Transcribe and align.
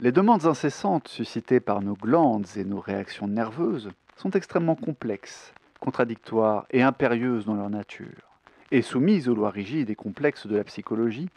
Les 0.00 0.12
demandes 0.12 0.46
incessantes 0.46 1.08
suscitées 1.08 1.58
par 1.58 1.82
nos 1.82 1.94
glandes 1.94 2.46
et 2.54 2.64
nos 2.64 2.78
réactions 2.78 3.26
nerveuses 3.26 3.90
sont 4.14 4.30
extrêmement 4.30 4.76
complexes, 4.76 5.52
contradictoires 5.80 6.66
et 6.70 6.82
impérieuses 6.82 7.46
dans 7.46 7.56
leur 7.56 7.68
nature, 7.68 8.38
et 8.70 8.80
soumises 8.80 9.28
aux 9.28 9.34
lois 9.34 9.50
rigides 9.50 9.90
et 9.90 9.96
complexes 9.96 10.46
de 10.46 10.56
la 10.56 10.62
psychologie, 10.62 11.28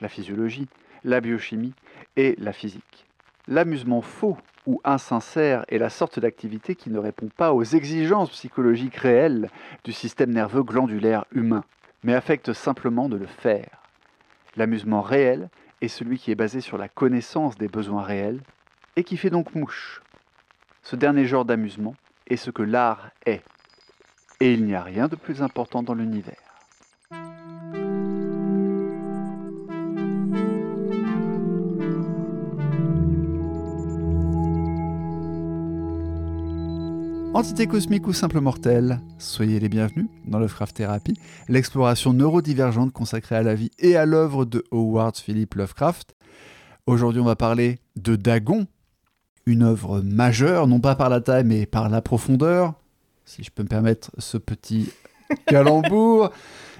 la 0.00 0.08
physiologie, 0.08 0.66
la 1.04 1.20
biochimie 1.20 1.72
et 2.16 2.34
la 2.38 2.52
physique. 2.52 3.06
L'amusement 3.46 4.02
faux 4.02 4.36
ou 4.66 4.80
insincère 4.82 5.64
est 5.68 5.78
la 5.78 5.88
sorte 5.88 6.18
d'activité 6.18 6.74
qui 6.74 6.90
ne 6.90 6.98
répond 6.98 7.28
pas 7.28 7.52
aux 7.52 7.62
exigences 7.62 8.30
psychologiques 8.30 8.96
réelles 8.96 9.50
du 9.84 9.92
système 9.92 10.32
nerveux 10.32 10.64
glandulaire 10.64 11.26
humain, 11.30 11.62
mais 12.02 12.14
affecte 12.14 12.54
simplement 12.54 13.08
de 13.08 13.16
le 13.16 13.26
faire. 13.26 13.82
L'amusement 14.56 15.00
réel 15.00 15.48
est 15.80 15.88
celui 15.88 16.18
qui 16.18 16.30
est 16.30 16.36
basé 16.36 16.60
sur 16.60 16.78
la 16.78 16.88
connaissance 16.88 17.56
des 17.56 17.68
besoins 17.68 18.02
réels 18.02 18.40
et 18.96 19.04
qui 19.04 19.16
fait 19.16 19.30
donc 19.30 19.54
mouche. 19.54 20.02
Ce 20.82 20.96
dernier 20.96 21.26
genre 21.26 21.44
d'amusement 21.44 21.94
est 22.26 22.36
ce 22.36 22.50
que 22.50 22.62
l'art 22.62 23.10
est. 23.26 23.42
Et 24.40 24.52
il 24.54 24.64
n'y 24.64 24.74
a 24.74 24.82
rien 24.82 25.08
de 25.08 25.16
plus 25.16 25.42
important 25.42 25.82
dans 25.82 25.94
l'univers. 25.94 26.49
Entité 37.40 37.66
cosmique 37.66 38.06
ou 38.06 38.12
simple 38.12 38.38
mortel, 38.38 39.00
soyez 39.16 39.60
les 39.60 39.70
bienvenus 39.70 40.08
dans 40.26 40.38
Lovecraft 40.38 40.76
Therapy, 40.76 41.14
l'exploration 41.48 42.12
neurodivergente 42.12 42.92
consacrée 42.92 43.36
à 43.36 43.42
la 43.42 43.54
vie 43.54 43.70
et 43.78 43.96
à 43.96 44.04
l'œuvre 44.04 44.44
de 44.44 44.62
Howard 44.70 45.16
Philip 45.16 45.54
Lovecraft. 45.54 46.14
Aujourd'hui, 46.84 47.18
on 47.18 47.24
va 47.24 47.36
parler 47.36 47.78
de 47.96 48.14
Dagon, 48.14 48.66
une 49.46 49.62
œuvre 49.62 50.02
majeure, 50.02 50.66
non 50.66 50.80
pas 50.80 50.96
par 50.96 51.08
la 51.08 51.22
taille, 51.22 51.44
mais 51.44 51.64
par 51.64 51.88
la 51.88 52.02
profondeur, 52.02 52.74
si 53.24 53.42
je 53.42 53.50
peux 53.50 53.62
me 53.62 53.68
permettre 53.68 54.10
ce 54.18 54.36
petit 54.36 54.92
calembour. 55.46 56.32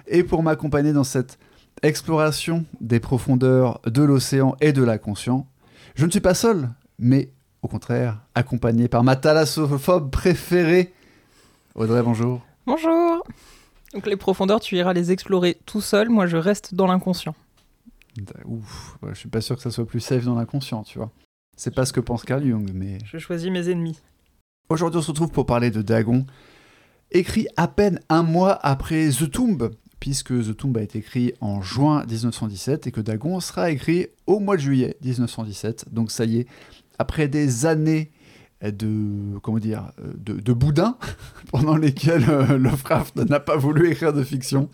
Et 0.08 0.24
pour 0.24 0.42
m'accompagner 0.42 0.92
dans 0.92 1.04
cette 1.04 1.38
exploration 1.82 2.66
des 2.82 3.00
profondeurs 3.00 3.80
de 3.86 4.02
l'océan 4.02 4.56
et 4.60 4.74
de 4.74 4.82
l'inconscient, 4.82 5.46
je 5.94 6.04
ne 6.04 6.10
suis 6.10 6.20
pas 6.20 6.34
seul, 6.34 6.68
mais 6.98 7.30
au 7.62 7.68
contraire, 7.68 8.20
accompagné 8.34 8.88
par 8.88 9.04
ma 9.04 9.16
thalassophobe 9.16 10.10
préférée. 10.10 10.92
Audrey, 11.74 12.02
bonjour. 12.02 12.40
Bonjour. 12.66 13.24
Donc 13.92 14.06
les 14.06 14.16
profondeurs, 14.16 14.60
tu 14.60 14.76
iras 14.76 14.92
les 14.92 15.12
explorer 15.12 15.58
tout 15.66 15.80
seul, 15.80 16.08
moi 16.08 16.26
je 16.26 16.36
reste 16.36 16.74
dans 16.74 16.86
l'inconscient. 16.86 17.34
Ouf, 18.44 18.98
je 19.08 19.14
suis 19.14 19.28
pas 19.28 19.40
sûr 19.40 19.56
que 19.56 19.62
ça 19.62 19.70
soit 19.70 19.86
plus 19.86 20.00
safe 20.00 20.24
dans 20.24 20.34
l'inconscient, 20.34 20.82
tu 20.82 20.98
vois. 20.98 21.10
C'est 21.56 21.74
pas 21.74 21.84
ce 21.84 21.92
que 21.92 22.00
pense 22.00 22.24
Carl 22.24 22.44
Jung, 22.44 22.70
mais... 22.74 22.98
Je 23.04 23.18
choisis 23.18 23.50
mes 23.50 23.68
ennemis. 23.68 24.00
Aujourd'hui, 24.68 24.98
on 24.98 25.02
se 25.02 25.10
retrouve 25.10 25.30
pour 25.30 25.46
parler 25.46 25.70
de 25.70 25.82
Dagon, 25.82 26.24
écrit 27.10 27.48
à 27.56 27.68
peine 27.68 28.00
un 28.08 28.22
mois 28.22 28.58
après 28.62 29.10
The 29.10 29.30
Tomb, 29.30 29.70
puisque 29.98 30.28
The 30.28 30.56
Tomb 30.56 30.76
a 30.76 30.82
été 30.82 30.98
écrit 30.98 31.34
en 31.40 31.60
juin 31.60 32.04
1917 32.06 32.86
et 32.86 32.92
que 32.92 33.00
Dagon 33.00 33.40
sera 33.40 33.70
écrit 33.70 34.06
au 34.26 34.38
mois 34.38 34.56
de 34.56 34.62
juillet 34.62 34.96
1917. 35.02 35.92
Donc 35.92 36.10
ça 36.10 36.24
y 36.24 36.38
est, 36.38 36.46
après 37.00 37.28
des 37.28 37.64
années 37.64 38.12
de 38.62 39.38
comment 39.42 39.58
dire 39.58 39.90
de, 40.18 40.52
boudin 40.52 40.98
pendant 41.50 41.76
lesquels 41.76 42.28
euh, 42.28 42.58
Lovecraft 42.58 43.16
n'a 43.16 43.40
pas 43.40 43.56
voulu 43.56 43.90
écrire 43.90 44.12
de 44.12 44.22
fiction, 44.22 44.68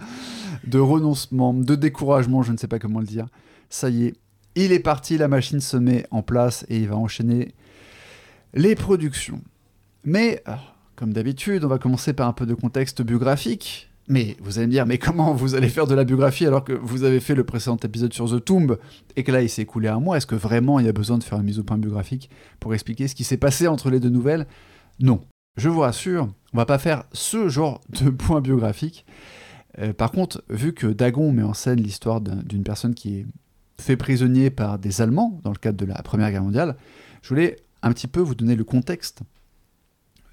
de 0.66 0.80
renoncement, 0.80 1.54
de 1.54 1.76
découragement, 1.76 2.42
je 2.42 2.50
ne 2.50 2.56
sais 2.56 2.66
pas 2.66 2.80
comment 2.80 2.98
le 2.98 3.06
dire. 3.06 3.28
Ça 3.70 3.90
y 3.90 4.06
est, 4.06 4.16
il 4.56 4.72
est 4.72 4.80
parti, 4.80 5.16
la 5.18 5.28
machine 5.28 5.60
se 5.60 5.76
met 5.76 6.04
en 6.10 6.22
place 6.22 6.66
et 6.68 6.78
il 6.78 6.88
va 6.88 6.96
enchaîner 6.96 7.54
les 8.54 8.74
productions. 8.74 9.40
Mais 10.02 10.42
comme 10.96 11.12
d'habitude, 11.12 11.64
on 11.64 11.68
va 11.68 11.78
commencer 11.78 12.12
par 12.12 12.26
un 12.26 12.32
peu 12.32 12.44
de 12.44 12.54
contexte 12.54 13.02
biographique. 13.02 13.88
Mais 14.08 14.36
vous 14.40 14.58
allez 14.58 14.68
me 14.68 14.72
dire, 14.72 14.86
mais 14.86 14.98
comment 14.98 15.34
vous 15.34 15.54
allez 15.54 15.68
faire 15.68 15.86
de 15.86 15.94
la 15.94 16.04
biographie 16.04 16.46
alors 16.46 16.62
que 16.62 16.72
vous 16.72 17.02
avez 17.02 17.18
fait 17.18 17.34
le 17.34 17.44
précédent 17.44 17.76
épisode 17.82 18.12
sur 18.12 18.30
The 18.30 18.44
Tomb 18.44 18.76
et 19.16 19.24
que 19.24 19.32
là 19.32 19.42
il 19.42 19.48
s'est 19.48 19.62
écoulé 19.62 19.88
un 19.88 19.98
mois? 19.98 20.16
Est-ce 20.16 20.26
que 20.26 20.36
vraiment 20.36 20.78
il 20.78 20.86
y 20.86 20.88
a 20.88 20.92
besoin 20.92 21.18
de 21.18 21.24
faire 21.24 21.38
une 21.38 21.44
mise 21.44 21.58
au 21.58 21.64
point 21.64 21.76
biographique 21.76 22.30
pour 22.60 22.72
expliquer 22.72 23.08
ce 23.08 23.16
qui 23.16 23.24
s'est 23.24 23.36
passé 23.36 23.66
entre 23.66 23.90
les 23.90 23.98
deux 23.98 24.08
nouvelles? 24.08 24.46
Non. 25.00 25.20
Je 25.56 25.68
vous 25.68 25.80
rassure, 25.80 26.28
on 26.52 26.56
va 26.56 26.66
pas 26.66 26.78
faire 26.78 27.04
ce 27.12 27.48
genre 27.48 27.80
de 27.88 28.10
point 28.10 28.40
biographique. 28.40 29.06
Euh, 29.78 29.92
par 29.92 30.12
contre, 30.12 30.44
vu 30.50 30.72
que 30.72 30.86
Dagon 30.86 31.32
met 31.32 31.42
en 31.42 31.54
scène 31.54 31.80
l'histoire 31.80 32.20
d'une 32.20 32.62
personne 32.62 32.94
qui 32.94 33.18
est 33.18 33.26
fait 33.78 33.96
prisonnier 33.96 34.50
par 34.50 34.78
des 34.78 35.00
Allemands 35.00 35.40
dans 35.42 35.50
le 35.50 35.58
cadre 35.58 35.78
de 35.78 35.84
la 35.84 36.00
Première 36.02 36.30
Guerre 36.30 36.42
mondiale, 36.42 36.76
je 37.22 37.28
voulais 37.30 37.56
un 37.82 37.92
petit 37.92 38.06
peu 38.06 38.20
vous 38.20 38.34
donner 38.34 38.54
le 38.54 38.64
contexte 38.64 39.20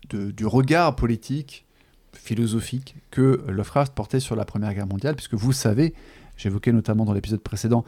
du 0.09 0.46
regard 0.46 0.96
politique 0.96 1.66
philosophique 2.13 2.96
que 3.12 3.44
Lovecraft 3.47 3.94
portait 3.94 4.19
sur 4.19 4.35
la 4.35 4.46
Première 4.46 4.74
Guerre 4.74 4.88
mondiale, 4.88 5.16
puisque 5.16 5.34
vous 5.34 5.53
savez, 5.53 5.94
j'évoquais 6.38 6.72
notamment 6.72 7.06
dans 7.06 7.13
l'épisode 7.13 7.41
précédent, 7.41 7.84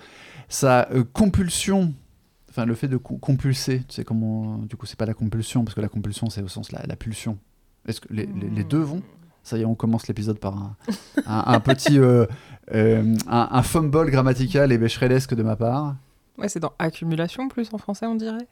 sa 0.49 0.89
euh, 0.91 1.03
compulsion, 1.03 1.93
enfin 2.49 2.65
le 2.65 2.75
fait 2.75 2.87
de 2.87 2.97
compulser, 2.97 3.83
tu 3.87 3.95
sais 3.95 4.03
comment, 4.03 4.57
du 4.59 4.75
coup 4.75 4.85
c'est 4.85 4.97
pas 4.97 5.05
la 5.05 5.13
compulsion, 5.13 5.63
parce 5.63 5.75
que 5.75 5.81
la 5.81 5.89
compulsion 5.89 6.29
c'est 6.29 6.41
au 6.41 6.47
sens 6.47 6.71
la, 6.71 6.83
la 6.85 6.95
pulsion. 6.95 7.37
Est-ce 7.87 8.01
que 8.01 8.11
les, 8.11 8.25
les, 8.25 8.63
deux 8.63 8.79
vont? 8.79 9.03
Ça 9.43 9.57
y 9.57 9.61
est, 9.61 9.65
on 9.65 9.75
commence 9.75 10.07
l'épisode 10.07 10.39
par 10.39 10.57
un, 10.57 10.75
un, 11.27 11.59
petit 11.59 11.99
euh, 11.99 12.25
euh, 12.73 13.15
un, 13.27 13.61
fumble 13.61 14.09
grammatical 14.09 14.71
et 14.71 14.77
bécherelesque 14.79 15.35
de 15.35 15.43
ma 15.43 15.55
part. 15.55 15.95
Ouais, 16.39 16.49
c'est 16.49 16.59
dans 16.59 16.73
accumulation 16.79 17.47
plus 17.47 17.71
en 17.71 17.77
français, 17.77 18.07
on 18.07 18.15
dirait? 18.15 18.47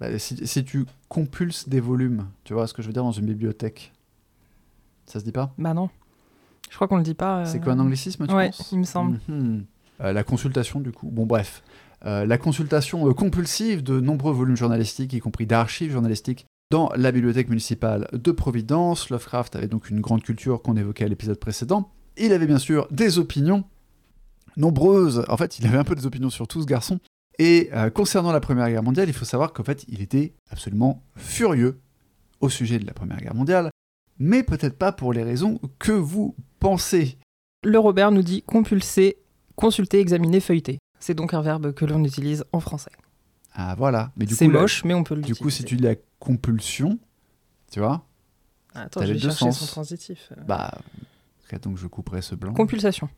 Bah, 0.00 0.18
si, 0.18 0.44
si, 0.44 0.64
tu 0.64 0.84
compulses 1.08 1.68
des 1.68 1.78
volumes, 1.78 2.26
tu 2.42 2.54
vois 2.54 2.66
ce 2.66 2.74
que 2.74 2.82
je 2.82 2.88
veux 2.88 2.92
dire 2.92 3.04
dans 3.04 3.12
une 3.12 3.26
bibliothèque? 3.26 3.92
Ça 5.12 5.20
se 5.20 5.24
dit 5.24 5.32
pas 5.32 5.52
Bah 5.58 5.74
non. 5.74 5.90
Je 6.70 6.74
crois 6.76 6.88
qu'on 6.88 6.96
le 6.96 7.02
dit 7.02 7.12
pas. 7.12 7.40
Euh, 7.40 7.44
c'est 7.44 7.60
quoi 7.60 7.74
un 7.74 7.78
anglicisme, 7.78 8.26
tu 8.26 8.34
ouais, 8.34 8.50
il 8.72 8.78
me 8.78 8.84
semble. 8.84 9.20
Mhm. 9.28 9.66
Euh, 10.00 10.12
la 10.14 10.24
consultation, 10.24 10.80
du 10.80 10.90
coup. 10.90 11.10
Bon, 11.12 11.26
bref. 11.26 11.62
Euh, 12.06 12.24
la 12.24 12.38
consultation 12.38 13.12
compulsive 13.12 13.82
de 13.82 14.00
nombreux 14.00 14.32
volumes 14.32 14.56
journalistiques, 14.56 15.12
y 15.12 15.20
compris 15.20 15.44
d'archives 15.44 15.92
journalistiques, 15.92 16.46
dans 16.70 16.90
la 16.96 17.12
bibliothèque 17.12 17.50
municipale 17.50 18.08
de 18.14 18.32
Providence. 18.32 19.10
Lovecraft 19.10 19.54
avait 19.54 19.66
donc 19.66 19.90
une 19.90 20.00
grande 20.00 20.22
culture 20.22 20.62
qu'on 20.62 20.78
évoquait 20.78 21.04
à 21.04 21.08
l'épisode 21.08 21.38
précédent. 21.38 21.90
Il 22.16 22.32
avait 22.32 22.46
bien 22.46 22.58
sûr 22.58 22.88
des 22.90 23.18
opinions 23.18 23.64
nombreuses. 24.56 25.26
En 25.28 25.36
fait, 25.36 25.58
il 25.58 25.66
avait 25.66 25.76
un 25.76 25.84
peu 25.84 25.94
des 25.94 26.06
opinions 26.06 26.30
sur 26.30 26.48
tout 26.48 26.62
ce 26.62 26.66
garçon. 26.66 27.00
Et 27.38 27.70
concernant 27.94 28.32
la 28.32 28.40
Première 28.40 28.68
Guerre 28.70 28.82
mondiale, 28.82 29.08
il 29.08 29.14
faut 29.14 29.26
savoir 29.26 29.52
qu'en 29.52 29.64
fait, 29.64 29.84
il 29.88 30.00
était 30.00 30.32
absolument 30.50 31.02
furieux 31.16 31.80
au 32.40 32.48
sujet 32.48 32.78
de 32.78 32.86
la 32.86 32.94
Première 32.94 33.18
Guerre 33.18 33.34
mondiale 33.34 33.70
mais 34.18 34.42
peut-être 34.42 34.78
pas 34.78 34.92
pour 34.92 35.12
les 35.12 35.22
raisons 35.22 35.60
que 35.78 35.92
vous 35.92 36.36
pensez. 36.60 37.18
Le 37.64 37.78
Robert 37.78 38.10
nous 38.10 38.22
dit 38.22 38.42
compulser, 38.42 39.18
consulter, 39.56 40.00
examiner, 40.00 40.40
feuilleter. 40.40 40.78
C'est 41.00 41.14
donc 41.14 41.34
un 41.34 41.42
verbe 41.42 41.72
que 41.72 41.84
l'on 41.84 42.04
utilise 42.04 42.44
en 42.52 42.60
français. 42.60 42.92
Ah 43.54 43.74
voilà, 43.76 44.12
mais 44.16 44.24
du 44.24 44.34
C'est 44.34 44.48
moche, 44.48 44.84
mais 44.84 44.94
on 44.94 45.04
peut 45.04 45.14
le 45.14 45.22
Du 45.22 45.34
coup, 45.34 45.50
si 45.50 45.64
tu 45.64 45.76
dis 45.76 45.82
la 45.82 45.94
compulsion, 46.18 46.98
tu 47.70 47.80
vois 47.80 48.06
Attends, 48.74 49.04
je 49.04 49.12
vais 49.12 49.18
chercher 49.18 49.52
son 49.52 49.66
transitif. 49.66 50.32
Bah, 50.46 50.72
donc 51.60 51.76
je 51.76 51.86
couperai 51.86 52.22
ce 52.22 52.34
blanc. 52.34 52.54
Compulsation. 52.54 53.08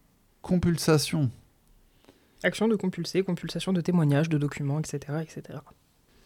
Compulsation. 0.42 1.30
Action 2.42 2.68
de 2.68 2.76
compulser, 2.76 3.22
compulsation 3.22 3.72
de 3.72 3.80
témoignages, 3.80 4.28
de 4.28 4.38
documents, 4.38 4.80
etc., 4.80 4.98
etc. 5.22 5.58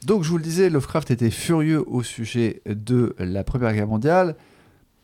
Donc 0.04 0.22
je 0.22 0.30
vous 0.30 0.38
le 0.38 0.42
disais, 0.42 0.70
Lovecraft 0.70 1.10
était 1.10 1.30
furieux 1.30 1.84
au 1.86 2.02
sujet 2.02 2.62
de 2.66 3.14
la 3.18 3.44
Première 3.44 3.72
Guerre 3.74 3.86
mondiale 3.86 4.36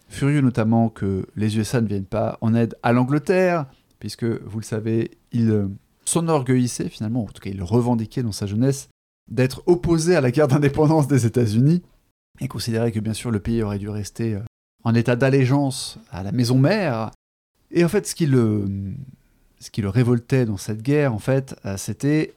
furieux 0.08 0.40
notamment 0.40 0.88
que 0.88 1.26
les 1.36 1.56
USA 1.58 1.80
ne 1.80 1.88
viennent 1.88 2.04
pas 2.04 2.38
en 2.40 2.54
aide 2.54 2.76
à 2.82 2.92
l'Angleterre, 2.92 3.66
puisque, 3.98 4.24
vous 4.24 4.58
le 4.58 4.64
savez, 4.64 5.12
il 5.32 5.50
euh, 5.50 5.68
s'enorgueillissait 6.04 6.88
finalement, 6.88 7.24
en 7.24 7.26
tout 7.26 7.40
cas 7.40 7.50
il 7.50 7.62
revendiquait 7.62 8.22
dans 8.22 8.32
sa 8.32 8.46
jeunesse, 8.46 8.88
d'être 9.30 9.62
opposé 9.66 10.16
à 10.16 10.20
la 10.20 10.30
guerre 10.30 10.48
d'indépendance 10.48 11.08
des 11.08 11.26
États-Unis, 11.26 11.82
et 12.40 12.48
considérait 12.48 12.92
que 12.92 13.00
bien 13.00 13.14
sûr 13.14 13.30
le 13.30 13.40
pays 13.40 13.62
aurait 13.62 13.78
dû 13.78 13.88
rester 13.88 14.34
euh, 14.34 14.40
en 14.82 14.94
état 14.94 15.16
d'allégeance 15.16 15.98
à 16.10 16.22
la 16.22 16.32
maison 16.32 16.58
mère. 16.58 17.10
Et 17.70 17.84
en 17.84 17.88
fait, 17.88 18.06
ce 18.06 18.14
qui 18.14 18.26
le, 18.26 18.66
ce 19.58 19.70
qui 19.70 19.82
le 19.82 19.88
révoltait 19.88 20.44
dans 20.44 20.58
cette 20.58 20.82
guerre, 20.82 21.14
en 21.14 21.18
fait, 21.18 21.56
euh, 21.64 21.76
c'était 21.76 22.34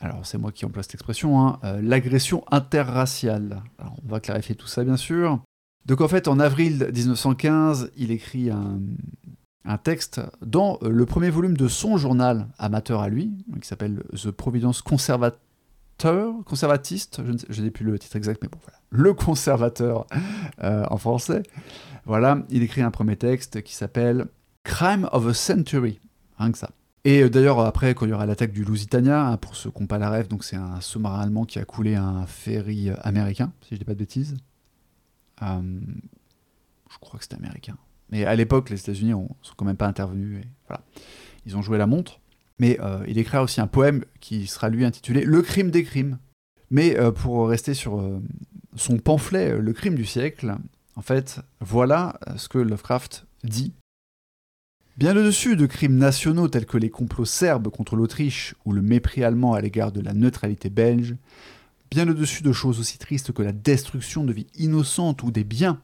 alors 0.00 0.26
c'est 0.26 0.38
moi 0.38 0.52
qui 0.52 0.66
emploie 0.66 0.82
cette 0.82 0.94
expression, 0.94 1.40
hein, 1.40 1.58
l'agression 1.80 2.44
interraciale. 2.50 3.62
Alors, 3.78 3.96
on 4.04 4.08
va 4.08 4.20
clarifier 4.20 4.54
tout 4.54 4.66
ça 4.66 4.84
bien 4.84 4.98
sûr. 4.98 5.40
Donc 5.86 6.00
en 6.00 6.08
fait, 6.08 6.26
en 6.26 6.40
avril 6.40 6.90
1915, 6.92 7.92
il 7.96 8.10
écrit 8.10 8.50
un, 8.50 8.80
texte 9.84 10.20
dans 10.44 10.78
le 10.82 11.06
premier 11.06 11.30
volume 11.30 11.56
de 11.56 11.68
son 11.68 11.96
journal 11.96 12.48
amateur 12.58 13.00
à 13.00 13.08
lui, 13.08 13.32
qui 13.60 13.68
s'appelle 13.68 14.02
The 14.12 14.30
Providence 14.30 14.82
Conservateur, 14.82 16.34
conservatiste, 16.44 17.20
je 17.48 17.62
n'ai 17.62 17.70
plus 17.70 17.84
le 17.84 17.98
titre 17.98 18.16
exact, 18.16 18.42
mais 18.42 18.48
bon 18.48 18.58
voilà, 18.62 18.78
le 18.90 19.14
conservateur 19.14 20.06
euh, 20.62 20.84
en 20.90 20.96
français. 20.98 21.42
Voilà, 22.04 22.42
il 22.50 22.62
écrit 22.62 22.82
un 22.82 22.90
premier 22.90 23.16
texte 23.16 23.62
qui 23.62 23.74
s'appelle 23.74 24.26
Crime 24.64 25.08
of 25.12 25.26
a 25.26 25.34
Century, 25.34 26.00
rien 26.38 26.52
que 26.52 26.58
ça. 26.58 26.70
Et 27.04 27.22
euh, 27.22 27.30
d'ailleurs, 27.30 27.60
après, 27.60 27.94
quand 27.94 28.06
il 28.06 28.10
y 28.10 28.12
aura 28.12 28.26
l'attaque 28.26 28.52
du 28.52 28.64
Lusitania, 28.64 29.26
hein, 29.26 29.36
pour 29.36 29.54
ceux 29.54 29.70
qui 29.70 29.80
n'ont 29.80 29.86
pas 29.86 29.98
la 29.98 30.10
rêve, 30.10 30.26
donc 30.26 30.42
c'est 30.42 30.56
un 30.56 30.80
sous-marin 30.80 31.20
allemand 31.20 31.44
qui 31.44 31.58
a 31.60 31.64
coulé 31.64 31.94
un 31.94 32.26
ferry 32.26 32.90
euh, 32.90 32.94
américain, 33.02 33.52
si 33.62 33.70
je 33.70 33.74
ne 33.76 33.78
dis 33.78 33.84
pas 33.84 33.94
de 33.94 33.98
bêtises. 33.98 34.36
Euh, 35.42 35.80
je 36.90 36.98
crois 36.98 37.18
que 37.18 37.24
c'était 37.24 37.36
américain. 37.36 37.76
Mais 38.10 38.24
à 38.24 38.34
l'époque, 38.36 38.70
les 38.70 38.80
États-Unis 38.80 39.10
ne 39.10 39.26
sont 39.42 39.54
quand 39.56 39.64
même 39.64 39.76
pas 39.76 39.86
intervenus. 39.86 40.44
Et 40.44 40.48
voilà. 40.68 40.82
Ils 41.44 41.56
ont 41.56 41.62
joué 41.62 41.78
la 41.78 41.86
montre. 41.86 42.20
Mais 42.58 42.78
il 43.06 43.18
écrira 43.18 43.42
aussi 43.42 43.60
un 43.60 43.66
poème 43.66 44.04
qui 44.18 44.46
sera 44.46 44.70
lui 44.70 44.86
intitulé 44.86 45.24
Le 45.24 45.42
crime 45.42 45.70
des 45.70 45.84
crimes. 45.84 46.18
Mais 46.70 46.96
pour 47.12 47.48
rester 47.48 47.74
sur 47.74 48.02
son 48.76 48.96
pamphlet 48.96 49.58
Le 49.58 49.72
crime 49.74 49.94
du 49.94 50.06
siècle, 50.06 50.56
en 50.94 51.02
fait, 51.02 51.40
voilà 51.60 52.18
ce 52.36 52.48
que 52.48 52.58
Lovecraft 52.58 53.26
dit 53.44 53.74
Bien 54.96 55.14
au-dessus 55.14 55.56
de 55.56 55.66
crimes 55.66 55.98
nationaux 55.98 56.48
tels 56.48 56.64
que 56.64 56.78
les 56.78 56.88
complots 56.88 57.26
serbes 57.26 57.68
contre 57.68 57.96
l'Autriche 57.96 58.54
ou 58.64 58.72
le 58.72 58.80
mépris 58.80 59.22
allemand 59.22 59.52
à 59.52 59.60
l'égard 59.60 59.92
de 59.92 60.00
la 60.00 60.14
neutralité 60.14 60.70
belge, 60.70 61.16
bien 61.90 62.08
au-dessus 62.08 62.42
de 62.42 62.52
choses 62.52 62.80
aussi 62.80 62.98
tristes 62.98 63.32
que 63.32 63.42
la 63.42 63.52
destruction 63.52 64.24
de 64.24 64.32
vies 64.32 64.46
innocentes 64.56 65.22
ou 65.22 65.30
des 65.30 65.44
biens, 65.44 65.80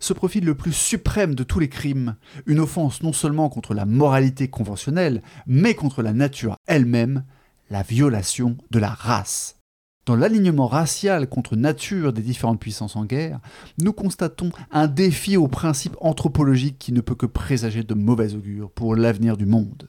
se 0.00 0.12
profile 0.12 0.44
le 0.44 0.54
plus 0.54 0.72
suprême 0.72 1.34
de 1.34 1.42
tous 1.42 1.58
les 1.58 1.68
crimes, 1.68 2.16
une 2.46 2.60
offense 2.60 3.02
non 3.02 3.12
seulement 3.12 3.48
contre 3.48 3.74
la 3.74 3.86
moralité 3.86 4.48
conventionnelle, 4.48 5.22
mais 5.46 5.74
contre 5.74 6.02
la 6.02 6.12
nature 6.12 6.56
elle-même, 6.66 7.24
la 7.70 7.82
violation 7.82 8.56
de 8.70 8.78
la 8.78 8.90
race. 8.90 9.56
Dans 10.04 10.14
l'alignement 10.14 10.68
racial 10.68 11.28
contre 11.28 11.56
nature 11.56 12.12
des 12.12 12.22
différentes 12.22 12.60
puissances 12.60 12.94
en 12.94 13.04
guerre, 13.04 13.40
nous 13.80 13.92
constatons 13.92 14.50
un 14.70 14.86
défi 14.86 15.36
au 15.36 15.48
principe 15.48 15.96
anthropologique 16.00 16.78
qui 16.78 16.92
ne 16.92 17.00
peut 17.00 17.16
que 17.16 17.26
présager 17.26 17.82
de 17.82 17.94
mauvais 17.94 18.34
augure 18.34 18.70
pour 18.70 18.94
l'avenir 18.94 19.36
du 19.36 19.46
monde. 19.46 19.88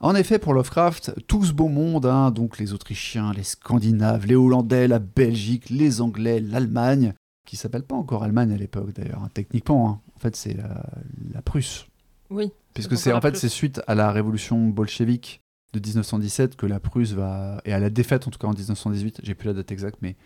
En 0.00 0.14
effet, 0.14 0.38
pour 0.38 0.52
Lovecraft, 0.52 1.14
tout 1.26 1.44
ce 1.44 1.52
beau 1.52 1.68
monde, 1.68 2.06
hein, 2.06 2.30
donc 2.30 2.58
les 2.58 2.74
Autrichiens, 2.74 3.32
les 3.32 3.42
Scandinaves, 3.42 4.26
les 4.26 4.34
Hollandais, 4.34 4.88
la 4.88 4.98
Belgique, 4.98 5.70
les 5.70 6.02
Anglais, 6.02 6.40
l'Allemagne, 6.40 7.14
qui 7.46 7.56
s'appelle 7.56 7.82
pas 7.82 7.94
encore 7.94 8.22
Allemagne 8.22 8.52
à 8.52 8.56
l'époque 8.56 8.92
d'ailleurs, 8.92 9.22
hein, 9.22 9.30
techniquement, 9.32 9.88
hein, 9.88 10.00
en 10.14 10.18
fait 10.18 10.36
c'est 10.36 10.54
la, 10.54 11.42
Prusse. 11.42 11.86
Oui. 12.28 12.52
Puisque 12.74 12.96
c'est 12.98 13.12
en 13.12 13.20
fait 13.20 13.36
c'est 13.36 13.48
suite 13.48 13.80
à 13.86 13.94
la 13.94 14.12
révolution 14.12 14.68
bolchevique 14.68 15.40
de 15.72 15.80
1917 15.80 16.56
que 16.56 16.66
la 16.66 16.80
Prusse 16.80 17.12
va. 17.12 17.62
et 17.64 17.72
à 17.72 17.78
la 17.78 17.88
défaite 17.88 18.26
en 18.26 18.30
tout 18.30 18.38
cas 18.38 18.48
en 18.48 18.52
1918, 18.52 19.20
j'ai 19.22 19.34
plus 19.34 19.46
la 19.46 19.54
date 19.54 19.72
exacte, 19.72 19.98
mais. 20.02 20.16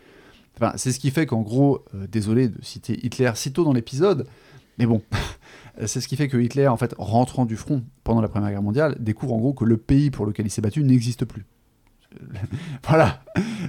Enfin, 0.56 0.72
c'est 0.76 0.90
ce 0.90 0.98
qui 0.98 1.12
fait 1.12 1.26
qu'en 1.26 1.42
gros, 1.42 1.84
euh, 1.94 2.08
désolé 2.08 2.48
de 2.48 2.62
citer 2.62 2.98
Hitler 3.06 3.30
si 3.36 3.52
tôt 3.52 3.62
dans 3.62 3.72
l'épisode, 3.72 4.26
mais 4.78 4.86
bon, 4.86 5.00
c'est 5.86 6.00
ce 6.00 6.08
qui 6.08 6.16
fait 6.16 6.28
que 6.28 6.36
Hitler, 6.36 6.68
en 6.68 6.76
fait, 6.76 6.94
rentrant 6.98 7.46
du 7.46 7.56
front 7.56 7.84
pendant 8.04 8.20
la 8.20 8.28
Première 8.28 8.50
Guerre 8.50 8.62
mondiale, 8.62 8.96
découvre 8.98 9.34
en 9.34 9.38
gros 9.38 9.52
que 9.52 9.64
le 9.64 9.76
pays 9.76 10.10
pour 10.10 10.26
lequel 10.26 10.46
il 10.46 10.50
s'est 10.50 10.62
battu 10.62 10.82
n'existe 10.82 11.24
plus. 11.24 11.46
voilà, 12.86 13.22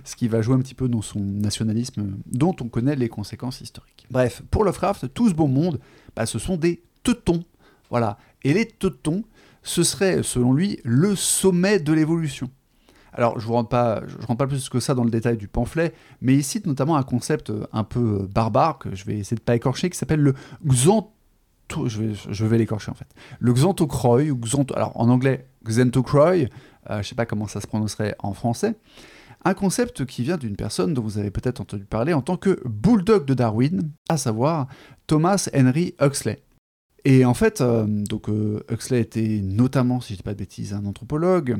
ce 0.03 0.15
qui 0.15 0.27
va 0.27 0.41
jouer 0.41 0.55
un 0.55 0.59
petit 0.59 0.73
peu 0.73 0.87
dans 0.87 1.01
son 1.01 1.19
nationalisme, 1.19 2.17
dont 2.25 2.55
on 2.61 2.67
connaît 2.67 2.95
les 2.95 3.09
conséquences 3.09 3.61
historiques. 3.61 4.07
Bref, 4.09 4.41
pour 4.51 4.63
Lovecraft, 4.63 5.13
tout 5.13 5.29
ce 5.29 5.33
beau 5.33 5.47
monde, 5.47 5.79
bah, 6.15 6.25
ce 6.25 6.39
sont 6.39 6.57
des 6.57 6.83
teutons. 7.03 7.43
Voilà. 7.89 8.17
Et 8.43 8.53
les 8.53 8.65
teutons, 8.65 9.23
ce 9.63 9.83
serait, 9.83 10.23
selon 10.23 10.53
lui, 10.53 10.79
le 10.83 11.15
sommet 11.15 11.79
de 11.79 11.93
l'évolution. 11.93 12.49
Alors, 13.13 13.39
je 13.39 13.47
ne 13.47 13.51
rentre, 13.51 13.69
pas, 13.69 14.01
je 14.07 14.25
rentre 14.25 14.37
pas 14.37 14.47
plus 14.47 14.69
que 14.69 14.79
ça 14.79 14.95
dans 14.95 15.03
le 15.03 15.09
détail 15.09 15.37
du 15.37 15.49
pamphlet, 15.49 15.93
mais 16.21 16.33
il 16.33 16.43
cite 16.43 16.65
notamment 16.65 16.95
un 16.95 17.03
concept 17.03 17.49
euh, 17.49 17.65
un 17.73 17.83
peu 17.83 18.21
euh, 18.21 18.27
barbare, 18.33 18.79
que 18.79 18.95
je 18.95 19.03
vais 19.03 19.17
essayer 19.17 19.35
de 19.35 19.41
pas 19.41 19.55
écorcher, 19.55 19.89
qui 19.89 19.97
s'appelle 19.97 20.21
le 20.21 20.33
Je 21.87 22.45
vais, 22.45 22.57
l'écorcher 22.57 22.91
en 22.91 22.95
fait. 22.95 23.07
Le 23.39 23.53
xanto... 23.53 23.87
alors 24.75 24.91
en 24.99 25.09
anglais, 25.09 25.47
xantocroy, 25.65 26.43
euh, 26.43 26.47
je 26.89 26.97
ne 26.97 27.03
sais 27.03 27.15
pas 27.15 27.25
comment 27.25 27.47
ça 27.47 27.61
se 27.61 27.67
prononcerait 27.67 28.15
en 28.19 28.33
français. 28.33 28.75
Un 29.43 29.53
concept 29.53 30.05
qui 30.05 30.23
vient 30.23 30.37
d'une 30.37 30.55
personne 30.55 30.93
dont 30.93 31.01
vous 31.01 31.17
avez 31.17 31.31
peut-être 31.31 31.61
entendu 31.61 31.85
parler 31.85 32.13
en 32.13 32.21
tant 32.21 32.37
que 32.37 32.61
bulldog 32.67 33.25
de 33.25 33.33
Darwin, 33.33 33.91
à 34.07 34.17
savoir 34.17 34.67
Thomas 35.07 35.49
Henry 35.55 35.95
Huxley. 35.99 36.43
Et 37.05 37.25
en 37.25 37.33
fait, 37.33 37.61
euh, 37.61 37.85
donc 37.87 38.29
euh, 38.29 38.63
Huxley 38.69 39.01
était 39.01 39.41
notamment, 39.41 39.99
si 40.01 40.13
je 40.13 40.17
dis 40.17 40.23
pas 40.23 40.33
de 40.33 40.39
bêtises, 40.39 40.73
un 40.73 40.85
anthropologue 40.85 41.57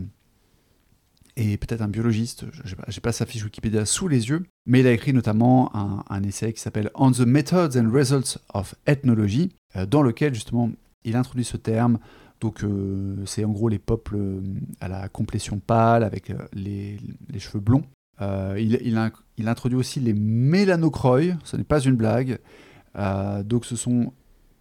et 1.35 1.57
peut-être 1.57 1.81
un 1.81 1.87
biologiste. 1.87 2.45
Je 2.63 2.75
n'ai 2.75 3.01
pas, 3.01 3.11
sa 3.11 3.25
fiche 3.25 3.43
Wikipédia 3.43 3.85
sous 3.85 4.07
les 4.07 4.29
yeux, 4.29 4.43
mais 4.65 4.81
il 4.81 4.87
a 4.87 4.91
écrit 4.91 5.13
notamment 5.13 5.71
un, 5.75 6.23
essai 6.23 6.53
qui 6.53 6.61
s'appelle 6.61 6.91
On 6.95 7.11
the 7.11 7.21
Methods 7.21 7.77
and 7.77 7.91
Results 7.91 8.37
of 8.53 8.75
Ethnology, 8.85 9.51
dans 9.88 10.01
lequel 10.01 10.33
justement 10.33 10.69
il 11.03 11.15
introduit 11.15 11.45
ce 11.45 11.57
terme. 11.57 12.00
Donc 12.39 12.65
c'est 13.25 13.45
en 13.45 13.51
gros 13.51 13.69
les 13.69 13.79
peuples 13.79 14.18
à 14.79 14.88
la 14.88 15.09
complétion 15.09 15.59
pâle 15.59 16.03
avec 16.03 16.33
les, 16.53 16.97
cheveux 17.38 17.59
blonds. 17.59 17.83
il, 18.19 19.47
introduit 19.47 19.77
aussi 19.77 20.00
les 20.00 20.13
mélanocroïs, 20.13 21.35
ce 21.44 21.56
n'est 21.56 21.63
pas 21.63 21.79
une 21.79 21.95
blague. 21.95 22.39
donc 23.45 23.65
ce 23.65 23.75
sont 23.75 24.12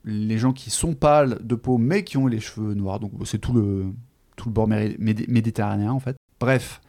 les 0.05 0.39
gens 0.39 0.53
qui 0.53 0.71
sont 0.71 0.95
pâles 0.95 1.39
de 1.43 1.55
peau 1.55 1.79
mais 1.79 2.05
qui 2.05 2.17
ont 2.17 2.27
les 2.27 2.41
cheveux 2.41 2.75
noirs. 2.75 3.01
Donc 3.01 3.13
c'est 3.25 3.39
tout 3.39 3.53
le, 3.53 3.87
tout 4.37 4.49
le 4.49 4.53
bord 4.53 4.69
méditerranéen 4.69 5.93
en 5.93 6.01
fait. 6.01 6.17
Bref, 6.39 6.81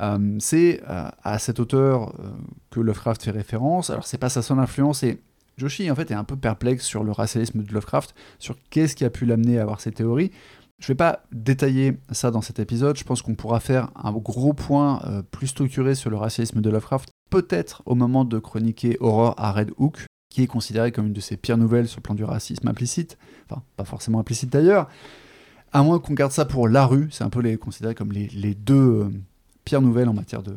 euh, 0.00 0.36
c'est 0.40 0.80
euh, 0.88 1.08
à 1.22 1.38
cet 1.38 1.60
auteur 1.60 2.14
euh, 2.20 2.30
que 2.70 2.80
Lovecraft 2.80 3.22
fait 3.22 3.30
référence. 3.30 3.90
Alors 3.90 4.06
c'est 4.06 4.18
pas 4.18 4.28
sa 4.28 4.42
seule 4.42 4.58
influence 4.58 5.02
et 5.02 5.20
Joshi 5.58 5.90
en 5.90 5.94
fait 5.94 6.10
est 6.10 6.14
un 6.14 6.24
peu 6.24 6.36
perplexe 6.36 6.84
sur 6.84 7.04
le 7.04 7.12
racialisme 7.12 7.62
de 7.62 7.72
Lovecraft, 7.72 8.14
sur 8.38 8.56
qu'est-ce 8.70 8.96
qui 8.96 9.04
a 9.04 9.10
pu 9.10 9.26
l'amener 9.26 9.58
à 9.58 9.62
avoir 9.62 9.80
ces 9.80 9.92
théories. 9.92 10.30
Je 10.78 10.86
vais 10.86 10.94
pas 10.94 11.24
détailler 11.32 11.98
ça 12.12 12.30
dans 12.30 12.40
cet 12.40 12.60
épisode, 12.60 12.96
je 12.96 13.04
pense 13.04 13.20
qu'on 13.20 13.34
pourra 13.34 13.58
faire 13.58 13.90
un 13.96 14.12
gros 14.12 14.52
point 14.52 15.00
plus 15.32 15.48
structuré 15.48 15.96
sur 15.96 16.08
le 16.08 16.16
racialisme 16.16 16.60
de 16.60 16.70
Lovecraft, 16.70 17.10
peut-être 17.30 17.82
au 17.84 17.96
moment 17.96 18.24
de 18.24 18.38
chroniquer 18.38 18.96
Horror 19.00 19.34
à 19.36 19.50
Red 19.50 19.72
Hook, 19.76 20.06
qui 20.30 20.42
est 20.42 20.46
considéré 20.46 20.92
comme 20.92 21.06
une 21.06 21.12
de 21.12 21.20
ses 21.20 21.36
pires 21.36 21.58
nouvelles 21.58 21.88
sur 21.88 21.98
le 21.98 22.02
plan 22.02 22.14
du 22.14 22.24
racisme 22.24 22.68
implicite, 22.68 23.18
enfin 23.50 23.62
pas 23.76 23.84
forcément 23.84 24.20
implicite 24.20 24.50
d'ailleurs, 24.50 24.88
à 25.72 25.82
moins 25.82 25.98
qu'on 25.98 26.14
garde 26.14 26.32
ça 26.32 26.44
pour 26.44 26.68
La 26.68 26.86
Rue, 26.86 27.08
c'est 27.10 27.24
un 27.24 27.30
peu 27.30 27.40
les, 27.40 27.56
considéré 27.56 27.94
comme 27.94 28.12
les, 28.12 28.54
deux 28.54 28.74
euh, 28.74 29.10
pires 29.64 29.82
nouvelles 29.82 30.08
en 30.08 30.14
matière 30.14 30.42
de, 30.42 30.56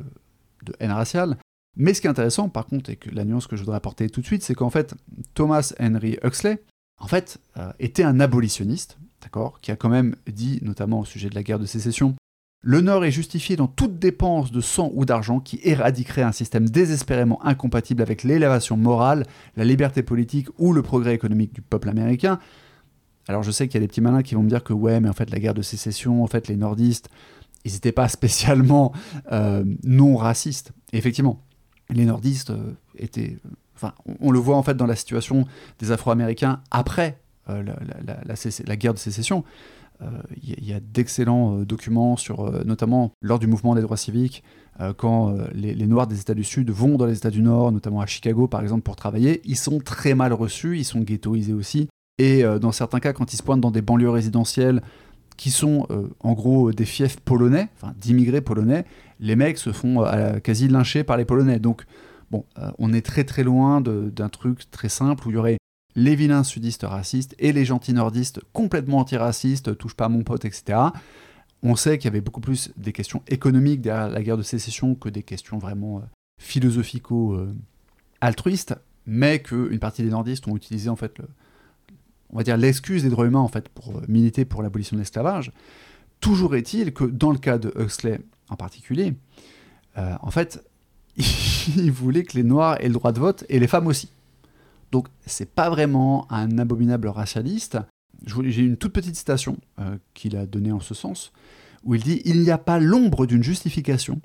haine 0.80 0.92
raciale. 0.92 1.38
Mais 1.78 1.94
ce 1.94 2.02
qui 2.02 2.08
est 2.08 2.10
intéressant, 2.10 2.50
par 2.50 2.66
contre, 2.66 2.90
et 2.90 2.96
que 2.96 3.10
la 3.10 3.24
nuance 3.24 3.48
que 3.48 3.56
je 3.56 3.62
voudrais 3.62 3.78
apporter 3.78 4.10
tout 4.10 4.22
de 4.22 4.26
suite, 4.26 4.44
c'est 4.44 4.56
qu'en 4.56 4.70
fait, 4.70 4.94
Thomas 5.34 5.74
Henry 5.80 6.18
Huxley, 6.24 6.62
en 7.00 7.08
fait, 7.08 7.40
euh, 7.58 7.72
était 7.80 8.04
un 8.04 8.20
abolitionniste, 8.20 8.98
d'accord, 9.22 9.60
qui 9.62 9.72
a 9.72 9.76
quand 9.76 9.90
même 9.90 10.16
dit, 10.28 10.60
notamment 10.62 11.00
au 11.00 11.06
sujet 11.06 11.30
de 11.30 11.36
la 11.36 11.44
guerre 11.44 11.60
de 11.60 11.66
sécession, 11.66 12.16
le 12.64 12.82
Nord 12.82 13.04
est 13.06 13.12
justifié 13.12 13.56
dans 13.56 13.68
toute 13.68 13.98
dépense 13.98 14.52
de 14.52 14.62
sang 14.62 14.92
ou 14.94 15.04
d'argent 15.04 15.40
qui 15.40 15.60
éradiquerait 15.64 16.22
un 16.22 16.32
système 16.32 16.70
désespérément 16.70 17.44
incompatible 17.44 18.04
avec 18.04 18.24
l'élévation 18.24 18.78
morale, 18.78 19.26
la 19.58 19.66
liberté 19.66 20.04
politique 20.04 20.48
ou 20.60 20.72
le 20.72 20.84
progrès 20.84 21.16
économique 21.16 21.54
du 21.54 21.64
peuple 21.64 21.90
américain. 21.90 22.38
Alors 23.28 23.42
je 23.42 23.50
sais 23.50 23.68
qu'il 23.68 23.76
y 23.76 23.84
a 23.84 23.86
des 23.86 23.88
petits 23.88 24.02
malins 24.02 24.22
qui 24.22 24.36
vont 24.36 24.44
me 24.44 24.50
dire 24.50 24.64
que 24.64 24.74
ouais, 24.74 25.00
mais 25.00 25.10
en 25.10 25.14
fait 25.14 25.32
la 25.32 25.40
guerre 25.40 25.56
de 25.56 25.64
sécession, 25.64 26.24
en 26.24 26.28
fait 26.28 26.48
les 26.48 26.56
nordistes, 26.56 27.10
ils 27.66 27.74
n'étaient 27.74 27.92
pas 27.92 28.08
spécialement 28.10 28.94
euh, 29.32 29.64
non 29.84 30.16
racistes. 30.16 30.72
effectivement, 30.94 31.42
les 31.92 32.06
nordistes 32.06 32.52
euh, 32.52 32.74
étaient... 32.98 33.38
Enfin, 33.76 33.94
on, 34.20 34.32
le 34.32 34.40
voit 34.40 34.58
en 34.58 34.64
fait 34.64 34.76
dans 34.76 34.86
la 34.86 34.96
situation 34.96 35.48
des 35.80 35.92
Afro-Américains 35.92 36.62
après 36.70 37.20
euh, 37.50 37.64
la, 37.64 38.76
guerre 38.76 38.94
de 38.94 39.00
sécession. 39.00 39.44
Il 40.44 40.54
euh, 40.54 40.56
y, 40.62 40.74
a, 40.74 40.80
d'excellents 40.80 41.60
euh, 41.60 41.66
documents 41.66 42.16
sur, 42.18 42.42
euh, 42.42 42.64
notamment 42.66 43.12
lors 43.22 43.40
du 43.40 43.48
mouvement 43.48 43.76
des 43.76 43.82
droits 43.82 43.98
civiques, 43.98 44.44
quand 44.98 45.36
les, 45.54 45.76
Noirs 45.86 46.08
des 46.08 46.20
États 46.20 46.34
du 46.34 46.44
Sud 46.44 46.72
vont 46.72 46.98
dans 46.98 47.06
les 47.06 47.16
États 47.16 47.30
du 47.30 47.44
Nord, 47.44 47.72
notamment 47.72 48.02
à 48.02 48.08
Chicago 48.08 48.48
par 48.48 48.62
exemple, 48.64 48.82
pour 48.82 48.96
travailler, 48.96 49.40
ils 49.46 49.58
sont 49.58 49.78
très 49.78 50.16
mal 50.16 50.34
reçus, 50.34 50.80
ils 50.80 50.86
sont 50.86 51.02
ghettoisés 51.02 51.54
aussi. 51.54 51.88
Et 52.18 52.42
dans 52.60 52.72
certains 52.72 53.00
cas, 53.00 53.14
quand 53.14 53.32
ils 53.32 53.38
se 53.38 53.44
pointent 53.44 53.62
dans 53.62 53.70
des 53.70 53.84
banlieues 53.84 54.10
résidentielles 54.10 54.82
qui 55.38 55.52
sont 55.52 55.88
en 56.20 56.34
gros 56.34 56.72
des 56.72 56.86
fiefs 56.86 57.20
polonais, 57.20 57.70
enfin 57.76 57.94
d'immigrés 58.00 58.42
polonais, 58.42 58.86
les 59.22 59.38
mecs 59.38 59.58
se 59.58 59.72
font 59.72 60.04
quasi 60.44 60.68
lyncher 60.68 61.04
par 61.04 61.16
les 61.16 61.26
Polonais. 61.26 61.60
Donc, 61.60 61.84
bon, 62.32 62.44
on 62.80 62.92
est 62.92 63.06
très 63.06 63.24
très 63.24 63.44
loin 63.44 63.80
d'un 63.80 64.30
truc 64.30 64.70
très 64.72 64.90
simple 64.90 65.28
où 65.28 65.32
il 65.32 65.36
y 65.36 65.38
aurait 65.38 65.58
les 65.96 66.16
vilains 66.16 66.44
sudistes 66.44 66.84
racistes 66.84 67.34
et 67.40 67.54
les 67.54 67.66
gentils 67.66 67.94
nordistes 67.94 68.40
complètement 68.54 69.00
antiracistes, 69.00 69.76
touche 69.78 69.96
pas 69.96 70.06
à 70.06 70.10
mon 70.10 70.22
pote, 70.24 70.46
etc. 70.46 70.78
On 71.64 71.76
sait 71.76 71.98
qu'il 71.98 72.06
y 72.06 72.10
avait 72.10 72.22
beaucoup 72.22 72.40
plus 72.42 72.72
des 72.78 72.94
questions 72.94 73.22
économiques 73.28 73.82
derrière 73.82 74.10
la 74.10 74.24
guerre 74.24 74.38
de 74.38 74.44
sécession 74.44 74.96
que 74.96 75.10
des 75.10 75.24
questions 75.24 75.60
vraiment 75.60 75.98
euh, 75.98 76.02
philosophico-altruistes, 76.40 78.76
mais 79.06 79.42
qu'une 79.42 79.80
partie 79.80 80.04
des 80.04 80.10
nordistes 80.10 80.48
ont 80.48 80.56
utilisé 80.56 80.90
en 80.90 80.96
fait, 80.96 81.18
on 82.32 82.38
va 82.38 82.44
dire 82.44 82.56
l'excuse 82.58 83.04
des 83.04 83.10
droits 83.10 83.28
humains 83.28 83.40
en 83.40 83.48
fait 83.48 83.70
pour 83.70 83.98
euh, 83.98 84.02
militer 84.08 84.46
pour 84.46 84.64
l'abolition 84.64 84.96
de 84.96 85.02
l'esclavage. 85.02 85.52
Toujours 86.20 86.56
est-il 86.56 86.94
que 86.94 87.04
dans 87.04 87.32
le 87.32 87.38
cas 87.38 87.58
de 87.58 87.74
Huxley 87.78 88.22
en 88.52 88.56
particulier, 88.56 89.16
euh, 89.98 90.16
en 90.22 90.30
fait, 90.30 90.64
il 91.18 91.92
voulait 91.92 92.24
que 92.24 92.38
les 92.38 92.44
Noirs 92.44 92.78
aient 92.80 92.88
le 92.88 92.94
droit 92.94 93.12
de 93.12 93.20
vote 93.20 93.44
et 93.50 93.60
les 93.60 93.68
femmes 93.68 93.88
aussi. 93.88 94.12
Donc 94.92 95.08
c'est 95.26 95.50
pas 95.50 95.70
vraiment 95.70 96.32
un 96.32 96.58
abominable 96.58 97.08
racialiste. 97.08 97.80
j'ai 98.26 98.62
une 98.62 98.78
toute 98.78 98.94
petite 98.94 99.16
citation 99.16 99.58
euh, 99.80 99.98
qu'il 100.14 100.36
a 100.36 100.46
donnée 100.46 100.72
en 100.72 100.82
ce 100.82 100.94
sens, 100.94 101.32
où 101.84 101.96
il 101.96 102.04
dit 102.04 102.22
Il 102.26 102.42
n'y 102.42 102.52
a 102.52 102.58
pas 102.58 102.80
l'ombre 102.80 103.26
d'une 103.26 103.44
justification 103.44 104.22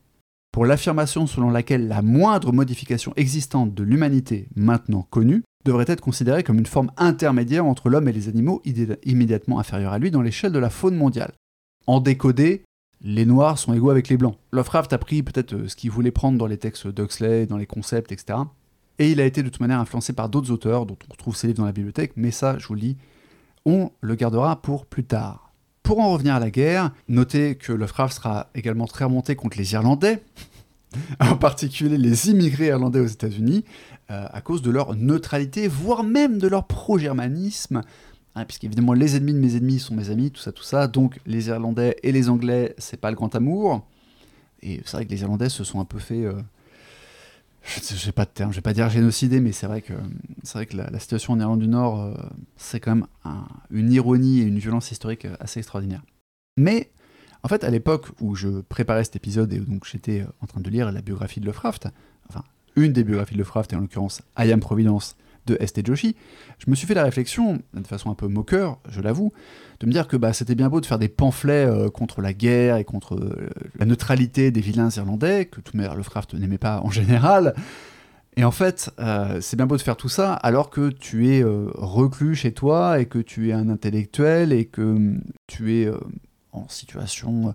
pour 0.52 0.66
l'affirmation 0.66 1.26
selon 1.26 1.50
laquelle 1.50 1.86
la 1.86 2.02
moindre 2.02 2.52
modification 2.52 3.12
existante 3.16 3.74
de 3.74 3.82
l'humanité 3.82 4.48
maintenant 4.56 5.06
connue 5.10 5.42
devrait 5.64 5.84
être 5.88 6.00
considérée 6.00 6.42
comme 6.42 6.58
une 6.58 6.66
forme 6.66 6.90
intermédiaire 6.96 7.66
entre 7.66 7.90
l'homme 7.90 8.08
et 8.08 8.12
les 8.12 8.28
animaux 8.28 8.62
immédiatement 9.04 9.58
inférieurs 9.58 9.92
à 9.92 9.98
lui 9.98 10.10
dans 10.10 10.22
l'échelle 10.22 10.52
de 10.52 10.58
la 10.58 10.70
faune 10.70 10.96
mondiale. 10.96 11.32
En 11.86 12.00
décodé, 12.00 12.62
les 13.06 13.24
noirs 13.24 13.56
sont 13.56 13.72
égaux 13.72 13.90
avec 13.90 14.08
les 14.08 14.16
blancs. 14.16 14.36
Lovecraft 14.52 14.92
a 14.92 14.98
pris 14.98 15.22
peut-être 15.22 15.54
euh, 15.54 15.68
ce 15.68 15.76
qu'il 15.76 15.90
voulait 15.90 16.10
prendre 16.10 16.36
dans 16.36 16.48
les 16.48 16.58
textes 16.58 16.88
d'Huxley, 16.88 17.46
dans 17.46 17.56
les 17.56 17.66
concepts, 17.66 18.10
etc. 18.10 18.40
Et 18.98 19.12
il 19.12 19.20
a 19.20 19.24
été 19.24 19.42
de 19.42 19.48
toute 19.48 19.60
manière 19.60 19.78
influencé 19.78 20.12
par 20.12 20.28
d'autres 20.28 20.50
auteurs 20.50 20.86
dont 20.86 20.98
on 21.08 21.12
retrouve 21.12 21.36
ses 21.36 21.46
livres 21.46 21.58
dans 21.58 21.66
la 21.66 21.72
bibliothèque, 21.72 22.12
mais 22.16 22.32
ça, 22.32 22.58
je 22.58 22.66
vous 22.66 22.74
le 22.74 22.80
dis, 22.80 22.96
on 23.64 23.90
le 24.00 24.14
gardera 24.16 24.60
pour 24.60 24.86
plus 24.86 25.04
tard. 25.04 25.52
Pour 25.84 26.00
en 26.00 26.12
revenir 26.12 26.34
à 26.34 26.40
la 26.40 26.50
guerre, 26.50 26.90
notez 27.08 27.54
que 27.54 27.72
Lovecraft 27.72 28.16
sera 28.16 28.50
également 28.56 28.86
très 28.86 29.04
remonté 29.04 29.36
contre 29.36 29.56
les 29.56 29.72
Irlandais, 29.74 30.24
en 31.20 31.36
particulier 31.36 31.98
les 31.98 32.30
immigrés 32.30 32.66
irlandais 32.66 33.00
aux 33.00 33.06
États-Unis, 33.06 33.64
euh, 34.10 34.26
à 34.32 34.40
cause 34.40 34.62
de 34.62 34.70
leur 34.72 34.96
neutralité, 34.96 35.68
voire 35.68 36.02
même 36.02 36.38
de 36.38 36.48
leur 36.48 36.66
pro-germanisme, 36.66 37.82
hein, 38.36 38.44
puisqu'évidemment 38.44 38.92
les 38.92 39.16
ennemis 39.16 39.34
de 39.34 39.38
mes 39.38 39.56
ennemis 39.56 39.80
sont 39.80 39.96
mes 39.96 40.10
amis, 40.10 40.30
tout 40.30 40.40
ça, 40.40 40.52
tout 40.52 40.62
ça, 40.62 40.86
donc 40.86 41.18
les 41.26 41.48
Irlandais 41.48 41.96
et 42.04 42.12
les 42.12 42.28
Anglais, 42.28 42.74
c'est 42.78 43.00
pas 43.00 43.10
le 43.10 43.16
grand 43.16 43.34
amour. 43.34 43.84
Et 44.62 44.80
c'est 44.84 44.96
vrai 44.96 45.06
que 45.06 45.10
les 45.10 45.22
Irlandais 45.22 45.48
se 45.48 45.64
sont 45.64 45.80
un 45.80 45.84
peu 45.84 45.98
fait 45.98 46.24
euh, 46.24 46.40
je 47.66 48.06
n'ai 48.06 48.12
pas 48.12 48.24
de 48.24 48.30
terme, 48.30 48.52
je 48.52 48.56
vais 48.56 48.62
pas 48.62 48.72
dire 48.72 48.88
génocidé, 48.88 49.40
mais 49.40 49.52
c'est 49.52 49.66
vrai 49.66 49.82
que 49.82 49.92
c'est 50.42 50.66
que 50.66 50.76
la, 50.76 50.98
situation 50.98 51.32
en 51.32 51.40
Irlande 51.40 51.60
du 51.60 51.68
Nord, 51.68 52.00
euh, 52.00 52.14
c'est 52.56 52.80
quand 52.80 52.94
même 52.94 53.06
une 53.70 53.92
ironie 53.92 54.40
et 54.40 54.44
une 54.44 54.58
violence 54.58 54.90
historique 54.90 55.24
euh, 55.24 55.36
assez 55.40 55.58
extraordinaire. 55.60 56.02
Mais 56.56 56.90
en 57.42 57.48
fait, 57.48 57.64
à 57.64 57.70
l'époque 57.70 58.06
où 58.20 58.34
je 58.34 58.48
préparais 58.48 59.04
cet 59.04 59.16
épisode 59.16 59.52
et 59.52 59.58
donc 59.58 59.84
j'étais 59.84 60.20
euh, 60.20 60.26
en 60.40 60.46
train 60.46 60.60
de 60.60 60.70
lire 60.70 60.90
la 60.92 61.02
biographie 61.02 61.40
de 61.40 61.46
Lovecraft, 61.46 61.88
enfin 62.28 62.44
une 62.76 62.92
des 62.92 63.04
biographies 63.04 63.34
de 63.34 63.38
Lovecraft, 63.38 63.72
et 63.72 63.76
en 63.76 63.80
l'occurrence 63.80 64.22
I 64.38 64.52
Am 64.52 64.60
Providence 64.60 65.16
de 65.46 65.56
St. 65.64 65.86
Joshi, 65.86 66.16
je 66.58 66.70
me 66.70 66.74
suis 66.74 66.86
fait 66.86 66.94
la 66.94 67.04
réflexion, 67.04 67.60
de 67.74 67.86
façon 67.86 68.10
un 68.10 68.14
peu 68.14 68.26
moqueur, 68.26 68.78
je 68.88 69.00
l'avoue, 69.00 69.32
de 69.80 69.86
me 69.86 69.92
dire 69.92 70.08
que 70.08 70.16
bah, 70.16 70.32
c'était 70.32 70.54
bien 70.54 70.68
beau 70.68 70.80
de 70.80 70.86
faire 70.86 70.98
des 70.98 71.08
pamphlets 71.08 71.66
euh, 71.66 71.88
contre 71.88 72.20
la 72.20 72.32
guerre 72.32 72.76
et 72.76 72.84
contre 72.84 73.14
euh, 73.14 73.48
la 73.78 73.86
neutralité 73.86 74.50
des 74.50 74.60
vilains 74.60 74.90
irlandais, 74.90 75.46
que 75.46 75.60
tout 75.60 75.76
Lovecraft 75.76 76.34
n'aimait 76.34 76.58
pas 76.58 76.80
en 76.82 76.90
général. 76.90 77.54
Et 78.36 78.44
en 78.44 78.50
fait, 78.50 78.90
euh, 78.98 79.40
c'est 79.40 79.56
bien 79.56 79.66
beau 79.66 79.76
de 79.76 79.82
faire 79.82 79.96
tout 79.96 80.10
ça 80.10 80.34
alors 80.34 80.68
que 80.68 80.90
tu 80.90 81.30
es 81.30 81.42
reclus 81.42 82.34
chez 82.34 82.52
toi 82.52 83.00
et 83.00 83.06
que 83.06 83.18
tu 83.18 83.48
es 83.48 83.52
un 83.52 83.70
intellectuel 83.70 84.52
et 84.52 84.66
que 84.66 84.82
hum, 84.82 85.22
tu 85.46 85.74
es 85.74 85.90
en 86.52 86.68
situation 86.68 87.54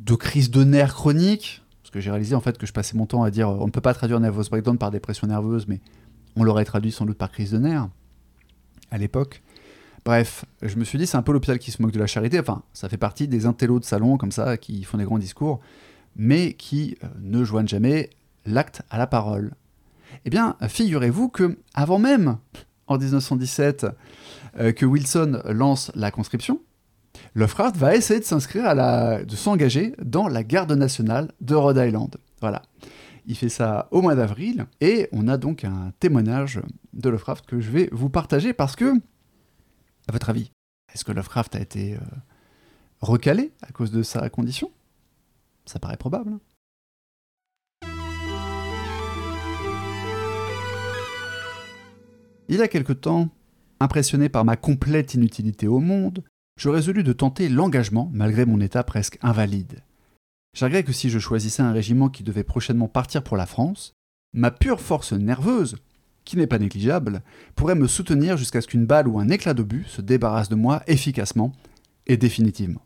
de 0.00 0.14
crise 0.14 0.50
de 0.50 0.64
nerfs 0.64 0.94
chronique. 0.94 1.62
Parce 1.82 1.90
que 1.90 2.00
j'ai 2.00 2.10
réalisé 2.10 2.34
en 2.34 2.40
fait 2.40 2.56
que 2.56 2.66
je 2.66 2.72
passais 2.72 2.96
mon 2.96 3.04
temps 3.04 3.24
à 3.24 3.30
dire 3.30 3.50
on 3.50 3.66
ne 3.66 3.70
peut 3.70 3.82
pas 3.82 3.92
traduire 3.92 4.20
nervous 4.20 4.44
breakdown 4.48 4.78
par 4.78 4.90
dépression 4.90 5.26
nerveuse, 5.26 5.66
mais 5.68 5.80
on 6.36 6.44
l'aurait 6.44 6.64
traduit 6.64 6.92
sans 6.92 7.06
doute 7.06 7.18
par 7.18 7.30
crise 7.30 7.52
de 7.52 7.58
nerfs 7.58 7.88
à 8.90 8.98
l'époque. 8.98 9.42
Bref, 10.04 10.44
je 10.62 10.76
me 10.76 10.84
suis 10.84 10.98
dit, 10.98 11.06
c'est 11.06 11.16
un 11.16 11.22
peu 11.22 11.32
l'hôpital 11.32 11.58
qui 11.58 11.70
se 11.70 11.82
moque 11.82 11.92
de 11.92 11.98
la 11.98 12.06
charité. 12.06 12.40
Enfin, 12.40 12.62
ça 12.72 12.88
fait 12.88 12.96
partie 12.96 13.28
des 13.28 13.46
intellos 13.46 13.80
de 13.80 13.84
salon 13.84 14.16
comme 14.16 14.32
ça, 14.32 14.56
qui 14.56 14.82
font 14.84 14.98
des 14.98 15.04
grands 15.04 15.18
discours, 15.18 15.60
mais 16.16 16.54
qui 16.54 16.96
euh, 17.04 17.08
ne 17.20 17.44
joignent 17.44 17.68
jamais 17.68 18.10
l'acte 18.46 18.82
à 18.90 18.98
la 18.98 19.06
parole. 19.06 19.54
Eh 20.24 20.30
bien, 20.30 20.56
figurez-vous 20.66 21.28
que, 21.28 21.58
avant 21.74 21.98
même, 21.98 22.38
en 22.86 22.98
1917, 22.98 23.86
euh, 24.58 24.72
que 24.72 24.86
Wilson 24.86 25.42
lance 25.44 25.92
la 25.94 26.10
conscription, 26.10 26.60
Lovecraft 27.34 27.76
va 27.76 27.94
essayer 27.94 28.20
de 28.20 28.24
s'inscrire 28.24 28.66
à 28.66 28.74
la, 28.74 29.24
de 29.24 29.36
s'engager 29.36 29.94
dans 30.02 30.28
la 30.28 30.42
garde 30.42 30.72
nationale 30.72 31.30
de 31.40 31.54
Rhode 31.54 31.76
Island. 31.76 32.16
Voilà. 32.40 32.62
Il 33.26 33.36
fait 33.36 33.48
ça 33.48 33.88
au 33.90 34.02
mois 34.02 34.14
d'avril, 34.14 34.66
et 34.80 35.08
on 35.12 35.28
a 35.28 35.36
donc 35.36 35.64
un 35.64 35.92
témoignage 36.00 36.60
de 36.92 37.08
Lovecraft 37.08 37.46
que 37.46 37.60
je 37.60 37.70
vais 37.70 37.88
vous 37.92 38.10
partager 38.10 38.52
parce 38.52 38.76
que, 38.76 38.96
à 40.08 40.12
votre 40.12 40.30
avis, 40.30 40.50
est-ce 40.92 41.04
que 41.04 41.12
Lovecraft 41.12 41.54
a 41.56 41.60
été 41.60 41.94
euh, 41.94 42.00
recalé 43.00 43.52
à 43.62 43.72
cause 43.72 43.90
de 43.90 44.02
sa 44.02 44.28
condition? 44.30 44.70
Ça 45.66 45.78
paraît 45.78 45.96
probable. 45.96 46.38
Il 52.48 52.56
y 52.56 52.62
a 52.62 52.68
quelque 52.68 52.92
temps, 52.92 53.28
impressionné 53.78 54.28
par 54.28 54.44
ma 54.44 54.56
complète 54.56 55.14
inutilité 55.14 55.68
au 55.68 55.78
monde, 55.78 56.24
je 56.56 56.68
résolus 56.68 57.04
de 57.04 57.12
tenter 57.12 57.48
l'engagement 57.48 58.10
malgré 58.12 58.44
mon 58.44 58.60
état 58.60 58.82
presque 58.82 59.18
invalide. 59.22 59.84
J'arguais 60.52 60.82
que 60.82 60.92
si 60.92 61.10
je 61.10 61.18
choisissais 61.18 61.62
un 61.62 61.72
régiment 61.72 62.08
qui 62.08 62.22
devait 62.22 62.44
prochainement 62.44 62.88
partir 62.88 63.22
pour 63.22 63.36
la 63.36 63.46
France, 63.46 63.94
ma 64.32 64.50
pure 64.50 64.80
force 64.80 65.12
nerveuse, 65.12 65.76
qui 66.24 66.36
n'est 66.36 66.46
pas 66.46 66.58
négligeable, 66.58 67.22
pourrait 67.54 67.74
me 67.74 67.86
soutenir 67.86 68.36
jusqu'à 68.36 68.60
ce 68.60 68.66
qu'une 68.66 68.86
balle 68.86 69.08
ou 69.08 69.18
un 69.18 69.28
éclat 69.28 69.54
d'obus 69.54 69.84
se 69.88 70.02
débarrasse 70.02 70.48
de 70.48 70.54
moi 70.54 70.82
efficacement 70.86 71.52
et 72.06 72.16
définitivement. 72.16 72.82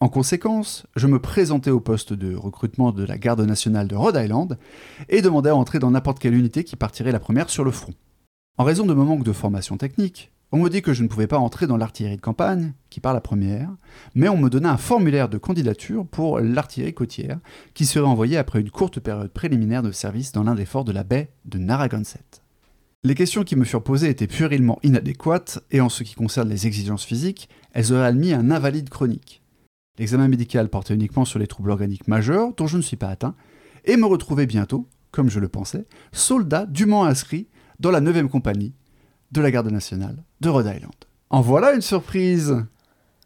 En 0.00 0.08
conséquence, 0.08 0.86
je 0.96 1.06
me 1.06 1.18
présentais 1.18 1.70
au 1.70 1.80
poste 1.80 2.12
de 2.12 2.34
recrutement 2.34 2.92
de 2.92 3.04
la 3.04 3.16
garde 3.16 3.40
nationale 3.40 3.88
de 3.88 3.96
Rhode 3.96 4.18
Island 4.22 4.58
et 5.08 5.22
demandais 5.22 5.50
à 5.50 5.56
entrer 5.56 5.78
dans 5.78 5.90
n'importe 5.90 6.18
quelle 6.18 6.34
unité 6.34 6.64
qui 6.64 6.76
partirait 6.76 7.12
la 7.12 7.20
première 7.20 7.48
sur 7.48 7.64
le 7.64 7.70
front. 7.70 7.94
En 8.58 8.64
raison 8.64 8.86
de 8.86 8.94
mon 8.94 9.04
manque 9.04 9.24
de 9.24 9.32
formation 9.32 9.76
technique, 9.76 10.30
on 10.54 10.58
me 10.58 10.70
dit 10.70 10.82
que 10.82 10.92
je 10.92 11.02
ne 11.02 11.08
pouvais 11.08 11.26
pas 11.26 11.40
entrer 11.40 11.66
dans 11.66 11.76
l'artillerie 11.76 12.14
de 12.14 12.20
campagne, 12.20 12.74
qui 12.88 13.00
part 13.00 13.12
la 13.12 13.20
première, 13.20 13.70
mais 14.14 14.28
on 14.28 14.36
me 14.36 14.48
donna 14.48 14.70
un 14.70 14.76
formulaire 14.76 15.28
de 15.28 15.36
candidature 15.36 16.06
pour 16.06 16.38
l'artillerie 16.38 16.94
côtière, 16.94 17.40
qui 17.74 17.84
serait 17.84 18.06
envoyé 18.06 18.36
après 18.36 18.60
une 18.60 18.70
courte 18.70 19.00
période 19.00 19.32
préliminaire 19.32 19.82
de 19.82 19.90
service 19.90 20.30
dans 20.30 20.44
l'un 20.44 20.54
des 20.54 20.64
forts 20.64 20.84
de 20.84 20.92
la 20.92 21.02
baie 21.02 21.32
de 21.44 21.58
Narragansett. 21.58 22.44
Les 23.02 23.16
questions 23.16 23.42
qui 23.42 23.56
me 23.56 23.64
furent 23.64 23.82
posées 23.82 24.08
étaient 24.08 24.28
puérilement 24.28 24.78
inadéquates, 24.84 25.58
et 25.72 25.80
en 25.80 25.88
ce 25.88 26.04
qui 26.04 26.14
concerne 26.14 26.48
les 26.48 26.68
exigences 26.68 27.04
physiques, 27.04 27.48
elles 27.72 27.92
auraient 27.92 28.06
admis 28.06 28.32
un 28.32 28.52
invalide 28.52 28.90
chronique. 28.90 29.42
L'examen 29.98 30.28
médical 30.28 30.68
portait 30.68 30.94
uniquement 30.94 31.24
sur 31.24 31.40
les 31.40 31.48
troubles 31.48 31.72
organiques 31.72 32.06
majeurs, 32.06 32.54
dont 32.56 32.68
je 32.68 32.76
ne 32.76 32.82
suis 32.82 32.96
pas 32.96 33.08
atteint, 33.08 33.34
et 33.86 33.96
me 33.96 34.06
retrouvais 34.06 34.46
bientôt, 34.46 34.86
comme 35.10 35.30
je 35.30 35.40
le 35.40 35.48
pensais, 35.48 35.84
soldat 36.12 36.64
dûment 36.66 37.06
inscrit 37.06 37.48
dans 37.80 37.90
la 37.90 38.00
9e 38.00 38.28
compagnie 38.28 38.72
de 39.34 39.40
la 39.40 39.50
garde 39.50 39.70
nationale 39.70 40.16
de 40.40 40.48
Rhode 40.48 40.66
Island. 40.66 40.94
En 41.28 41.40
voilà 41.40 41.74
une 41.74 41.82
surprise 41.82 42.64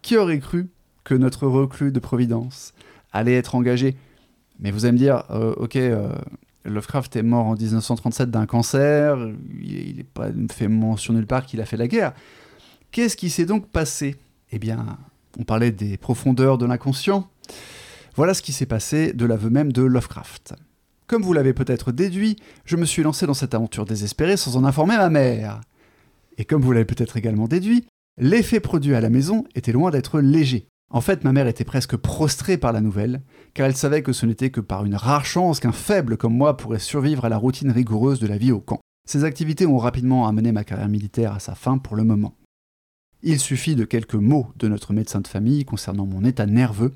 Qui 0.03 0.17
aurait 0.17 0.41
cru 0.41 0.71
que 1.05 1.15
notre 1.15 1.47
reclus 1.47 1.93
de 1.93 2.00
Providence 2.00 2.73
allait 3.12 3.35
être 3.35 3.55
engagé? 3.55 3.95
Mais 4.59 4.71
vous 4.71 4.87
allez 4.87 4.93
me 4.93 4.99
dire, 4.99 5.25
euh, 5.31 5.55
ok, 5.57 5.77
euh, 5.77 6.11
Lovecraft 6.65 7.15
est 7.17 7.23
mort 7.23 7.47
en 7.47 7.55
1937 7.55 8.31
d'un 8.31 8.47
cancer, 8.47 9.19
il 9.61 9.97
n'est 9.99 10.05
pas 10.05 10.29
fait 10.50 10.69
mention 10.69 11.12
nulle 11.12 11.27
part 11.27 11.45
qu'il 11.45 11.61
a 11.61 11.67
fait 11.67 11.77
la 11.77 11.87
guerre. 11.87 12.15
Qu'est-ce 12.91 13.17
qui 13.17 13.29
s'est 13.29 13.47
donc 13.47 13.69
passé? 13.69 14.17
Eh 14.50 14.59
bien, 14.59 14.99
on 15.38 15.45
parlait 15.45 15.71
des 15.71 15.99
profondeurs 15.99 16.57
de 16.57 16.65
l'inconscient. 16.65 17.29
Voilà 18.17 18.33
ce 18.33 18.41
qui 18.41 18.53
s'est 18.53 18.67
passé 18.67 19.12
de 19.12 19.27
l'aveu 19.27 19.50
même 19.50 19.73
de 19.73 19.83
Lovecraft. 19.83 20.55
Comme 21.07 21.23
vous 21.23 21.35
l'avez 21.35 21.53
peut-être 21.53 21.93
déduit, 21.93 22.37
je 22.65 22.77
me 22.77 22.87
suis 22.87 23.03
lancé 23.03 23.27
dans 23.27 23.35
cette 23.35 23.55
aventure 23.55 23.85
désespérée 23.85 24.37
sans 24.37 24.57
en 24.57 24.65
informer 24.65 24.97
ma 24.97 25.11
mère. 25.11 25.61
Et 26.38 26.45
comme 26.45 26.62
vous 26.62 26.73
l'avez 26.73 26.85
peut-être 26.85 27.16
également 27.16 27.49
déduit, 27.49 27.85
l'effet 28.16 28.61
produit 28.61 28.95
à 28.95 29.00
la 29.00 29.11
maison 29.11 29.45
était 29.54 29.73
loin 29.73 29.90
d'être 29.90 30.21
léger. 30.21 30.68
En 30.90 31.02
fait, 31.02 31.23
ma 31.23 31.33
mère 31.33 31.47
était 31.47 31.64
presque 31.64 31.97
prostrée 31.97 32.57
par 32.57 32.73
la 32.73 32.80
nouvelle, 32.80 33.21
car 33.52 33.66
elle 33.66 33.76
savait 33.76 34.02
que 34.02 34.14
ce 34.14 34.25
n'était 34.25 34.50
que 34.50 34.61
par 34.61 34.87
une 34.87 34.95
rare 34.95 35.26
chance 35.26 35.61
qu'un 35.61 35.73
faible 35.73 36.16
comme 36.16 36.35
moi 36.35 36.57
pourrait 36.57 36.78
survivre 36.78 37.26
à 37.26 37.28
la 37.28 37.37
routine 37.37 37.71
rigoureuse 37.71 38.21
de 38.21 38.26
la 38.26 38.38
vie 38.38 38.52
au 38.52 38.61
camp. 38.61 38.80
Ces 39.07 39.25
activités 39.25 39.66
ont 39.66 39.76
rapidement 39.76 40.26
amené 40.26 40.52
ma 40.52 40.64
carrière 40.64 40.88
militaire 40.88 41.35
à 41.35 41.40
sa 41.40 41.54
fin 41.54 41.76
pour 41.76 41.97
le 41.97 42.04
moment. 42.04 42.35
Il 43.23 43.38
suffit 43.38 43.75
de 43.75 43.85
quelques 43.85 44.14
mots 44.14 44.47
de 44.57 44.68
notre 44.68 44.92
médecin 44.92 45.21
de 45.21 45.26
famille 45.26 45.64
concernant 45.64 46.07
mon 46.07 46.25
état 46.25 46.47
nerveux 46.47 46.95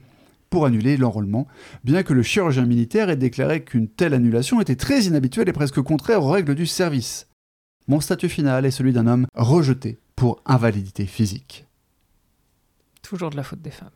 pour 0.49 0.66
annuler 0.66 0.96
l'enrôlement, 0.96 1.46
bien 1.82 2.02
que 2.02 2.12
le 2.12 2.22
chirurgien 2.22 2.66
militaire 2.66 3.11
ait 3.11 3.16
déclaré 3.16 3.64
qu'une 3.64 3.88
telle 3.88 4.14
annulation 4.14 4.61
était 4.61 4.76
très 4.76 5.04
inhabituelle 5.04 5.49
et 5.49 5.52
presque 5.52 5.80
contraire 5.80 6.22
aux 6.22 6.30
règles 6.30 6.54
du 6.54 6.66
service. 6.66 7.26
Mon 7.88 8.00
statut 8.00 8.28
final 8.28 8.64
est 8.64 8.70
celui 8.70 8.92
d'un 8.92 9.06
homme 9.06 9.26
rejeté 9.34 9.98
pour 10.16 10.40
invalidité 10.46 11.06
physique. 11.06 11.66
Toujours 13.02 13.30
de 13.30 13.36
la 13.36 13.42
faute 13.42 13.62
des 13.62 13.70
femmes. 13.70 13.90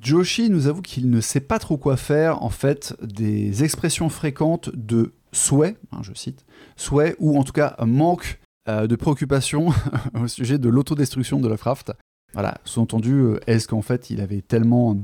Joshi 0.00 0.50
nous 0.50 0.66
avoue 0.66 0.82
qu'il 0.82 1.10
ne 1.10 1.20
sait 1.20 1.40
pas 1.40 1.58
trop 1.58 1.76
quoi 1.76 1.96
faire 1.96 2.42
en 2.42 2.50
fait 2.50 2.94
des 3.02 3.64
expressions 3.64 4.08
fréquentes 4.08 4.70
de 4.74 5.12
souhait, 5.32 5.76
hein, 5.92 6.00
je 6.02 6.12
cite, 6.14 6.44
souhait 6.76 7.16
ou 7.18 7.38
en 7.38 7.44
tout 7.44 7.52
cas 7.52 7.76
manque 7.84 8.40
euh, 8.68 8.86
de 8.86 8.96
préoccupation 8.96 9.72
au 10.14 10.28
sujet 10.28 10.58
de 10.58 10.68
l'autodestruction 10.68 11.40
de 11.40 11.48
Lovecraft. 11.48 11.92
Voilà, 12.32 12.58
sous-entendu, 12.64 13.12
euh, 13.14 13.40
est-ce 13.46 13.68
qu'en 13.68 13.82
fait 13.82 14.10
il 14.10 14.20
avait 14.20 14.42
tellement 14.42 14.96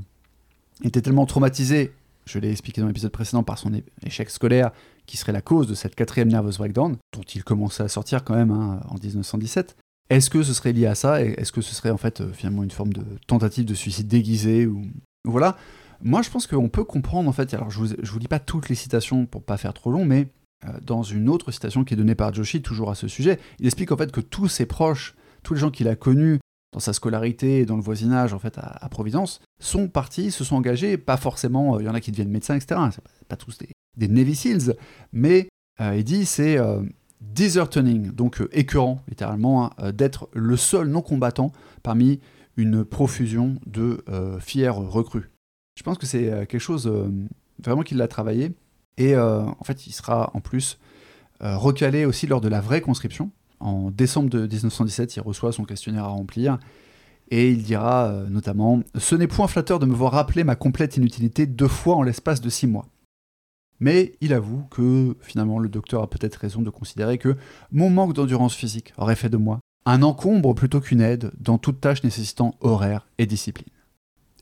était 0.83 1.03
tellement 1.03 1.27
traumatisé, 1.27 1.93
je 2.27 2.39
l'ai 2.39 2.51
expliqué 2.51 2.81
dans 2.81 2.87
l'épisode 2.87 3.13
précédent, 3.13 3.43
par 3.43 3.59
son 3.59 3.73
échec 4.05 4.31
scolaire 4.31 4.71
qui 5.11 5.17
serait 5.17 5.33
la 5.33 5.43
cause 5.43 5.67
de 5.67 5.75
cette 5.75 5.97
quatrième 5.97 6.29
nervous 6.29 6.57
breakdown, 6.59 6.97
dont 7.13 7.23
il 7.35 7.43
commençait 7.43 7.83
à 7.83 7.89
sortir 7.89 8.23
quand 8.23 8.37
même 8.37 8.53
hein, 8.53 8.81
en 8.89 8.95
1917, 8.95 9.77
Est-ce 10.09 10.31
que 10.31 10.45
ce 10.45 10.55
serait 10.55 10.73
lié 10.73 10.87
à 10.87 10.95
ça 10.95 11.21
Est-ce 11.21 11.51
que 11.51 11.61
ce 11.61 11.75
serait 11.75 11.91
en 11.91 11.97
fait 11.97 12.21
euh, 12.21 12.33
finalement 12.33 12.63
une 12.63 12.71
forme 12.71 12.93
de 12.93 13.03
tentative 13.27 13.65
de 13.65 13.75
suicide 13.75 14.07
déguisé 14.07 14.67
ou 14.67 14.85
voilà 15.25 15.57
Moi, 16.01 16.23
je 16.23 16.31
pense 16.31 16.47
qu'on 16.47 16.69
peut 16.69 16.85
comprendre 16.85 17.29
en 17.29 17.33
fait. 17.33 17.53
Alors, 17.55 17.71
je 17.71 17.81
vous, 17.81 17.89
vous 18.01 18.19
lis 18.21 18.29
pas 18.29 18.39
toutes 18.39 18.69
les 18.69 18.77
citations 18.77 19.27
pour 19.27 19.43
pas 19.43 19.57
faire 19.57 19.75
trop 19.75 19.91
long, 19.91 20.05
mais 20.05 20.29
euh, 20.65 20.79
dans 20.81 21.03
une 21.03 21.29
autre 21.29 21.51
citation 21.51 21.83
qui 21.83 21.95
est 21.95 21.97
donnée 21.97 22.15
par 22.15 22.33
Joshi, 22.33 22.63
toujours 22.63 22.91
à 22.91 22.95
ce 22.95 23.09
sujet, 23.09 23.41
il 23.59 23.67
explique 23.67 23.91
en 23.91 23.97
fait 23.97 24.13
que 24.13 24.21
tous 24.21 24.47
ses 24.47 24.67
proches, 24.67 25.17
tous 25.43 25.55
les 25.55 25.61
gens 25.61 25.73
qu'il 25.73 25.89
a 25.89 25.97
connus 25.97 26.39
dans 26.73 26.81
sa 26.81 26.93
scolarité 26.93 27.59
et 27.59 27.67
dans 27.67 27.75
le 27.75 27.83
voisinage 27.83 28.33
en 28.33 28.39
fait 28.39 28.59
à, 28.59 28.89
Providence, 28.91 29.41
sont 29.61 29.89
partis, 29.89 30.31
se 30.31 30.45
sont 30.45 30.55
engagés. 30.55 30.99
Pas 30.99 31.17
forcément, 31.17 31.75
euh, 31.75 31.83
il 31.83 31.87
y 31.87 31.89
en 31.89 31.95
a 31.95 32.01
qui 32.01 32.13
deviennent 32.13 32.31
médecins, 32.31 32.55
etc. 32.55 32.81
Pas, 32.81 32.91
pas 33.29 33.37
tous 33.37 33.59
des, 33.59 33.71
des 33.97 34.09
Navy 34.09 34.35
Seals, 34.35 34.77
mais 35.13 35.49
il 35.81 36.05
dit 36.05 36.27
c'est 36.27 36.59
deserting, 37.21 38.13
donc 38.13 38.41
euh, 38.41 38.49
écœurant 38.53 39.03
littéralement, 39.09 39.65
hein, 39.65 39.71
euh, 39.81 39.93
d'être 39.93 40.29
le 40.33 40.57
seul 40.57 40.89
non-combattant 40.89 41.53
parmi 41.83 42.21
une 42.57 42.85
profusion 42.85 43.57
de 43.67 44.03
euh, 44.09 44.39
fiers 44.41 44.71
recrues. 44.71 45.31
Je 45.77 45.83
pense 45.83 45.99
que 45.99 46.07
c'est 46.07 46.47
quelque 46.47 46.59
chose 46.59 46.93
vraiment 47.63 47.83
qu'il 47.83 48.03
a 48.03 48.09
travaillé, 48.09 48.53
et 48.99 49.17
en 49.17 49.65
fait 49.65 49.87
il 49.87 49.93
sera 49.93 50.31
en 50.35 50.41
plus 50.41 50.79
recalé 51.41 52.05
aussi 52.05 52.27
lors 52.27 52.43
de 52.43 52.49
la 52.49 52.61
vraie 52.61 52.83
conscription. 52.83 53.31
En 53.61 53.91
décembre 53.91 54.29
de 54.29 54.47
1917, 54.47 55.17
il 55.17 55.21
reçoit 55.21 55.53
son 55.53 55.65
questionnaire 55.65 56.05
à 56.05 56.09
remplir, 56.09 56.59
et 57.31 57.51
il 57.51 57.63
dira 57.63 58.13
notamment 58.29 58.83
«Ce 58.99 59.15
n'est 59.15 59.29
point 59.29 59.47
flatteur 59.47 59.79
de 59.79 59.87
me 59.87 59.95
voir 59.95 60.13
rappeler 60.13 60.45
ma 60.45 60.57
complète 60.57 60.99
inutilité 60.99 61.47
deux 61.47 61.69
fois 61.69 61.97
en 61.97 62.03
l'espace 62.03 62.43
de 62.43 62.51
six 62.51 62.67
mois. 62.67 62.85
Mais 63.81 64.13
il 64.21 64.33
avoue 64.33 64.65
que 64.71 65.17
finalement 65.21 65.59
le 65.59 65.69
docteur 65.69 66.03
a 66.03 66.11
peut-être 66.11 66.37
raison 66.37 66.63
de 66.63 66.71
considérer 66.71 67.19
que 67.19 67.37
mon 67.73 67.91
manque 67.91 68.15
d'endurance 68.15 68.55
physique 68.55 68.93
aurait 68.99 69.17
fait 69.17 69.31
de 69.31 69.39
moi 69.39 69.59
un 69.87 70.03
encombre 70.03 70.55
plutôt 70.55 70.81
qu'une 70.81 71.01
aide 71.01 71.33
dans 71.39 71.59
toute 71.59 71.81
tâche 71.81 72.05
nécessitant 72.05 72.55
horaire 72.61 73.07
et 73.19 73.27
discipline. 73.27 73.67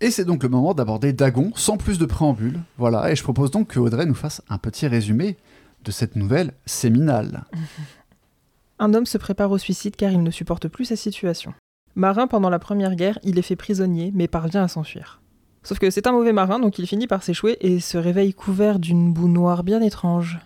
Et 0.01 0.11
c'est 0.11 0.25
donc 0.25 0.43
le 0.43 0.49
moment 0.49 0.75
d'aborder 0.75 1.13
Dagon 1.13 1.53
sans 1.55 1.77
plus 1.77 1.99
de 1.99 2.07
préambule. 2.07 2.61
Voilà, 2.77 3.11
et 3.11 3.17
je 3.17 3.23
propose 3.23 3.51
donc 3.51 3.69
que 3.69 3.81
Audrey 3.81 4.07
nous 4.07 4.15
fasse 4.15 4.43
un 4.49 4.59
petit 4.59 4.87
résumé 4.87 5.37
de 5.85 5.91
cette 5.91 6.17
nouvelle 6.17 6.53
séminale. 6.67 7.45
Un 8.81 8.95
homme 8.95 9.07
se 9.07 9.19
prépare 9.19 9.51
au 9.51 9.59
suicide 9.59 9.97
car 9.97 10.13
il 10.13 10.23
ne 10.23 10.31
supporte 10.31 10.69
plus 10.69 10.85
sa 10.85 10.97
situation. 10.97 11.53
Marin 11.97 12.29
pendant 12.29 12.49
la 12.49 12.61
Première 12.61 12.95
Guerre, 12.95 13.19
il 13.25 13.37
est 13.37 13.43
fait 13.43 13.57
prisonnier 13.57 14.13
mais 14.15 14.29
parvient 14.29 14.63
à 14.63 14.69
s'enfuir. 14.69 15.21
Sauf 15.69 15.79
que 15.81 15.91
c'est 15.91 16.07
un 16.07 16.13
mauvais 16.13 16.33
marin, 16.33 16.59
donc 16.59 16.79
il 16.79 16.87
finit 16.87 17.07
par 17.07 17.23
s'échouer 17.23 17.59
et 17.61 17.79
se 17.79 17.99
réveille 17.99 18.33
couvert 18.33 18.79
d'une 18.79 19.13
boue 19.13 19.29
noire 19.29 19.65
bien 19.65 19.83
étrange. 19.83 20.39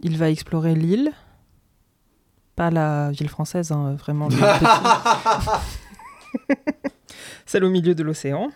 Il 0.00 0.16
va 0.16 0.30
explorer 0.30 0.74
l'île. 0.74 1.12
Pas 2.56 2.70
la 2.70 3.10
ville 3.10 3.28
française, 3.28 3.72
hein, 3.72 3.92
vraiment. 3.96 4.30
Celle 7.44 7.64
au 7.64 7.68
milieu 7.68 7.94
de 7.94 8.02
l'océan. 8.02 8.48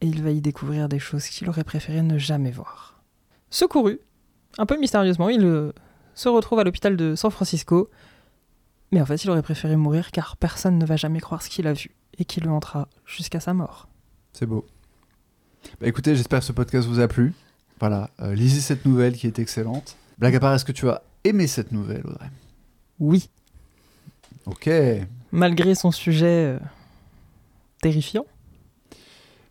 Et 0.00 0.06
il 0.06 0.22
va 0.22 0.30
y 0.30 0.40
découvrir 0.40 0.88
des 0.88 0.98
choses 0.98 1.26
qu'il 1.26 1.46
aurait 1.46 1.62
préféré 1.62 2.00
ne 2.00 2.16
jamais 2.16 2.52
voir. 2.52 3.02
Secouru, 3.50 4.00
un 4.56 4.64
peu 4.64 4.78
mystérieusement, 4.78 5.28
il 5.28 5.44
euh, 5.44 5.72
se 6.14 6.30
retrouve 6.30 6.58
à 6.58 6.64
l'hôpital 6.64 6.96
de 6.96 7.14
San 7.16 7.30
Francisco. 7.30 7.90
Mais 8.92 9.02
en 9.02 9.04
fait, 9.04 9.22
il 9.22 9.30
aurait 9.30 9.42
préféré 9.42 9.76
mourir 9.76 10.10
car 10.10 10.38
personne 10.38 10.78
ne 10.78 10.86
va 10.86 10.96
jamais 10.96 11.20
croire 11.20 11.42
ce 11.42 11.50
qu'il 11.50 11.66
a 11.66 11.74
vu 11.74 11.94
et 12.16 12.24
qui 12.24 12.40
le 12.40 12.48
hantera 12.48 12.88
jusqu'à 13.04 13.40
sa 13.40 13.52
mort. 13.52 13.88
C'est 14.32 14.46
beau. 14.46 14.64
Bah, 15.80 15.86
écoutez, 15.86 16.16
j'espère 16.16 16.40
que 16.40 16.44
ce 16.44 16.52
podcast 16.52 16.88
vous 16.88 17.00
a 17.00 17.08
plu. 17.08 17.34
Voilà, 17.80 18.10
euh, 18.20 18.34
lisez 18.34 18.60
cette 18.60 18.86
nouvelle 18.86 19.14
qui 19.14 19.26
est 19.26 19.38
excellente. 19.38 19.96
Blague 20.18 20.36
à 20.36 20.40
part, 20.40 20.54
est-ce 20.54 20.64
que 20.64 20.72
tu 20.72 20.88
as 20.88 21.02
aimé 21.24 21.46
cette 21.46 21.72
nouvelle, 21.72 22.02
Audrey? 22.06 22.30
Oui. 22.98 23.28
Ok. 24.46 24.70
Malgré 25.32 25.74
son 25.74 25.90
sujet 25.90 26.56
euh, 26.56 26.58
terrifiant. 27.82 28.24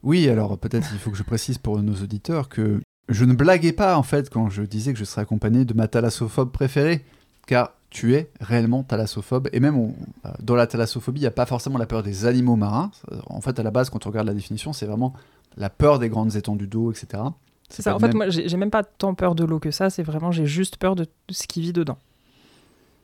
Oui, 0.01 0.27
alors 0.29 0.57
peut-être 0.57 0.87
il 0.93 0.99
faut 0.99 1.11
que 1.11 1.17
je 1.17 1.23
précise 1.23 1.57
pour 1.57 1.81
nos 1.81 1.95
auditeurs 1.95 2.49
que 2.49 2.79
je 3.09 3.25
ne 3.25 3.33
blaguais 3.33 3.73
pas 3.73 3.97
en 3.97 4.03
fait 4.03 4.29
quand 4.29 4.49
je 4.49 4.63
disais 4.63 4.93
que 4.93 4.99
je 4.99 5.03
serais 5.03 5.21
accompagné 5.21 5.65
de 5.65 5.73
ma 5.73 5.87
thalassophobe 5.87 6.51
préférée, 6.51 7.03
car 7.45 7.73
tu 7.89 8.15
es 8.15 8.29
réellement 8.41 8.83
thalassophobe, 8.83 9.47
et 9.53 9.59
même 9.59 9.93
euh, 10.25 10.29
dans 10.41 10.55
la 10.55 10.67
thalassophobie, 10.67 11.19
il 11.19 11.23
n'y 11.23 11.27
a 11.27 11.31
pas 11.31 11.45
forcément 11.45 11.77
la 11.77 11.85
peur 11.85 12.03
des 12.03 12.25
animaux 12.25 12.55
marins. 12.55 12.91
En 13.27 13.41
fait, 13.41 13.59
à 13.59 13.63
la 13.63 13.71
base, 13.71 13.89
quand 13.89 14.05
on 14.05 14.09
regarde 14.09 14.27
la 14.27 14.33
définition, 14.33 14.73
c'est 14.73 14.85
vraiment 14.85 15.13
la 15.57 15.69
peur 15.69 15.99
des 15.99 16.09
grandes 16.09 16.35
étendues 16.35 16.67
d'eau, 16.67 16.91
etc. 16.91 17.23
C'est 17.69 17.81
ça. 17.81 17.95
En 17.95 17.99
fait, 17.99 18.13
moi, 18.13 18.29
j'ai 18.29 18.57
même 18.57 18.71
pas 18.71 18.83
tant 18.83 19.13
peur 19.15 19.35
de 19.35 19.43
l'eau 19.43 19.59
que 19.59 19.71
ça. 19.71 19.89
C'est 19.89 20.03
vraiment, 20.03 20.31
j'ai 20.31 20.45
juste 20.45 20.77
peur 20.77 20.95
de 20.95 21.07
ce 21.29 21.47
qui 21.47 21.61
vit 21.61 21.73
dedans. 21.73 21.97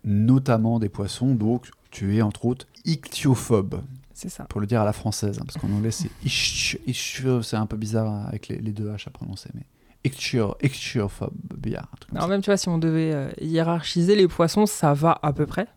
Notamment 0.04 0.80
des 0.80 0.90
poissons. 0.90 1.34
Donc, 1.36 1.70
tu 1.90 2.18
es 2.18 2.22
entre 2.22 2.46
autres 2.46 2.68
ichthyophobe. 2.86 3.82
C'est 4.14 4.30
ça. 4.30 4.44
Pour 4.46 4.62
le 4.62 4.68
dire 4.68 4.82
à 4.82 4.86
la 4.86 4.94
française, 4.94 5.40
hein, 5.40 5.44
parce 5.46 5.58
qu'en 5.58 5.72
anglais 5.72 5.92
c'est 5.92 6.10
c'est 7.44 7.56
un 7.56 7.66
peu 7.66 7.78
bizarre 7.78 8.28
avec 8.28 8.50
les, 8.50 8.60
deux 8.60 8.90
H 8.92 9.08
à 9.08 9.10
prononcer, 9.10 9.50
mais 9.56 9.66
ichthyophobe, 10.04 11.34
bien. 11.58 11.82
Alors 12.14 12.28
même 12.28 12.42
tu 12.42 12.50
vois, 12.50 12.58
si 12.58 12.70
on 12.70 12.78
devait 12.78 13.12
euh, 13.14 13.32
hiérarchiser 13.42 14.16
les 14.16 14.28
poissons, 14.28 14.66
ça 14.66 14.94
va 14.94 15.18
à 15.24 15.34
peu 15.34 15.46
près. 15.46 15.68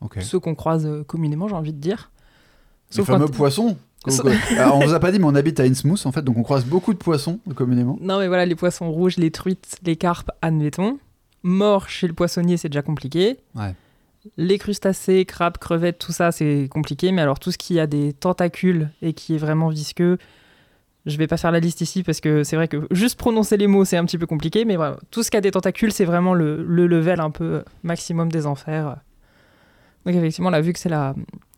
Okay. 0.00 0.20
Ceux 0.20 0.38
qu'on 0.38 0.54
croise 0.54 0.84
euh, 0.86 1.04
communément, 1.04 1.48
j'ai 1.48 1.54
envie 1.54 1.72
de 1.72 1.80
dire. 1.80 2.10
les 2.94 3.04
fameux 3.04 3.28
poissons 3.28 3.78
alors, 4.58 4.76
on 4.76 4.86
vous 4.86 4.94
a 4.94 5.00
pas 5.00 5.10
dit, 5.10 5.18
mais 5.18 5.24
on 5.24 5.34
habite 5.34 5.60
à 5.60 5.64
Innsmouth 5.64 6.04
en 6.06 6.12
fait, 6.12 6.22
donc 6.22 6.36
on 6.36 6.42
croise 6.42 6.64
beaucoup 6.64 6.92
de 6.92 6.98
poissons 6.98 7.40
communément. 7.54 7.98
Non, 8.00 8.18
mais 8.18 8.28
voilà, 8.28 8.44
les 8.46 8.54
poissons 8.54 8.90
rouges, 8.90 9.16
les 9.16 9.30
truites, 9.30 9.78
les 9.84 9.96
carpes, 9.96 10.30
admettons. 10.42 10.98
Mort 11.42 11.88
chez 11.88 12.06
le 12.06 12.14
poissonnier, 12.14 12.56
c'est 12.56 12.68
déjà 12.68 12.82
compliqué. 12.82 13.38
Ouais. 13.54 13.74
Les 14.38 14.58
crustacés, 14.58 15.24
crabes, 15.26 15.58
crevettes, 15.58 15.98
tout 15.98 16.12
ça, 16.12 16.32
c'est 16.32 16.68
compliqué. 16.70 17.12
Mais 17.12 17.20
alors, 17.20 17.38
tout 17.38 17.50
ce 17.50 17.58
qui 17.58 17.78
a 17.78 17.86
des 17.86 18.14
tentacules 18.14 18.88
et 19.02 19.12
qui 19.12 19.34
est 19.34 19.38
vraiment 19.38 19.68
visqueux, 19.68 20.16
je 21.04 21.18
vais 21.18 21.26
pas 21.26 21.36
faire 21.36 21.52
la 21.52 21.60
liste 21.60 21.82
ici 21.82 22.02
parce 22.02 22.22
que 22.22 22.44
c'est 22.44 22.56
vrai 22.56 22.66
que 22.66 22.86
juste 22.90 23.18
prononcer 23.18 23.58
les 23.58 23.66
mots, 23.66 23.84
c'est 23.84 23.98
un 23.98 24.04
petit 24.06 24.16
peu 24.16 24.26
compliqué. 24.26 24.64
Mais 24.64 24.76
voilà, 24.76 24.96
tout 25.10 25.22
ce 25.22 25.30
qui 25.30 25.36
a 25.36 25.42
des 25.42 25.50
tentacules, 25.50 25.92
c'est 25.92 26.06
vraiment 26.06 26.32
le, 26.32 26.64
le 26.64 26.86
level 26.86 27.20
un 27.20 27.30
peu 27.30 27.62
maximum 27.82 28.32
des 28.32 28.46
enfers. 28.46 28.96
Donc, 30.06 30.14
effectivement, 30.14 30.50
là, 30.50 30.62
vu 30.62 30.72
que 30.72 30.78
c'est 30.78 30.88
la, 30.88 31.14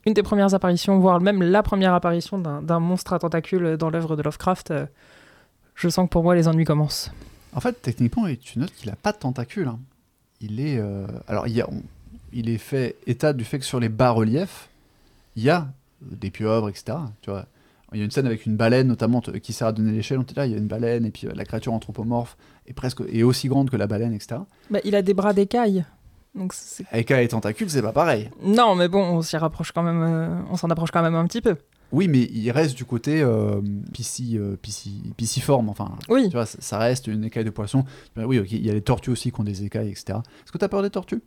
une 0.07 0.15
des 0.15 0.23
premières 0.23 0.55
apparitions, 0.55 0.99
voire 0.99 1.21
même 1.21 1.43
la 1.43 1.63
première 1.63 1.93
apparition 1.93 2.39
d'un 2.39 2.81
monstre 2.81 3.13
à 3.13 3.19
tentacules 3.19 3.77
dans 3.77 3.91
l'œuvre 3.91 4.17
de 4.17 4.23
Lovecraft, 4.23 4.71
euh, 4.71 4.87
je 5.75 5.89
sens 5.89 6.07
que 6.07 6.11
pour 6.11 6.23
moi 6.23 6.35
les 6.35 6.49
ennuis 6.49 6.65
commencent. 6.65 7.11
En 7.53 7.61
fait, 7.61 7.83
techniquement, 7.83 8.27
tu 8.41 8.59
notes 8.59 8.73
qu'il 8.73 8.89
n'a 8.89 8.97
pas 8.97 9.13
de 9.13 9.19
tentacules. 9.19 9.69
Hein. 9.69 9.81
Il 10.41 10.61
est, 10.61 10.79
euh, 10.79 11.07
alors 11.27 11.49
il, 11.49 11.63
il 12.33 12.49
est 12.49 12.59
fait 12.59 12.97
état 13.07 13.33
du 13.33 13.45
fait 13.45 13.59
que 13.59 13.65
sur 13.65 13.81
les 13.81 13.89
bas-reliefs, 13.89 14.69
il 15.35 15.43
y 15.43 15.51
a 15.51 15.69
des 16.01 16.31
pieuvres, 16.31 16.69
etc. 16.69 16.99
Tu 17.23 17.31
vois, 17.31 17.47
il 17.93 17.99
y 17.99 18.03
a 18.03 18.05
une 18.05 18.11
scène 18.11 18.27
avec 18.27 18.47
une 18.47 18.57
baleine 18.57 18.89
notamment 18.89 19.21
qui 19.21 19.53
sert 19.53 19.69
à 19.69 19.73
donner 19.73 19.93
l'échelle. 19.93 20.19
On 20.19 20.23
était 20.23 20.35
là, 20.35 20.47
il 20.47 20.53
y 20.53 20.55
a 20.55 20.59
une 20.59 20.67
baleine 20.67 21.05
et 21.05 21.11
puis 21.11 21.27
euh, 21.27 21.33
la 21.35 21.45
créature 21.45 21.73
anthropomorphe 21.73 22.37
est 22.67 22.73
presque 22.73 23.01
est 23.13 23.23
aussi 23.23 23.49
grande 23.49 23.71
que 23.71 23.77
la 23.77 23.87
baleine, 23.87 24.13
etc. 24.13 24.41
Bah, 24.71 24.81
il 24.85 24.95
a 24.95 25.03
des 25.03 25.15
bras 25.15 25.33
d'écailles. 25.33 25.85
Donc 26.37 26.53
Avec 26.93 27.11
les 27.11 27.29
tentacules, 27.29 27.71
c'est 27.71 27.83
pas 27.83 27.93
pareil. 27.93 28.31
Non, 28.43 28.75
mais 28.75 28.89
bon, 28.89 29.03
on 29.03 29.23
s'y 29.23 29.37
rapproche 29.37 29.73
quand 29.73 29.83
même, 29.83 30.03
euh, 30.03 30.29
on 30.51 30.57
s'en 30.57 30.69
approche 30.69 30.91
quand 30.91 31.03
même 31.03 31.15
un 31.15 31.27
petit 31.27 31.41
peu. 31.41 31.57
Oui, 31.93 32.09
mais 32.09 32.29
il 32.33 32.51
reste 32.51 32.77
du 32.77 32.85
côté 32.85 33.23
euh, 33.23 33.61
pisci, 33.93 34.37
euh, 34.37 34.57
pisciforme, 35.17 35.69
enfin. 35.69 35.97
Oui. 36.09 36.25
Tu 36.25 36.37
vois, 36.37 36.47
ça 36.47 36.79
reste 36.79 37.07
une 37.07 37.25
écaille 37.25 37.45
de 37.45 37.51
poisson. 37.51 37.85
Oui, 38.17 38.41
il 38.51 38.67
y 38.67 38.71
a 38.71 38.75
les 38.75 38.83
tortues 38.83 39.11
aussi 39.11 39.33
qui 39.33 39.41
ont 39.41 39.45
des 39.45 39.65
écailles, 39.65 39.91
etc. 39.91 40.19
Est-ce 40.45 40.53
que 40.53 40.59
tu 40.59 40.65
as 40.65 40.69
peur 40.69 40.83
des 40.83 40.91
tortues? 40.91 41.23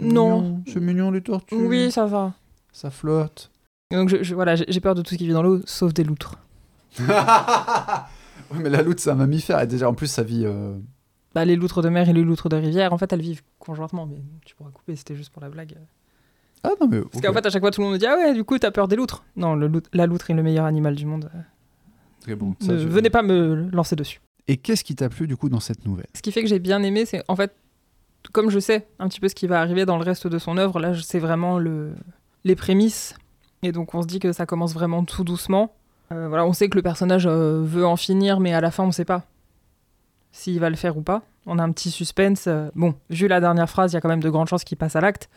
Non. 0.00 0.62
C'est 0.66 0.80
mignon 0.80 1.10
les 1.10 1.22
tortues. 1.22 1.54
Oui, 1.56 1.90
ça 1.90 2.06
va. 2.06 2.34
Ça 2.72 2.90
flotte. 2.90 3.50
Donc 3.90 4.14
je, 4.22 4.34
voilà, 4.34 4.54
j'ai 4.54 4.80
peur 4.80 4.94
de 4.94 5.02
tout 5.02 5.14
ce 5.14 5.16
qui 5.16 5.26
vit 5.26 5.32
dans 5.32 5.42
l'eau, 5.42 5.60
sauf 5.64 5.94
des 5.94 6.04
loutres. 6.04 6.38
oui, 6.98 8.58
mais 8.60 8.68
la 8.68 8.82
loutre, 8.82 9.00
c'est 9.00 9.10
un 9.10 9.14
mammifère. 9.14 9.60
Et 9.60 9.66
déjà, 9.66 9.88
en 9.88 9.94
plus, 9.94 10.08
ça 10.08 10.22
vit 10.22 10.46
bah, 11.36 11.44
les 11.44 11.54
loutres 11.54 11.82
de 11.82 11.90
mer 11.90 12.08
et 12.08 12.14
les 12.14 12.22
loutres 12.22 12.48
de 12.48 12.56
rivière, 12.56 12.94
en 12.94 12.96
fait, 12.96 13.12
elles 13.12 13.20
vivent 13.20 13.42
conjointement, 13.58 14.06
mais 14.06 14.22
tu 14.46 14.54
pourras 14.54 14.70
couper, 14.70 14.96
c'était 14.96 15.14
juste 15.14 15.28
pour 15.28 15.42
la 15.42 15.50
blague. 15.50 15.76
Ah 16.64 16.70
non, 16.80 16.88
mais. 16.88 17.02
Parce 17.02 17.22
qu'en 17.22 17.34
fait, 17.34 17.44
à 17.44 17.50
chaque 17.50 17.60
fois, 17.60 17.70
tout 17.70 17.82
le 17.82 17.84
monde 17.84 17.92
me 17.92 17.98
dit 17.98 18.06
Ah 18.06 18.16
ouais, 18.16 18.32
du 18.32 18.42
coup, 18.42 18.58
t'as 18.58 18.70
peur 18.70 18.88
des 18.88 18.96
loutres. 18.96 19.22
Non, 19.36 19.54
le 19.54 19.70
la 19.92 20.06
loutre 20.06 20.30
est 20.30 20.34
le 20.34 20.42
meilleur 20.42 20.64
animal 20.64 20.94
du 20.94 21.04
monde. 21.04 21.30
Très 22.22 22.36
bon. 22.36 22.54
Venez 22.60 23.10
pas 23.10 23.20
me 23.20 23.68
lancer 23.70 23.96
dessus. 23.96 24.22
Et 24.48 24.56
qu'est-ce 24.56 24.82
qui 24.82 24.96
t'a 24.96 25.10
plu, 25.10 25.26
du 25.26 25.36
coup, 25.36 25.50
dans 25.50 25.60
cette 25.60 25.84
nouvelle? 25.84 26.06
Ce 26.14 26.22
qui 26.22 26.32
fait 26.32 26.40
que 26.40 26.48
j'ai 26.48 26.58
bien 26.58 26.82
aimé, 26.82 27.04
c'est 27.04 27.22
en 27.28 27.36
fait, 27.36 27.54
comme 28.32 28.48
je 28.48 28.58
sais 28.58 28.86
un 28.98 29.06
petit 29.06 29.20
peu 29.20 29.28
ce 29.28 29.34
qui 29.34 29.46
va 29.46 29.60
arriver 29.60 29.84
dans 29.84 29.98
le 29.98 30.04
reste 30.04 30.26
de 30.26 30.38
son 30.38 30.56
œuvre, 30.56 30.80
là, 30.80 30.94
c'est 30.94 31.18
vraiment 31.18 31.58
le... 31.58 31.92
les 32.44 32.56
prémices. 32.56 33.14
Et 33.62 33.72
donc, 33.72 33.94
on 33.94 34.00
se 34.00 34.06
dit 34.06 34.20
que 34.20 34.32
ça 34.32 34.46
commence 34.46 34.72
vraiment 34.72 35.04
tout 35.04 35.22
doucement. 35.22 35.74
Euh, 36.12 36.28
voilà, 36.28 36.46
on 36.46 36.54
sait 36.54 36.70
que 36.70 36.76
le 36.76 36.82
personnage 36.82 37.26
euh, 37.26 37.60
veut 37.62 37.84
en 37.84 37.96
finir, 37.96 38.40
mais 38.40 38.54
à 38.54 38.62
la 38.62 38.70
fin, 38.70 38.84
on 38.84 38.90
sait 38.92 39.04
pas 39.04 39.26
s'il 40.36 40.60
va 40.60 40.70
le 40.70 40.76
faire 40.76 40.96
ou 40.96 41.02
pas. 41.02 41.22
On 41.46 41.58
a 41.58 41.62
un 41.62 41.72
petit 41.72 41.90
suspense. 41.90 42.44
Euh, 42.46 42.68
bon, 42.74 42.94
vu 43.10 43.28
la 43.28 43.40
dernière 43.40 43.70
phrase, 43.70 43.92
il 43.92 43.94
y 43.94 43.98
a 43.98 44.00
quand 44.00 44.08
même 44.08 44.22
de 44.22 44.30
grandes 44.30 44.48
chances 44.48 44.64
qu'il 44.64 44.76
passe 44.76 44.96
à 44.96 45.00
l'acte. 45.00 45.28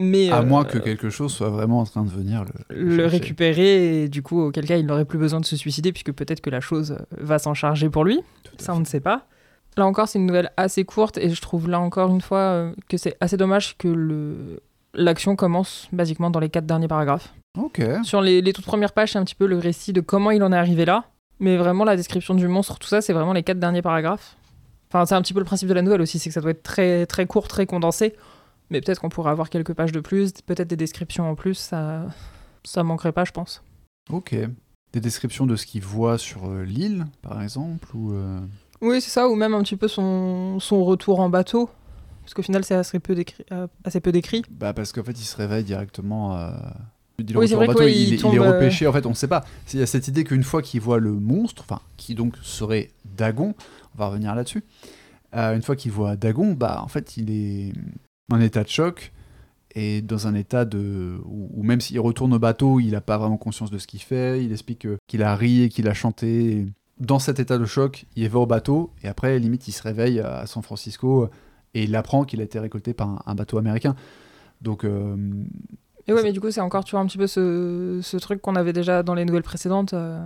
Mais, 0.00 0.30
à 0.30 0.42
moins 0.42 0.64
que 0.64 0.78
quelque 0.78 1.08
chose 1.08 1.32
soit 1.32 1.50
vraiment 1.50 1.78
en 1.78 1.84
train 1.84 2.02
de 2.02 2.10
venir 2.10 2.44
le, 2.68 2.96
le 2.96 3.06
récupérer, 3.06 4.02
et 4.02 4.08
du 4.08 4.22
coup, 4.22 4.40
auquel 4.40 4.66
cas, 4.66 4.76
il 4.76 4.86
n'aurait 4.86 5.04
plus 5.04 5.18
besoin 5.18 5.40
de 5.40 5.46
se 5.46 5.56
suicider, 5.56 5.92
puisque 5.92 6.12
peut-être 6.12 6.40
que 6.40 6.50
la 6.50 6.60
chose 6.60 6.98
va 7.12 7.38
s'en 7.38 7.54
charger 7.54 7.88
pour 7.88 8.04
lui. 8.04 8.20
Ça, 8.58 8.74
on 8.74 8.80
ne 8.80 8.84
sait 8.84 9.00
pas. 9.00 9.26
Là 9.76 9.86
encore, 9.86 10.08
c'est 10.08 10.18
une 10.18 10.26
nouvelle 10.26 10.50
assez 10.56 10.84
courte, 10.84 11.16
et 11.18 11.30
je 11.30 11.40
trouve 11.40 11.70
là 11.70 11.78
encore 11.78 12.10
une 12.10 12.20
fois 12.20 12.72
que 12.88 12.96
c'est 12.96 13.16
assez 13.20 13.36
dommage 13.36 13.76
que 13.78 13.88
le, 13.88 14.60
L'action 14.94 15.34
commence 15.34 15.88
basiquement 15.92 16.30
dans 16.30 16.40
les 16.40 16.48
quatre 16.48 16.66
derniers 16.66 16.88
paragraphes. 16.88 17.34
Ok. 17.58 17.82
Sur 18.04 18.20
les, 18.20 18.40
les 18.40 18.52
toutes 18.52 18.64
premières 18.64 18.92
pages, 18.92 19.12
c'est 19.12 19.18
un 19.18 19.24
petit 19.24 19.34
peu 19.34 19.46
le 19.46 19.58
récit 19.58 19.92
de 19.92 20.00
comment 20.00 20.30
il 20.30 20.42
en 20.42 20.52
est 20.52 20.56
arrivé 20.56 20.84
là. 20.84 21.04
Mais 21.40 21.56
vraiment, 21.56 21.84
la 21.84 21.96
description 21.96 22.34
du 22.34 22.46
monstre, 22.48 22.78
tout 22.78 22.88
ça, 22.88 23.00
c'est 23.00 23.12
vraiment 23.12 23.32
les 23.32 23.42
quatre 23.42 23.58
derniers 23.58 23.82
paragraphes. 23.82 24.36
Enfin, 24.88 25.04
c'est 25.06 25.14
un 25.14 25.22
petit 25.22 25.32
peu 25.34 25.40
le 25.40 25.44
principe 25.44 25.68
de 25.68 25.74
la 25.74 25.82
nouvelle 25.82 26.00
aussi, 26.00 26.18
c'est 26.18 26.30
que 26.30 26.34
ça 26.34 26.40
doit 26.40 26.52
être 26.52 26.62
très, 26.62 27.06
très 27.06 27.26
court, 27.26 27.48
très 27.48 27.66
condensé. 27.66 28.14
Mais 28.70 28.80
peut-être 28.80 29.00
qu'on 29.00 29.08
pourrait 29.08 29.30
avoir 29.32 29.50
quelques 29.50 29.74
pages 29.74 29.92
de 29.92 30.00
plus, 30.00 30.32
peut-être 30.46 30.68
des 30.68 30.76
descriptions 30.76 31.28
en 31.28 31.34
plus, 31.34 31.54
ça, 31.54 32.06
ça 32.64 32.82
manquerait 32.82 33.12
pas, 33.12 33.24
je 33.24 33.32
pense. 33.32 33.62
Ok. 34.10 34.34
Des 34.92 35.00
descriptions 35.00 35.46
de 35.46 35.56
ce 35.56 35.66
qu'il 35.66 35.82
voit 35.82 36.18
sur 36.18 36.48
euh, 36.48 36.62
l'île, 36.62 37.06
par 37.20 37.42
exemple, 37.42 37.88
ou... 37.96 38.12
euh, 38.12 38.40
Oui, 38.80 39.00
c'est 39.00 39.10
ça, 39.10 39.28
ou 39.28 39.34
même 39.34 39.54
un 39.54 39.62
petit 39.62 39.76
peu 39.76 39.88
son, 39.88 40.60
son 40.60 40.84
retour 40.84 41.18
en 41.20 41.28
bateau. 41.28 41.68
Parce 42.22 42.32
qu'au 42.32 42.42
final, 42.42 42.64
c'est 42.64 42.74
assez 42.76 43.00
peu 43.00 43.14
décrit. 43.14 43.44
euh, 43.52 43.66
assez 43.84 44.00
peu 44.00 44.12
décrit. 44.12 44.42
Bah 44.50 44.72
parce 44.72 44.92
qu'en 44.92 45.02
fait 45.02 45.12
il 45.12 45.24
se 45.24 45.36
réveille 45.36 45.64
directement. 45.64 46.38
Euh... 46.38 46.52
le 47.18 47.38
Oui, 47.38 47.46
vrai 47.46 47.66
bateau, 47.66 47.80
ouais, 47.80 47.92
il, 47.92 48.00
il 48.08 48.12
est- 48.12 48.16
il 48.16 48.20
tombe, 48.22 48.34
est 48.34 48.38
euh, 48.38 48.52
repêché. 48.52 48.86
En 48.86 48.92
fait, 48.92 49.06
on 49.06 49.10
ne 49.10 49.14
sait 49.14 49.28
pas. 49.28 49.44
Il 49.72 49.78
y 49.78 49.82
a 49.82 49.86
cette 49.86 50.08
idée 50.08 50.24
qu'une 50.24 50.42
fois 50.42 50.62
qu'il 50.62 50.80
voit 50.80 50.98
le 50.98 51.12
monstre, 51.12 51.62
enfin 51.68 51.80
qui 51.96 52.14
donc 52.14 52.34
serait 52.42 52.90
Dagon, 53.16 53.54
on 53.94 53.98
va 53.98 54.08
revenir 54.08 54.34
là-dessus. 54.34 54.64
euh, 55.36 55.54
une 55.54 55.62
fois 55.62 55.76
qu'il 55.76 55.90
voit 55.92 56.16
Dagon, 56.16 56.52
bah 56.52 56.80
en 56.82 56.88
fait 56.88 57.16
il 57.16 57.30
est 57.30 57.72
en 58.32 58.40
état 58.40 58.62
de 58.64 58.68
choc 58.68 59.12
et 59.76 60.00
dans 60.02 60.26
un 60.28 60.34
état 60.34 60.64
de 60.64 61.18
où, 61.24 61.62
même 61.64 61.80
s'il 61.80 61.98
retourne 62.00 62.32
au 62.32 62.38
bateau, 62.38 62.78
il 62.80 62.92
n'a 62.92 63.00
pas 63.00 63.18
vraiment 63.18 63.36
conscience 63.36 63.70
de 63.72 63.78
ce 63.78 63.86
qu'il 63.88 64.00
fait. 64.00 64.44
Il 64.44 64.52
explique 64.52 64.80
que- 64.80 64.96
qu'il 65.08 65.22
a 65.24 65.34
ri 65.34 65.62
et 65.62 65.68
qu'il 65.68 65.88
a 65.88 65.94
chanté. 65.94 66.66
Dans 67.00 67.18
cet 67.18 67.40
état 67.40 67.58
de 67.58 67.64
choc, 67.64 68.06
il 68.14 68.28
va 68.28 68.38
au 68.38 68.46
bateau 68.46 68.92
et 69.02 69.08
après 69.08 69.36
limite 69.40 69.66
il 69.66 69.72
se 69.72 69.82
réveille 69.82 70.20
à 70.20 70.46
San 70.46 70.62
Francisco 70.62 71.28
et 71.74 71.82
il 71.84 71.96
apprend 71.96 72.22
qu'il 72.24 72.40
a 72.40 72.44
été 72.44 72.60
récolté 72.60 72.94
par 72.94 73.08
un, 73.08 73.22
un 73.26 73.34
bateau 73.34 73.58
américain. 73.58 73.96
Donc 74.62 74.84
euh, 74.84 75.16
Et 76.06 76.12
ouais, 76.12 76.22
mais 76.22 76.32
du 76.32 76.40
coup, 76.40 76.50
c'est 76.50 76.60
encore, 76.60 76.84
tu 76.84 76.90
vois, 76.92 77.00
un 77.00 77.06
petit 77.06 77.16
peu 77.16 77.26
ce, 77.26 77.98
ce 78.02 78.16
truc 78.18 78.42
qu'on 78.42 78.56
avait 78.56 78.74
déjà 78.74 79.02
dans 79.02 79.14
les 79.14 79.24
nouvelles 79.24 79.42
précédentes. 79.42 79.94
euh, 79.94 80.18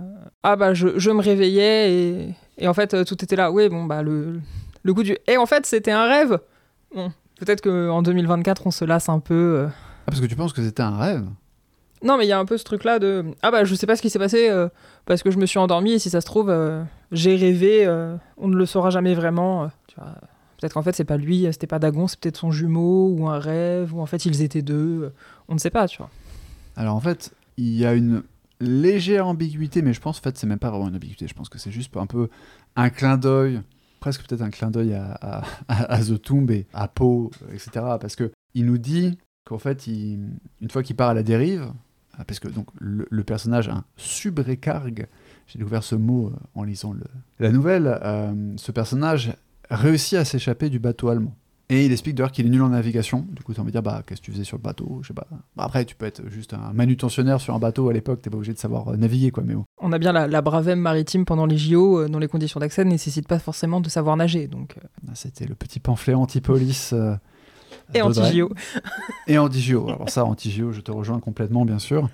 Ah 0.43 0.55
bah, 0.57 0.73
je, 0.73 0.99
je 0.99 1.09
me 1.11 1.21
réveillais 1.21 1.93
et, 1.93 2.35
et 2.57 2.67
en 2.67 2.73
fait, 2.73 2.93
euh, 2.93 3.03
tout 3.05 3.23
était 3.23 3.37
là. 3.37 3.49
Oui, 3.51 3.69
bon, 3.69 3.85
bah, 3.85 4.01
le, 4.01 4.41
le 4.83 4.93
coup 4.93 5.03
du. 5.03 5.15
Et 5.27 5.37
en 5.37 5.45
fait, 5.45 5.65
c'était 5.65 5.91
un 5.91 6.05
rêve 6.07 6.39
Bon, 6.93 7.11
peut-être 7.39 7.61
qu'en 7.61 8.01
2024, 8.01 8.67
on 8.67 8.71
se 8.71 8.83
lasse 8.83 9.07
un 9.09 9.19
peu. 9.19 9.33
euh. 9.33 9.67
Ah, 9.69 10.05
parce 10.07 10.19
que 10.19 10.25
tu 10.25 10.35
penses 10.35 10.51
que 10.53 10.61
c'était 10.63 10.83
un 10.83 10.97
rêve? 10.97 11.23
Non, 12.03 12.17
mais 12.17 12.25
il 12.25 12.29
y 12.29 12.33
a 12.33 12.39
un 12.39 12.45
peu 12.45 12.57
ce 12.57 12.63
truc-là 12.65 12.97
de. 12.99 13.25
Ah 13.41 13.51
bah, 13.51 13.63
je 13.63 13.73
sais 13.75 13.85
pas 13.87 13.95
ce 13.95 14.01
qui 14.01 14.09
s'est 14.09 14.19
passé 14.19 14.49
euh, 14.49 14.67
parce 15.05 15.21
que 15.23 15.31
je 15.31 15.37
me 15.37 15.45
suis 15.45 15.59
endormi 15.59 15.93
et 15.93 15.99
si 15.99 16.09
ça 16.09 16.19
se 16.21 16.25
trouve, 16.25 16.49
euh, 16.49 16.81
j'ai 17.11 17.35
rêvé, 17.35 17.85
euh, 17.85 18.15
on 18.37 18.47
ne 18.49 18.55
le 18.55 18.65
saura 18.65 18.89
jamais 18.89 19.13
vraiment. 19.13 19.69
tu 19.87 19.95
vois. 19.97 20.13
Peut-être 20.59 20.73
qu'en 20.73 20.81
fait, 20.83 20.95
c'est 20.95 21.05
pas 21.05 21.17
lui, 21.17 21.47
c'était 21.51 21.67
pas 21.67 21.79
Dagon, 21.79 22.07
c'est 22.07 22.19
peut-être 22.19 22.37
son 22.37 22.51
jumeau 22.51 23.09
ou 23.09 23.27
un 23.27 23.39
rêve, 23.39 23.95
ou 23.95 24.01
en 24.01 24.05
fait, 24.05 24.25
ils 24.25 24.41
étaient 24.41 24.61
deux. 24.61 25.13
On 25.47 25.53
ne 25.53 25.59
sait 25.59 25.69
pas, 25.69 25.87
tu 25.87 25.99
vois. 25.99 26.09
Alors 26.75 26.95
en 26.95 26.99
fait, 26.99 27.33
il 27.57 27.75
y 27.75 27.85
a 27.85 27.93
une 27.93 28.23
légère 28.61 29.27
ambiguïté, 29.27 29.81
mais 29.81 29.93
je 29.93 30.01
pense 30.01 30.19
en 30.19 30.21
fait 30.21 30.37
c'est 30.37 30.47
même 30.47 30.59
pas 30.59 30.69
vraiment 30.69 30.87
une 30.87 30.95
ambiguïté. 30.95 31.27
Je 31.27 31.33
pense 31.33 31.49
que 31.49 31.57
c'est 31.57 31.71
juste 31.71 31.95
un 31.97 32.05
peu 32.07 32.29
un 32.75 32.89
clin 32.89 33.17
d'œil, 33.17 33.61
presque 33.99 34.25
peut-être 34.25 34.41
un 34.41 34.49
clin 34.49 34.69
d'œil 34.71 34.93
à, 34.93 35.43
The 35.67 36.21
Tomb 36.21 36.49
et 36.51 36.67
à 36.73 36.87
Poe, 36.87 37.31
etc. 37.53 37.69
Parce 37.99 38.15
que 38.15 38.31
il 38.53 38.65
nous 38.65 38.77
dit 38.77 39.17
qu'en 39.45 39.59
fait, 39.59 39.87
une 39.87 40.39
fois 40.69 40.83
qu'il 40.83 40.95
part 40.95 41.09
à 41.09 41.13
la 41.13 41.23
dérive, 41.23 41.71
ah, 42.17 42.25
parce 42.25 42.39
que 42.39 42.49
donc 42.49 42.67
le, 42.79 43.23
personnage 43.23 43.69
un 43.69 43.85
subrécargue, 43.95 45.07
j'ai 45.47 45.57
découvert 45.57 45.83
ce 45.83 45.95
mot 45.95 46.27
euh, 46.27 46.37
en 46.53 46.63
lisant 46.63 46.91
le- 46.91 47.05
la 47.39 47.51
nouvelle, 47.51 47.99
euh, 48.03 48.53
ce 48.57 48.73
personnage 48.73 49.33
réussit 49.69 50.17
à 50.17 50.25
s'échapper 50.25 50.69
du 50.69 50.79
bateau 50.79 51.09
allemand. 51.09 51.35
Et 51.71 51.85
il 51.85 51.91
explique 51.91 52.15
d'ailleurs 52.15 52.31
qu'il 52.31 52.47
est 52.47 52.49
nul 52.49 52.63
en 52.63 52.69
navigation. 52.69 53.27
Du 53.29 53.43
coup, 53.43 53.53
tu 53.53 53.59
envie 53.59 53.67
de 53.67 53.73
dire, 53.73 53.83
bah, 53.83 54.01
qu'est-ce 54.05 54.21
que 54.21 54.25
tu 54.25 54.31
faisais 54.31 54.43
sur 54.43 54.57
le 54.57 54.63
bateau? 54.63 54.99
Je 55.03 55.09
sais 55.09 55.13
pas. 55.13 55.27
Bah, 55.55 55.65
après, 55.65 55.85
tu 55.85 55.95
peux 55.95 56.07
être 56.07 56.27
juste 56.27 56.55
un 56.55 56.73
manutentionnaire 56.73 57.39
sur 57.39 57.53
un 57.53 57.59
bateau 57.59 57.89
à 57.89 57.93
l'époque, 57.93 58.23
t'es 58.23 58.31
pas 58.31 58.37
obligé 58.37 58.53
de 58.53 58.57
savoir 58.57 58.87
euh, 58.87 58.97
naviguer, 58.97 59.29
quoi. 59.29 59.43
Mais 59.45 59.53
bon. 59.53 59.65
On 59.79 59.91
a 59.91 59.99
bien 59.99 60.11
la, 60.11 60.27
la 60.27 60.41
bravème 60.41 60.79
maritime 60.79 61.25
pendant 61.25 61.45
les 61.45 61.59
JO, 61.59 61.99
euh, 61.99 62.07
dont 62.07 62.17
les 62.17 62.27
conditions 62.27 62.59
d'accès 62.59 62.83
ne 62.85 62.89
nécessitent 62.89 63.27
pas 63.27 63.37
forcément 63.37 63.81
de 63.81 63.89
savoir 63.89 64.17
nager. 64.17 64.47
Donc, 64.47 64.77
euh, 64.77 64.87
Ah, 65.07 65.11
C'était 65.13 65.45
le 65.45 65.53
petit 65.53 65.79
pamphlet 65.79 66.15
anti-police. 66.15 66.91
euh, 66.93 67.13
et 67.93 68.01
anti-JO. 68.01 68.51
Et 69.27 69.37
anti-JO. 69.37 69.89
Alors 69.89 70.09
ça, 70.09 70.25
anti-JO, 70.25 70.71
je 70.71 70.81
te 70.81 70.89
rejoins 70.91 71.19
complètement, 71.19 71.65
bien 71.65 71.77
sûr. 71.79 72.09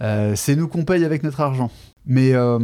Euh, 0.00 0.34
c'est 0.34 0.56
nous 0.56 0.66
qu'on 0.68 0.84
paye 0.84 1.04
avec 1.04 1.24
notre 1.24 1.40
argent. 1.42 1.70
Mais 2.10 2.32
euh, 2.32 2.58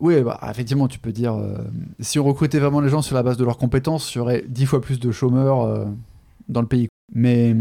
oui, 0.00 0.22
bah, 0.22 0.40
effectivement, 0.50 0.88
tu 0.88 0.98
peux 0.98 1.12
dire, 1.12 1.34
euh, 1.34 1.58
si 2.00 2.18
on 2.18 2.24
recrutait 2.24 2.58
vraiment 2.58 2.80
les 2.80 2.88
gens 2.88 3.02
sur 3.02 3.14
la 3.14 3.22
base 3.22 3.36
de 3.36 3.44
leurs 3.44 3.58
compétences, 3.58 4.14
il 4.14 4.18
y 4.18 4.20
aurait 4.20 4.44
dix 4.48 4.64
fois 4.64 4.80
plus 4.80 4.98
de 4.98 5.12
chômeurs 5.12 5.60
euh, 5.62 5.84
dans 6.48 6.62
le 6.62 6.66
pays. 6.66 6.88
Mais 7.14 7.54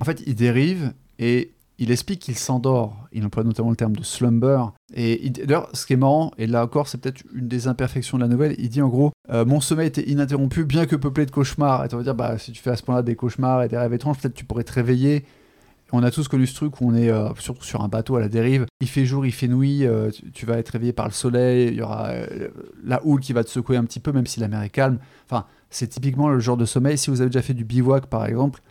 en 0.00 0.04
fait, 0.04 0.22
il 0.26 0.34
dérive 0.34 0.92
et 1.18 1.50
il 1.78 1.90
explique 1.90 2.20
qu'il 2.20 2.36
s'endort. 2.36 2.96
Il 3.12 3.24
emploie 3.26 3.44
notamment 3.44 3.68
le 3.68 3.76
terme 3.76 3.94
de 3.94 4.02
slumber. 4.02 4.64
Et 4.94 5.26
il- 5.26 5.32
d'ailleurs, 5.32 5.68
ce 5.74 5.84
qui 5.84 5.92
est 5.92 5.96
marrant, 5.96 6.30
et 6.38 6.46
là 6.46 6.64
encore, 6.64 6.88
c'est 6.88 6.98
peut-être 6.98 7.22
une 7.34 7.48
des 7.48 7.68
imperfections 7.68 8.16
de 8.16 8.22
la 8.22 8.28
nouvelle, 8.28 8.54
il 8.58 8.70
dit 8.70 8.80
en 8.80 8.88
gros 8.88 9.12
Mon 9.30 9.60
sommeil 9.60 9.88
était 9.88 10.08
ininterrompu, 10.10 10.64
bien 10.64 10.86
que 10.86 10.96
peuplé 10.96 11.26
de 11.26 11.30
cauchemars. 11.30 11.84
Et 11.84 11.88
tu 11.88 11.96
vas 11.96 12.02
dire 12.02 12.14
bah, 12.14 12.38
Si 12.38 12.50
tu 12.52 12.62
fais 12.62 12.70
à 12.70 12.76
ce 12.76 12.82
point-là 12.82 13.02
des 13.02 13.14
cauchemars 13.16 13.62
et 13.62 13.68
des 13.68 13.76
rêves 13.76 13.92
étranges, 13.92 14.18
peut-être 14.18 14.34
tu 14.34 14.44
pourrais 14.46 14.64
te 14.64 14.72
réveiller. 14.72 15.24
On 15.94 16.02
a 16.02 16.10
tous 16.10 16.26
connu 16.26 16.46
ce 16.46 16.54
truc 16.54 16.80
où 16.80 16.90
on 16.90 16.94
est 16.94 17.10
euh, 17.10 17.28
surtout 17.38 17.64
sur 17.64 17.82
un 17.82 17.88
bateau 17.88 18.16
à 18.16 18.20
la 18.20 18.28
dérive. 18.28 18.64
Il 18.80 18.88
fait 18.88 19.04
jour, 19.04 19.26
il 19.26 19.32
fait 19.32 19.46
nuit, 19.46 19.86
euh, 19.86 20.10
tu, 20.32 20.46
vas 20.46 20.56
être 20.56 20.70
réveillé 20.70 20.94
par 20.94 21.06
le 21.06 21.12
soleil, 21.12 21.68
il 21.68 21.74
y 21.74 21.82
aura 21.82 22.08
euh, 22.08 22.48
la 22.82 23.04
houle 23.04 23.20
qui 23.20 23.34
va 23.34 23.44
te 23.44 23.50
secouer 23.50 23.76
un 23.76 23.84
petit 23.84 24.00
peu, 24.00 24.10
même 24.10 24.26
si 24.26 24.40
la 24.40 24.48
mer 24.48 24.62
est 24.62 24.70
calme. 24.70 24.98
Enfin, 25.26 25.44
c'est 25.68 25.88
typiquement 25.88 26.30
le 26.30 26.40
genre 26.40 26.56
de 26.56 26.64
sommeil. 26.64 26.96
Si 26.96 27.10
vous 27.10 27.20
avez 27.20 27.28
déjà 27.28 27.42
fait 27.42 27.52
du 27.52 27.66
bivouac, 27.66 28.06
par 28.06 28.24
exemple, 28.24 28.62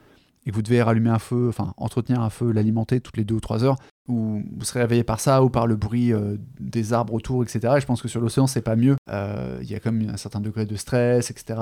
et 0.48 0.50
que 0.50 0.56
vous 0.56 0.64
devez 0.64 0.82
rallumer 0.82 1.12
un 1.12 1.20
feu, 1.20 1.48
enfin 1.50 1.76
entretenir 1.78 2.22
un 2.22 2.32
feu, 2.32 2.52
l'alimenter 2.52 3.02
toutes 3.02 3.18
les 3.18 3.24
deux 3.24 3.36
ou 3.36 3.40
trois 3.40 3.64
heures, 3.64 3.76
ou 4.08 4.42
vous 4.58 4.66
serez 4.66 4.82
réveillé 4.82 5.04
par 5.04 5.20
ça 5.20 5.44
ou 5.44 5.52
par 5.52 5.68
le 5.68 5.76
bruit 5.76 6.12
des 6.60 6.94
arbres 6.94 7.14
autour, 7.14 7.44
etc. 7.44 7.76
Et 7.78 7.82
je 7.82 7.86
pense 7.86 8.02
que 8.02 8.08
sur 8.08 8.20
l'océan, 8.20 8.48
c'est 8.48 8.64
pas 8.64 8.76
mieux. 8.76 8.96
Il 9.08 9.70
y 9.70 9.76
a 9.76 9.80
quand 9.80 9.92
même 9.92 10.10
un 10.10 10.18
certain 10.18 10.40
degré 10.40 10.66
de 10.66 10.76
stress, 10.76 11.30
etc. 11.30 11.60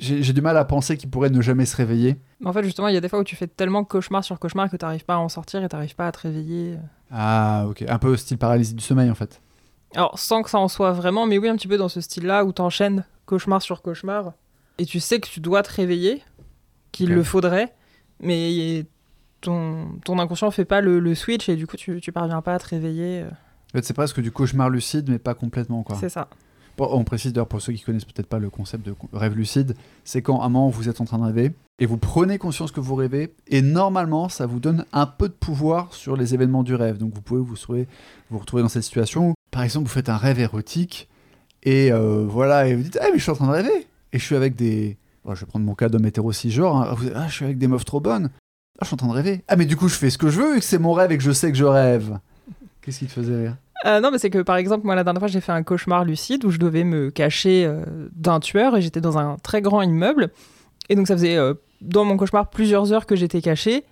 J'ai 0.00 0.32
du 0.32 0.40
mal 0.40 0.56
à 0.56 0.64
penser 0.64 0.96
qu'il 0.96 1.10
pourrait 1.10 1.28
ne 1.30 1.42
jamais 1.42 1.66
se 1.66 1.76
réveiller. 1.76 2.16
Mais 2.40 2.48
en 2.48 2.52
fait, 2.54 2.64
justement, 2.64 2.88
il 2.88 2.94
y 2.94 2.96
a 2.96 3.00
des 3.02 3.08
fois 3.10 3.18
où 3.18 3.24
tu 3.24 3.36
fais 3.36 3.46
tellement 3.46 3.84
cauchemar 3.84 4.24
sur 4.24 4.38
cauchemar 4.38 4.70
que 4.70 4.76
tu 4.78 4.84
n'arrives 4.84 5.04
pas 5.04 5.14
à 5.14 5.18
en 5.18 5.28
sortir 5.28 5.62
et 5.62 5.68
tu 5.68 5.76
n'arrives 5.76 5.94
pas 5.94 6.06
à 6.06 6.12
te 6.12 6.20
réveiller. 6.20 6.78
Ah, 7.10 7.66
ok. 7.68 7.84
Un 7.86 7.98
peu 7.98 8.16
style 8.16 8.38
paralysie 8.38 8.72
du 8.74 8.82
sommeil, 8.82 9.10
en 9.10 9.14
fait. 9.14 9.42
Alors, 9.94 10.18
sans 10.18 10.42
que 10.42 10.48
ça 10.48 10.58
en 10.58 10.68
soit 10.68 10.92
vraiment, 10.92 11.26
mais 11.26 11.36
oui, 11.36 11.48
un 11.50 11.56
petit 11.56 11.68
peu 11.68 11.76
dans 11.76 11.88
ce 11.90 12.00
style-là 12.00 12.44
où 12.46 12.52
tu 12.52 12.62
enchaînes 12.62 13.04
cauchemar 13.26 13.60
sur 13.60 13.82
cauchemar 13.82 14.32
et 14.78 14.86
tu 14.86 15.00
sais 15.00 15.20
que 15.20 15.28
tu 15.28 15.40
dois 15.40 15.62
te 15.62 15.72
réveiller, 15.72 16.22
qu'il 16.92 17.10
le 17.12 17.22
faudrait, 17.22 17.74
mais 18.20 18.86
ton, 19.42 19.98
ton 20.04 20.18
inconscient 20.18 20.50
fait 20.50 20.64
pas 20.64 20.80
le, 20.80 20.98
le 21.00 21.14
switch 21.14 21.48
et 21.48 21.56
du 21.56 21.66
coup, 21.66 21.76
tu, 21.76 22.00
tu 22.00 22.12
parviens 22.12 22.40
pas 22.40 22.54
à 22.54 22.58
te 22.58 22.68
réveiller. 22.68 23.20
euh, 23.22 23.28
En 23.28 23.72
fait, 23.78 23.84
c'est 23.84 23.94
presque 23.94 24.20
du 24.20 24.32
cauchemar 24.32 24.70
lucide, 24.70 25.10
mais 25.10 25.18
pas 25.18 25.34
complètement, 25.34 25.82
quoi. 25.82 25.96
C'est 26.00 26.08
ça. 26.08 26.28
On 26.80 27.04
précise 27.04 27.32
d'ailleurs 27.32 27.46
pour 27.46 27.60
ceux 27.60 27.72
qui 27.72 27.82
connaissent 27.82 28.04
peut-être 28.04 28.26
pas 28.26 28.38
le 28.38 28.48
concept 28.48 28.86
de 28.86 28.94
rêve 29.12 29.36
lucide, 29.36 29.76
c'est 30.04 30.22
quand 30.22 30.40
à 30.40 30.46
un 30.46 30.48
moment 30.48 30.70
vous 30.70 30.88
êtes 30.88 31.00
en 31.00 31.04
train 31.04 31.18
de 31.18 31.24
rêver 31.24 31.52
et 31.78 31.86
vous 31.86 31.98
prenez 31.98 32.38
conscience 32.38 32.72
que 32.72 32.80
vous 32.80 32.94
rêvez 32.94 33.34
et 33.48 33.60
normalement 33.60 34.28
ça 34.28 34.46
vous 34.46 34.60
donne 34.60 34.84
un 34.92 35.06
peu 35.06 35.28
de 35.28 35.34
pouvoir 35.34 35.92
sur 35.92 36.16
les 36.16 36.32
événements 36.34 36.62
du 36.62 36.74
rêve. 36.74 36.96
Donc 36.96 37.12
vous 37.14 37.20
pouvez 37.20 37.40
vous 37.40 37.54
retrouver, 38.38 38.62
dans 38.62 38.68
cette 38.68 38.82
situation 38.82 39.30
où 39.30 39.34
par 39.50 39.62
exemple 39.62 39.88
vous 39.88 39.92
faites 39.92 40.08
un 40.08 40.16
rêve 40.16 40.40
érotique 40.40 41.08
et 41.62 41.92
euh, 41.92 42.24
voilà 42.26 42.66
et 42.66 42.74
vous 42.74 42.82
dites 42.82 42.98
ah 43.00 43.06
mais 43.12 43.18
je 43.18 43.22
suis 43.22 43.32
en 43.32 43.36
train 43.36 43.48
de 43.48 43.52
rêver 43.52 43.86
et 44.12 44.18
je 44.18 44.24
suis 44.24 44.36
avec 44.36 44.56
des, 44.56 44.96
je 45.28 45.40
vais 45.40 45.46
prendre 45.46 45.66
mon 45.66 45.74
cas 45.74 45.88
d'homme 45.88 46.06
hétéro 46.06 46.32
cisgenre, 46.32 46.76
hein. 46.76 46.96
Ah 47.14 47.28
je 47.28 47.34
suis 47.34 47.44
avec 47.44 47.58
des 47.58 47.68
meufs 47.68 47.84
trop 47.84 48.00
bonnes, 48.00 48.30
ah 48.78 48.82
je 48.82 48.86
suis 48.86 48.94
en 48.94 48.96
train 48.96 49.08
de 49.08 49.12
rêver, 49.12 49.44
ah 49.48 49.56
mais 49.56 49.66
du 49.66 49.76
coup 49.76 49.88
je 49.88 49.96
fais 49.96 50.08
ce 50.08 50.16
que 50.16 50.30
je 50.30 50.40
veux 50.40 50.56
et 50.56 50.60
que 50.60 50.64
c'est 50.64 50.78
mon 50.78 50.92
rêve 50.92 51.12
et 51.12 51.18
que 51.18 51.24
je 51.24 51.32
sais 51.32 51.52
que 51.52 51.58
je 51.58 51.64
rêve. 51.64 52.18
Qu'est-ce 52.80 53.00
qui 53.00 53.06
te 53.06 53.12
faisait 53.12 53.36
rire? 53.36 53.56
Euh, 53.86 54.00
non, 54.00 54.10
mais 54.10 54.18
c'est 54.18 54.30
que 54.30 54.38
par 54.38 54.56
exemple, 54.56 54.84
moi 54.86 54.94
la 54.94 55.04
dernière 55.04 55.20
fois, 55.20 55.28
j'ai 55.28 55.40
fait 55.40 55.52
un 55.52 55.62
cauchemar 55.62 56.04
lucide 56.04 56.44
où 56.44 56.50
je 56.50 56.58
devais 56.58 56.84
me 56.84 57.10
cacher 57.10 57.64
euh, 57.64 57.84
d'un 58.12 58.40
tueur 58.40 58.76
et 58.76 58.82
j'étais 58.82 59.00
dans 59.00 59.18
un 59.18 59.36
très 59.42 59.62
grand 59.62 59.82
immeuble. 59.82 60.30
Et 60.88 60.96
donc 60.96 61.06
ça 61.06 61.14
faisait 61.14 61.36
euh, 61.36 61.54
dans 61.80 62.04
mon 62.04 62.16
cauchemar 62.16 62.50
plusieurs 62.50 62.92
heures 62.92 63.06
que 63.06 63.16
j'étais 63.16 63.40
caché. 63.40 63.84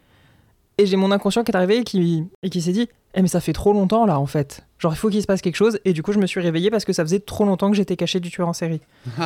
Et 0.76 0.86
j'ai 0.86 0.96
mon 0.96 1.10
inconscient 1.10 1.42
qui 1.42 1.50
est 1.50 1.56
arrivé 1.56 1.78
et 1.78 1.84
qui, 1.84 2.24
et 2.42 2.50
qui 2.50 2.62
s'est 2.62 2.72
dit 2.72 2.88
Eh, 3.14 3.22
mais 3.22 3.28
ça 3.28 3.40
fait 3.40 3.52
trop 3.52 3.72
longtemps 3.72 4.06
là 4.06 4.20
en 4.20 4.26
fait. 4.26 4.62
Genre, 4.78 4.92
il 4.92 4.96
faut 4.96 5.08
qu'il 5.08 5.22
se 5.22 5.26
passe 5.26 5.40
quelque 5.40 5.56
chose. 5.56 5.80
Et 5.84 5.92
du 5.92 6.02
coup, 6.02 6.12
je 6.12 6.18
me 6.18 6.26
suis 6.26 6.40
réveillé 6.40 6.70
parce 6.70 6.84
que 6.84 6.92
ça 6.92 7.02
faisait 7.02 7.20
trop 7.20 7.44
longtemps 7.44 7.70
que 7.70 7.76
j'étais 7.76 7.96
caché 7.96 8.20
du 8.20 8.30
tueur 8.30 8.48
en 8.48 8.52
série. 8.52 8.80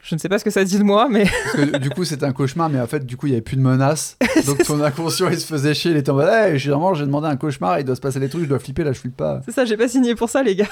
Je 0.00 0.14
ne 0.14 0.20
sais 0.20 0.28
pas 0.28 0.38
ce 0.38 0.44
que 0.44 0.50
ça 0.50 0.64
dit 0.64 0.78
de 0.78 0.84
moi, 0.84 1.08
mais 1.10 1.24
Parce 1.52 1.66
que 1.70 1.76
du 1.78 1.90
coup, 1.90 2.04
c'était 2.04 2.24
un 2.24 2.32
cauchemar, 2.32 2.68
mais 2.70 2.80
en 2.80 2.86
fait, 2.86 3.04
du 3.04 3.16
coup, 3.16 3.26
il 3.26 3.30
n'y 3.30 3.34
avait 3.36 3.42
plus 3.42 3.56
de 3.56 3.62
menaces. 3.62 4.16
Donc, 4.46 4.62
ton 4.64 4.80
inconscient, 4.82 5.28
il 5.28 5.38
se 5.38 5.46
faisait 5.46 5.74
chier. 5.74 5.90
Il 5.90 5.96
était 5.96 6.10
en 6.10 6.14
mode, 6.14 6.28
hey, 6.30 6.58
généralement, 6.58 6.94
j'ai 6.94 7.04
demandé 7.04 7.26
un 7.26 7.36
cauchemar, 7.36 7.78
il 7.80 7.84
doit 7.84 7.96
se 7.96 8.00
passer 8.00 8.20
des 8.20 8.28
trucs, 8.28 8.44
je 8.44 8.48
dois 8.48 8.58
flipper, 8.60 8.84
là, 8.84 8.92
je 8.92 9.00
flippe 9.00 9.16
pas. 9.16 9.40
c'est 9.44 9.52
ça, 9.52 9.64
j'ai 9.64 9.76
pas 9.76 9.88
signé 9.88 10.14
pour 10.14 10.30
ça, 10.30 10.42
les 10.42 10.54
gars. 10.56 10.68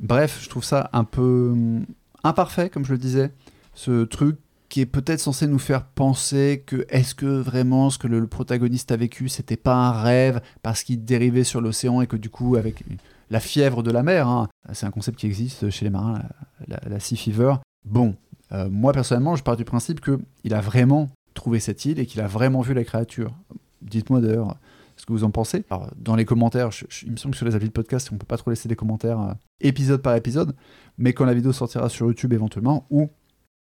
Bref, 0.00 0.40
je 0.42 0.48
trouve 0.48 0.64
ça 0.64 0.90
un 0.92 1.04
peu 1.04 1.50
hum, 1.52 1.86
imparfait, 2.22 2.68
comme 2.70 2.84
je 2.84 2.92
le 2.92 2.98
disais. 2.98 3.30
Ce 3.74 4.04
truc 4.04 4.36
qui 4.68 4.80
est 4.80 4.86
peut-être 4.86 5.20
censé 5.20 5.46
nous 5.46 5.58
faire 5.60 5.84
penser 5.84 6.64
que 6.66 6.86
est-ce 6.90 7.14
que 7.14 7.26
vraiment 7.26 7.88
ce 7.88 7.98
que 7.98 8.08
le, 8.08 8.18
le 8.18 8.26
protagoniste 8.26 8.90
a 8.90 8.96
vécu, 8.96 9.28
c'était 9.28 9.56
pas 9.56 9.74
un 9.74 9.92
rêve 9.92 10.40
parce 10.62 10.82
qu'il 10.82 11.04
dérivait 11.04 11.44
sur 11.44 11.60
l'océan 11.60 12.00
et 12.02 12.06
que 12.06 12.16
du 12.16 12.30
coup, 12.30 12.56
avec 12.56 12.82
la 13.30 13.40
fièvre 13.40 13.82
de 13.82 13.90
la 13.90 14.02
mer, 14.02 14.26
hein, 14.28 14.48
c'est 14.72 14.86
un 14.86 14.90
concept 14.90 15.18
qui 15.18 15.26
existe 15.26 15.70
chez 15.70 15.84
les 15.84 15.90
marins, 15.90 16.20
la, 16.68 16.78
la- 16.82 16.90
la 16.90 17.00
sea 17.00 17.16
fever. 17.16 17.54
Bon, 17.86 18.14
euh, 18.52 18.68
moi 18.70 18.92
personnellement, 18.92 19.36
je 19.36 19.42
pars 19.42 19.56
du 19.56 19.64
principe 19.64 20.00
que 20.00 20.18
il 20.44 20.54
a 20.54 20.60
vraiment 20.60 21.08
trouvé 21.34 21.60
cette 21.60 21.84
île 21.84 21.98
et 21.98 22.06
qu'il 22.06 22.20
a 22.20 22.26
vraiment 22.26 22.60
vu 22.60 22.74
la 22.74 22.84
créature. 22.84 23.32
Dites-moi 23.82 24.20
d'ailleurs 24.20 24.56
ce 24.96 25.04
que 25.04 25.12
vous 25.12 25.24
en 25.24 25.30
pensez. 25.30 25.64
Alors, 25.70 25.90
dans 25.98 26.16
les 26.16 26.24
commentaires, 26.24 26.70
je- 26.70 26.86
je- 26.88 27.04
il 27.04 27.12
me 27.12 27.16
semble 27.16 27.32
que 27.32 27.36
sur 27.36 27.46
les 27.46 27.54
avis 27.54 27.66
de 27.66 27.72
podcast, 27.72 28.08
on 28.12 28.16
peut 28.16 28.24
pas 28.26 28.38
trop 28.38 28.50
laisser 28.50 28.66
des 28.68 28.76
commentaires 28.76 29.20
euh, 29.20 29.32
épisode 29.60 30.00
par 30.00 30.14
épisode, 30.16 30.54
mais 30.96 31.12
quand 31.12 31.26
la 31.26 31.34
vidéo 31.34 31.52
sortira 31.52 31.88
sur 31.90 32.06
YouTube 32.06 32.32
éventuellement, 32.32 32.86
ou 32.90 33.10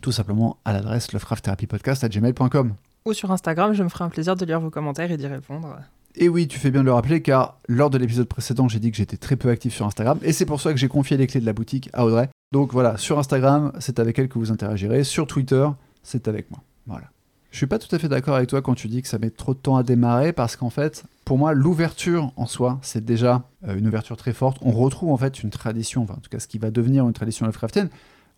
tout 0.03 0.11
simplement 0.11 0.57
à 0.65 0.73
l'adresse 0.73 1.11
lovecrafttherapypodcast.gmail.com. 1.13 2.73
Ou 3.05 3.13
sur 3.13 3.31
Instagram, 3.31 3.73
je 3.73 3.83
me 3.83 3.89
ferai 3.89 4.03
un 4.03 4.09
plaisir 4.09 4.35
de 4.35 4.45
lire 4.45 4.59
vos 4.59 4.69
commentaires 4.69 5.11
et 5.11 5.17
d'y 5.17 5.27
répondre. 5.27 5.77
Et 6.15 6.29
oui, 6.29 6.47
tu 6.47 6.59
fais 6.59 6.71
bien 6.71 6.81
de 6.81 6.85
le 6.85 6.93
rappeler, 6.93 7.21
car 7.21 7.59
lors 7.67 7.89
de 7.89 7.97
l'épisode 7.97 8.27
précédent, 8.27 8.67
j'ai 8.67 8.79
dit 8.79 8.89
que 8.91 8.97
j'étais 8.97 9.17
très 9.17 9.35
peu 9.35 9.49
actif 9.49 9.73
sur 9.73 9.85
Instagram, 9.85 10.17
et 10.21 10.31
c'est 10.31 10.45
pour 10.45 10.61
ça 10.61 10.71
que 10.71 10.77
j'ai 10.77 10.87
confié 10.87 11.17
les 11.17 11.27
clés 11.27 11.41
de 11.41 11.45
la 11.45 11.53
boutique 11.53 11.89
à 11.93 12.05
Audrey. 12.05 12.29
Donc 12.51 12.71
voilà, 12.71 12.97
sur 12.97 13.19
Instagram, 13.19 13.71
c'est 13.79 13.99
avec 13.99 14.17
elle 14.19 14.29
que 14.29 14.39
vous 14.39 14.51
interagirez, 14.51 15.03
sur 15.03 15.27
Twitter, 15.27 15.67
c'est 16.03 16.27
avec 16.27 16.49
moi. 16.51 16.61
Voilà. 16.85 17.09
Je 17.51 17.57
suis 17.57 17.67
pas 17.67 17.79
tout 17.79 17.93
à 17.95 17.99
fait 17.99 18.09
d'accord 18.09 18.35
avec 18.35 18.49
toi 18.49 18.61
quand 18.61 18.75
tu 18.75 18.89
dis 18.89 19.01
que 19.01 19.07
ça 19.07 19.17
met 19.17 19.29
trop 19.29 19.53
de 19.53 19.59
temps 19.59 19.77
à 19.77 19.83
démarrer, 19.83 20.33
parce 20.33 20.55
qu'en 20.55 20.69
fait, 20.69 21.05
pour 21.23 21.37
moi, 21.37 21.53
l'ouverture 21.53 22.33
en 22.35 22.45
soi, 22.45 22.79
c'est 22.81 23.05
déjà 23.05 23.43
euh, 23.67 23.77
une 23.77 23.87
ouverture 23.87 24.17
très 24.17 24.33
forte. 24.33 24.57
On 24.61 24.71
retrouve 24.71 25.11
en 25.11 25.17
fait 25.17 25.41
une 25.41 25.51
tradition, 25.51 26.03
enfin 26.03 26.15
en 26.15 26.19
tout 26.19 26.29
cas 26.29 26.39
ce 26.39 26.47
qui 26.47 26.57
va 26.57 26.69
devenir 26.69 27.07
une 27.07 27.13
tradition 27.13 27.45
Lovecraftienne. 27.45 27.89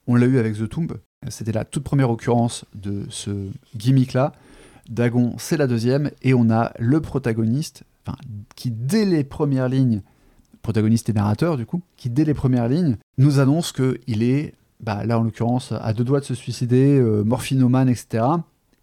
On 0.05 0.15
l'a 0.15 0.27
eu 0.27 0.37
avec 0.37 0.55
The 0.55 0.69
Tomb, 0.69 0.97
c'était 1.29 1.51
la 1.51 1.65
toute 1.65 1.83
première 1.83 2.09
occurrence 2.09 2.65
de 2.75 3.05
ce 3.09 3.49
gimmick-là. 3.75 4.33
Dagon, 4.89 5.35
c'est 5.37 5.57
la 5.57 5.67
deuxième, 5.67 6.11
et 6.21 6.33
on 6.33 6.49
a 6.49 6.71
le 6.79 7.01
protagoniste, 7.01 7.83
qui 8.55 8.71
dès 8.71 9.03
les 9.03 9.23
premières 9.23 9.67
lignes, 9.67 10.01
protagoniste 10.67 11.07
et 11.07 11.13
narrateur 11.13 11.55
du 11.55 11.65
coup, 11.65 11.81
qui 11.95 12.09
dès 12.09 12.25
les 12.25 12.33
premières 12.33 12.67
lignes 12.67 12.97
nous 13.17 13.39
annonce 13.39 13.71
qu'il 13.71 14.21
est, 14.21 14.53
bah, 14.81 15.05
là 15.05 15.17
en 15.17 15.23
l'occurrence, 15.23 15.71
à 15.71 15.93
deux 15.93 16.03
doigts 16.03 16.19
de 16.19 16.25
se 16.25 16.35
suicider, 16.35 16.99
euh, 16.99 17.23
morphinomane, 17.23 17.87
etc. 17.87 18.25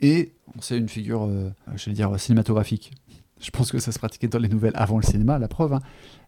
Et 0.00 0.32
c'est 0.60 0.78
une 0.78 0.88
figure, 0.88 1.24
euh, 1.24 1.50
je 1.76 1.90
vais 1.90 1.92
dire, 1.92 2.18
cinématographique. 2.18 2.92
Je 3.38 3.50
pense 3.50 3.70
que 3.70 3.78
ça 3.78 3.92
se 3.92 3.98
pratiquait 3.98 4.28
dans 4.28 4.38
les 4.38 4.48
nouvelles 4.48 4.72
avant 4.76 4.96
le 4.96 5.02
cinéma, 5.02 5.38
la 5.38 5.46
preuve, 5.46 5.74
hein. 5.74 5.80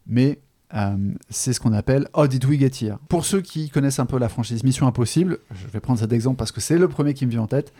mais 0.06 0.40
euh, 0.74 0.94
c'est 1.30 1.54
ce 1.54 1.60
qu'on 1.60 1.72
appelle 1.72 2.06
How 2.12 2.26
did 2.26 2.44
we 2.44 2.58
get 2.58 2.72
here 2.82 2.98
Pour 3.08 3.24
ceux 3.24 3.40
qui 3.40 3.70
connaissent 3.70 3.98
un 3.98 4.04
peu 4.04 4.18
la 4.18 4.28
franchise 4.28 4.62
Mission 4.62 4.86
Impossible, 4.86 5.38
je 5.52 5.68
vais 5.68 5.80
prendre 5.80 6.00
cet 6.00 6.12
exemple 6.12 6.36
parce 6.36 6.52
que 6.52 6.60
c'est 6.60 6.76
le 6.76 6.86
premier 6.86 7.14
qui 7.14 7.24
me 7.24 7.30
vient 7.30 7.42
en 7.42 7.46
tête. 7.46 7.72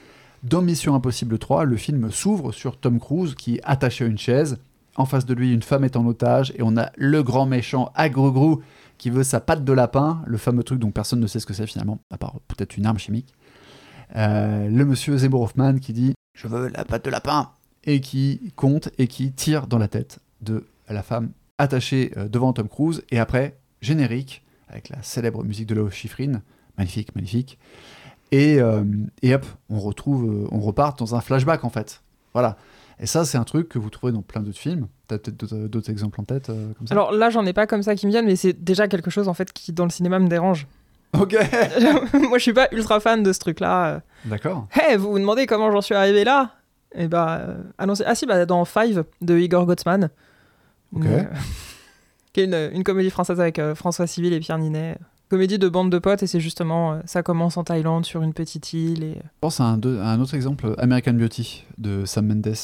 Dans 0.44 0.62
Mission 0.62 0.94
Impossible 0.94 1.38
3, 1.38 1.64
le 1.64 1.76
film 1.76 2.10
s'ouvre 2.10 2.52
sur 2.52 2.78
Tom 2.78 2.98
Cruise 2.98 3.34
qui 3.34 3.56
est 3.56 3.60
attaché 3.64 4.04
à 4.04 4.06
une 4.06 4.16
chaise. 4.16 4.56
En 4.96 5.04
face 5.04 5.26
de 5.26 5.34
lui, 5.34 5.52
une 5.52 5.62
femme 5.62 5.84
est 5.84 5.96
en 5.96 6.06
otage 6.06 6.52
et 6.56 6.62
on 6.62 6.76
a 6.76 6.90
le 6.96 7.22
grand 7.22 7.46
méchant 7.46 7.92
Agro-Grou 7.94 8.62
qui 8.98 9.10
veut 9.10 9.24
sa 9.24 9.40
patte 9.40 9.62
de 9.62 9.72
lapin, 9.72 10.22
le 10.26 10.38
fameux 10.38 10.62
truc 10.62 10.78
dont 10.78 10.90
personne 10.90 11.20
ne 11.20 11.26
sait 11.26 11.38
ce 11.38 11.46
que 11.46 11.52
c'est 11.52 11.66
finalement, 11.66 11.98
à 12.10 12.16
part 12.16 12.36
peut-être 12.48 12.76
une 12.78 12.86
arme 12.86 12.98
chimique. 12.98 13.34
Euh, 14.16 14.68
le 14.68 14.84
monsieur 14.84 15.18
Zemmour 15.18 15.42
Hoffman 15.42 15.78
qui 15.78 15.92
dit 15.92 16.14
Je 16.34 16.48
veux 16.48 16.68
la 16.68 16.84
patte 16.84 17.04
de 17.04 17.10
lapin 17.10 17.50
et 17.84 18.00
qui 18.00 18.52
compte 18.56 18.88
et 18.98 19.06
qui 19.06 19.32
tire 19.32 19.66
dans 19.66 19.78
la 19.78 19.88
tête 19.88 20.20
de 20.40 20.64
la 20.88 21.02
femme 21.02 21.30
attachée 21.58 22.12
euh, 22.16 22.28
devant 22.28 22.52
Tom 22.52 22.68
Cruise. 22.68 23.02
Et 23.10 23.18
après, 23.18 23.58
générique, 23.82 24.42
avec 24.68 24.88
la 24.88 25.02
célèbre 25.02 25.44
musique 25.44 25.66
de 25.66 25.74
Léo 25.74 25.90
Schifrin, 25.90 26.40
magnifique, 26.78 27.14
magnifique. 27.14 27.58
Et, 28.32 28.60
euh, 28.60 28.82
et 29.22 29.34
hop, 29.34 29.44
on 29.68 29.78
retrouve, 29.78 30.48
on 30.50 30.60
repart 30.60 30.98
dans 30.98 31.14
un 31.14 31.20
flashback 31.20 31.64
en 31.64 31.70
fait. 31.70 32.02
Voilà. 32.32 32.56
Et 32.98 33.06
ça, 33.06 33.24
c'est 33.24 33.36
un 33.38 33.44
truc 33.44 33.68
que 33.68 33.78
vous 33.78 33.90
trouvez 33.90 34.12
dans 34.12 34.22
plein 34.22 34.40
d'autres 34.40 34.58
films. 34.58 34.88
T'as 35.06 35.18
peut-être 35.18 35.36
d'autres- 35.36 35.68
d'autres 35.68 35.90
exemples 35.90 36.20
en 36.20 36.24
tête 36.24 36.48
euh, 36.50 36.72
comme 36.78 36.86
ça 36.86 36.94
Alors 36.94 37.12
là, 37.12 37.28
j'en 37.30 37.44
ai 37.44 37.52
pas 37.52 37.66
comme 37.66 37.82
ça 37.82 37.94
qui 37.94 38.06
me 38.06 38.10
viennent, 38.10 38.24
mais 38.26 38.36
c'est 38.36 38.52
déjà 38.64 38.88
quelque 38.88 39.10
chose 39.10 39.28
en 39.28 39.34
fait 39.34 39.52
qui 39.52 39.72
dans 39.72 39.84
le 39.84 39.90
cinéma 39.90 40.18
me 40.18 40.28
dérange. 40.28 40.66
Ok 41.20 41.34
Moi, 42.14 42.38
je 42.38 42.42
suis 42.42 42.52
pas 42.52 42.68
ultra 42.72 42.98
fan 43.00 43.22
de 43.22 43.32
ce 43.32 43.38
truc-là. 43.38 44.00
D'accord. 44.24 44.66
Hey, 44.72 44.96
vous 44.96 45.10
vous 45.12 45.18
demandez 45.18 45.46
comment 45.46 45.70
j'en 45.70 45.80
suis 45.80 45.94
arrivé 45.94 46.24
là? 46.24 46.50
Et 46.94 47.06
bah, 47.08 47.38
euh, 47.42 47.56
ah 47.78 47.86
non, 47.86 47.94
c'est- 47.94 48.04
ah 48.06 48.14
si, 48.14 48.26
bah, 48.26 48.44
dans 48.46 48.64
Five 48.64 49.04
de 49.20 49.38
Igor 49.38 49.66
Gottsman, 49.66 50.10
Ok. 50.94 51.04
Euh, 51.06 51.22
qui 52.32 52.40
est 52.40 52.44
une, 52.44 52.70
une 52.74 52.84
comédie 52.84 53.10
française 53.10 53.40
avec 53.40 53.58
euh, 53.58 53.74
François 53.74 54.06
Civil 54.06 54.32
et 54.32 54.40
Pierre 54.40 54.58
Ninet. 54.58 54.98
Comédie 55.28 55.58
de 55.58 55.68
bande 55.68 55.90
de 55.90 55.98
potes 55.98 56.22
et 56.22 56.26
c'est 56.28 56.38
justement 56.40 56.92
euh, 56.94 57.00
ça 57.04 57.22
commence 57.22 57.56
en 57.56 57.64
Thaïlande 57.64 58.04
sur 58.06 58.22
une 58.22 58.32
petite 58.32 58.72
île 58.72 59.02
et 59.02 59.14
Je 59.16 59.28
pense 59.40 59.60
à 59.60 59.64
un, 59.64 59.76
deux- 59.78 59.98
à 59.98 60.08
un 60.10 60.20
autre 60.20 60.34
exemple, 60.34 60.74
American 60.78 61.14
Beauty 61.14 61.64
de 61.78 62.04
Sam 62.04 62.26
Mendes. 62.28 62.54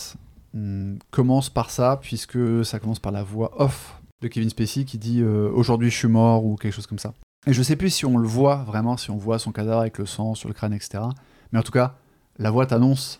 Hmm, 0.54 0.96
commence 1.10 1.48
par 1.48 1.70
ça, 1.70 1.98
puisque 2.00 2.64
ça 2.64 2.78
commence 2.78 2.98
par 2.98 3.12
la 3.12 3.22
voix 3.22 3.52
off 3.60 3.98
de 4.20 4.28
Kevin 4.28 4.50
Spacey 4.50 4.84
qui 4.84 4.98
dit 4.98 5.20
euh, 5.20 5.50
Aujourd'hui 5.54 5.90
je 5.90 5.96
suis 5.96 6.08
mort 6.08 6.44
ou 6.44 6.56
quelque 6.56 6.74
chose 6.74 6.86
comme 6.86 6.98
ça. 6.98 7.14
Et 7.46 7.52
je 7.52 7.62
sais 7.62 7.74
plus 7.74 7.90
si 7.90 8.04
on 8.04 8.18
le 8.18 8.28
voit 8.28 8.56
vraiment, 8.56 8.96
si 8.96 9.10
on 9.10 9.16
voit 9.16 9.38
son 9.38 9.50
cadavre 9.50 9.80
avec 9.80 9.98
le 9.98 10.06
sang 10.06 10.34
sur 10.34 10.48
le 10.48 10.54
crâne, 10.54 10.74
etc. 10.74 11.02
Mais 11.52 11.58
en 11.58 11.62
tout 11.62 11.72
cas, 11.72 11.96
la 12.38 12.50
voix 12.50 12.66
t'annonce 12.66 13.18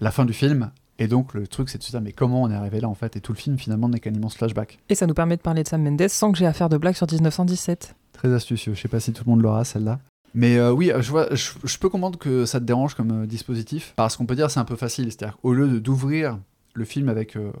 la 0.00 0.10
fin 0.10 0.24
du 0.24 0.32
film. 0.32 0.70
Et 0.98 1.08
donc 1.08 1.34
le 1.34 1.46
truc 1.46 1.68
c'est 1.68 1.78
de 1.78 1.82
se 1.82 1.90
dire 1.90 2.00
mais 2.00 2.12
comment 2.12 2.42
on 2.42 2.50
est 2.50 2.54
arrivé 2.54 2.80
là 2.80 2.88
en 2.88 2.94
fait? 2.94 3.16
Et 3.16 3.20
tout 3.20 3.32
le 3.32 3.38
film 3.38 3.58
finalement 3.58 3.88
n'est 3.88 4.00
qu'un 4.00 4.14
immense 4.14 4.36
flashback. 4.36 4.78
et 4.88 4.94
ça 4.94 5.06
nous 5.06 5.14
permet 5.14 5.36
de 5.36 5.42
parler 5.42 5.62
de 5.62 5.68
Sam 5.68 5.82
Mendes 5.82 6.08
sans 6.08 6.32
que 6.32 6.38
j'ai 6.38 6.46
à 6.46 6.52
faire 6.52 6.68
de 6.68 6.78
blagues 6.78 6.94
sur 6.94 7.06
1917. 7.10 7.94
Très 8.12 8.32
astucieux. 8.32 8.72
Je 8.74 8.80
sais 8.80 8.88
pas 8.88 9.00
si 9.00 9.12
tout 9.12 9.24
le 9.26 9.30
monde 9.30 9.42
l'aura 9.42 9.64
celle-là. 9.64 9.98
Mais 10.34 10.58
euh, 10.58 10.70
oui, 10.70 10.92
je, 10.98 11.10
vois, 11.10 11.34
je, 11.34 11.78
peux 11.78 11.88
comprendre 11.88 12.18
que 12.18 12.44
ça 12.44 12.60
te 12.60 12.64
dérange 12.64 12.94
comme 12.94 13.22
euh, 13.22 13.26
dispositif. 13.26 13.94
Parce 13.96 14.16
qu'on 14.16 14.26
peut 14.26 14.36
dire 14.36 14.50
c'est 14.50 14.60
un 14.60 14.64
peu 14.64 14.76
facile. 14.76 15.10
C'est-à-dire 15.10 15.38
qu'au 15.38 15.52
lieu 15.52 15.80
d'ouvrir 15.80 16.38
le 16.74 16.84
film 16.84 17.08
avec 17.08 17.36
euh, 17.36 17.52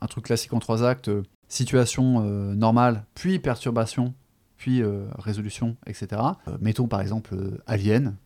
un 0.00 0.06
truc 0.06 0.26
classique 0.26 0.52
en 0.52 0.60
trois 0.60 0.84
actes, 0.84 1.10
situation 1.48 2.20
normale, 2.54 3.04
puis 3.14 3.38
perturbation, 3.38 4.14
puis 4.56 4.82
résolution, 5.18 5.76
etc. 5.86 6.20
mettons 6.60 6.88
par 6.88 7.00
exemple 7.00 7.34
Alien, 7.66 8.16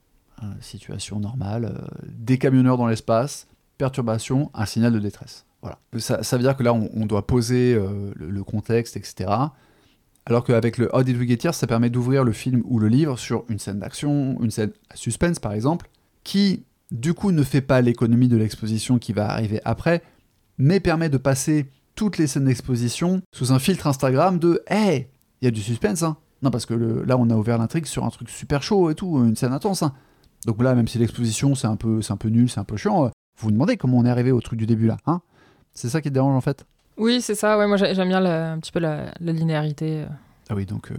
euh, 0.43 0.47
situation 0.61 1.21
normale, 1.21 1.85
des 2.07 2.39
camionneurs 2.39 2.79
dans 2.79 2.87
l'espace, 2.87 3.47
perturbation, 3.77 4.51
un 4.55 4.67
signal 4.67 4.93
de 4.93 4.99
détresse. 4.99 5.47
Voilà. 5.63 5.79
Ça, 5.99 6.37
veut 6.37 6.43
dire 6.43 6.57
que 6.57 6.63
là, 6.63 6.73
on, 6.73 7.07
doit 7.07 7.27
poser 7.27 7.79
le 8.17 8.45
contexte, 8.45 8.97
etc. 8.97 9.31
Alors 10.29 10.45
qu'avec 10.45 10.77
le 10.77 10.95
How 10.95 11.05
Did 11.05 11.17
We 11.17 11.27
Get 11.27 11.53
ça 11.53 11.67
permet 11.67 11.89
d'ouvrir 11.89 12.23
le 12.23 12.33
film 12.33 12.63
ou 12.67 12.79
le 12.79 12.89
livre 12.89 13.19
sur 13.19 13.47
une 13.49 13.59
scène 13.59 13.79
d'action, 13.79 14.37
une 14.43 14.51
scène 14.51 14.73
à 14.91 14.97
suspense 14.97 15.39
par 15.39 15.55
exemple, 15.55 15.89
qui 16.23 16.65
du 16.91 17.15
coup 17.15 17.33
ne 17.33 17.43
fait 17.43 17.63
pas 17.63 17.81
l'économie 17.81 18.29
de 18.29 18.37
l'exposition 18.37 18.99
qui 18.99 19.15
va 19.15 19.31
arriver 19.31 19.63
après, 19.65 20.03
mais 20.59 20.81
permet 20.81 21.09
de 21.09 21.17
passer 21.17 21.71
toutes 21.95 22.19
les 22.19 22.27
scènes 22.27 22.45
d'exposition 22.45 23.23
sous 23.35 23.53
un 23.53 23.59
filtre 23.59 23.87
Instagram 23.87 24.39
de 24.39 24.63
Hey, 24.67 25.09
il 25.41 25.47
y 25.47 25.49
a 25.49 25.51
du 25.51 25.63
suspense, 25.63 26.03
hein 26.03 26.19
Non, 26.43 26.51
parce 26.51 26.67
que 26.67 26.75
là 26.75 27.17
on 27.17 27.31
a 27.31 27.35
ouvert 27.35 27.57
l'intrigue 27.57 27.87
sur 27.87 28.05
un 28.05 28.11
truc 28.11 28.29
super 28.29 28.63
chaud 28.63 28.91
et 28.91 28.95
tout, 28.95 29.25
une 29.25 29.35
scène 29.35 29.55
intense, 29.55 29.83
hein. 29.83 29.95
Donc 30.45 30.63
là, 30.63 30.75
même 30.75 30.89
si 30.89 30.99
l'exposition 30.99 31.55
c'est 31.55 31.67
un, 31.67 31.77
peu, 31.77 32.01
un 32.07 32.17
peu 32.19 32.29
nul, 32.29 32.51
c'est 32.51 32.61
un 32.61 32.65
peu 32.65 32.77
chiant, 32.77 33.07
euh, 33.07 33.09
vous 33.39 33.47
vous 33.47 33.51
demandez 33.51 33.79
comment 33.79 33.97
on 33.97 34.05
est 34.05 34.11
arrivé 34.11 34.31
au 34.31 34.43
truc 34.43 34.59
du 34.59 34.67
début 34.67 34.89
là, 34.89 34.99
hein. 35.07 35.23
C'est 35.73 35.89
ça 35.89 36.03
qui 36.03 36.11
dérange 36.11 36.37
en 36.37 36.43
fait? 36.43 36.67
Oui, 36.99 37.21
c'est 37.23 37.35
ça. 37.35 37.57
Ouais, 37.59 37.67
moi 37.67 37.77
j'ai- 37.77 37.95
j'aime 37.95 38.09
bien 38.09 38.21
la- 38.21 38.53
un 38.53 38.59
petit 38.59 38.73
peu 38.73 38.81
la, 38.81 39.13
la 39.21 39.33
linéarité. 39.33 40.03
euh. 40.03 40.07
Ah 40.51 40.55
oui, 40.55 40.67
donc 40.67 40.91
euh, 40.91 40.97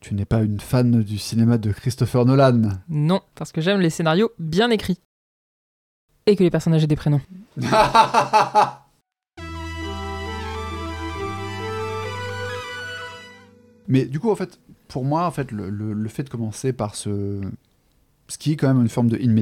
tu 0.00 0.14
n'es 0.14 0.24
pas 0.24 0.42
une 0.42 0.58
fan 0.60 1.02
du 1.02 1.18
cinéma 1.18 1.58
de 1.58 1.70
Christopher 1.72 2.24
Nolan. 2.24 2.60
Non, 2.88 3.20
parce 3.34 3.52
que 3.52 3.60
j'aime 3.60 3.80
les 3.80 3.90
scénarios 3.90 4.30
bien 4.38 4.70
écrits. 4.70 4.98
Et 6.26 6.36
que 6.36 6.42
les 6.44 6.50
personnages 6.50 6.82
aient 6.84 6.88
des 6.88 6.96
prénoms. 6.96 7.20
Mais 13.88 14.04
du 14.04 14.20
coup, 14.20 14.30
en 14.30 14.36
fait, 14.36 14.58
pour 14.88 15.04
moi, 15.04 15.26
en 15.26 15.30
fait, 15.30 15.50
le, 15.50 15.68
le- 15.70 15.92
le 15.92 16.08
fait 16.08 16.22
de 16.22 16.28
commencer 16.30 16.72
par 16.72 16.94
ce, 16.94 17.40
ce 18.28 18.38
qui 18.38 18.52
est 18.52 18.56
quand 18.56 18.68
même 18.68 18.80
une 18.80 18.88
forme 18.88 19.08
de 19.08 19.16
in 19.18 19.36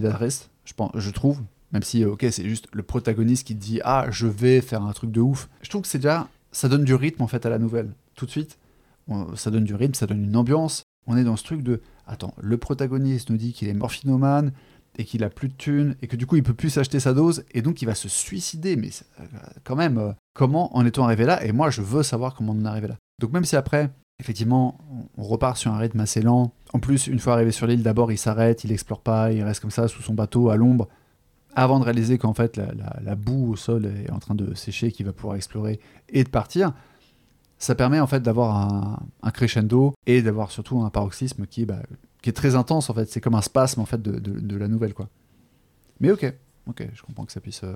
je 0.65 0.73
pense, 0.75 0.91
je 0.95 1.11
trouve, 1.11 1.41
même 1.73 1.83
si, 1.83 2.05
ok, 2.05 2.27
c'est 2.31 2.49
juste 2.49 2.69
le 2.73 2.83
protagoniste 2.83 3.47
qui 3.47 3.55
dit 3.55 3.81
ah, 3.85 4.07
je 4.11 4.27
vais 4.27 4.61
faire 4.61 4.83
un 4.83 4.93
truc 4.93 5.11
de 5.11 5.21
ouf. 5.21 5.49
Je 5.63 5.71
trouve 5.71 5.83
que 5.83 5.89
c'est 5.89 5.99
déjà, 5.99 6.29
ça 6.53 6.69
donne 6.69 6.85
du 6.85 6.95
rythme 6.95 7.23
en 7.23 7.27
fait 7.27 7.47
à 7.47 7.51
la 7.51 7.59
nouvelle, 7.59 7.93
tout 8.15 8.27
de 8.27 8.31
suite. 8.31 8.59
Ça 9.35 9.51
donne 9.51 9.65
du 9.65 9.75
rythme, 9.75 9.95
ça 9.95 10.07
donne 10.07 10.23
une 10.23 10.37
ambiance. 10.37 10.85
On 11.07 11.17
est 11.17 11.25
dans 11.25 11.37
ce 11.37 11.43
truc 11.43 11.63
de, 11.63 11.81
attends, 12.07 12.35
le 12.41 12.57
protagoniste 12.59 13.31
nous 13.31 13.37
dit 13.37 13.53
qu'il 13.53 13.69
est 13.69 13.75
morphinomane 13.75 14.53
et 14.97 15.05
qu'il 15.05 15.25
a 15.25 15.31
plus 15.31 15.49
de 15.49 15.55
thunes 15.55 15.97
et 16.03 16.07
que 16.07 16.17
du 16.17 16.27
coup 16.27 16.37
il 16.37 16.43
peut 16.43 16.55
plus 16.55 16.71
s'acheter 16.71 17.01
sa 17.01 17.15
dose 17.15 17.45
et 17.53 17.63
donc 17.63 17.83
il 17.83 17.87
va 17.87 17.95
se 17.95 18.09
suicider. 18.09 18.77
Mais 18.77 18.91
euh, 19.19 19.25
quand 19.65 19.77
même, 19.77 19.99
euh, 19.99 20.13
comment 20.35 20.77
en 20.77 20.85
est-on 20.87 21.05
arrivé 21.05 21.25
là? 21.25 21.45
Et 21.45 21.53
moi, 21.53 21.71
je 21.71 21.83
veux 21.83 22.03
savoir 22.03 22.35
comment 22.35 22.53
on 22.57 22.65
est 22.65 22.69
arrivé 22.69 22.89
là. 22.89 22.97
Donc 23.21 23.33
même 23.33 23.45
si 23.45 23.57
après, 23.57 23.91
effectivement, 24.21 24.79
on 25.17 25.23
repart 25.25 25.57
sur 25.57 25.73
un 25.73 25.79
rythme 25.79 26.01
assez 26.01 26.23
lent. 26.23 26.53
En 26.73 26.79
plus, 26.79 27.07
une 27.07 27.19
fois 27.19 27.35
arrivé 27.35 27.51
sur 27.51 27.67
l'île, 27.67 27.83
d'abord 27.83 28.13
il 28.13 28.19
s'arrête, 28.19 28.65
il 28.65 28.73
explore 28.73 29.01
pas, 29.01 29.33
il 29.33 29.43
reste 29.43 29.61
comme 29.61 29.71
ça 29.71 29.89
sous 29.89 30.03
son 30.03 30.15
bateau 30.15 30.51
à 30.51 30.57
l'ombre, 30.57 30.89
avant 31.55 31.81
de 31.81 31.85
réaliser 31.85 32.19
qu'en 32.19 32.35
fait 32.35 32.57
la, 32.57 33.15
boue 33.15 33.53
au 33.53 33.57
sol 33.57 33.87
est 33.87 34.11
en 34.11 34.19
train 34.19 34.35
de 34.35 34.55
sécher, 34.55 34.93
qu'il 34.93 35.07
va 35.07 35.13
pouvoir 35.13 35.37
explorer 35.37 35.81
et 36.09 36.25
de 36.25 36.29
partir. 36.29 36.73
Ça 37.59 37.75
permet 37.75 38.01
en 38.01 38.07
fait 38.07 38.21
d'avoir 38.21 39.01
un, 39.23 39.31
crescendo 39.31 39.95
et 40.07 40.23
d'avoir 40.23 40.51
surtout 40.51 40.81
un 40.81 40.91
paroxysme 40.91 41.45
bah, 41.67 41.83
qui 42.23 42.31
est 42.31 42.33
très 42.33 42.55
intense 42.55 42.89
en 42.89 42.95
fait. 42.95 43.07
C'est 43.11 43.21
comme 43.21 43.35
un 43.35 43.43
spasme 43.43 43.81
en 43.81 43.87
fait 43.87 44.01
de, 44.01 44.57
la 44.57 44.69
nouvelle 44.69 44.95
quoi. 44.95 45.09
Mais 46.01 46.11
ok, 46.11 46.33
ok, 46.67 46.89
je 46.95 47.03
comprends 47.03 47.27
que 47.27 47.33
ça 47.33 47.41
puisse 47.41 47.63
euh, 47.65 47.75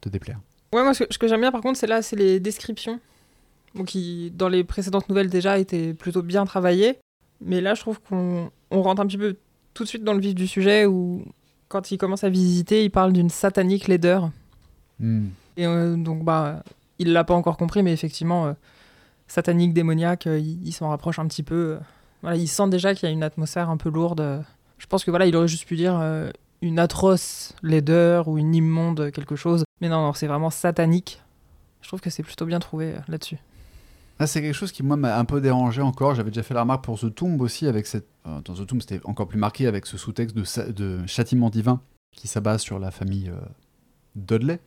te 0.00 0.08
déplaire. 0.08 0.40
Ouais, 0.72 0.82
moi 0.82 0.94
ce 0.94 1.04
que, 1.04 1.28
j'aime 1.28 1.40
bien 1.40 1.52
par 1.52 1.60
contre, 1.60 1.78
c'est 1.78 1.88
là, 1.88 2.02
c'est 2.02 2.16
les 2.16 2.38
descriptions. 2.38 3.00
Bon, 3.74 3.84
qui, 3.84 4.30
dans 4.30 4.48
les 4.48 4.64
précédentes 4.64 5.08
nouvelles 5.08 5.30
déjà, 5.30 5.58
étaient 5.58 5.94
plutôt 5.94 6.22
bien 6.22 6.44
travaillées. 6.44 6.98
Mais 7.40 7.60
là, 7.60 7.74
je 7.74 7.80
trouve 7.80 8.00
qu'on 8.00 8.50
on 8.70 8.82
rentre 8.82 9.00
un 9.00 9.06
petit 9.06 9.18
peu 9.18 9.36
tout 9.74 9.84
de 9.84 9.88
suite 9.88 10.04
dans 10.04 10.12
le 10.12 10.20
vif 10.20 10.34
du 10.34 10.46
sujet 10.46 10.86
où, 10.86 11.24
quand 11.72 11.90
il 11.90 11.96
commence 11.96 12.22
à 12.22 12.28
visiter, 12.28 12.84
il 12.84 12.90
parle 12.90 13.14
d'une 13.14 13.30
satanique 13.30 13.88
laideur. 13.88 14.30
Hmm. 15.00 15.28
Et 15.56 15.66
euh, 15.66 15.96
donc, 15.96 16.22
bah, 16.22 16.62
il 16.98 17.14
l'a 17.14 17.24
pas 17.24 17.32
encore 17.32 17.56
compris, 17.56 17.82
mais 17.82 17.94
effectivement, 17.94 18.44
euh, 18.44 18.52
satanique, 19.26 19.72
démoniaque, 19.72 20.26
euh, 20.26 20.38
il, 20.38 20.62
il 20.66 20.72
s'en 20.72 20.90
rapproche 20.90 21.18
un 21.18 21.26
petit 21.26 21.42
peu. 21.42 21.78
voilà, 22.20 22.36
il 22.36 22.46
sent 22.46 22.68
déjà 22.68 22.94
qu'il 22.94 23.08
y 23.08 23.10
a 23.10 23.12
une 23.12 23.22
atmosphère 23.22 23.70
un 23.70 23.78
peu 23.78 23.88
lourde. 23.88 24.44
Je 24.76 24.86
pense 24.86 25.02
que 25.02 25.10
voilà, 25.10 25.24
il 25.24 25.34
aurait 25.34 25.48
juste 25.48 25.66
pu 25.66 25.76
dire 25.76 25.98
une 26.60 26.78
atroce 26.78 27.54
laideur 27.62 28.28
ou 28.28 28.36
une 28.36 28.54
immonde 28.54 29.10
quelque 29.10 29.36
chose. 29.36 29.64
Mais 29.80 29.88
non, 29.88 30.02
non, 30.02 30.12
c'est 30.12 30.26
vraiment 30.26 30.50
satanique. 30.50 31.22
Je 31.80 31.88
trouve 31.88 32.00
que 32.00 32.10
c'est 32.10 32.22
plutôt 32.22 32.44
bien 32.44 32.58
trouvé 32.58 32.94
là-dessus. 33.08 33.38
Là, 34.22 34.28
c'est 34.28 34.40
quelque 34.40 34.54
chose 34.54 34.70
qui, 34.70 34.84
moi, 34.84 34.96
m'a 34.96 35.18
un 35.18 35.24
peu 35.24 35.40
dérangé 35.40 35.82
encore. 35.82 36.14
J'avais 36.14 36.30
déjà 36.30 36.44
fait 36.44 36.54
la 36.54 36.60
remarque 36.60 36.84
pour 36.84 36.96
The 36.96 37.12
Tomb 37.12 37.40
aussi, 37.40 37.66
avec 37.66 37.88
cette. 37.88 38.06
euh, 38.28 38.40
dans 38.44 38.54
The 38.54 38.64
Tomb, 38.64 38.80
c'était 38.80 39.00
encore 39.02 39.26
plus 39.26 39.36
marqué 39.36 39.66
avec 39.66 39.84
ce 39.84 39.98
sous-texte 39.98 40.36
de, 40.36 41.04
châtiment 41.08 41.50
divin 41.50 41.80
qui 42.12 42.28
s'abat 42.28 42.58
sur 42.58 42.78
la 42.78 42.92
famille 42.92 43.30
euh, 43.30 43.40
Dudley. 44.14 44.60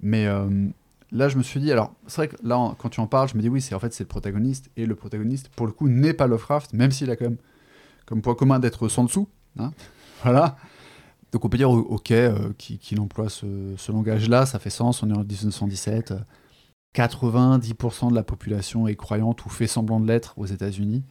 Mais 0.00 0.26
euh, 0.26 0.66
là, 1.12 1.28
je 1.28 1.38
me 1.38 1.44
suis 1.44 1.60
dit, 1.60 1.70
alors, 1.70 1.94
c'est 2.08 2.16
vrai 2.16 2.26
que 2.26 2.34
là, 2.42 2.74
quand 2.76 2.88
tu 2.88 2.98
en 2.98 3.06
parles, 3.06 3.28
je 3.28 3.36
me 3.36 3.40
dis, 3.40 3.48
oui, 3.48 3.60
c'est 3.60 3.72
en 3.76 3.78
fait, 3.78 3.94
c'est 3.94 4.02
le 4.02 4.08
protagoniste. 4.08 4.68
Et 4.76 4.84
le 4.84 4.96
protagoniste, 4.96 5.48
pour 5.50 5.66
le 5.66 5.72
coup, 5.72 5.88
n'est 5.88 6.12
pas 6.12 6.26
Lovecraft, 6.26 6.72
même 6.72 6.90
s'il 6.90 7.08
a 7.12 7.14
quand 7.14 7.26
même 7.26 7.38
comme 8.04 8.20
point 8.20 8.34
commun 8.34 8.58
d'être 8.58 8.88
sans 8.88 9.04
dessous. 9.04 9.28
hein. 9.60 9.70
voilà. 10.24 10.56
Donc, 11.30 11.44
on 11.44 11.48
peut 11.48 11.56
dire, 11.56 11.70
ok, 11.70 12.10
euh, 12.10 12.52
qu'il 12.58 12.80
qu'il 12.80 12.98
emploie 12.98 13.28
ce, 13.28 13.74
ce 13.76 13.92
langage-là, 13.92 14.44
ça 14.44 14.58
fait 14.58 14.70
sens, 14.70 15.04
on 15.04 15.10
est 15.10 15.16
en 15.16 15.22
1917. 15.22 16.14
Euh, 16.96 17.02
90% 17.02 18.10
de 18.10 18.14
la 18.14 18.22
population 18.22 18.88
est 18.88 18.96
croyante 18.96 19.44
ou 19.44 19.48
fait 19.48 19.66
semblant 19.66 20.00
de 20.00 20.06
l'être 20.06 20.34
aux 20.38 20.46
États-Unis. 20.46 21.04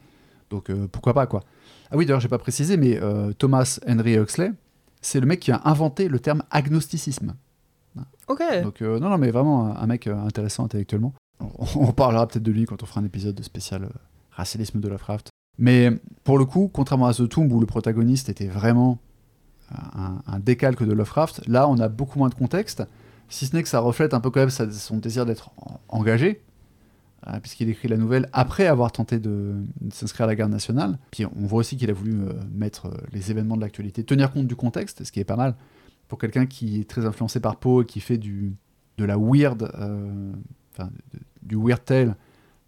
Donc 0.50 0.70
euh, 0.70 0.88
pourquoi 0.92 1.13
pas 1.13 1.28
quoi. 1.28 1.44
Ah 1.92 1.98
oui 1.98 2.06
d'ailleurs 2.06 2.20
j'ai 2.20 2.28
pas 2.28 2.38
précisé 2.38 2.78
mais 2.78 3.00
euh, 3.02 3.34
Thomas 3.34 3.80
Henry 3.88 4.16
Huxley 4.16 4.52
c'est 5.02 5.20
le 5.20 5.26
mec 5.26 5.40
qui 5.40 5.52
a 5.52 5.62
inventé 5.66 6.08
le 6.08 6.20
terme 6.20 6.44
agnosticisme. 6.52 7.36
Ok. 8.28 8.42
Donc 8.63 8.82
euh, 8.82 9.00
non 9.00 9.10
non 9.10 9.18
mais 9.18 9.32
vraiment 9.32 9.76
un, 9.76 9.88
mec 9.88 10.08
intéressant 10.08 10.66
intellectuellement. 10.66 11.13
On, 11.40 11.66
on 11.76 11.92
parlera 11.92 12.28
peut-être 12.28 12.44
de 12.44 12.52
lui 12.52 12.66
quand 12.66 12.84
on 12.84 12.86
fera 12.86 13.02
un 13.02 13.06
épisode 13.06 13.36
de 13.36 13.44
spécial 13.44 13.90
racialisme 14.32 14.80
de 14.80 14.88
Lovecraft. 14.88 15.30
Mais 15.58 15.92
pour 16.24 16.38
le 16.38 16.46
coup 16.46 16.70
contrairement 16.72 17.08
à 17.08 17.13
The 17.13 17.28
Tomb 17.28 17.52
où 17.52 17.60
le 17.60 17.66
protagoniste 17.66 18.30
était 18.30 18.48
vraiment 18.48 19.00
un, 19.72 20.22
un 20.26 20.40
décalque 20.40 20.84
de 20.84 20.94
Lovecraft, 20.94 21.48
là 21.48 21.68
on 21.68 21.78
a 21.80 21.90
beaucoup 21.90 22.20
moins 22.20 22.30
de 22.30 22.36
contexte 22.36 22.84
si 23.30 23.46
ce 23.46 23.56
n'est 23.56 23.63
que 23.63 23.70
ça 23.70 23.80
reflète 23.80 24.13
un 24.13 24.20
peu 24.20 24.30
quand 24.30 24.40
même 24.40 24.50
son 24.50 24.98
désir 24.98 25.26
d'être 25.26 25.52
en- 25.58 25.80
engagé, 25.90 26.42
euh, 27.28 27.40
puisqu'il 27.40 27.70
écrit 27.70 27.88
la 27.88 27.98
nouvelle 27.98 28.30
après 28.32 28.68
avoir 28.68 28.92
tenté 28.92 29.20
de, 29.20 29.56
s'inscrire 29.92 30.26
à 30.26 30.28
la 30.28 30.36
garde 30.36 30.52
nationale. 30.52 30.98
Puis 31.12 31.26
on 31.26 31.46
voit 31.48 31.60
aussi 31.60 31.76
qu'il 31.78 31.90
a 31.90 31.94
voulu 31.94 32.13
euh, 32.22 32.34
mettre 32.54 32.88
euh, 32.88 32.98
les 33.12 33.32
événements 33.32 33.56
de 33.58 33.62
l'actualité, 33.62 34.04
tenir 34.04 34.32
compte 34.32 34.48
du 34.48 34.56
contexte, 34.56 35.04
ce 35.04 35.12
qui 35.12 35.20
est 35.20 35.26
pas 35.26 35.36
mal 35.36 35.56
pour 36.08 36.20
quelqu'un 36.20 36.46
qui 36.46 36.80
est 36.80 36.90
très 36.90 37.06
influencé 37.06 37.40
par 37.42 37.58
Poe 37.58 37.82
et 37.82 37.86
qui 37.86 38.00
fait 38.00 38.18
du, 38.18 38.56
de 38.98 39.04
la 39.04 39.18
weird, 39.18 39.70
du 41.42 41.56
weird 41.58 41.84
tale, 41.84 42.16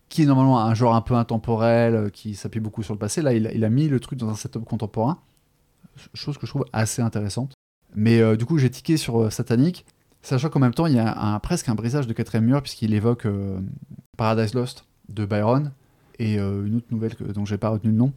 qui 0.09 0.23
est 0.23 0.25
normalement 0.25 0.59
un 0.59 0.73
genre 0.73 0.93
un 0.93 1.01
peu 1.01 1.13
intemporel, 1.13 2.11
qui 2.11 2.35
s'appuie 2.35 2.59
beaucoup 2.59 2.83
sur 2.83 2.93
le 2.93 2.99
passé. 2.99 3.21
Là, 3.21 3.33
il, 3.33 3.63
a- 3.63 3.69
mis 3.69 3.87
le 3.87 3.99
truc 4.01 4.19
dans 4.19 4.27
un 4.27 4.35
setup 4.35 4.65
contemporain, 4.65 5.19
chose 6.13 6.37
que 6.37 6.45
je 6.45 6.51
trouve 6.51 6.65
assez 6.73 7.01
intéressante. 7.01 7.53
Mais 7.95 8.35
du 8.35 8.45
coup, 8.45 8.57
j'ai 8.57 8.69
tiqué 8.69 8.97
sur 8.97 9.31
Satanic, 9.31 9.85
sachant 10.21 10.49
qu'en 10.49 10.59
même 10.59 10.73
temps, 10.73 10.85
il 10.85 10.95
y 10.95 10.99
a 10.99 11.17
un- 11.17 11.39
presque 11.39 11.69
un 11.69 11.75
brisage 11.75 12.07
de 12.07 12.13
quatrième 12.13 12.45
mur, 12.45 12.61
puisqu'il 12.61 12.93
évoque 12.93 13.25
euh, 13.25 13.59
Paradise 14.17 14.53
Lost 14.53 14.85
de 15.09 15.25
Byron, 15.25 15.71
et 16.19 16.39
euh, 16.39 16.65
une 16.65 16.75
autre 16.77 16.87
nouvelle 16.91 17.15
que, 17.15 17.23
dont 17.23 17.45
j'ai 17.45 17.57
pas 17.57 17.69
retenu 17.69 17.91
le 17.91 17.97
nom. 17.97 18.13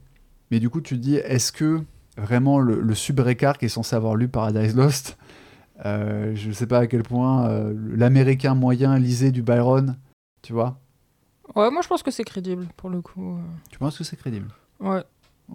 Mais 0.51 0.61
du 0.61 0.69
coup, 0.71 0.81
tu 0.81 0.97
te 0.97 1.01
dis, 1.01 1.17
est-ce 1.17 1.53
que 1.53 1.83
vraiment 2.17 2.59
le, 2.59 2.81
le 2.81 2.95
qui 2.95 3.65
est 3.65 3.69
censé 3.69 3.97
avoir 3.97 4.17
lu 4.17 4.29
Paradise 4.29 4.77
Lost, 4.77 5.17
euh, 5.87 6.33
je 6.35 6.53
sais 6.53 6.67
pas 6.67 6.81
à 6.81 6.87
quel 6.87 7.03
point 7.03 7.49
l'américain 7.95 8.55
moyen 8.55 8.99
lisait 8.99 9.31
du 9.33 9.43
Byron, 9.43 9.97
tu 10.43 10.53
vois? 10.53 10.79
Ouais, 11.57 11.71
moi 11.71 11.83
je 11.83 11.88
pense 11.88 12.03
que 12.03 12.11
c'est 12.11 12.25
crédible 12.25 12.67
pour 12.77 12.91
le 12.91 13.01
coup. 13.01 13.38
Tu 13.71 13.79
penses 13.79 13.99
que 13.99 14.05
c'est 14.05 14.17
crédible? 14.17 14.49
Ouais. 14.81 15.03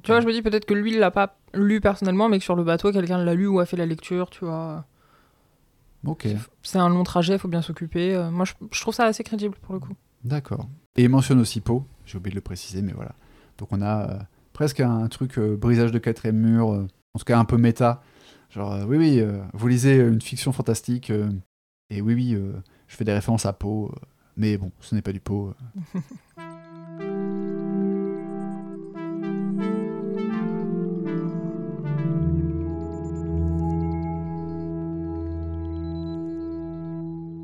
Tu 0.03 0.11
vois, 0.11 0.19
je 0.21 0.27
me 0.27 0.31
dis 0.33 0.41
peut-être 0.41 0.65
que 0.65 0.73
lui, 0.73 0.91
il 0.93 0.99
l'a 0.99 1.11
pas 1.11 1.37
lu 1.53 1.81
personnellement, 1.81 2.29
mais 2.29 2.37
que 2.39 2.43
sur 2.43 2.55
le 2.55 2.63
bateau, 2.63 2.91
quelqu'un 2.91 3.23
l'a 3.23 3.33
lu 3.33 3.47
ou 3.47 3.59
a 3.59 3.65
fait 3.65 3.77
la 3.77 3.85
lecture, 3.85 4.29
tu 4.29 4.45
vois. 4.45 4.85
Ok, 6.05 6.27
C'est 6.63 6.77
un 6.77 6.89
long 6.89 7.03
trajet, 7.03 7.37
faut 7.37 7.47
bien 7.47 7.61
s'occuper. 7.61 8.15
Euh, 8.15 8.31
moi, 8.31 8.45
je, 8.45 8.53
je 8.71 8.81
trouve 8.81 8.93
ça 8.93 9.05
assez 9.05 9.23
crédible 9.23 9.55
pour 9.61 9.73
le 9.73 9.79
coup. 9.79 9.93
d'accord. 10.23 10.67
Et 10.95 11.03
il 11.03 11.09
mentionne 11.09 11.39
aussi 11.39 11.61
Poe, 11.61 11.83
j'ai 12.05 12.17
oublié 12.17 12.31
de 12.31 12.35
le 12.37 12.41
préciser, 12.41 12.81
mais 12.81 12.93
voilà. 12.93 13.13
Donc 13.57 13.69
on 13.71 13.81
a 13.81 14.09
euh, 14.09 14.19
presque 14.53 14.79
un 14.79 15.07
truc 15.07 15.37
euh, 15.37 15.55
brisage 15.55 15.91
de 15.91 15.99
quatrième 15.99 16.37
mur, 16.37 16.71
euh, 16.71 16.87
en 17.13 17.19
tout 17.19 17.25
cas 17.25 17.37
un 17.37 17.45
peu 17.45 17.57
méta. 17.57 18.01
Genre, 18.49 18.85
oui, 18.87 18.97
oui, 18.97 19.23
vous 19.53 19.67
lisez 19.67 19.97
une 19.97 20.21
fiction 20.21 20.51
fantastique, 20.53 21.11
et 21.89 22.01
oui, 22.01 22.13
oui, 22.13 22.37
je 22.87 22.95
fais 22.95 23.03
des 23.03 23.13
références 23.13 23.45
à 23.45 23.57
euh, 23.63 23.87
mais 24.35 24.57
bon, 24.57 24.71
ce 24.79 24.95
n'est 24.95 25.01
pas 25.01 25.11
du 25.11 25.19
Poe. 25.19 25.53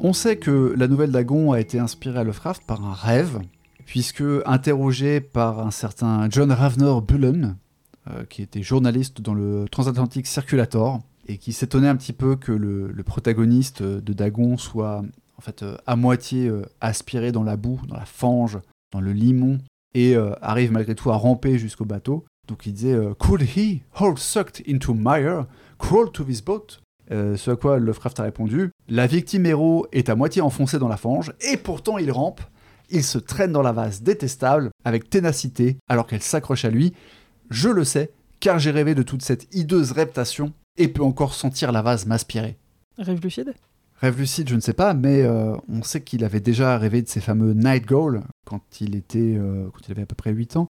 On 0.05 0.11
sait 0.11 0.35
que 0.35 0.73
la 0.75 0.89
nouvelle 0.89 1.11
Dagon 1.11 1.53
a 1.53 1.61
été 1.61 1.79
inspirée 1.79 2.19
à 2.19 2.23
Lovecraft 2.25 2.63
par 2.67 2.83
un 2.83 2.91
rêve, 2.91 3.39
puisque 3.85 4.21
interrogé 4.45 5.21
par 5.21 5.65
un 5.65 5.71
certain 5.71 6.29
John 6.29 6.51
Ravner 6.51 6.95
Bullen, 7.07 7.55
euh, 8.09 8.25
qui 8.25 8.41
était 8.41 8.61
journaliste 8.61 9.21
dans 9.21 9.33
le 9.33 9.65
Transatlantic 9.71 10.27
Circulator, 10.27 10.99
et 11.29 11.37
qui 11.37 11.53
s'étonnait 11.53 11.87
un 11.87 11.95
petit 11.95 12.11
peu 12.11 12.35
que 12.35 12.51
le, 12.51 12.93
protagoniste 13.05 13.81
de 13.81 14.11
Dagon 14.11 14.57
soit 14.57 15.05
en 15.37 15.41
fait 15.41 15.63
euh, 15.63 15.77
à 15.87 15.95
moitié 15.95 16.49
euh, 16.49 16.63
aspiré 16.81 17.31
dans 17.31 17.43
la 17.43 17.55
boue, 17.55 17.79
dans 17.87 17.95
la 17.95 18.03
fange, 18.03 18.59
dans 18.91 18.99
le 18.99 19.13
limon, 19.13 19.59
et 19.93 20.15
arrive 20.41 20.71
malgré 20.71 20.95
tout 20.95 21.11
à 21.11 21.15
ramper 21.15 21.59
jusqu'au 21.59 21.85
bateau. 21.85 22.25
Donc 22.47 22.65
il 22.65 22.73
disait 22.73 22.97
Could 23.19 23.43
he, 23.55 23.83
all 23.93 24.17
sucked 24.17 24.67
into 24.67 24.95
mire, 24.95 25.45
crawl 25.77 26.11
to 26.11 26.23
this 26.23 26.41
boat 26.41 26.79
Euh, 27.11 27.35
Ce 27.35 27.51
à 27.51 27.55
quoi 27.55 27.79
Lovecraft 27.79 28.19
a 28.19 28.23
répondu 28.23 28.71
La 28.87 29.07
victime 29.07 29.45
héros 29.45 29.87
est 29.91 30.09
à 30.09 30.15
moitié 30.15 30.41
enfoncée 30.41 30.79
dans 30.79 30.87
la 30.87 30.97
fange, 30.97 31.33
et 31.51 31.57
pourtant 31.57 31.97
il 31.97 32.11
rampe. 32.11 32.41
Il 32.89 33.03
se 33.03 33.17
traîne 33.17 33.51
dans 33.51 33.61
la 33.61 33.71
vase 33.71 34.01
détestable, 34.01 34.69
avec 34.85 35.09
ténacité, 35.09 35.77
alors 35.87 36.07
qu'elle 36.07 36.21
s'accroche 36.21 36.65
à 36.65 36.69
lui. 36.69 36.93
Je 37.49 37.69
le 37.69 37.83
sais, 37.83 38.11
car 38.39 38.59
j'ai 38.59 38.71
rêvé 38.71 38.95
de 38.95 39.03
toute 39.03 39.21
cette 39.21 39.53
hideuse 39.55 39.91
reptation, 39.91 40.53
et 40.77 40.87
peux 40.87 41.03
encore 41.03 41.33
sentir 41.33 41.71
la 41.71 41.81
vase 41.81 42.05
m'aspirer. 42.05 42.57
Rêve 42.97 43.21
lucide? 43.21 43.53
Rêve 44.01 44.19
lucide, 44.19 44.49
je 44.49 44.55
ne 44.55 44.59
sais 44.59 44.73
pas, 44.73 44.93
mais 44.93 45.21
euh, 45.21 45.55
on 45.69 45.81
sait 45.83 46.01
qu'il 46.01 46.23
avait 46.25 46.39
déjà 46.41 46.77
rêvé 46.77 47.01
de 47.01 47.07
ces 47.07 47.21
fameux 47.21 47.53
Night 47.53 47.85
Goal 47.85 48.23
quand 48.45 48.61
il, 48.81 48.95
était, 48.95 49.35
euh, 49.37 49.69
quand 49.73 49.87
il 49.87 49.91
avait 49.91 50.01
à 50.03 50.05
peu 50.05 50.15
près 50.15 50.31
8 50.31 50.57
ans. 50.57 50.67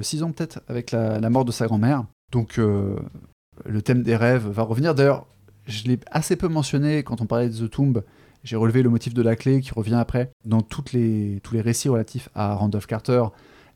6 0.00 0.22
ans 0.24 0.32
peut-être, 0.32 0.60
avec 0.66 0.90
la, 0.90 1.20
la 1.20 1.30
mort 1.30 1.44
de 1.44 1.52
sa 1.52 1.66
grand-mère. 1.66 2.04
Donc 2.32 2.56
le 2.56 3.82
thème 3.82 4.02
des 4.02 4.16
rêves 4.16 4.48
va 4.48 4.64
revenir. 4.64 4.96
D'ailleurs, 4.96 5.26
je 5.70 5.84
l'ai 5.84 5.98
assez 6.10 6.36
peu 6.36 6.48
mentionné 6.48 7.02
quand 7.02 7.20
on 7.20 7.26
parlait 7.26 7.48
de 7.48 7.66
The 7.66 7.70
Tomb. 7.70 8.02
J'ai 8.42 8.56
relevé 8.56 8.82
le 8.82 8.90
motif 8.90 9.14
de 9.14 9.22
la 9.22 9.36
clé 9.36 9.60
qui 9.60 9.72
revient 9.72 9.94
après 9.94 10.30
dans 10.44 10.60
tous 10.60 10.92
les 10.92 11.40
récits 11.54 11.88
relatifs 11.88 12.28
à 12.34 12.54
Randolph 12.54 12.86
Carter 12.86 13.24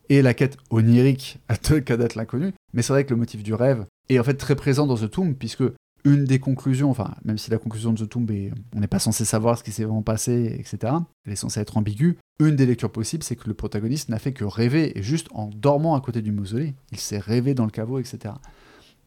et 0.09 0.23
la 0.23 0.35
quête 0.35 0.59
onirique 0.71 1.39
de 1.71 1.79
Cadet 1.79 2.09
l'inconnu. 2.17 2.53
Mais 2.73 2.83
c'est 2.83 2.93
vrai 2.93 3.05
que 3.05 3.11
le 3.11 3.17
motif 3.17 3.43
du 3.43 3.55
rêve 3.55 3.87
est 4.09 4.19
en 4.19 4.25
fait 4.25 4.35
très 4.35 4.57
présent 4.57 4.87
dans 4.87 4.97
The 4.97 5.11
Tomb, 5.11 5.35
puisque 5.35 5.65
une 6.05 6.25
des 6.25 6.39
conclusions, 6.39 6.91
enfin, 6.91 7.15
même 7.25 7.39
si 7.39 7.51
la 7.51 7.59
conclusion 7.59 7.93
de 7.93 8.05
The 8.05 8.09
Tomb 8.09 8.31
est, 8.31 8.53
on 8.75 8.81
n'est 8.81 8.87
pas 8.87 8.99
censé 8.99 9.25
savoir 9.25 9.59
ce 9.59 9.65
qui 9.65 9.73
s'est 9.73 9.85
vraiment 9.85 10.03
passé, 10.03 10.55
etc., 10.59 10.93
elle 11.25 11.33
est 11.33 11.37
censée 11.37 11.61
être 11.61 11.79
ambiguë, 11.79 12.19
une 12.41 12.57
des 12.57 12.67
lectures 12.67 12.93
possibles, 12.93 13.23
c'est 13.23 13.37
que 13.37 13.49
le 13.49 13.55
protagoniste 13.55 14.11
n'a 14.11 14.19
fait 14.19 14.33
que 14.33 14.45
rêver, 14.45 14.99
et 14.99 15.03
juste 15.03 15.29
en 15.33 15.49
dormant 15.49 15.95
à 15.95 16.01
côté 16.03 16.21
du 16.21 16.33
mausolée, 16.33 16.75
il 16.93 16.99
s'est 16.99 17.19
rêvé 17.19 17.55
dans 17.55 17.65
le 17.65 17.71
caveau, 17.71 17.99
etc. 17.99 18.35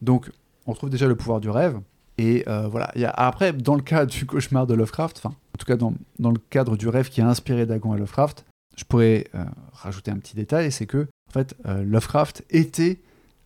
Donc, 0.02 0.30
on 0.66 0.74
trouve 0.74 0.90
déjà 0.90 1.06
le 1.06 1.14
pouvoir 1.14 1.40
du 1.40 1.50
rêve, 1.50 1.78
et 2.18 2.44
euh, 2.48 2.68
voilà. 2.68 2.92
Après, 3.14 3.52
dans 3.52 3.76
le 3.76 3.82
cas 3.82 4.04
du 4.04 4.26
cauchemar 4.26 4.66
de 4.66 4.74
Lovecraft, 4.74 5.18
enfin, 5.18 5.34
en 5.54 5.58
tout 5.58 5.66
cas 5.66 5.76
dans, 5.76 5.94
dans 6.18 6.30
le 6.30 6.40
cadre 6.50 6.76
du 6.76 6.88
rêve 6.88 7.08
qui 7.08 7.20
a 7.20 7.28
inspiré 7.28 7.64
Dagon 7.64 7.92
à 7.92 7.96
Lovecraft, 7.96 8.44
je 8.76 8.84
pourrais 8.84 9.26
euh, 9.34 9.44
rajouter 9.72 10.10
un 10.10 10.18
petit 10.18 10.36
détail, 10.36 10.70
c'est 10.70 10.86
que, 10.86 11.08
en 11.28 11.32
fait, 11.32 11.56
euh, 11.66 11.82
Lovecraft 11.82 12.44
était, 12.50 13.00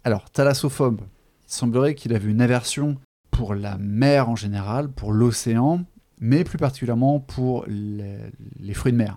alors, 0.04 0.30
thalassophobe. 0.30 1.00
Il 1.48 1.52
semblerait 1.54 1.94
qu'il 1.94 2.14
avait 2.14 2.30
une 2.30 2.40
aversion 2.40 2.96
pour 3.30 3.54
la 3.54 3.78
mer 3.78 4.28
en 4.28 4.36
général, 4.36 4.88
pour 4.90 5.12
l'océan, 5.12 5.84
mais 6.20 6.44
plus 6.44 6.58
particulièrement 6.58 7.18
pour 7.18 7.64
les, 7.66 8.74
fruits 8.74 8.92
de 8.92 8.98
mer, 8.98 9.16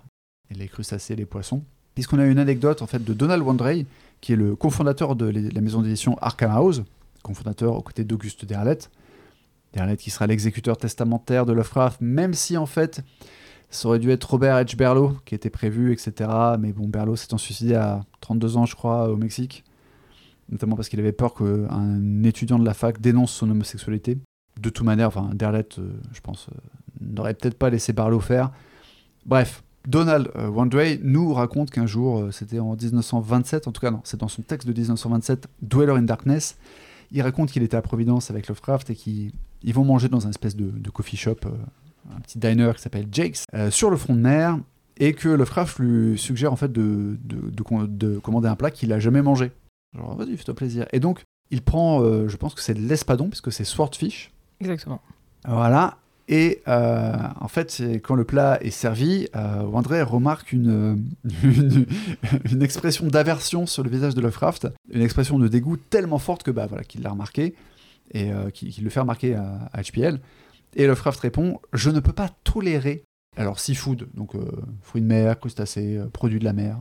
et 0.50 0.54
les 0.54 0.68
crustacés, 0.68 1.16
les 1.16 1.26
poissons. 1.26 1.62
Puisqu'on 1.94 2.18
a 2.18 2.26
une 2.26 2.38
anecdote 2.38 2.82
en 2.82 2.86
fait 2.86 3.02
de 3.04 3.12
Donald 3.12 3.42
Wandrey, 3.42 3.86
qui 4.20 4.32
est 4.32 4.36
le 4.36 4.56
cofondateur 4.56 5.16
de 5.16 5.26
la 5.26 5.60
maison 5.60 5.82
d'édition 5.82 6.16
Arkham 6.20 6.50
House, 6.50 6.82
cofondateur 7.22 7.74
aux 7.74 7.82
côtés 7.82 8.04
d'Auguste 8.04 8.44
Derleth. 8.44 8.90
Derleth 9.76 10.00
qui 10.00 10.10
sera 10.10 10.26
l'exécuteur 10.26 10.76
testamentaire 10.76 11.46
de 11.46 11.52
Lovecraft, 11.52 12.00
même 12.00 12.34
si 12.34 12.56
en 12.56 12.66
fait 12.66 13.04
ça 13.70 13.88
aurait 13.88 13.98
dû 13.98 14.10
être 14.10 14.24
Robert 14.24 14.56
H. 14.56 14.76
Berlow 14.76 15.16
qui 15.24 15.34
était 15.34 15.50
prévu, 15.50 15.92
etc. 15.92 16.30
Mais 16.58 16.72
bon, 16.72 16.88
Berlow 16.88 17.16
s'étant 17.16 17.38
suicidé 17.38 17.74
à 17.74 18.00
32 18.20 18.56
ans, 18.56 18.66
je 18.66 18.74
crois, 18.76 19.08
au 19.08 19.16
Mexique, 19.16 19.64
notamment 20.50 20.76
parce 20.76 20.88
qu'il 20.88 21.00
avait 21.00 21.12
peur 21.12 21.34
qu'un 21.34 22.22
étudiant 22.22 22.58
de 22.58 22.64
la 22.64 22.74
fac 22.74 23.00
dénonce 23.00 23.32
son 23.32 23.50
homosexualité. 23.50 24.18
de 24.60 24.70
toute 24.70 24.86
manière, 24.86 25.08
enfin, 25.08 25.30
Derlet, 25.34 25.66
euh, 25.78 25.92
je 26.12 26.20
pense, 26.20 26.48
euh, 26.48 26.56
n'aurait 27.00 27.34
peut-être 27.34 27.58
pas 27.58 27.68
laissé 27.68 27.92
Barlow 27.92 28.20
faire. 28.20 28.52
Bref, 29.26 29.62
Donald 29.86 30.30
euh, 30.36 30.48
Wandrey 30.48 30.98
nous 31.02 31.32
raconte 31.32 31.70
qu'un 31.70 31.86
jour, 31.86 32.18
euh, 32.18 32.30
c'était 32.32 32.58
en 32.58 32.74
1927, 32.74 33.68
en 33.68 33.72
tout 33.72 33.80
cas 33.80 33.90
non, 33.90 34.00
c'est 34.04 34.18
dans 34.18 34.28
son 34.28 34.42
texte 34.42 34.66
de 34.66 34.72
1927, 34.72 35.48
Dweller 35.62 35.92
in 35.92 36.02
Darkness, 36.02 36.56
il 37.12 37.22
raconte 37.22 37.52
qu'il 37.52 37.62
était 37.62 37.76
à 37.76 37.82
Providence 37.82 38.30
avec 38.30 38.48
Lovecraft 38.48 38.90
et 38.90 38.96
qu'ils 38.96 39.30
ils 39.62 39.74
vont 39.74 39.84
manger 39.84 40.08
dans 40.08 40.26
un 40.26 40.30
espèce 40.30 40.56
de, 40.56 40.70
de 40.70 40.90
coffee 40.90 41.16
shop, 41.16 41.36
euh, 41.46 41.50
un 42.16 42.20
petit 42.20 42.38
diner 42.38 42.72
qui 42.76 42.82
s'appelle 42.82 43.06
Jake's, 43.10 43.44
euh, 43.54 43.70
sur 43.70 43.90
le 43.90 43.96
front 43.96 44.14
de 44.14 44.20
mer, 44.20 44.58
et 44.98 45.12
que 45.12 45.28
Lovecraft 45.28 45.78
lui 45.78 46.18
suggère 46.18 46.52
en 46.52 46.56
fait 46.56 46.72
de, 46.72 47.18
de, 47.24 47.50
de 47.50 47.62
com- 47.62 47.86
de 47.90 48.18
commander 48.18 48.48
un 48.48 48.56
plat 48.56 48.70
qu'il 48.70 48.92
a 48.92 48.98
jamais 48.98 49.22
mangé. 49.22 49.52
Genre, 49.96 50.14
vas-y, 50.16 50.36
fais-toi 50.36 50.54
plaisir. 50.54 50.86
Et 50.92 51.00
donc, 51.00 51.22
il 51.50 51.62
prend, 51.62 52.02
euh, 52.02 52.28
je 52.28 52.36
pense 52.36 52.54
que 52.54 52.60
c'est 52.60 52.74
de 52.74 52.80
l'espadon, 52.80 53.28
puisque 53.28 53.52
c'est 53.52 53.64
swordfish. 53.64 54.30
Exactement. 54.60 55.00
Voilà. 55.46 55.98
Et 56.28 56.60
euh, 56.66 57.12
en 57.40 57.46
fait, 57.46 57.80
quand 58.02 58.16
le 58.16 58.24
plat 58.24 58.58
est 58.60 58.70
servi, 58.70 59.28
euh, 59.36 59.62
Wandré 59.62 60.02
remarque 60.02 60.52
une, 60.52 61.04
une, 61.44 61.86
une 62.50 62.62
expression 62.62 63.06
d'aversion 63.06 63.66
sur 63.66 63.84
le 63.84 63.90
visage 63.90 64.14
de 64.16 64.20
Lovecraft, 64.20 64.68
une 64.90 65.02
expression 65.02 65.38
de 65.38 65.46
dégoût 65.46 65.76
tellement 65.76 66.18
forte 66.18 66.42
que 66.42 66.50
bah 66.50 66.66
voilà 66.66 66.82
qu'il 66.82 67.02
l'a 67.02 67.10
remarqué 67.10 67.54
et 68.12 68.32
euh, 68.32 68.50
qu'il 68.50 68.84
le 68.84 68.90
fait 68.90 69.00
remarquer 69.00 69.34
à, 69.34 69.70
HPL. 69.82 70.20
Et 70.74 70.86
Lovecraft 70.86 71.20
répond 71.20 71.60
Je 71.72 71.90
ne 71.90 72.00
peux 72.00 72.12
pas 72.12 72.30
tolérer. 72.44 73.04
Alors, 73.36 73.60
seafood, 73.60 74.08
donc 74.14 74.34
euh, 74.34 74.50
fruits 74.82 75.02
de 75.02 75.06
mer, 75.06 75.38
crustacés, 75.38 75.96
euh, 75.98 76.06
produits 76.06 76.38
de 76.38 76.44
la 76.44 76.52
mer. 76.54 76.78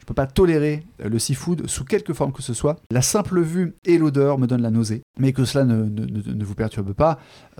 Je 0.00 0.06
peux 0.06 0.14
pas 0.14 0.26
tolérer 0.26 0.84
le 0.98 1.18
seafood 1.18 1.68
sous 1.68 1.84
quelque 1.84 2.12
forme 2.12 2.32
que 2.32 2.42
ce 2.42 2.54
soit. 2.54 2.80
La 2.90 3.02
simple 3.02 3.40
vue 3.40 3.76
et 3.84 3.98
l'odeur 3.98 4.38
me 4.38 4.46
donnent 4.46 4.62
la 4.62 4.70
nausée. 4.70 5.02
Mais 5.18 5.32
que 5.32 5.44
cela 5.44 5.64
ne, 5.64 5.84
ne- 5.84 6.06
ne- 6.06 6.32
ne 6.32 6.44
vous 6.44 6.54
perturbe 6.54 6.92
pas. 6.94 7.20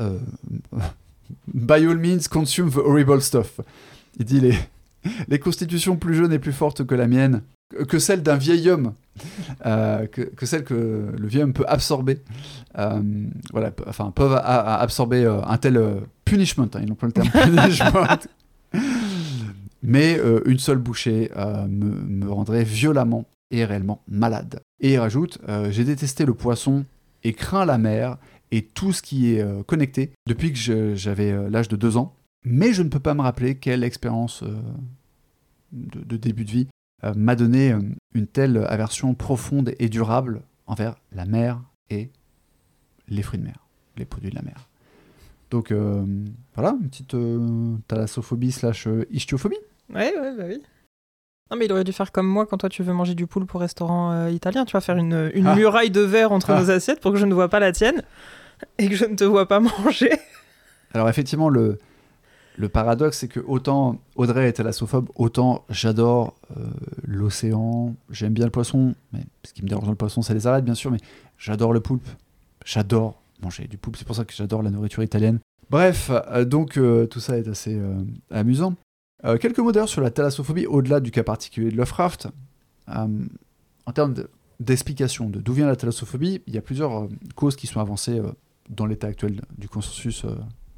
by 1.55 1.87
all 1.87 1.99
means, 1.99 2.27
consume 2.31 2.71
the 2.71 2.79
horrible 2.79 3.21
stuff. 3.21 3.61
Il 4.19 4.25
dit 4.25 4.41
les, 4.41 4.55
les 5.29 5.39
constitutions 5.39 5.97
plus 5.97 6.15
jeunes 6.15 6.33
et 6.33 6.39
plus 6.39 6.53
fortes 6.53 6.85
que 6.87 6.95
la 6.95 7.07
mienne, 7.07 7.43
que- 7.89 7.99
celle 7.99 8.23
d'un 8.23 8.37
vieil 8.37 8.69
homme, 8.71 8.95
euh, 9.67 10.07
que, 10.07 10.23
que 10.23 10.47
celle 10.47 10.65
que 10.65 11.13
le 11.17 11.27
vieil 11.27 11.43
homme 11.43 11.53
peut 11.53 11.65
absorber, 11.69 12.19
euh, 12.79 13.01
voilà, 13.53 13.73
enfin, 13.87 14.11
peuvent 14.11 14.33
a- 14.35 14.39
a- 14.39 14.81
absorber 14.81 15.25
euh, 15.25 15.41
un 15.45 15.59
tel 15.59 15.81
punishment, 16.25 16.69
hein, 16.75 16.81
ils 16.83 16.89
n'ont 16.89 16.95
pas 16.95 17.07
le 17.07 17.13
terme 17.13 17.29
punishment. 17.33 18.07
Mais 19.83 20.21
une 20.45 20.59
seule 20.59 20.79
bouchée 20.79 21.31
me, 21.37 21.87
me 22.27 22.31
rendrait 22.31 22.65
violemment 22.65 23.27
et 23.51 23.65
réellement 23.65 24.03
malade. 24.09 24.61
Et 24.81 24.95
il 24.95 24.99
rajoute 24.99 25.39
J'ai 25.71 25.85
détesté 25.85 26.25
le 26.27 26.35
poisson 26.35 26.85
et 27.25 27.33
crains 27.33 27.65
la 27.65 27.79
mer 27.79 28.19
et 28.51 28.63
tout 28.63 28.93
ce 28.93 29.03
qui 29.03 29.33
est 29.35 29.45
connecté 29.67 30.11
depuis 30.27 30.53
que 30.53 30.95
j'avais 30.97 31.49
l'âge 31.49 31.69
de 31.69 31.77
deux 31.77 31.97
ans. 31.97 32.15
Mais 32.45 32.73
je 32.73 32.83
ne 32.83 32.89
peux 32.89 33.01
pas 33.01 33.15
me 33.15 33.23
rappeler 33.23 33.57
quelle 33.57 33.85
expérience 33.85 34.43
euh, 34.43 34.57
de, 35.73 36.01
de 36.05 36.17
début 36.17 36.45
de 36.45 36.51
vie 36.51 36.69
euh, 37.05 37.13
m'a 37.15 37.37
donné 37.37 37.73
euh, 37.73 37.81
une 38.15 38.27
telle 38.27 38.65
aversion 38.69 39.15
profonde 39.15 39.73
et 39.79 39.89
durable 39.89 40.43
envers 40.67 40.97
la 41.13 41.25
mer 41.25 41.61
et 41.91 42.11
les 43.09 43.23
fruits 43.23 43.39
de 43.41 43.45
mer, 43.45 43.67
les 43.97 44.05
produits 44.05 44.31
de 44.31 44.35
la 44.37 44.43
mer. 44.43 44.69
Donc 45.51 45.73
euh, 45.73 46.05
voilà, 46.55 46.77
une 46.81 46.89
petite 46.91 47.17
thalassophobie 47.89 48.53
slash 48.53 48.87
ichtiophobie. 49.11 49.57
Ouais, 49.93 50.13
ouais, 50.19 50.37
bah 50.37 50.45
oui. 50.47 50.63
Non, 51.51 51.57
mais 51.57 51.65
il 51.65 51.73
aurait 51.73 51.85
dû 51.85 51.95
faire 51.95 52.13
comme 52.13 52.27
moi 52.27 52.45
quand 52.45 52.59
toi 52.59 52.69
tu 52.69 52.83
veux 52.83 52.93
manger 52.93 53.15
du 53.15 53.27
poulpe 53.27 53.55
au 53.55 53.59
restaurant 53.59 54.13
euh, 54.13 54.31
italien. 54.31 54.67
Tu 54.67 54.73
vas 54.75 54.83
faire 54.83 54.99
une, 54.99 55.31
une 55.35 55.47
Ah. 55.47 55.55
muraille 55.57 55.91
de 55.91 56.03
verre 56.03 56.33
entre 56.33 56.51
Ah. 56.51 56.61
nos 56.61 56.71
assiettes 56.71 57.01
pour 57.01 57.11
que 57.13 57.17
je 57.19 57.25
ne 57.25 57.33
vois 57.33 57.49
pas 57.49 57.59
la 57.61 57.73
tienne 57.73 58.03
et 58.77 58.89
que 58.91 58.95
je 58.95 59.07
ne 59.07 59.15
te 59.17 59.25
vois 59.25 59.49
pas 59.49 59.59
manger. 59.85 60.11
Alors 60.93 61.09
effectivement, 61.09 61.49
le, 61.49 61.79
le 62.61 62.69
paradoxe, 62.69 63.19
c'est 63.19 63.29
que 63.29 63.41
autant 63.41 64.01
Audrey 64.17 64.49
est 64.49 64.55
thalassophobe, 64.55 65.09
autant 65.15 65.65
j'adore 65.71 66.35
euh, 66.57 66.65
l'océan, 67.07 67.95
j'aime 68.11 68.33
bien 68.33 68.45
le 68.47 68.51
poisson, 68.51 68.95
mais 69.13 69.21
ce 69.45 69.53
qui 69.53 69.63
me 69.63 69.69
dérange 69.69 69.85
dans 69.85 69.93
le 69.93 69.97
poisson, 69.97 70.23
c'est 70.23 70.35
les 70.35 70.47
arêtes, 70.49 70.65
bien 70.65 70.75
sûr, 70.75 70.91
mais 70.91 70.99
j'adore 71.39 71.73
le 71.73 71.81
poulpe, 71.81 72.09
j'adore 72.65 73.23
manger 73.41 73.69
du 73.69 73.79
poulpe, 73.79 73.97
c'est 73.97 74.07
pour 74.07 74.17
ça 74.17 74.25
que 74.25 74.35
j'adore 74.35 74.63
la 74.63 74.71
nourriture 74.71 75.05
italienne. 75.05 75.39
Bref, 75.71 76.11
euh, 76.11 76.45
donc 76.45 76.77
euh, 76.79 77.07
tout 77.07 77.21
ça 77.21 77.39
est 77.39 77.47
assez 77.47 77.81
amusant. 78.31 78.75
Quelques 79.41 79.59
mots 79.59 79.73
d'ailleurs 79.73 79.89
sur 79.89 80.01
la 80.01 80.11
thalassophobie, 80.11 80.67
au-delà 80.67 81.01
du 81.01 81.11
cas 81.11 81.25
particulier 81.25 81.71
de 81.71 81.77
Lovecraft. 81.77 82.29
En 82.89 83.93
termes 83.93 84.15
de- 84.15 84.31
d'explication 84.61 85.29
de, 85.29 85.41
d'où 85.41 85.53
vient 85.53 85.67
la 85.67 85.77
thalassophobie, 85.77 86.41
il 86.47 86.55
y 86.55 86.59
a 86.59 86.63
plusieurs 86.63 87.09
causes 87.35 87.57
qui 87.57 87.67
sont 87.67 87.81
avancées 87.81 88.21
dans 88.71 88.87
l'état 88.87 89.09
actuel 89.09 89.41
du 89.57 89.69
consensus 89.69 90.25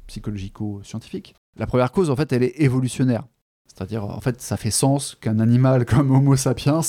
psychologico-scientifique. 0.07 1.35
La 1.57 1.67
première 1.67 1.91
cause, 1.91 2.09
en 2.09 2.15
fait, 2.15 2.31
elle 2.33 2.43
est 2.43 2.59
évolutionnaire. 2.61 3.25
C'est-à-dire, 3.67 4.03
en 4.03 4.19
fait, 4.19 4.41
ça 4.41 4.57
fait 4.57 4.71
sens 4.71 5.15
qu'un 5.15 5.39
animal 5.39 5.85
comme 5.85 6.11
Homo 6.15 6.35
sapiens 6.35 6.81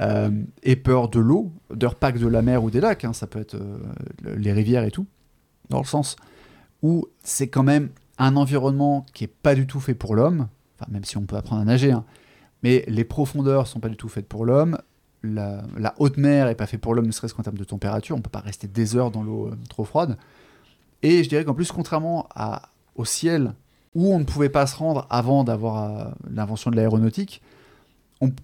euh, 0.00 0.30
ait 0.62 0.76
peur 0.76 1.08
de 1.08 1.20
l'eau, 1.20 1.52
pas 2.00 2.12
que 2.12 2.18
de 2.18 2.26
la 2.26 2.42
mer 2.42 2.64
ou 2.64 2.70
des 2.70 2.80
lacs, 2.80 3.04
hein, 3.04 3.12
ça 3.12 3.26
peut 3.26 3.38
être 3.40 3.54
euh, 3.54 3.78
le- 4.22 4.34
les 4.34 4.52
rivières 4.52 4.84
et 4.84 4.90
tout, 4.90 5.06
dans 5.68 5.78
le 5.78 5.86
sens 5.86 6.16
où 6.82 7.06
c'est 7.22 7.48
quand 7.48 7.62
même 7.62 7.90
un 8.18 8.36
environnement 8.36 9.04
qui 9.12 9.24
est 9.24 9.32
pas 9.42 9.54
du 9.54 9.66
tout 9.66 9.80
fait 9.80 9.94
pour 9.94 10.14
l'homme, 10.14 10.48
enfin, 10.78 10.90
même 10.90 11.04
si 11.04 11.16
on 11.16 11.22
peut 11.22 11.36
apprendre 11.36 11.62
à 11.62 11.64
nager, 11.64 11.92
hein, 11.92 12.04
mais 12.62 12.84
les 12.88 13.04
profondeurs 13.04 13.66
sont 13.66 13.80
pas 13.80 13.88
du 13.88 13.96
tout 13.96 14.08
faites 14.08 14.26
pour 14.28 14.44
l'homme, 14.44 14.78
la, 15.22 15.62
haute 15.98 16.16
mer 16.16 16.48
est 16.48 16.54
pas 16.54 16.66
fait 16.66 16.78
pour 16.78 16.94
l'homme, 16.94 17.06
ne 17.06 17.12
serait-ce 17.12 17.34
qu'en 17.34 17.42
termes 17.42 17.58
de 17.58 17.64
température, 17.64 18.16
on 18.16 18.22
peut 18.22 18.30
pas 18.30 18.40
rester 18.40 18.66
des 18.66 18.96
heures 18.96 19.10
dans 19.10 19.22
l'eau 19.22 19.48
euh, 19.48 19.58
trop 19.68 19.84
froide. 19.84 20.16
Et 21.02 21.22
je 21.22 21.28
dirais 21.28 21.44
qu'en 21.44 21.54
plus, 21.54 21.70
contrairement 21.72 22.28
au 22.96 23.04
ciel, 23.04 23.54
où 23.94 24.12
on 24.12 24.18
ne 24.18 24.24
pouvait 24.24 24.48
pas 24.48 24.66
se 24.66 24.76
rendre 24.76 25.06
avant 25.10 25.44
d'avoir 25.44 25.84
euh, 25.84 26.04
l'invention 26.32 26.70
de 26.70 26.76
l'aéronautique, 26.76 27.42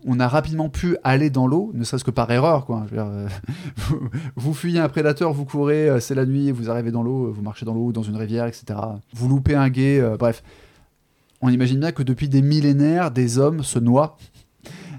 on, 0.07 0.19
a 0.21 0.27
rapidement 0.27 0.71
pu 0.71 0.97
aller 1.05 1.29
dans 1.29 1.47
l'eau, 1.47 1.71
ne 1.75 1.85
serait-ce 1.85 2.03
que 2.03 2.11
par 2.11 2.31
erreur. 2.31 2.67
Euh, 2.95 3.29
vous, 4.37 4.55
fuyez 4.55 4.81
un 4.81 4.89
prédateur, 4.89 5.35
vous 5.35 5.45
courez, 5.45 5.91
euh, 5.91 6.01
c'est 6.01 6.15
la 6.15 6.25
nuit, 6.25 6.51
vous 6.51 6.71
arrivez 6.71 6.91
dans 6.91 7.03
l'eau, 7.03 7.31
vous 7.31 7.43
marchez 7.43 7.67
dans 7.67 7.75
l'eau, 7.75 7.93
dans 7.93 8.03
une 8.03 8.17
rivière, 8.17 8.47
etc. 8.47 8.65
Vous 9.13 9.29
loupez 9.29 9.55
un 9.55 9.69
guet, 9.69 10.03
bref. 10.19 10.43
On 11.43 11.51
imagine 11.51 11.79
bien 11.79 11.93
que 11.93 12.03
depuis 12.03 12.31
des 12.31 12.41
millénaires, 12.41 13.11
des 13.11 13.39
hommes 13.39 13.63
se 13.63 13.79
noient 13.79 14.17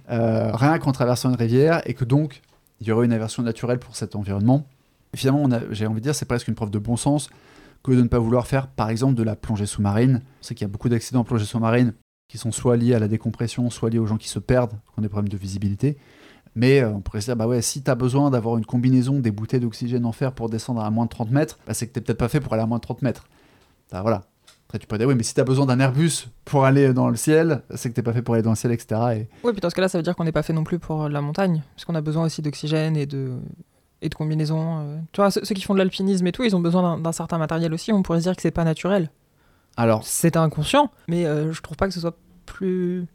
rien 0.07 0.77
qu'en 0.77 0.91
traversant 0.91 1.29
une 1.29 1.35
rivière 1.35 1.81
et 1.85 1.95
que 1.95 2.05
donc 2.05 2.43
il 2.79 2.87
y 2.87 2.91
aurait 2.91 3.07
une 3.07 3.13
aversion 3.13 3.41
naturelle 3.41 3.79
pour 3.79 3.95
cet 3.95 4.15
environnement. 4.15 4.67
Et 5.13 5.17
finalement, 5.17 5.49
j'ai 5.71 5.87
envie 5.87 6.01
de 6.01 6.03
dire, 6.03 6.13
c'est 6.13 6.25
presque 6.27 6.47
une 6.47 6.55
preuve 6.55 6.69
de 6.69 6.77
bon 6.77 6.97
sens 6.97 7.29
que 7.83 7.91
de 7.91 8.01
ne 8.01 8.07
pas 8.07 8.19
vouloir 8.19 8.47
faire, 8.47 8.67
par 8.67 8.89
exemple, 8.89 9.15
de 9.15 9.23
la 9.23 9.35
plongée 9.35 9.65
sous-marine. 9.65 10.21
On 10.41 10.43
sait 10.43 10.55
qu'il 10.55 10.65
y 10.65 10.69
a 10.69 10.71
beaucoup 10.71 10.89
d'accidents 10.89 11.21
en 11.21 11.23
plongée 11.23 11.45
sous-marine 11.45 11.93
qui 12.27 12.37
sont 12.37 12.51
soit 12.51 12.75
liés 12.75 12.93
à 12.93 12.99
la 12.99 13.07
décompression, 13.07 13.69
soit 13.69 13.89
liés 13.89 13.99
aux 13.99 14.05
gens 14.05 14.17
qui 14.17 14.27
se 14.27 14.39
perdent, 14.39 14.71
qui 14.71 14.99
ont 14.99 15.01
des 15.01 15.09
problèmes 15.09 15.29
de 15.29 15.37
visibilité. 15.37 15.97
Mais 16.55 16.81
euh, 16.81 16.89
on 16.89 17.01
pourrait 17.01 17.21
se 17.21 17.27
dire, 17.27 17.35
bah 17.35 17.47
ouais, 17.47 17.61
si 17.61 17.83
tu 17.83 17.91
as 17.91 17.95
besoin 17.95 18.31
d'avoir 18.31 18.57
une 18.57 18.65
combinaison 18.65 19.19
des 19.19 19.31
bouteilles 19.31 19.59
d'oxygène 19.59 20.05
en 20.05 20.11
fer 20.11 20.33
pour 20.33 20.49
descendre 20.49 20.81
à 20.81 20.89
moins 20.89 21.05
de 21.05 21.09
30 21.09 21.31
mètres, 21.31 21.59
bah, 21.67 21.73
c'est 21.73 21.87
que 21.87 21.93
tu 21.93 22.01
peut-être 22.01 22.17
pas 22.17 22.29
fait 22.29 22.39
pour 22.39 22.53
aller 22.53 22.63
à 22.63 22.65
moins 22.65 22.79
de 22.79 22.81
30 22.81 23.01
mètres. 23.03 23.27
Bah, 23.91 24.01
voilà. 24.01 24.23
Après, 24.67 24.79
tu 24.79 24.87
peux 24.87 24.97
dire, 24.97 25.07
oui, 25.07 25.15
mais 25.15 25.23
si 25.23 25.33
tu 25.33 25.39
as 25.39 25.45
besoin 25.45 25.65
d'un 25.65 25.79
Airbus 25.79 26.27
pour 26.43 26.65
aller 26.65 26.91
dans 26.93 27.09
le 27.09 27.15
ciel, 27.15 27.61
c'est 27.75 27.89
que 27.89 27.93
t'es 27.93 28.01
pas 28.01 28.11
fait 28.11 28.21
pour 28.21 28.33
aller 28.33 28.43
dans 28.43 28.49
le 28.49 28.57
ciel, 28.57 28.73
etc. 28.73 29.01
Et 29.13 29.29
Oui, 29.45 29.53
puis 29.53 29.61
dans 29.61 29.69
ce 29.69 29.75
cas-là, 29.75 29.87
ça 29.87 29.97
veut 29.97 30.03
dire 30.03 30.15
qu'on 30.15 30.25
n'est 30.25 30.33
pas 30.33 30.43
fait 30.43 30.51
non 30.51 30.65
plus 30.65 30.77
pour 30.77 31.07
la 31.07 31.21
montagne, 31.21 31.63
parce 31.75 31.85
qu'on 31.85 31.95
a 31.95 32.01
besoin 32.01 32.25
aussi 32.25 32.41
d'oxygène 32.41 32.97
et 32.97 33.05
de, 33.05 33.37
et 34.01 34.09
de 34.09 34.15
combinaisons. 34.15 34.79
euh. 34.81 34.97
Tu 35.11 35.21
vois, 35.21 35.31
ceux, 35.31 35.43
ceux 35.43 35.55
qui 35.55 35.61
font 35.63 35.73
de 35.73 35.79
l'alpinisme 35.79 36.25
et 36.27 36.31
tout, 36.31 36.43
ils 36.43 36.55
ont 36.55 36.59
besoin 36.59 36.97
d'un- 36.99 37.11
certain 37.11 37.37
matériel 37.37 37.73
aussi. 37.73 37.91
On 37.91 38.03
pourrait 38.03 38.19
se 38.19 38.23
dire 38.23 38.35
que 38.35 38.41
c'est 38.41 38.51
pas 38.51 38.63
naturel. 38.63 39.09
alors, 39.75 40.03
C'est 40.05 40.35
inconscient, 40.37 40.91
mais 41.07 41.25
euh, 41.25 41.51
je 41.53 41.61
trouve 41.61 41.77
pas 41.77 41.87
que 41.87 41.93
ce 41.93 41.99
soit 41.99 42.17
plus. 42.45 43.05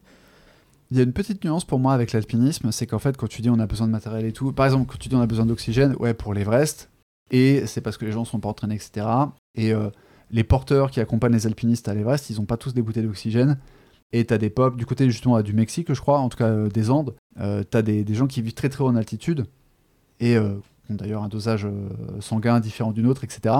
Il 0.90 0.98
y 0.98 1.00
a 1.00 1.04
une 1.04 1.12
petite 1.12 1.42
nuance 1.44 1.64
pour 1.64 1.78
moi 1.78 1.94
avec 1.94 2.12
l'alpinisme, 2.12 2.70
c'est 2.70 2.86
qu'en 2.86 2.98
fait, 2.98 3.16
quand 3.16 3.26
tu 3.28 3.40
dis 3.42 3.48
on 3.50 3.58
a 3.58 3.66
besoin 3.66 3.86
de 3.86 3.92
matériel 3.92 4.26
et 4.26 4.32
tout, 4.32 4.52
par 4.52 4.66
exemple, 4.66 4.90
quand 4.92 4.98
tu 4.98 5.08
dis 5.08 5.14
on 5.16 5.20
a 5.22 5.26
besoin 5.26 5.46
d'oxygène, 5.46 5.96
ouais, 5.98 6.12
pour 6.14 6.34
l'Everest, 6.34 6.90
et 7.30 7.66
c'est 7.66 7.80
parce 7.80 7.96
que 7.96 8.04
les 8.04 8.12
gens 8.12 8.24
sont 8.26 8.40
pas 8.40 8.50
entraînés, 8.50 8.74
etc. 8.74 9.06
Et 9.54 9.72
euh, 9.72 9.88
les 10.30 10.44
porteurs 10.44 10.90
qui 10.90 11.00
accompagnent 11.00 11.32
les 11.32 11.46
alpinistes 11.46 11.88
à 11.88 11.94
l'Everest, 11.94 12.28
ils 12.28 12.40
ont 12.40 12.44
pas 12.44 12.58
tous 12.58 12.74
des 12.74 12.82
bouteilles 12.82 13.04
d'oxygène. 13.06 13.58
Et 14.12 14.26
t'as 14.26 14.36
des 14.36 14.50
pop 14.50 14.76
du 14.76 14.84
côté 14.84 15.08
justement 15.08 15.40
du 15.40 15.54
Mexique, 15.54 15.94
je 15.94 15.98
crois, 16.00 16.18
en 16.18 16.28
tout 16.28 16.36
cas 16.36 16.48
euh, 16.48 16.68
des 16.68 16.90
Andes, 16.90 17.14
t'as 17.38 17.80
des, 17.82 18.04
des 18.04 18.14
gens 18.14 18.26
qui 18.26 18.42
vivent 18.42 18.52
très 18.52 18.68
très 18.68 18.84
haut 18.84 18.88
en 18.88 18.96
altitude 18.96 19.46
et 20.20 20.36
euh, 20.36 20.56
ont 20.90 20.94
d'ailleurs 20.94 21.22
un 21.22 21.28
dosage 21.28 21.64
euh, 21.64 21.88
sanguin 22.20 22.60
différent 22.60 22.92
d'une 22.92 23.06
autre, 23.06 23.24
etc. 23.24 23.54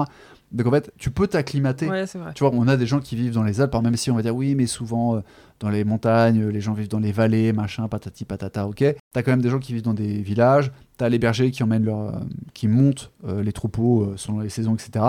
Donc 0.51 0.67
en 0.67 0.71
fait, 0.71 0.91
tu 0.97 1.09
peux 1.09 1.27
t'acclimater 1.27 1.89
Ouais, 1.89 2.05
tu 2.05 2.43
vois, 2.43 2.51
on 2.53 2.67
a 2.67 2.77
des 2.77 2.85
gens 2.85 2.99
qui 2.99 3.15
vivent 3.15 3.33
dans 3.33 3.43
les 3.43 3.59
Alpes, 3.59 3.73
alors 3.73 3.83
même 3.83 3.97
si 3.97 4.11
on 4.11 4.15
va 4.15 4.21
dire 4.21 4.35
oui, 4.35 4.53
mais 4.53 4.67
souvent 4.67 5.15
euh, 5.15 5.21
dans 5.63 5.69
les 5.69 5.85
montagnes, 5.85 6.41
euh, 6.41 6.51
les 6.51 6.59
gens 6.59 6.73
vivent 6.73 6.89
dans 6.89 6.99
les 6.99 7.13
vallées, 7.13 7.53
machin, 7.53 7.87
patati 7.87 8.25
patata, 8.25 8.67
ok. 8.67 8.83
T'as 9.13 9.23
quand 9.23 9.31
même 9.31 9.41
des 9.41 9.49
gens 9.49 9.59
qui 9.59 9.73
vivent 9.73 9.83
dans 9.83 9.93
des 9.93 10.21
villages, 10.21 10.71
t'as 10.97 11.07
les 11.07 11.19
bergers 11.19 11.51
qui 11.51 11.63
emmènent 11.63 11.85
leur, 11.85 11.99
euh, 11.99 12.19
qui 12.53 12.67
montent 12.67 13.11
euh, 13.25 13.41
les 13.41 13.53
troupeaux 13.53 14.13
selon 14.17 14.39
les 14.39 14.49
saisons, 14.49 14.75
etc. 14.75 15.05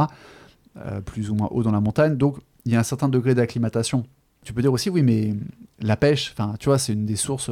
plus 1.05 1.31
ou 1.31 1.35
moins 1.35 1.49
haut 1.51 1.63
dans 1.63 1.73
la 1.73 1.81
montagne, 1.81 2.17
donc 2.17 2.39
il 2.65 2.73
y 2.73 2.77
a 2.77 2.81
un 2.81 2.85
certain 2.85 3.09
degré 3.09 3.35
d'acclimatation. 3.35 4.07
Tu 4.45 4.53
peux 4.53 4.63
dire 4.63 4.73
aussi 4.73 4.91
oui, 4.91 5.03
mais 5.03 5.35
la 5.81 5.97
pêche, 5.97 6.33
enfin, 6.33 6.55
tu 6.59 6.69
vois, 6.69 6.79
c'est 6.79 6.93
une 6.93 7.05
des 7.05 7.17
sources 7.17 7.51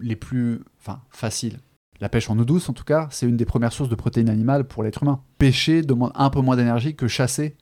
les 0.00 0.16
plus, 0.16 0.60
enfin, 0.80 1.00
faciles. 1.10 1.58
La 2.04 2.10
pêche 2.10 2.28
en 2.28 2.38
eau 2.38 2.44
douce 2.44 2.68
en 2.68 2.74
tout 2.74 2.84
cas, 2.84 3.08
c'est 3.10 3.26
une 3.26 3.38
des 3.38 3.46
premières 3.46 3.72
sources 3.72 3.88
de 3.88 3.94
protéines 3.94 4.28
animales 4.28 4.64
pour 4.64 4.82
l'être 4.82 5.02
humain. 5.02 5.22
Pêcher 5.38 5.80
demande 5.80 6.12
un 6.14 6.28
peu 6.28 6.42
moins 6.42 6.54
d'énergie 6.54 6.94
que 6.94 7.08
chasser. 7.08 7.56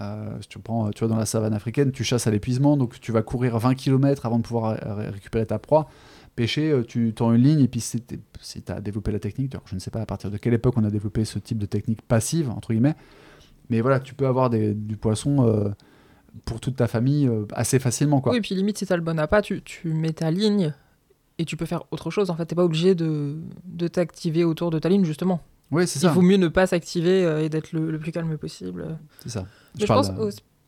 Euh, 0.00 0.40
si 0.40 0.46
tu 0.46 0.60
prends, 0.60 0.90
tu 0.90 1.00
vois, 1.00 1.08
dans 1.08 1.16
la 1.16 1.26
savane 1.26 1.52
africaine, 1.52 1.90
tu 1.90 2.04
chasses 2.04 2.28
à 2.28 2.30
l'épuisement, 2.30 2.76
donc 2.76 3.00
tu 3.00 3.10
vas 3.10 3.22
courir 3.22 3.58
20 3.58 3.74
km 3.74 4.26
avant 4.26 4.38
de 4.38 4.44
pouvoir 4.44 4.78
récupérer 5.12 5.44
ta 5.44 5.58
proie. 5.58 5.88
Pêcher, 6.36 6.70
euh, 6.70 6.84
tu 6.84 7.12
tends 7.12 7.34
une 7.34 7.42
ligne 7.42 7.58
et 7.58 7.66
puis 7.66 7.80
si 7.80 8.00
tu 8.00 8.20
as 8.68 8.80
développé 8.80 9.10
la 9.10 9.18
technique, 9.18 9.56
je 9.64 9.74
ne 9.74 9.80
sais 9.80 9.90
pas 9.90 10.00
à 10.00 10.06
partir 10.06 10.30
de 10.30 10.36
quelle 10.36 10.54
époque 10.54 10.74
on 10.76 10.84
a 10.84 10.90
développé 10.90 11.24
ce 11.24 11.40
type 11.40 11.58
de 11.58 11.66
technique 11.66 12.00
passive, 12.02 12.48
entre 12.48 12.72
guillemets, 12.72 12.94
mais 13.70 13.80
voilà, 13.80 13.98
tu 13.98 14.14
peux 14.14 14.28
avoir 14.28 14.50
du 14.50 14.96
poisson 14.98 15.48
euh, 15.48 15.68
pour 16.44 16.60
toute 16.60 16.76
ta 16.76 16.86
famille 16.86 17.28
assez 17.54 17.80
facilement. 17.80 18.20
Quoi. 18.20 18.30
Oui, 18.30 18.38
et 18.38 18.40
puis 18.40 18.54
limite, 18.54 18.78
si 18.78 18.86
tu 18.86 18.92
as 18.92 18.96
le 18.96 19.02
bon 19.02 19.18
appât, 19.18 19.42
tu, 19.42 19.62
tu 19.62 19.92
mets 19.92 20.12
ta 20.12 20.30
ligne 20.30 20.72
et 21.40 21.46
tu 21.46 21.56
peux 21.56 21.64
faire 21.64 21.84
autre 21.90 22.10
chose. 22.10 22.28
En 22.28 22.36
fait, 22.36 22.44
tu 22.44 22.54
pas 22.54 22.64
obligé 22.64 22.94
de, 22.94 23.36
de 23.64 23.88
t'activer 23.88 24.44
autour 24.44 24.70
de 24.70 24.78
ta 24.78 24.90
ligne, 24.90 25.06
justement. 25.06 25.40
Oui, 25.70 25.86
c'est 25.86 25.98
ça. 25.98 26.08
Il 26.08 26.12
vaut 26.12 26.20
mieux 26.20 26.36
ne 26.36 26.48
pas 26.48 26.66
s'activer 26.66 27.24
euh, 27.24 27.42
et 27.42 27.48
d'être 27.48 27.72
le, 27.72 27.98
plus 27.98 28.12
calme 28.12 28.36
possible. 28.36 28.98
C'est 29.22 29.30
ça. 29.30 29.46
je, 29.78 29.86
pense. 29.86 30.10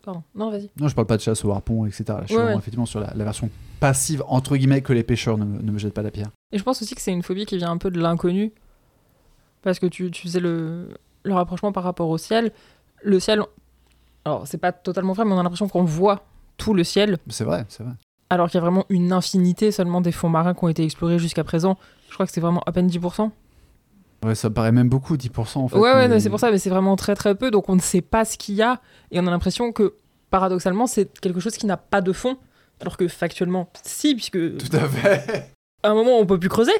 Pardon. 0.02 0.22
Non, 0.34 0.50
vas-y. 0.50 0.70
Non, 0.78 0.88
je 0.88 0.94
parle 0.94 1.06
pas 1.06 1.18
de 1.18 1.22
chasse 1.22 1.44
au 1.44 1.50
harpon, 1.50 1.84
etc. 1.84 2.04
je 2.22 2.34
suis 2.34 2.42
effectivement 2.56 2.86
sur 2.86 3.00
la, 3.00 3.12
version 3.12 3.50
passive, 3.80 4.24
entre 4.28 4.56
guillemets, 4.56 4.80
que 4.80 4.94
les 4.94 5.02
pêcheurs 5.02 5.36
ne, 5.36 5.44
me 5.44 5.78
jettent 5.78 5.92
pas 5.92 6.02
la 6.02 6.10
pierre. 6.10 6.30
Et 6.52 6.58
je 6.58 6.62
pense 6.62 6.80
aussi 6.80 6.94
que 6.94 7.02
c'est 7.02 7.12
une 7.12 7.22
phobie 7.22 7.44
qui 7.44 7.58
vient 7.58 7.70
un 7.70 7.78
peu 7.78 7.90
de 7.90 8.00
l'inconnu. 8.00 8.52
Parce 9.60 9.78
que 9.78 9.86
tu, 9.86 10.10
tu 10.10 10.22
faisais 10.22 10.40
le, 10.40 10.88
le 11.22 11.34
rapprochement 11.34 11.72
par 11.72 11.84
rapport 11.84 12.08
au 12.08 12.16
ciel. 12.16 12.50
Le 13.02 13.20
ciel, 13.20 13.42
alors 14.24 14.46
c'est 14.46 14.58
pas 14.58 14.72
totalement 14.72 15.12
vrai, 15.12 15.26
mais 15.26 15.32
on 15.32 15.38
a 15.38 15.42
l'impression 15.42 15.68
qu'on 15.68 15.84
voit 15.84 16.24
tout 16.56 16.72
le 16.72 16.82
ciel. 16.82 17.18
C'est 17.28 17.44
vrai, 17.44 17.66
c'est 17.68 17.82
vrai 17.82 17.92
alors 18.32 18.48
qu'il 18.48 18.56
y 18.56 18.58
a 18.58 18.62
vraiment 18.62 18.86
une 18.88 19.12
infinité 19.12 19.70
seulement 19.72 20.00
des 20.00 20.10
fonds 20.10 20.30
marins 20.30 20.54
qui 20.54 20.64
ont 20.64 20.68
été 20.68 20.82
explorés 20.82 21.18
jusqu'à 21.18 21.44
présent. 21.44 21.76
Je 22.08 22.14
crois 22.14 22.24
que 22.24 22.32
c'est 22.32 22.40
vraiment 22.40 22.62
à 22.64 22.72
peine 22.72 22.88
10%. 22.88 23.30
Ouais, 24.24 24.34
ça 24.34 24.48
paraît 24.48 24.72
même 24.72 24.88
beaucoup, 24.88 25.16
10% 25.16 25.58
en 25.58 25.68
fait. 25.68 25.76
Ouais, 25.76 25.92
ouais, 25.92 26.20
c'est 26.20 26.30
pour 26.30 26.40
ça, 26.40 26.50
mais 26.50 26.56
c'est 26.56 26.70
vraiment 26.70 26.96
très 26.96 27.14
très 27.14 27.34
peu, 27.34 27.50
donc 27.50 27.68
on 27.68 27.76
ne 27.76 27.80
sait 27.80 28.00
pas 28.00 28.24
ce 28.24 28.38
qu'il 28.38 28.54
y 28.54 28.62
a, 28.62 28.80
et 29.10 29.20
on 29.20 29.26
a 29.26 29.30
l'impression 29.30 29.70
que, 29.72 29.96
paradoxalement, 30.30 30.86
c'est 30.86 31.18
quelque 31.20 31.40
chose 31.40 31.56
qui 31.56 31.66
n'a 31.66 31.76
pas 31.76 32.00
de 32.00 32.12
fond, 32.12 32.38
alors 32.80 32.96
que 32.96 33.06
factuellement, 33.06 33.68
si, 33.82 34.14
puisque... 34.14 34.56
Tout 34.56 34.76
à 34.76 34.88
fait 34.88 35.52
À 35.82 35.90
un 35.90 35.94
moment, 35.94 36.18
on 36.18 36.24
peut 36.24 36.38
plus 36.38 36.48
creuser, 36.48 36.72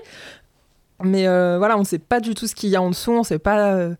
mais 1.02 1.26
euh, 1.26 1.58
voilà, 1.58 1.76
on 1.76 1.80
ne 1.80 1.84
sait 1.84 1.98
pas 1.98 2.20
du 2.20 2.34
tout 2.34 2.46
ce 2.46 2.54
qu'il 2.54 2.70
y 2.70 2.76
a 2.76 2.80
en 2.80 2.88
dessous, 2.88 3.12
on 3.12 3.24
sait 3.24 3.40
pas... 3.40 3.74
Euh, 3.74 3.94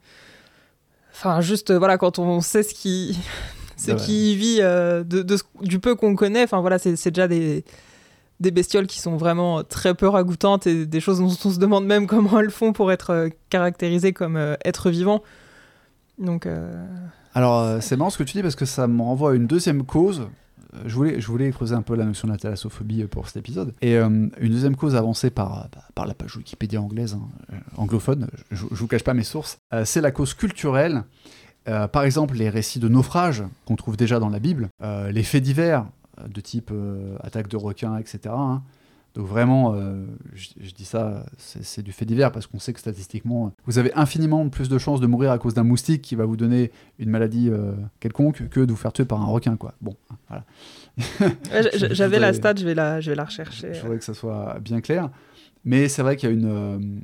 enfin, 1.13 1.43
juste, 1.43 1.71
voilà, 1.71 1.99
quand 1.99 2.19
on 2.19 2.41
sait 2.41 2.63
ce 2.63 2.73
qui 2.73 3.19
ce 3.83 3.93
qui 3.93 4.37
vit 4.37 4.59
euh, 4.61 5.05
de, 5.05 5.25
du 5.61 5.79
peu 5.79 5.95
qu'on 5.95 6.15
connaît. 6.15 6.45
Enfin 6.45 6.61
voilà, 6.61 6.79
c'est 6.79 7.11
déjà 7.11 7.29
des, 7.29 7.65
des 8.41 8.51
bestioles 8.51 8.87
qui 8.87 9.01
sont 9.01 9.17
vraiment 9.17 9.63
très 9.65 9.95
peu 9.95 10.09
ragoûtantes 10.09 10.67
et 10.67 10.87
des 10.87 11.01
choses 11.01 11.19
dont 11.19 11.27
on 11.27 11.51
se 11.51 11.59
demande 11.59 11.87
même 11.87 12.07
comment 12.09 12.41
elles 12.41 12.51
font 12.51 12.73
pour 12.73 12.93
être 12.93 13.11
euh, 13.11 13.29
caractérisées 13.51 14.13
comme 14.13 14.37
euh, 14.37 14.55
êtres 14.65 14.91
vivants. 14.91 15.23
Donc. 16.19 16.47
Alors 17.35 17.83
c'est 17.83 17.97
marrant 17.97 18.11
ce 18.11 18.19
que 18.19 18.23
tu 18.23 18.37
dis 18.37 18.43
parce 18.43 18.55
que 18.55 18.67
ça 18.67 18.87
me 18.87 19.01
renvoie 19.01 19.33
à 19.33 19.35
une 19.35 19.47
deuxième 19.47 19.85
cause. 19.85 20.29
Je 20.87 20.95
voulais, 20.95 21.21
je 21.21 21.27
voulais 21.27 21.51
creuser 21.51 21.75
un 21.75 21.83
peu 21.83 21.97
la 21.97 22.05
notion 22.05 22.29
de 22.29 22.33
la 22.33 22.39
thalassophobie 22.39 23.05
pour 23.05 23.27
cet 23.27 23.39
épisode. 23.39 23.75
Et 23.81 23.97
une 23.97 24.31
deuxième 24.41 24.77
cause 24.77 24.95
avancée 24.95 25.31
par, 25.31 25.69
bah, 25.73 25.83
par 25.95 26.07
la 26.07 26.15
page 26.15 26.37
Wikipédia 26.37 26.81
anglaise, 26.81 27.15
hein, 27.15 27.57
anglophone, 27.77 28.29
je, 28.51 28.67
je 28.71 28.77
vous 28.77 28.87
cache 28.87 29.03
pas 29.03 29.15
mes 29.15 29.25
sources, 29.25 29.59
c'est 29.85 30.03
la 30.03 30.11
cause 30.11 30.35
culturelle 30.35 31.05
euh, 31.69 31.89
par 31.89 32.05
exemple, 32.05 32.35
les 32.35 32.49
récits 32.49 32.81
de 32.81 32.89
naufrage 32.89 33.45
qu'on 33.67 33.77
trouve 33.77 33.97
déjà 33.97 34.19
dans 34.19 34.29
la 34.29 34.39
Bible, 34.39 34.69
euh, 34.83 35.11
les 35.13 35.23
faits 35.23 35.43
divers 35.43 35.87
euh, 36.21 36.29
de 36.29 36.41
type 36.41 36.73
attaque 37.21 37.49
de 37.49 37.57
requins, 37.57 37.97
etc. 37.99 38.21
Hein. 38.29 38.63
Donc 39.15 39.27
vraiment, 39.27 39.77
je, 40.33 40.73
dis 40.75 40.87
ça, 40.87 41.27
c'est 41.37 41.83
du 41.83 41.93
fait 41.93 42.07
divers 42.07 42.33
parce 42.33 42.47
qu'on 42.47 42.59
sait 42.59 42.73
que 42.73 42.81
statistiquement, 42.81 43.53
vous 43.67 43.77
avez 43.77 43.93
infiniment 43.93 44.49
plus 44.49 44.71
de 44.71 44.79
chances 44.79 45.01
de 45.01 45.07
mourir 45.07 45.31
à 45.31 45.39
cause 45.39 45.53
d'un 45.53 45.65
moustique 45.65 46.01
qui 46.01 46.15
va 46.15 46.25
vous 46.25 46.39
donner 46.39 46.71
une 46.99 47.11
maladie 47.11 47.51
quelconque 48.01 48.49
que 48.49 48.61
de 48.61 48.71
vous 48.71 48.79
faire 48.79 48.95
tuer 48.95 49.05
par 49.05 49.21
un 49.21 49.27
requin, 49.27 49.59
quoi. 49.59 49.75
Bon, 49.83 49.95
voilà. 50.29 50.45
J'avais 51.91 52.19
la 52.19 52.33
stat, 52.33 52.55
je 52.57 52.65
vais 52.65 52.75
la, 52.75 53.03
je 53.03 53.11
vais 53.11 53.17
la 53.17 53.27
rechercher. 53.27 53.75
Je 53.75 53.83
voudrais 53.83 53.99
que 53.99 54.05
ça 54.05 54.15
soit 54.15 54.59
bien 54.61 54.81
clair. 54.81 55.11
Mais 55.67 55.89
c'est 55.89 56.01
vrai 56.01 56.17
qu'il 56.17 56.31
y 56.31 56.33
a 56.33 56.35
une, 56.35 57.03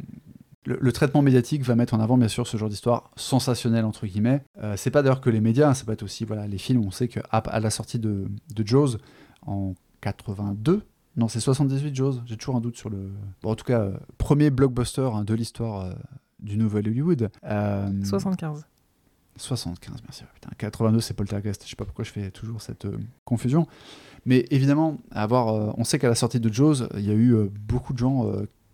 le, 0.68 0.92
traitement 0.92 1.22
médiatique 1.22 1.62
va 1.62 1.74
mettre 1.74 1.94
en 1.94 2.00
avant 2.00 2.18
bien 2.18 2.28
sûr 2.28 2.46
ce 2.46 2.56
genre 2.56 2.68
d'histoire 2.68 3.10
sensationnelle 3.16 3.84
entre 3.84 4.06
guillemets. 4.06 4.42
Euh, 4.62 4.74
c'est 4.76 4.90
pas 4.90 5.02
d'ailleurs 5.02 5.20
que 5.20 5.30
les 5.30 5.40
médias, 5.40 5.74
ça 5.74 5.84
peut 5.84 5.92
être 5.92 6.02
aussi 6.02 6.24
voilà 6.24 6.46
les 6.46 6.58
films. 6.58 6.84
On 6.84 6.90
sait 6.90 7.08
que 7.08 7.20
à, 7.30 7.60
la 7.60 7.70
sortie 7.70 7.98
de, 7.98 8.26
de 8.54 8.66
Jaws 8.66 8.98
en 9.46 9.74
82, 10.02 10.82
non 11.16 11.28
c'est 11.28 11.40
78 11.40 11.94
Jaws. 11.94 12.20
J'ai 12.26 12.36
toujours 12.36 12.56
un 12.56 12.60
doute 12.60 12.76
sur 12.76 12.90
le. 12.90 13.10
Bon, 13.42 13.52
en 13.52 13.54
tout 13.56 13.64
cas, 13.64 13.80
euh, 13.80 13.96
premier 14.18 14.50
blockbuster 14.50 15.08
hein, 15.12 15.24
de 15.24 15.34
l'histoire 15.34 15.84
euh, 15.84 15.92
du 16.40 16.56
nouvel 16.56 16.88
Hollywood. 16.88 17.30
75. 18.04 18.66
75, 19.36 20.02
merci. 20.02 20.24
Putain, 20.34 20.50
82, 20.58 21.00
c'est 21.00 21.14
Poltergeist. 21.14 21.62
Je 21.64 21.70
sais 21.70 21.76
pas 21.76 21.84
pourquoi 21.84 22.04
je 22.04 22.10
fais 22.10 22.32
toujours 22.32 22.60
cette 22.60 22.88
confusion. 23.24 23.68
Mais 24.26 24.44
évidemment, 24.50 24.98
avoir, 25.12 25.78
on 25.78 25.84
sait 25.84 26.00
qu'à 26.00 26.08
la 26.08 26.16
sortie 26.16 26.40
de 26.40 26.52
Jaws, 26.52 26.88
il 26.96 27.06
y 27.06 27.10
a 27.10 27.14
eu 27.14 27.48
beaucoup 27.48 27.92
de 27.92 27.98
gens 27.98 28.28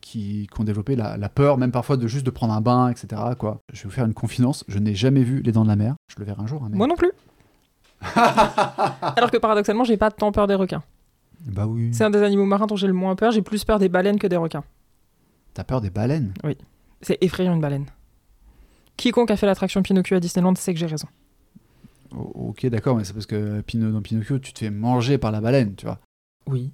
qui, 0.04 0.46
ont 0.58 0.64
développé 0.64 0.96
la, 0.96 1.28
peur, 1.28 1.56
même 1.58 1.72
parfois 1.72 1.96
de 1.96 2.06
juste 2.06 2.26
de 2.26 2.30
prendre 2.30 2.52
un 2.52 2.60
bain, 2.60 2.90
etc. 2.90 3.20
Quoi. 3.38 3.60
Je 3.72 3.82
vais 3.82 3.84
vous 3.84 3.94
faire 3.94 4.04
une 4.04 4.14
confidence, 4.14 4.64
je 4.68 4.78
n'ai 4.78 4.94
jamais 4.94 5.22
vu 5.22 5.40
Les 5.40 5.50
Dents 5.50 5.64
de 5.64 5.68
la 5.68 5.76
Mer. 5.76 5.94
Je 6.08 6.16
le 6.18 6.24
verrai 6.24 6.42
un 6.42 6.46
jour. 6.46 6.62
Hein, 6.62 6.70
Moi 6.72 6.86
non 6.86 6.94
plus. 6.94 7.12
Alors 8.14 9.30
que 9.30 9.38
paradoxalement, 9.38 9.84
j'ai 9.84 9.96
pas 9.96 10.10
tant 10.10 10.30
peur 10.30 10.46
des 10.46 10.54
requins. 10.54 10.82
Bah 11.46 11.66
oui. 11.66 11.90
C'est 11.92 12.04
un 12.04 12.10
des 12.10 12.22
animaux 12.22 12.44
marins 12.44 12.66
dont 12.66 12.76
j'ai 12.76 12.86
le 12.86 12.92
moins 12.92 13.16
peur. 13.16 13.32
J'ai 13.32 13.42
plus 13.42 13.64
peur 13.64 13.78
des 13.78 13.88
baleines 13.88 14.18
que 14.18 14.26
des 14.26 14.36
requins. 14.36 14.64
T'as 15.54 15.64
peur 15.64 15.80
des 15.80 15.90
baleines? 15.90 16.34
Oui. 16.44 16.56
C'est 17.00 17.18
effrayant 17.22 17.54
une 17.54 17.60
baleine. 17.60 17.86
Quiconque 18.96 19.30
a 19.30 19.36
fait 19.36 19.46
l'attraction 19.46 19.82
Pinocchio 19.82 20.16
à 20.16 20.20
Disneyland 20.20 20.54
sait 20.54 20.74
que 20.74 20.80
j'ai 20.80 20.86
raison. 20.86 21.08
ok, 22.12 22.66
d'accord, 22.66 22.96
mais 22.96 23.04
c'est 23.04 23.14
parce 23.14 23.26
que 23.26 23.62
dans 23.74 24.02
Pinocchio, 24.02 24.38
tu 24.38 24.52
te 24.52 24.60
fais 24.60 24.70
manger 24.70 25.18
par 25.18 25.32
la 25.32 25.40
baleine, 25.40 25.74
tu 25.76 25.86
vois. 25.86 25.98
Oui. 26.46 26.72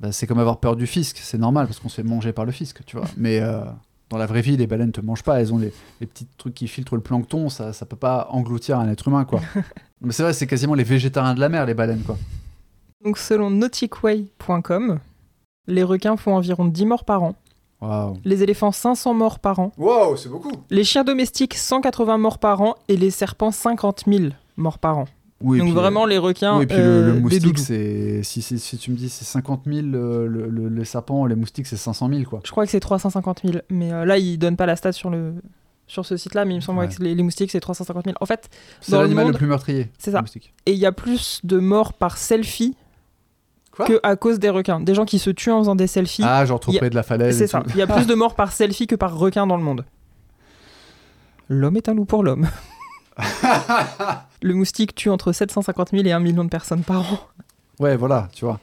Bah, 0.00 0.12
c'est 0.12 0.26
comme 0.26 0.38
avoir 0.38 0.58
peur 0.60 0.76
du 0.76 0.86
fisc, 0.86 1.18
c'est 1.22 1.38
normal 1.38 1.66
parce 1.66 1.78
qu'on 1.78 1.90
se 1.90 1.96
fait 1.96 2.02
manger 2.02 2.32
par 2.32 2.46
le 2.46 2.52
fisc, 2.52 2.82
tu 2.86 2.96
vois. 2.96 3.06
Mais 3.18 3.40
euh, 3.40 3.62
dans 4.08 4.16
la 4.16 4.26
vraie 4.26 4.40
vie, 4.40 4.56
les 4.56 4.66
baleines 4.66 4.92
te 4.92 5.02
mangent 5.02 5.22
pas, 5.22 5.40
elles 5.40 5.52
ont 5.52 5.58
les, 5.58 5.72
petits 6.00 6.26
trucs 6.38 6.54
qui 6.54 6.68
filtrent 6.68 6.96
le 6.96 7.02
plancton, 7.02 7.50
ça, 7.50 7.74
ça 7.74 7.84
peut 7.84 7.96
pas 7.96 8.28
engloutir 8.30 8.78
un 8.78 8.88
être 8.88 9.08
humain, 9.08 9.24
quoi. 9.24 9.40
Mais 10.00 10.12
c'est 10.12 10.22
vrai, 10.22 10.32
c'est 10.32 10.46
quasiment 10.46 10.74
les 10.74 10.84
végétariens 10.84 11.34
de 11.34 11.40
la 11.40 11.50
mer, 11.50 11.66
les 11.66 11.74
baleines, 11.74 12.02
quoi. 12.02 12.16
Donc 13.04 13.18
selon 13.18 13.50
nauticway.com, 13.50 14.98
les 15.66 15.82
requins 15.82 16.16
font 16.16 16.34
environ 16.34 16.64
10 16.64 16.86
morts 16.86 17.04
par 17.04 17.22
an. 17.22 17.34
Les 18.24 18.42
éléphants 18.42 18.72
500 18.72 19.14
morts 19.14 19.38
par 19.38 19.58
an. 19.58 19.72
Wow, 19.78 20.16
c'est 20.16 20.28
beaucoup. 20.28 20.52
Les 20.68 20.84
chiens 20.84 21.04
domestiques 21.04 21.54
180 21.54 22.18
morts 22.18 22.38
par 22.38 22.60
an 22.60 22.74
et 22.88 22.96
les 22.96 23.10
serpents 23.10 23.50
50 23.50 24.04
000 24.06 24.24
morts 24.56 24.78
par 24.78 24.98
an. 24.98 25.06
Donc 25.42 25.72
vraiment 25.72 26.04
les 26.04 26.18
requins. 26.18 26.58
Oui, 26.58 26.64
et 26.64 26.66
puis 26.66 26.76
le, 26.76 26.82
euh, 26.82 27.20
moustique, 27.20 27.58
c'est 27.58 28.22
si, 28.22 28.42
si, 28.42 28.78
tu 28.78 28.90
me 28.90 28.96
dis 28.96 29.08
c'est 29.08 29.24
50 29.24 29.62
000 29.66 29.78
euh, 29.78 30.26
le, 30.26 30.48
le, 30.48 30.68
les 30.68 30.84
serpents, 30.84 31.24
les 31.24 31.34
moustiques 31.34 31.66
c'est 31.66 31.76
500 31.76 32.10
000 32.10 32.22
quoi. 32.24 32.40
Je 32.44 32.50
crois 32.50 32.64
que 32.66 32.70
c'est 32.70 32.80
350 32.80 33.40
000, 33.44 33.58
mais 33.70 33.90
euh, 33.90 34.04
là 34.04 34.18
ils 34.18 34.36
donnent 34.36 34.56
pas 34.56 34.66
la 34.66 34.76
stat 34.76 34.92
sur 34.92 35.08
le 35.08 35.34
sur 35.86 36.06
ce 36.06 36.16
site-là, 36.16 36.44
mais 36.44 36.54
il 36.54 36.56
me 36.58 36.60
semble 36.60 36.86
que 36.88 37.02
les, 37.02 37.20
moustiques 37.22 37.50
c'est 37.50 37.58
350 37.58 38.04
000. 38.04 38.16
En 38.20 38.26
fait, 38.26 38.48
c'est 38.80 38.92
l'animal 38.92 39.28
le, 39.28 39.32
plus 39.32 39.46
meurtrier. 39.46 39.90
C'est 39.98 40.12
ça. 40.12 40.22
Et 40.66 40.72
il 40.72 40.78
y 40.78 40.86
a 40.86 40.92
plus 40.92 41.40
de 41.42 41.58
morts 41.58 41.94
par 41.94 42.16
selfie 42.16 42.76
que 43.86 43.98
à 44.04 44.14
cause 44.14 44.38
des 44.38 44.50
requins. 44.50 44.78
Des 44.78 44.94
gens 44.94 45.04
qui 45.04 45.18
se 45.18 45.30
tuent 45.30 45.50
en 45.50 45.60
faisant 45.60 45.74
des 45.74 45.86
selfies. 45.86 46.22
Ah, 46.24 46.44
genre 46.44 46.60
trop 46.60 46.72
près 46.72 46.90
de 46.90 46.94
la 46.94 47.02
falaise. 47.02 47.36
C'est 47.36 47.46
ça. 47.46 47.62
Il 47.70 47.76
y 47.76 47.82
a 47.82 47.86
plus 47.86 48.06
de 48.06 48.14
morts 48.14 48.36
par 48.36 48.52
selfie 48.52 48.86
que 48.86 48.94
par 48.94 49.18
requin 49.18 49.46
dans 49.46 49.56
le 49.56 49.64
monde. 49.64 49.84
L'homme 51.48 51.76
est 51.76 51.88
un 51.88 51.94
loup 51.94 52.04
pour 52.04 52.22
l'homme. 52.22 52.46
le 54.42 54.54
moustique 54.54 54.94
tue 54.94 55.10
entre 55.10 55.32
750 55.32 55.90
000 55.90 56.04
et 56.04 56.12
1 56.12 56.20
million 56.20 56.44
de 56.44 56.48
personnes 56.48 56.82
par 56.82 57.12
an. 57.12 57.18
Ouais, 57.78 57.96
voilà, 57.96 58.28
tu 58.32 58.44
vois. 58.44 58.60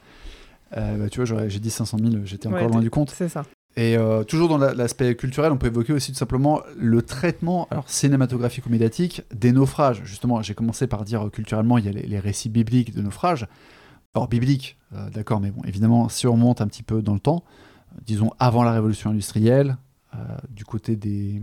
Euh, 0.76 0.98
bah, 0.98 1.10
tu 1.10 1.24
vois, 1.24 1.48
j'ai 1.48 1.60
dit 1.60 1.70
500 1.70 1.98
000, 2.00 2.26
j'étais 2.26 2.48
encore 2.48 2.70
loin 2.70 2.82
du 2.82 2.90
compte. 2.90 3.12
C'est 3.12 3.30
ça. 3.30 3.44
Et 3.76 3.96
euh, 3.96 4.24
toujours 4.24 4.50
dans 4.50 4.58
l'aspect 4.58 5.16
culturel, 5.16 5.52
on 5.52 5.58
peut 5.58 5.68
évoquer 5.68 5.94
aussi 5.94 6.12
tout 6.12 6.18
simplement 6.18 6.62
le 6.76 7.04
traitement 7.04 7.68
alors 7.70 7.88
cinématographique 7.88 8.66
ou 8.66 8.70
médiatique 8.70 9.22
des 9.34 9.52
naufrages. 9.52 10.02
Justement, 10.04 10.42
j'ai 10.42 10.56
commencé 10.56 10.88
par 10.88 11.06
dire 11.06 11.28
euh, 11.28 11.30
culturellement, 11.30 11.78
il 11.78 11.86
y 11.86 11.90
a 11.90 11.92
les, 11.92 12.20
récits 12.20 12.50
bibliques 12.50 12.96
de 12.96 13.02
naufrages. 13.02 13.48
Or, 14.16 14.28
bibliques, 14.28 14.78
d'accord, 15.14 15.40
mais 15.40 15.52
bon, 15.52 15.62
évidemment, 15.64 16.10
si 16.10 16.26
on 16.26 16.32
remonte 16.32 16.60
un 16.60 16.68
petit 16.68 16.82
peu 16.82 17.04
dans 17.04 17.14
le 17.14 17.20
temps, 17.20 17.44
disons 18.04 18.32
avant 18.40 18.64
la 18.64 18.72
révolution 18.72 19.12
industrielle, 19.12 19.78
du 20.50 20.66
côté 20.66 20.96
des, 20.96 21.40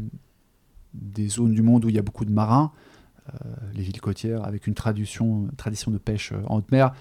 des 0.93 1.29
zones 1.29 1.53
du 1.53 1.63
monde 1.63 1.85
où 1.85 1.89
il 1.89 1.95
y 1.95 2.01
a 2.01 2.03
beaucoup 2.03 2.25
de 2.25 2.33
marins, 2.33 2.73
les 3.75 3.83
villes 3.83 4.01
côtières, 4.01 4.45
avec 4.45 4.67
une 4.67 4.75
tradition, 4.75 5.49
tradition 5.57 5.91
de 5.91 5.99
pêche 5.99 6.33
euh, 6.33 6.43
en 6.47 6.59
haute 6.59 6.71
mer. 6.73 6.95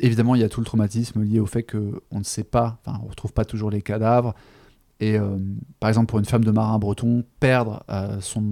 Évidemment, 0.00 0.34
il 0.34 0.40
y 0.40 0.44
a 0.44 0.48
tout 0.48 0.60
le 0.60 0.66
traumatisme 0.66 1.22
lié 1.22 1.40
au 1.40 1.46
fait 1.46 1.62
qu'on 1.62 2.18
ne 2.18 2.24
sait 2.24 2.44
pas, 2.44 2.78
enfin, 2.84 2.98
on 3.00 3.06
ne 3.06 3.10
retrouve 3.10 3.32
pas 3.32 3.44
toujours 3.44 3.70
les 3.70 3.82
cadavres. 3.82 4.34
Et 5.00 5.18
euh, 5.18 5.36
par 5.80 5.88
exemple, 5.88 6.06
pour 6.06 6.18
une 6.18 6.24
femme 6.24 6.44
de 6.44 6.50
marin 6.50 6.78
breton, 6.78 7.24
perdre 7.40 7.84
son, 8.20 8.44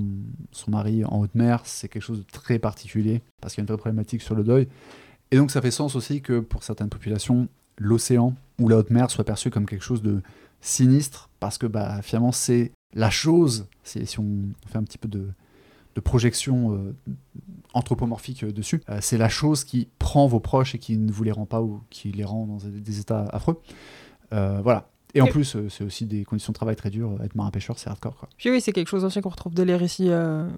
son 0.53 0.71
mari 0.71 1.05
en 1.05 1.21
haute 1.21 1.35
mer, 1.35 1.63
c'est 1.65 1.89
quelque 1.89 2.03
chose 2.03 2.19
de 2.19 2.31
très 2.31 2.59
particulier, 2.59 3.23
parce 3.41 3.55
qu'il 3.55 3.63
y 3.63 3.63
a 3.63 3.65
une 3.65 3.69
vraie 3.69 3.79
problématique 3.79 4.23
sur 4.23 4.35
le 4.35 4.45
deuil. 4.45 4.69
Et 5.31 5.37
donc, 5.37 5.51
ça 5.51 5.63
fait 5.63 5.71
sens 5.71 5.97
aussi 5.97 6.21
que 6.21 6.41
pour 6.41 6.63
certaines 6.63 6.91
populations, 6.91 7.49
l'océan 7.79 8.35
ou 8.59 8.69
la 8.69 8.77
haute 8.77 8.91
mer 8.91 9.11
soit 9.11 9.25
perçu 9.25 9.51
comme 9.51 9.67
quelque 9.67 9.85
chose 9.85 10.03
de 10.03 10.23
sinistre 10.61 11.29
parce 11.41 11.59
que 11.59 11.67
bah, 11.67 12.01
finalement 12.03 12.33
c'est 12.33 12.73
la 12.95 13.11
chose, 13.11 13.67
si 13.83 14.19
on 14.19 14.49
fait 14.67 14.79
un 14.79 14.85
petit 14.85 14.99
peu 14.99 15.09
de, 15.09 15.29
de 15.95 16.01
projection 16.01 16.75
euh, 16.75 16.95
anthropomorphique 17.73 18.45
euh, 18.45 18.53
dessus, 18.53 18.83
euh, 18.89 18.99
c'est 19.01 19.19
la 19.19 19.29
chose 19.29 19.65
qui 19.65 19.89
prend 19.99 20.27
vos 20.27 20.41
proches 20.41 20.75
et 20.75 20.79
qui 20.79 20.97
ne 20.97 21.13
vous 21.13 21.25
les 21.25 21.33
rend 21.33 21.47
pas 21.47 21.63
ou 21.63 21.81
qui 21.91 22.13
les 22.13 22.25
rend 22.25 22.47
dans 22.47 22.59
des, 22.69 23.01
états 23.01 23.25
affreux. 23.33 23.61
Voilà. 24.31 24.89
Et 25.15 25.21
en 25.21 25.27
plus, 25.27 25.55
euh, 25.55 25.69
c'est 25.71 25.85
aussi 25.85 26.07
des 26.07 26.25
conditions 26.25 26.51
de 26.53 26.57
travail 26.57 26.75
très 26.75 26.91
dures. 26.91 27.13
Être 27.25 27.37
marin-pêcheur, 27.37 27.79
c'est 27.79 27.89
hardcore. 27.89 28.17
Quoi. 28.17 28.29
Puis 28.37 28.51
oui, 28.51 28.61
c'est 28.61 28.73
quelque 28.73 28.89
chose 28.89 29.05
aussi 29.05 29.21
qu'on 29.21 29.29
retrouve 29.29 29.55
dès 29.55 29.65
les 29.65 29.77
récits 29.77 30.09
euh, 30.11 30.49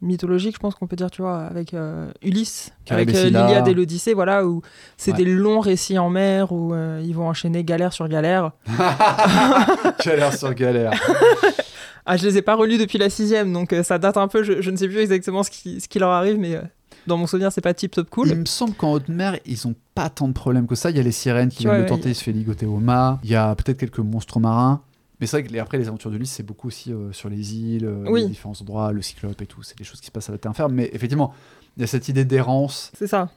mythologiques, 0.00 0.54
je 0.54 0.60
pense 0.60 0.76
qu'on 0.76 0.86
peut 0.86 0.94
dire, 0.94 1.10
tu 1.10 1.22
vois, 1.22 1.40
avec 1.40 1.74
euh, 1.74 2.08
Ulysse, 2.22 2.72
avec 2.88 3.10
l'Iliade 3.10 3.66
et 3.66 3.74
l'Odyssée, 3.74 4.14
voilà, 4.14 4.46
où 4.46 4.62
c'est 4.96 5.10
Ouais. 5.10 5.16
des 5.16 5.24
longs 5.24 5.58
récits 5.58 5.98
en 5.98 6.08
mer 6.08 6.52
où 6.52 6.72
ils 7.02 7.12
vont 7.14 7.28
enchaîner 7.28 7.64
galère 7.64 7.92
sur 7.92 8.06
galère. 8.08 8.52
galère 10.04 10.34
sur 10.34 10.54
galère. 10.54 10.92
Ah, 12.06 12.16
je 12.16 12.24
les 12.26 12.38
ai 12.38 12.42
pas 12.42 12.54
relus 12.54 12.78
depuis 12.78 12.98
la 12.98 13.10
sixième, 13.10 13.52
donc 13.52 13.72
euh, 13.72 13.82
ça 13.82 13.98
date 13.98 14.16
un 14.16 14.28
peu, 14.28 14.42
je, 14.44 14.62
je 14.62 14.70
ne 14.70 14.76
sais 14.76 14.86
plus 14.88 14.98
exactement 14.98 15.42
ce 15.42 15.50
qui, 15.50 15.80
ce 15.80 15.88
qui 15.88 15.98
leur 15.98 16.10
arrive, 16.10 16.38
mais 16.38 16.54
euh, 16.54 16.62
dans 17.08 17.16
mon 17.16 17.26
souvenir, 17.26 17.50
c'est 17.52 17.60
pas 17.60 17.74
tip 17.74 17.92
top 17.92 18.08
cool. 18.10 18.28
Il 18.28 18.36
me 18.36 18.44
semble 18.46 18.74
qu'en 18.74 18.92
haute 18.92 19.08
mer, 19.08 19.38
ils 19.44 19.66
ont 19.66 19.74
pas 19.94 20.08
tant 20.08 20.28
de 20.28 20.32
problèmes 20.32 20.66
que 20.66 20.74
ça. 20.76 20.90
Il 20.90 20.96
y 20.96 21.00
a 21.00 21.02
les 21.02 21.12
sirènes 21.12 21.48
qui 21.48 21.58
Tu 21.58 21.62
vois, 21.64 21.72
viennent 21.74 21.86
le 21.86 21.90
ouais, 21.92 21.96
tenter, 21.98 22.10
il 22.10 22.14
se 22.14 22.22
fait 22.22 22.32
ligoter 22.32 22.64
au 22.66 22.78
mât. 22.78 23.18
Il 23.24 23.30
y 23.30 23.34
a 23.34 23.54
peut-être 23.56 23.78
quelques 23.78 23.98
monstres 23.98 24.38
marins. 24.40 24.82
Mais 25.20 25.26
c'est 25.26 25.38
vrai 25.40 25.48
que 25.48 25.52
les- 25.52 25.58
après, 25.58 25.78
les 25.78 25.88
aventures 25.88 26.10
de 26.10 26.16
Lys, 26.16 26.30
c'est 26.30 26.42
beaucoup 26.44 26.68
aussi 26.68 26.92
euh, 26.92 27.10
sur 27.12 27.28
les 27.28 27.54
îles, 27.56 27.88
Oui. 28.06 28.22
les 28.22 28.28
différents 28.28 28.52
endroits, 28.60 28.92
le 28.92 29.02
cyclope 29.02 29.40
et 29.40 29.46
tout. 29.46 29.62
C'est 29.62 29.76
des 29.78 29.84
choses 29.84 30.00
qui 30.00 30.06
se 30.06 30.10
passent 30.12 30.28
à 30.28 30.32
la 30.32 30.38
terre 30.38 30.54
ferme. 30.54 30.74
Mais 30.74 30.90
effectivement, 30.92 31.32
il 31.76 31.80
y 31.80 31.84
a 31.84 31.86
cette 31.86 32.08
idée 32.08 32.24
d'errance, 32.24 32.92
C'est 32.96 33.06
ça. 33.06 33.30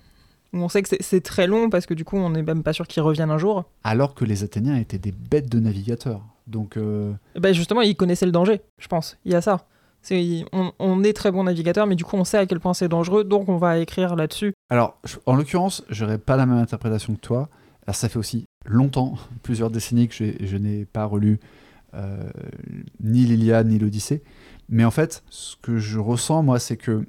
On 0.51 0.67
sait 0.67 0.81
que 0.81 0.89
c'est 0.99 1.21
très 1.21 1.45
long 1.45 1.69
parce 1.69 1.85
que 1.85 1.93
du 1.93 2.03
coup, 2.03 2.17
on 2.17 2.31
n'est 2.31 2.41
même 2.41 2.63
pas 2.63 2.73
sûr 2.73 2.87
qu'ils 2.87 3.03
reviennent 3.03 3.29
un 3.31 3.37
jour. 3.37 3.65
alors 3.83 4.15
que 4.15 4.25
les 4.25 4.43
Athéniens 4.43 4.77
étaient 4.77 4.97
des 4.97 5.11
bêtes 5.11 5.47
de 5.49 5.59
navigateurs. 5.59 6.21
Donc, 6.49 6.77
euh, 6.77 7.13
ben 7.39 7.53
justement, 7.53 7.81
ils 7.81 7.95
connaissaient 7.95 8.25
le 8.25 8.31
danger, 8.31 8.61
je 8.79 8.87
pense. 8.87 9.17
Il 9.25 9.31
y 9.31 9.35
a 9.35 9.41
ça. 9.41 9.65
On, 10.11 10.71
on 10.79 11.03
est 11.03 11.13
très 11.13 11.31
bon 11.31 11.43
navigateur, 11.43 11.85
mais 11.85 11.95
du 11.95 12.03
coup, 12.05 12.15
on 12.15 12.23
sait 12.23 12.37
à 12.37 12.45
quel 12.45 12.59
point 12.59 12.73
c'est 12.73 12.87
dangereux, 12.87 13.23
donc 13.23 13.49
on 13.49 13.57
va 13.57 13.79
écrire 13.79 14.15
là-dessus. 14.15 14.53
alors, 14.69 14.97
en 15.25 15.35
l'occurrence, 15.35 15.83
j'aurais 15.89 16.17
pas 16.17 16.37
la 16.37 16.45
même 16.45 16.57
interprétation 16.57 17.15
que 17.15 17.19
toi. 17.19 17.49
Alors, 17.85 17.95
ça 17.95 18.09
fait 18.09 18.19
aussi 18.19 18.45
longtemps, 18.65 19.15
plusieurs 19.43 19.69
décennies 19.69 20.07
que 20.07 20.15
je 20.15 20.57
n'ai 20.57 20.85
pas 20.85 21.05
relu 21.05 21.39
euh, 21.93 22.29
ni 23.01 23.25
l'Iliade 23.25 23.67
ni 23.67 23.77
l'Odyssée. 23.77 24.23
Mais 24.69 24.85
en 24.85 24.91
fait, 24.91 25.23
ce 25.29 25.55
que 25.61 25.77
je 25.77 25.99
ressens, 25.99 26.43
moi, 26.43 26.59
c'est 26.59 26.77
que 26.77 27.05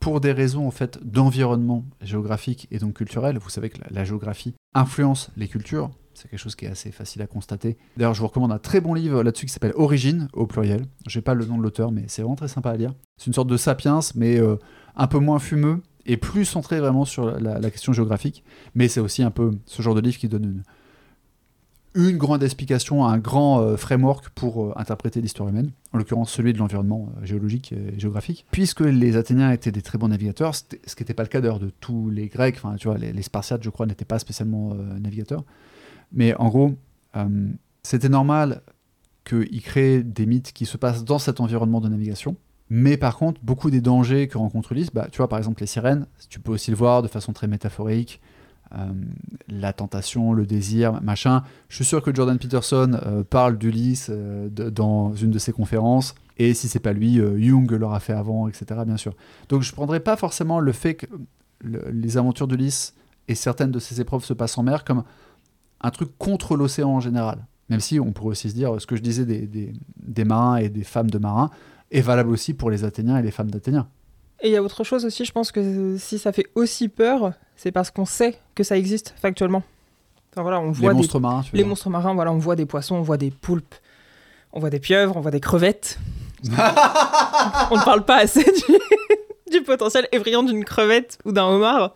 pour 0.00 0.20
des 0.20 0.32
raisons 0.32 0.66
en 0.66 0.70
fait 0.72 0.98
d'environnement 1.04 1.84
géographique 2.00 2.66
et 2.72 2.78
donc 2.78 2.94
culturel, 2.94 3.38
vous 3.38 3.50
savez 3.50 3.70
que 3.70 3.78
la, 3.78 3.86
la 3.90 4.04
géographie 4.04 4.54
influence 4.74 5.30
les 5.36 5.46
cultures. 5.46 5.90
C'est 6.14 6.28
quelque 6.28 6.40
chose 6.40 6.54
qui 6.54 6.66
est 6.66 6.70
assez 6.70 6.90
facile 6.90 7.22
à 7.22 7.26
constater. 7.26 7.76
D'ailleurs, 7.96 8.14
je 8.14 8.20
vous 8.20 8.26
recommande 8.26 8.52
un 8.52 8.58
très 8.58 8.80
bon 8.80 8.94
livre 8.94 9.22
là-dessus 9.22 9.46
qui 9.46 9.52
s'appelle 9.52 9.72
Origine 9.76 10.28
au 10.32 10.46
pluriel. 10.46 10.84
J'ai 11.06 11.22
pas 11.22 11.34
le 11.34 11.44
nom 11.44 11.58
de 11.58 11.62
l'auteur, 11.62 11.92
mais 11.92 12.04
c'est 12.08 12.22
vraiment 12.22 12.36
très 12.36 12.48
sympa 12.48 12.70
à 12.70 12.76
lire. 12.76 12.94
C'est 13.16 13.26
une 13.26 13.32
sorte 13.34 13.48
de 13.48 13.56
sapiens, 13.56 14.00
mais 14.14 14.38
euh, 14.38 14.56
un 14.96 15.06
peu 15.06 15.18
moins 15.18 15.38
fumeux 15.38 15.80
et 16.06 16.16
plus 16.16 16.44
centré 16.44 16.80
vraiment 16.80 17.04
sur 17.04 17.38
la, 17.38 17.70
question 17.70 17.92
géographique. 17.92 18.44
Mais 18.74 18.88
c'est 18.88 19.00
aussi 19.00 19.22
un 19.22 19.30
peu 19.30 19.52
ce 19.66 19.82
genre 19.82 19.94
de 19.94 20.00
livre 20.00 20.18
qui 20.18 20.28
donne 20.28 20.62
une, 21.94 22.16
grande 22.16 22.42
explication, 22.42 23.04
un 23.04 23.18
grand 23.18 23.60
euh, 23.60 23.76
framework 23.76 24.30
pour 24.30 24.64
euh, 24.64 24.72
interpréter 24.76 25.20
l'histoire 25.20 25.48
humaine, 25.48 25.70
en 25.92 25.98
l'occurrence 25.98 26.32
celui 26.32 26.52
de 26.52 26.58
l'environnement 26.58 27.12
géologique 27.22 27.72
et 27.72 27.98
géographique. 28.00 28.46
Puisque 28.50 28.80
les 28.80 29.16
Athéniens 29.16 29.52
étaient 29.52 29.72
des 29.72 29.82
très 29.82 29.98
bons 29.98 30.08
navigateurs, 30.08 30.54
ce 30.54 30.64
qui 30.64 31.02
n'était 31.02 31.14
pas 31.14 31.22
le 31.22 31.28
cas 31.28 31.40
d'ailleurs 31.40 31.60
de 31.60 31.70
tous 31.80 32.10
les 32.10 32.28
Grecs, 32.28 32.56
enfin 32.56 32.74
tu 32.76 32.88
vois, 32.88 32.98
les, 32.98 33.22
Spartiates 33.22 33.62
je 33.62 33.70
crois 33.70 33.86
n'étaient 33.86 34.04
pas 34.04 34.18
spécialement 34.18 34.74
navigateurs, 34.74 35.44
mais 36.12 36.34
en 36.36 36.48
gros, 36.48 36.74
euh, 37.16 37.48
c'était 37.82 38.08
normal 38.08 38.62
qu'ils 39.24 39.62
créent 39.62 40.02
des 40.02 40.26
mythes 40.26 40.52
qui 40.52 40.66
se 40.66 40.76
passent 40.76 41.04
dans 41.04 41.18
cet 41.18 41.40
environnement 41.40 41.80
de 41.80 41.88
navigation. 41.88 42.36
Mais 42.70 42.96
par 42.96 43.16
contre, 43.18 43.40
beaucoup 43.42 43.70
des 43.70 43.80
dangers 43.80 44.28
que 44.28 44.38
rencontre 44.38 44.72
Ulysse, 44.72 44.90
bah, 44.92 45.08
tu 45.10 45.18
vois 45.18 45.28
par 45.28 45.38
exemple 45.38 45.60
les 45.60 45.66
sirènes, 45.66 46.06
tu 46.30 46.40
peux 46.40 46.52
aussi 46.52 46.70
le 46.70 46.76
voir 46.76 47.02
de 47.02 47.08
façon 47.08 47.32
très 47.32 47.46
métaphorique, 47.46 48.20
euh, 48.74 48.86
la 49.48 49.72
tentation, 49.74 50.32
le 50.32 50.46
désir, 50.46 51.02
machin. 51.02 51.42
Je 51.68 51.76
suis 51.76 51.84
sûr 51.84 52.02
que 52.02 52.14
Jordan 52.14 52.38
Peterson 52.38 52.98
euh, 53.06 53.22
parle 53.24 53.58
d'Ulysse 53.58 54.10
dans 54.10 55.14
une 55.14 55.30
de 55.30 55.38
ses 55.38 55.52
conférences. 55.52 56.14
Et 56.38 56.54
si 56.54 56.66
c'est 56.68 56.78
pas 56.80 56.94
lui, 56.94 57.20
Jung 57.38 57.70
l'aura 57.70 58.00
fait 58.00 58.14
avant, 58.14 58.48
etc. 58.48 58.80
Bien 58.86 58.96
sûr. 58.96 59.14
Donc 59.50 59.60
je 59.62 59.72
prendrais 59.72 60.00
pas 60.00 60.16
forcément 60.16 60.58
le 60.58 60.72
fait 60.72 60.94
que 60.94 61.06
le- 61.62 61.84
les 61.92 62.16
aventures 62.16 62.48
d'Ulysse 62.48 62.94
et 63.28 63.34
certaines 63.34 63.70
de 63.70 63.78
ses 63.78 64.00
épreuves 64.00 64.24
se 64.24 64.32
passent 64.32 64.56
en 64.56 64.62
mer 64.62 64.84
comme 64.84 65.04
un 65.82 65.90
truc 65.90 66.10
contre 66.18 66.56
l'océan 66.56 66.90
en 66.90 67.00
général. 67.00 67.38
Même 67.68 67.80
si 67.80 67.98
on 68.00 68.12
pourrait 68.12 68.30
aussi 68.32 68.50
se 68.50 68.54
dire 68.54 68.80
ce 68.80 68.86
que 68.86 68.96
je 68.96 69.02
disais 69.02 69.24
des, 69.24 69.40
des- 69.46 69.72
des 69.96 70.24
marins 70.24 70.56
et 70.56 70.68
des 70.68 70.84
femmes 70.84 71.10
de 71.10 71.18
marins 71.18 71.50
est 71.90 72.00
valable 72.00 72.30
aussi 72.30 72.54
pour 72.54 72.70
les 72.70 72.84
Athéniens 72.84 73.18
et 73.18 73.22
les 73.22 73.30
femmes 73.30 73.50
d'Athéniens. 73.50 73.88
Et 74.42 74.48
il 74.48 74.52
y 74.52 74.56
a 74.56 74.62
autre 74.62 74.82
chose 74.84 75.04
aussi, 75.04 75.24
je 75.24 75.32
pense 75.32 75.52
que 75.52 75.96
si 75.98 76.18
ça 76.18 76.32
fait 76.32 76.46
aussi 76.54 76.88
peur, 76.88 77.32
c'est 77.56 77.70
parce 77.72 77.90
qu'on 77.90 78.04
sait 78.04 78.36
que 78.54 78.64
ça 78.64 78.76
existe 78.76 79.14
factuellement. 79.16 79.62
Enfin 80.32 80.42
voilà, 80.42 80.60
on 80.60 80.68
Les 80.68 80.72
voit 80.72 80.92
des 80.92 80.96
monstres 80.96 81.20
marins, 81.20 81.42
tu 81.42 81.52
veux 81.52 81.56
Les 81.58 81.62
dire. 81.62 81.68
monstres 81.68 81.90
marins, 81.90 82.14
voilà, 82.14 82.32
on 82.32 82.38
voit 82.38 82.56
des 82.56 82.66
poissons, 82.66 82.96
on 82.96 83.02
voit 83.02 83.18
des 83.18 83.30
poulpes, 83.30 83.74
on 84.52 84.60
voit 84.60 84.70
des 84.70 84.80
pieuvres, 84.80 85.16
on 85.16 85.20
voit 85.20 85.30
des 85.30 85.40
crevettes. 85.40 85.98
on 86.44 86.48
ne 86.50 87.84
parle 87.84 88.04
pas 88.04 88.16
assez 88.18 88.42
du, 88.42 89.52
du 89.58 89.62
potentiel 89.62 90.08
effrayant 90.12 90.42
d'une 90.42 90.64
crevette 90.64 91.18
ou 91.24 91.32
d'un 91.32 91.44
homard. 91.44 91.94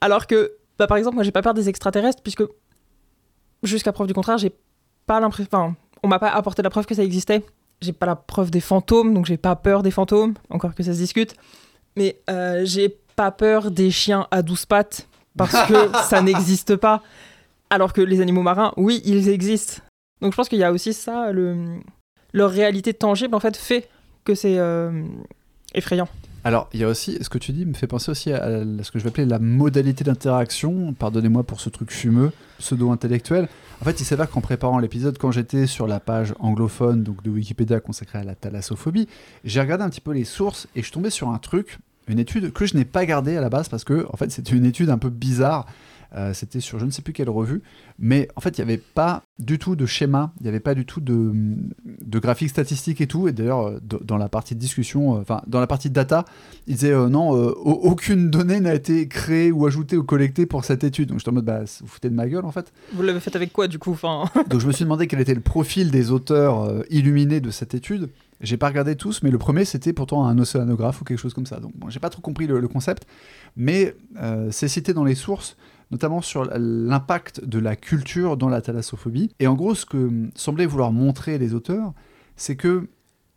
Alors 0.00 0.26
que, 0.26 0.52
bah, 0.78 0.86
par 0.86 0.96
exemple, 0.96 1.14
moi 1.14 1.24
j'ai 1.24 1.32
pas 1.32 1.42
peur 1.42 1.54
des 1.54 1.68
extraterrestres 1.68 2.22
puisque 2.22 2.44
jusqu'à 3.62 3.92
preuve 3.92 4.06
du 4.06 4.14
contraire, 4.14 4.38
j'ai 4.38 4.52
pas 5.06 5.20
l'impression. 5.20 5.48
Enfin, 5.52 5.76
on 6.02 6.08
m'a 6.08 6.18
pas 6.18 6.30
apporté 6.30 6.62
la 6.62 6.70
preuve 6.70 6.86
que 6.86 6.94
ça 6.94 7.04
existait. 7.04 7.44
J'ai 7.80 7.92
pas 7.92 8.06
la 8.06 8.16
preuve 8.16 8.50
des 8.50 8.60
fantômes, 8.60 9.12
donc 9.14 9.26
j'ai 9.26 9.36
pas 9.36 9.56
peur 9.56 9.82
des 9.82 9.90
fantômes, 9.90 10.34
encore 10.50 10.74
que 10.74 10.82
ça 10.82 10.92
se 10.92 10.98
discute. 10.98 11.34
Mais 11.96 12.20
euh, 12.30 12.62
j'ai 12.64 12.88
pas 13.16 13.30
peur 13.30 13.70
des 13.70 13.90
chiens 13.90 14.26
à 14.30 14.42
douze 14.42 14.66
pattes 14.66 15.08
parce 15.36 15.66
que 15.66 15.74
ça 16.04 16.22
n'existe 16.22 16.76
pas. 16.76 17.02
Alors 17.70 17.92
que 17.92 18.00
les 18.00 18.20
animaux 18.20 18.42
marins, 18.42 18.72
oui, 18.76 19.00
ils 19.04 19.28
existent. 19.28 19.82
Donc 20.20 20.32
je 20.32 20.36
pense 20.36 20.48
qu'il 20.48 20.58
y 20.58 20.64
a 20.64 20.72
aussi 20.72 20.92
ça, 20.92 21.32
le... 21.32 21.78
leur 22.32 22.50
réalité 22.50 22.94
tangible 22.94 23.34
en 23.34 23.40
fait 23.40 23.56
fait 23.56 23.88
que 24.24 24.34
c'est 24.34 24.58
euh, 24.58 25.04
effrayant. 25.74 26.08
Alors, 26.44 26.68
il 26.72 26.80
y 26.80 26.84
a 26.84 26.88
aussi, 26.88 27.18
ce 27.20 27.28
que 27.28 27.38
tu 27.38 27.52
dis 27.52 27.64
me 27.64 27.74
fait 27.74 27.86
penser 27.86 28.10
aussi 28.10 28.32
à, 28.32 28.64
ce 28.82 28.90
que 28.90 28.98
je 28.98 29.04
vais 29.04 29.10
appeler 29.10 29.26
la 29.26 29.38
modalité 29.38 30.02
d'interaction. 30.02 30.92
Pardonnez-moi 30.92 31.44
pour 31.44 31.60
ce 31.60 31.68
truc 31.68 31.92
fumeux, 31.92 32.32
pseudo-intellectuel. 32.58 33.48
En 33.80 33.84
fait, 33.84 34.00
il 34.00 34.04
s'avère 34.04 34.28
qu'en 34.28 34.40
préparant 34.40 34.80
l'épisode, 34.80 35.18
quand 35.18 35.30
j'étais 35.30 35.68
sur 35.68 35.86
la 35.86 36.00
page 36.00 36.34
anglophone 36.40 37.04
donc 37.04 37.22
de 37.22 37.30
Wikipédia 37.30 37.78
consacrée 37.78 38.18
à 38.18 38.24
la 38.24 38.34
thalassophobie, 38.34 39.06
j'ai 39.44 39.60
regardé 39.60 39.84
un 39.84 39.88
petit 39.88 40.00
peu 40.00 40.12
les 40.12 40.24
sources 40.24 40.66
et 40.74 40.80
je 40.80 40.86
suis 40.86 40.92
tombé 40.92 41.10
sur 41.10 41.28
un 41.28 41.38
truc, 41.38 41.78
une 42.08 42.18
étude 42.18 42.52
que 42.52 42.66
je 42.66 42.76
n'ai 42.76 42.84
pas 42.84 43.06
gardée 43.06 43.36
à 43.36 43.40
la 43.40 43.48
base 43.48 43.68
parce 43.68 43.84
que, 43.84 44.06
en 44.12 44.16
fait, 44.16 44.32
c'était 44.32 44.52
une 44.52 44.64
étude 44.64 44.90
un 44.90 44.98
peu 44.98 45.10
bizarre. 45.10 45.66
Euh, 46.14 46.34
c'était 46.34 46.60
sur 46.60 46.78
je 46.78 46.84
ne 46.84 46.90
sais 46.90 47.00
plus 47.00 47.14
quelle 47.14 47.30
revue, 47.30 47.62
mais 47.98 48.28
en 48.36 48.40
fait, 48.42 48.58
il 48.58 48.60
n'y 48.64 48.70
avait 48.70 48.82
pas 48.94 49.22
du 49.38 49.58
tout 49.58 49.76
de 49.76 49.86
schéma, 49.86 50.32
il 50.40 50.42
n'y 50.42 50.48
avait 50.50 50.60
pas 50.60 50.74
du 50.74 50.84
tout 50.84 51.00
de, 51.00 51.32
de 51.84 52.18
graphiques 52.18 52.50
statistiques 52.50 53.00
et 53.00 53.06
tout. 53.06 53.28
Et 53.28 53.32
d'ailleurs, 53.32 53.66
euh, 53.68 53.80
dans 54.04 54.18
la 54.18 54.28
partie 54.28 54.54
de 54.54 54.60
discussion, 54.60 55.16
euh, 55.16 55.20
enfin, 55.22 55.40
dans 55.46 55.58
la 55.60 55.66
partie 55.66 55.88
de 55.88 55.94
data, 55.94 56.26
il 56.66 56.74
disait 56.74 56.92
euh, 56.92 57.08
non, 57.08 57.30
au- 57.30 57.50
aucune 57.90 58.28
donnée 58.30 58.60
n'a 58.60 58.74
été 58.74 59.08
créée 59.08 59.50
ou 59.52 59.64
ajoutée 59.66 59.96
ou 59.96 60.04
collectée 60.04 60.44
pour 60.44 60.64
cette 60.66 60.84
étude. 60.84 61.08
Donc 61.08 61.18
j'étais 61.18 61.30
en 61.30 61.34
mode, 61.34 61.46
bah, 61.46 61.60
vous 61.80 61.86
foutez 61.86 62.10
de 62.10 62.14
ma 62.14 62.28
gueule 62.28 62.44
en 62.44 62.52
fait. 62.52 62.72
Vous 62.92 63.02
l'avez 63.02 63.20
fait 63.20 63.34
avec 63.34 63.52
quoi 63.52 63.66
du 63.66 63.78
coup 63.78 63.92
enfin... 63.92 64.24
Donc 64.50 64.60
je 64.60 64.66
me 64.66 64.72
suis 64.72 64.84
demandé 64.84 65.06
quel 65.06 65.20
était 65.20 65.34
le 65.34 65.40
profil 65.40 65.90
des 65.90 66.10
auteurs 66.10 66.84
illuminés 66.90 67.40
de 67.40 67.50
cette 67.50 67.74
étude. 67.74 68.10
J'ai 68.42 68.56
pas 68.56 68.68
regardé 68.68 68.96
tous, 68.96 69.22
mais 69.22 69.30
le 69.30 69.38
premier 69.38 69.64
c'était 69.64 69.92
pourtant 69.92 70.26
un 70.26 70.36
océanographe 70.38 71.00
ou 71.00 71.04
quelque 71.04 71.18
chose 71.18 71.32
comme 71.32 71.46
ça. 71.46 71.60
Donc 71.60 71.72
bon, 71.76 71.88
j'ai 71.90 72.00
pas 72.00 72.10
trop 72.10 72.20
compris 72.20 72.46
le, 72.48 72.58
le 72.60 72.68
concept, 72.68 73.06
mais 73.56 73.94
euh, 74.20 74.48
c'est 74.50 74.68
cité 74.68 74.92
dans 74.92 75.04
les 75.04 75.14
sources, 75.14 75.56
notamment 75.92 76.20
sur 76.20 76.44
l'impact 76.44 77.44
de 77.44 77.60
la 77.60 77.76
culture 77.76 78.36
dans 78.36 78.48
la 78.48 78.60
thalassophobie. 78.60 79.30
Et 79.38 79.46
en 79.46 79.54
gros, 79.54 79.74
ce 79.76 79.86
que 79.86 80.10
semblaient 80.34 80.66
vouloir 80.66 80.90
montrer 80.90 81.38
les 81.38 81.54
auteurs, 81.54 81.92
c'est 82.36 82.56
que 82.56 82.88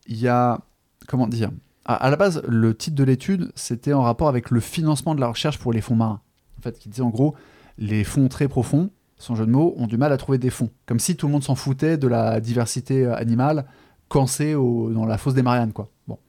il 0.08 0.20
y 0.20 0.28
a 0.28 0.62
comment 1.08 1.28
dire. 1.28 1.52
À, 1.88 2.10
la 2.10 2.16
base, 2.16 2.42
le 2.48 2.76
titre 2.76 2.96
de 2.96 3.04
l'étude 3.04 3.52
c'était 3.54 3.94
en 3.94 4.02
rapport 4.02 4.28
avec 4.28 4.50
le 4.50 4.60
financement 4.60 5.14
de 5.14 5.22
la 5.22 5.28
recherche 5.28 5.60
pour 5.60 5.72
les 5.72 5.82
fonds 5.82 5.96
marins. 5.96 6.22
En 6.58 6.62
fait, 6.64 6.80
qui 6.80 6.90
disait 6.90 7.04
en 7.04 7.12
gros 7.12 7.36
les 7.78 8.04
fonds 8.04 8.28
très 8.28 8.48
profonds 8.48 8.90
sans 9.18 9.36
jeu 9.36 9.46
de 9.46 9.52
mots, 9.52 9.74
ont 9.78 9.88
du 9.88 9.98
mal 9.98 10.12
à 10.12 10.18
trouver 10.18 10.38
des 10.38 10.50
fonds. 10.50 10.70
Comme 10.86 11.00
si 11.00 11.16
tout 11.16 11.28
le 11.28 11.34
monde 11.34 11.44
s'en 11.44 11.56
foutait 11.56 11.98
de 11.98 12.08
la 12.08 12.40
diversité 12.40 13.06
euh, 13.06 13.16
animale 13.16 13.66
quand 14.08 14.28
c'est 14.28 14.54
dans 14.54 15.06
la 15.06 15.18
fosse 15.18 15.34
des 15.34 15.42
Mariannes, 15.42 15.74
quoi. 15.74 15.90
Bon. 16.08 16.20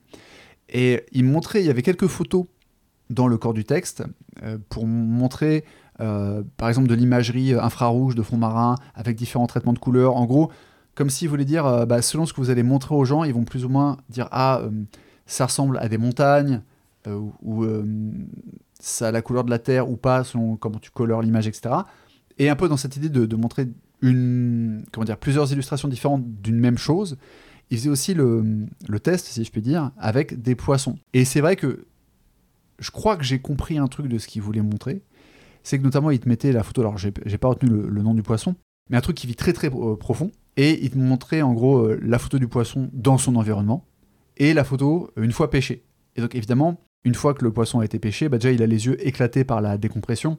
Et 0.68 1.04
il 1.12 1.24
montrait, 1.24 1.60
il 1.60 1.66
y 1.66 1.70
avait 1.70 1.82
quelques 1.82 2.06
photos 2.06 2.46
dans 3.10 3.28
le 3.28 3.36
corps 3.36 3.52
du 3.52 3.64
texte 3.64 4.02
euh, 4.42 4.56
pour 4.70 4.86
montrer, 4.86 5.64
euh, 6.01 6.42
par 6.57 6.68
exemple, 6.68 6.88
de 6.88 6.94
l'imagerie 6.94 7.55
euh, 7.55 7.62
infrarouge 7.62 8.14
de 8.14 8.22
fonds 8.22 8.36
marins 8.36 8.74
avec 8.94 9.16
différents 9.16 9.47
traitements 9.47 9.72
de 9.72 9.78
couleurs. 9.78 10.16
En 10.16 10.26
gros, 10.26 10.51
comme 10.94 11.11
s'il 11.11 11.28
voulait 11.28 11.44
dire, 11.44 11.66
euh, 11.66 11.86
bah, 11.86 12.03
selon 12.03 12.26
ce 12.26 12.32
que 12.32 12.40
vous 12.40 12.51
allez 12.51 12.62
montrer 12.62 12.94
aux 12.94 13.05
gens, 13.05 13.24
ils 13.24 13.32
vont 13.32 13.44
plus 13.44 13.64
ou 13.64 13.68
moins 13.68 13.97
dire 14.09 14.28
ah, 14.30 14.62
ça 15.26 15.47
ressemble 15.47 15.78
à 15.78 15.88
des 15.88 15.99
montagnes 15.99 16.62
ou 17.40 17.64
ça 18.80 19.09
a 19.09 19.12
la 19.12 19.22
couleur 19.22 19.44
de 19.44 19.51
la 19.51 19.61
terre 19.61 19.88
ou 19.88 19.97
pas, 19.97 20.24
selon 20.24 20.57
comment 20.57 20.80
tu 20.80 20.90
colores 20.90 21.22
l'image, 21.22 21.47
etc. 21.47 21.74
Et 22.38 22.51
un 22.51 22.57
peu 22.57 22.68
dans 22.68 22.76
cette 22.76 22.97
idée 22.97 23.09
de, 23.09 23.36
montrer 23.36 23.68
une, 24.03 24.84
plusieurs 25.20 25.53
illustrations 25.53 25.86
différentes 25.86 26.24
d'une 26.42 26.59
même 26.59 26.78
chose, 26.78 27.16
il 27.70 27.78
faisait 27.78 27.90
aussi 27.90 28.12
le, 28.12 28.66
le 28.88 29.01
test, 29.01 29.26
si 29.26 29.44
je 29.44 29.51
puis 29.53 29.62
dire, 29.62 29.92
avec 29.99 30.42
des 30.42 30.57
poissons. 30.57 30.99
Et 31.14 31.24
c'est 31.24 31.40
vrai 31.40 31.55
que 31.55 31.86
je 32.80 32.90
crois 32.90 33.16
que 33.16 33.24
j'ai 33.24 33.38
compris 33.38 33.78
un 33.78 33.86
truc 33.86 34.09
de 34.09 34.18
ce 34.18 34.26
qu'il 34.26 34.42
voulait 34.42 34.62
montrer. 34.62 35.03
C'est 35.66 35.78
que 35.78 35.82
notamment, 35.82 36.12
il 36.12 36.20
te 36.20 36.28
mettait 36.28 36.52
la 36.52 36.62
photo, 36.62 36.82
alors 36.82 36.96
j'ai 36.96 37.10
pas 37.10 37.48
retenu 37.48 37.68
le, 37.68 38.00
nom 38.00 38.14
du 38.14 38.22
poisson, 38.22 38.54
mais 38.88 38.96
un 38.96 39.00
truc 39.00 39.16
qui 39.16 39.26
vit 39.26 39.34
très 39.34 39.52
très 39.52 39.66
euh, 39.66 39.96
profond. 39.96 40.30
Et 40.56 40.84
il 40.84 40.90
te 40.90 40.96
montrait 40.96 41.42
en 41.42 41.54
gros 41.54 41.78
euh, 41.78 41.98
la 42.04 42.20
photo 42.20 42.38
du 42.38 42.46
poisson 42.46 42.88
dans 42.92 43.18
son 43.18 43.34
environnement 43.34 43.84
et 44.36 44.54
la 44.54 44.62
photo 44.62 45.10
euh, 45.18 45.24
une 45.24 45.32
fois 45.32 45.50
pêché. 45.50 45.82
Et 46.14 46.20
donc 46.20 46.36
évidemment, 46.36 46.80
une 47.02 47.16
fois 47.16 47.34
que 47.34 47.42
le 47.42 47.52
poisson 47.52 47.80
a 47.80 47.84
été 47.84 47.98
pêché, 47.98 48.28
bah 48.28 48.38
déjà 48.38 48.52
il 48.52 48.62
a 48.62 48.66
les 48.68 48.86
yeux 48.86 49.04
éclatés 49.04 49.42
par 49.42 49.60
la 49.60 49.76
décompression. 49.76 50.38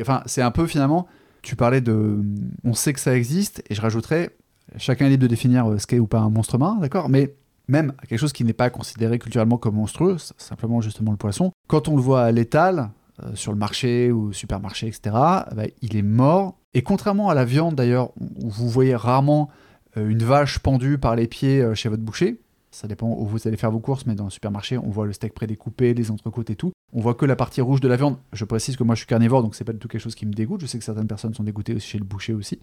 Enfin, 0.00 0.22
c'est 0.24 0.40
un 0.40 0.50
peu 0.50 0.66
finalement, 0.66 1.08
tu 1.42 1.56
parlais 1.56 1.82
de. 1.82 2.24
On 2.64 2.72
sait 2.72 2.94
que 2.94 3.00
ça 3.00 3.14
existe, 3.14 3.62
et 3.68 3.74
je 3.74 3.82
rajouterais, 3.82 4.30
chacun 4.78 5.04
est 5.04 5.10
libre 5.10 5.24
de 5.24 5.28
définir 5.28 5.78
ce 5.78 5.86
qu'est 5.86 5.98
ou 5.98 6.06
pas 6.06 6.20
un 6.20 6.30
monstre 6.30 6.56
marin, 6.56 6.78
d'accord 6.80 7.10
Mais 7.10 7.34
même 7.68 7.92
quelque 8.08 8.18
chose 8.18 8.32
qui 8.32 8.44
n'est 8.44 8.54
pas 8.54 8.70
considéré 8.70 9.18
culturellement 9.18 9.58
comme 9.58 9.74
monstrueux, 9.74 10.16
simplement 10.38 10.80
justement 10.80 11.10
le 11.10 11.18
poisson, 11.18 11.52
quand 11.68 11.86
on 11.88 11.96
le 11.96 12.02
voit 12.02 12.22
à 12.22 12.32
l'étal, 12.32 12.90
sur 13.34 13.52
le 13.52 13.58
marché 13.58 14.10
ou 14.10 14.28
au 14.28 14.32
supermarché, 14.32 14.88
etc., 14.88 15.00
bah, 15.12 15.64
il 15.82 15.96
est 15.96 16.02
mort. 16.02 16.56
Et 16.74 16.82
contrairement 16.82 17.28
à 17.28 17.34
la 17.34 17.44
viande 17.44 17.76
d'ailleurs, 17.76 18.10
où 18.18 18.50
vous 18.50 18.68
voyez 18.68 18.96
rarement 18.96 19.48
euh, 19.96 20.08
une 20.08 20.22
vache 20.22 20.58
pendue 20.58 20.98
par 20.98 21.16
les 21.16 21.28
pieds 21.28 21.60
euh, 21.60 21.74
chez 21.74 21.88
votre 21.88 22.02
boucher, 22.02 22.40
ça 22.72 22.88
dépend 22.88 23.06
où 23.06 23.24
vous 23.24 23.46
allez 23.46 23.56
faire 23.56 23.70
vos 23.70 23.78
courses, 23.78 24.04
mais 24.06 24.16
dans 24.16 24.24
le 24.24 24.30
supermarché, 24.30 24.76
on 24.76 24.90
voit 24.90 25.06
le 25.06 25.12
steak 25.12 25.32
prédécoupé, 25.32 25.94
les 25.94 26.10
entrecôtes 26.10 26.50
et 26.50 26.56
tout. 26.56 26.72
On 26.92 27.00
voit 27.00 27.14
que 27.14 27.24
la 27.24 27.36
partie 27.36 27.60
rouge 27.60 27.80
de 27.80 27.86
la 27.86 27.94
viande. 27.94 28.16
Je 28.32 28.44
précise 28.44 28.76
que 28.76 28.82
moi 28.82 28.96
je 28.96 29.00
suis 29.00 29.06
carnivore, 29.06 29.44
donc 29.44 29.54
c'est 29.54 29.64
pas 29.64 29.72
du 29.72 29.78
tout 29.78 29.86
quelque 29.86 30.00
chose 30.00 30.16
qui 30.16 30.26
me 30.26 30.32
dégoûte. 30.32 30.60
Je 30.60 30.66
sais 30.66 30.78
que 30.78 30.84
certaines 30.84 31.06
personnes 31.06 31.34
sont 31.34 31.44
dégoûtées 31.44 31.78
chez 31.78 31.98
le 31.98 32.04
boucher 32.04 32.32
aussi. 32.32 32.58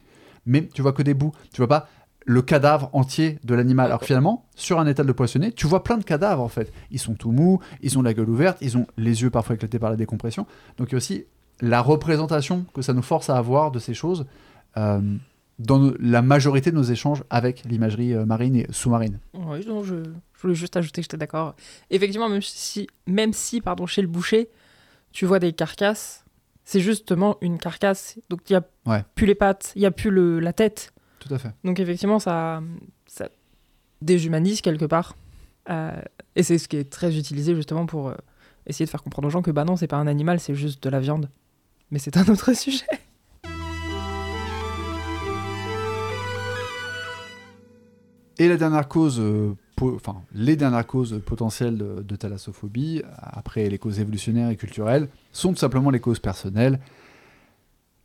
Mais 0.46 0.68
tu 0.74 0.82
vois 0.82 0.92
que 0.92 1.02
des 1.02 1.14
bouts. 1.14 1.32
Tu 1.54 1.58
vois 1.58 1.68
pas 1.68 1.88
le 2.26 2.42
cadavre 2.42 2.90
entier 2.94 3.40
de 3.44 3.56
l'animal. 3.56 3.88
Alors 3.88 4.00
que 4.00 4.06
finalement, 4.06 4.46
sur 4.56 4.80
un 4.80 4.86
étal 4.88 5.06
de 5.08 5.12
poissonné, 5.12 5.52
tu 5.52 5.66
vois 5.68 5.84
plein 5.84 5.98
de 5.98 6.04
cadavres 6.04 6.44
en 6.44 6.48
fait. 6.50 6.72
Ils 6.92 7.00
sont 7.00 7.16
tout 7.16 7.32
mous, 7.32 7.60
ils 7.82 7.98
ont 7.98 8.02
la 8.02 8.14
gueule 8.14 8.30
ouverte, 8.30 8.58
ils 8.62 8.78
ont 8.78 8.86
les 8.98 9.24
yeux 9.24 9.30
parfois 9.32 9.56
éclatés 9.56 9.80
par 9.80 9.90
la 9.90 9.96
décompression. 9.96 10.46
Donc 10.78 10.90
il 10.90 10.92
y 10.92 10.96
a 10.96 10.98
aussi 10.98 11.26
la 11.62 11.82
représentation 11.82 12.66
que 12.74 12.82
ça 12.82 12.94
nous 12.94 13.02
force 13.02 13.30
à 13.30 13.38
avoir 13.38 13.72
de 13.72 13.80
ces 13.80 13.94
choses 13.94 14.26
euh, 14.78 15.02
dans 15.60 15.80
nos- 15.80 15.96
la 16.00 16.22
majorité 16.22 16.72
de 16.72 16.76
nos 16.76 16.84
échanges 16.84 17.24
avec 17.30 17.64
l'imagerie 17.66 18.14
euh, 18.14 18.26
marine 18.26 18.56
et 18.56 18.68
sous-marine. 18.72 19.20
Oui, 19.34 19.62
je, 19.64 19.70
je 19.70 20.42
voulais 20.42 20.56
juste 20.56 20.78
ajouter 20.78 21.02
que 21.02 21.06
j'étais 21.06 21.18
d'accord. 21.18 21.56
Effectivement, 21.90 22.30
même 22.30 22.42
si, 22.42 22.88
même 23.08 23.34
si 23.34 23.62
pardon, 23.62 23.86
chez 23.86 24.02
le 24.02 24.08
boucher, 24.08 24.50
tu 25.12 25.26
vois 25.26 25.40
des 25.40 25.54
carcasses, 25.54 26.24
c'est 26.64 26.80
justement 26.80 27.38
une 27.42 27.58
carcasse. 27.58 28.18
Donc 28.30 28.42
il 28.50 28.54
n'y 28.54 28.58
a 28.58 28.64
Ouais. 28.86 29.04
plus 29.16 29.26
les 29.28 29.36
pattes, 29.36 29.74
il 29.76 29.80
n'y 29.80 29.86
a 29.86 29.92
plus 29.92 30.10
le, 30.12 30.40
la 30.40 30.54
tête. 30.54 30.94
Tout 31.22 31.34
à 31.34 31.38
fait. 31.38 31.52
Donc 31.64 31.80
effectivement, 31.80 32.18
ça, 32.18 32.62
ça 33.06 33.30
déshumanise 34.02 34.62
quelque 34.62 34.86
part. 34.86 35.16
Euh, 35.70 35.92
et 36.36 36.42
c'est 36.42 36.58
ce 36.58 36.68
qui 36.68 36.78
est 36.78 36.90
très 36.90 37.16
utilisé 37.16 37.56
justement 37.56 37.86
pour 37.86 38.10
euh, 38.10 38.16
essayer 38.66 38.86
de 38.86 38.90
faire 38.90 39.04
comprendre 39.04 39.28
aux 39.28 39.32
gens 39.32 39.44
que 39.44 39.52
bah 39.52 39.64
non, 39.64 39.76
c'est 39.76 39.88
pas 39.88 39.98
un 39.98 40.08
animal, 40.08 40.40
c'est 40.40 40.56
juste 40.56 40.84
de 40.84 40.90
la 40.90 41.00
viande. 41.00 41.30
Mais 41.92 42.00
c'est 42.00 42.18
un 42.18 42.28
autre 42.28 42.54
sujet. 42.58 42.86
Et 48.40 48.48
la 48.48 48.58
dernière 48.58 48.88
cause, 48.88 49.20
euh, 49.20 49.54
enfin, 49.80 50.24
les 50.34 50.56
dernières 50.56 50.88
causes 50.88 51.22
potentielles 51.24 51.78
de, 51.78 52.02
de 52.02 52.16
thalassophobie, 52.16 53.04
après 53.16 53.70
les 53.70 53.78
causes 53.78 54.00
évolutionnaires 54.00 54.50
et 54.50 54.56
culturelles, 54.56 55.08
sont 55.32 55.52
tout 55.52 55.60
simplement 55.60 55.92
les 55.92 56.00
causes 56.00 56.20
personnelles. 56.20 56.80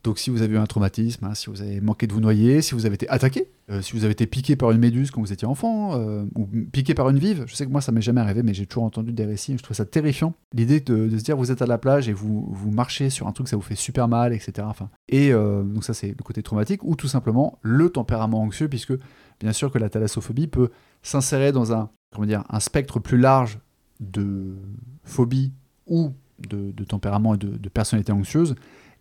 Donc 0.06 0.20
si 0.20 0.30
vous 0.30 0.42
avez 0.42 0.54
eu 0.54 0.58
un 0.58 0.66
traumatisme, 0.66 1.24
hein, 1.24 1.34
si 1.34 1.50
vous 1.50 1.62
avez 1.62 1.80
manqué 1.80 2.06
de 2.06 2.12
vous 2.12 2.20
noyer, 2.20 2.62
si 2.62 2.76
vous 2.76 2.86
avez 2.86 2.94
été 2.94 3.08
attaqué, 3.08 3.48
euh, 3.70 3.82
si 3.82 3.92
vous 3.92 4.04
avez 4.04 4.12
été 4.12 4.28
piqué 4.28 4.54
par 4.54 4.70
une 4.70 4.78
méduse 4.78 5.10
quand 5.10 5.20
vous 5.20 5.32
étiez 5.32 5.48
enfant, 5.48 5.96
euh, 5.96 6.24
ou 6.36 6.46
piqué 6.70 6.94
par 6.94 7.10
une 7.10 7.18
vive, 7.18 7.42
je 7.48 7.56
sais 7.56 7.66
que 7.66 7.72
moi 7.72 7.80
ça 7.80 7.90
m'est 7.90 8.00
jamais 8.00 8.20
arrivé, 8.20 8.44
mais 8.44 8.54
j'ai 8.54 8.66
toujours 8.66 8.84
entendu 8.84 9.10
des 9.10 9.24
récits, 9.24 9.56
je 9.58 9.64
trouve 9.64 9.76
ça 9.76 9.84
terrifiant. 9.84 10.32
L'idée 10.54 10.78
de, 10.78 11.10
se 11.10 11.24
dire 11.24 11.36
vous 11.36 11.50
êtes 11.50 11.60
à 11.60 11.66
la 11.66 11.76
plage 11.76 12.08
et 12.08 12.12
vous, 12.12 12.54
marchez 12.70 13.10
sur 13.10 13.26
un 13.26 13.32
truc, 13.32 13.48
ça 13.48 13.56
vous 13.56 13.62
fait 13.62 13.74
super 13.74 14.06
mal, 14.06 14.32
etc. 14.32 14.52
Enfin, 14.70 14.90
et 15.08 15.32
euh, 15.32 15.64
donc 15.64 15.82
ça 15.82 15.92
c'est 15.92 16.14
le 16.16 16.22
côté 16.22 16.40
traumatique, 16.40 16.84
ou 16.84 16.94
tout 16.94 17.08
simplement 17.08 17.58
le 17.62 17.90
tempérament 17.90 18.42
anxieux, 18.42 18.68
puisque 18.68 18.94
bien 19.40 19.52
sûr 19.52 19.72
que 19.72 19.78
la 19.78 19.88
thalassophobie 19.88 20.46
peut 20.46 20.70
s'insérer 21.02 21.50
dans 21.50 21.72
un, 21.72 21.90
comment 22.14 22.28
dire, 22.28 22.44
un 22.48 22.60
spectre 22.60 23.00
plus 23.00 23.18
large 23.18 23.58
de 23.98 24.54
phobie 25.02 25.52
ou 25.88 26.12
de, 26.48 26.70
de 26.70 26.84
tempérament 26.84 27.34
et 27.34 27.38
de 27.38 27.68
personnalité 27.68 28.12
anxieuse. 28.12 28.54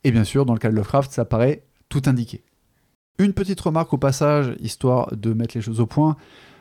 Et 0.05 0.11
bien 0.11 0.23
sûr, 0.23 0.45
dans 0.45 0.53
le 0.53 0.59
cas 0.59 0.69
de 0.69 0.75
Lovecraft, 0.75 1.11
ça 1.11 1.25
paraît 1.25 1.63
tout 1.89 2.03
indiqué. 2.05 2.43
Une 3.17 3.33
petite 3.33 3.59
remarque 3.59 3.91
au 3.91 3.97
passage, 3.97 4.55
histoire 4.59 5.09
de 5.15 5.33
mettre 5.33 5.57
les 5.57 5.61
choses 5.61 5.79
au 5.79 5.87
point. 5.87 6.15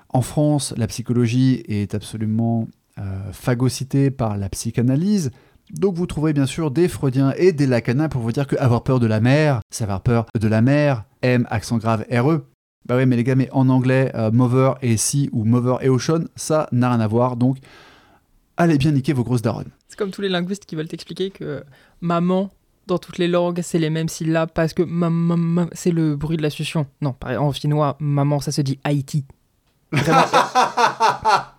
En 0.09 0.23
France, 0.23 0.73
la 0.79 0.87
psychologie 0.87 1.63
est 1.69 1.95
absolument 1.95 2.69
euh, 2.99 4.11
par 4.17 4.39
la 4.39 4.49
psychanalyse. 4.49 5.31
Donc 5.71 5.95
vous 5.95 6.07
trouverez 6.07 6.33
bien 6.33 6.47
sûr 6.47 6.71
des 6.71 6.89
freudiens 6.89 7.35
et 7.37 7.53
des 7.53 7.67
lacanins 7.67 8.09
pour 8.09 8.23
vous 8.23 8.33
dire 8.33 8.47
que 8.47 8.57
avoir 8.57 8.83
peur 8.83 8.99
de 8.99 9.07
la 9.07 9.21
mer, 9.21 9.61
c'est 9.71 9.85
avoir 9.85 10.01
peur 10.01 10.25
de 10.41 10.49
la 10.49 10.63
mer, 10.63 11.05
M, 11.21 11.47
accent 11.51 11.77
grave, 11.77 12.07
RE. 12.11 12.47
Bah 12.87 12.97
oui, 12.97 13.05
mais 13.05 13.17
les 13.17 13.25
gars, 13.25 13.35
mais 13.35 13.51
en 13.53 13.69
anglais, 13.69 14.11
euh, 14.15 14.31
mover 14.31 14.73
et 14.81 14.97
si 14.97 15.29
ou 15.33 15.45
mover 15.45 15.77
et 15.83 15.91
ocean, 15.91 16.29
ça 16.35 16.67
n'a 16.73 16.89
rien 16.89 17.01
à 17.01 17.07
voir. 17.07 17.37
Donc, 17.37 17.59
allez 18.57 18.79
bien 18.79 18.93
niquer 18.93 19.13
vos 19.13 19.23
grosses 19.23 19.43
daronnes. 19.43 19.71
C'est 19.89 19.99
comme 19.99 20.13
tous 20.13 20.23
les 20.23 20.31
linguistes 20.31 20.65
qui 20.65 20.77
veulent 20.77 20.89
t'expliquer 20.89 21.29
que 21.29 21.63
maman, 22.01 22.51
dans 22.87 22.99
toutes 22.99 23.19
les 23.19 23.29
langues, 23.29 23.61
c'est 23.63 23.79
les 23.79 23.91
mêmes 23.91 24.09
syllabes 24.09 24.51
parce 24.55 24.73
que 24.73 24.83
maman, 24.83 25.67
c'est 25.73 25.91
le 25.91 26.17
bruit 26.17 26.37
de 26.37 26.43
la 26.43 26.51
succion. 26.51 26.87
Non, 27.01 27.15
en 27.25 27.53
finnois, 27.53 27.97
maman, 28.01 28.41
ça 28.41 28.53
se 28.53 28.61
dit 28.61 28.79
Haïti. 28.85 29.25
Vraiment, 29.93 30.25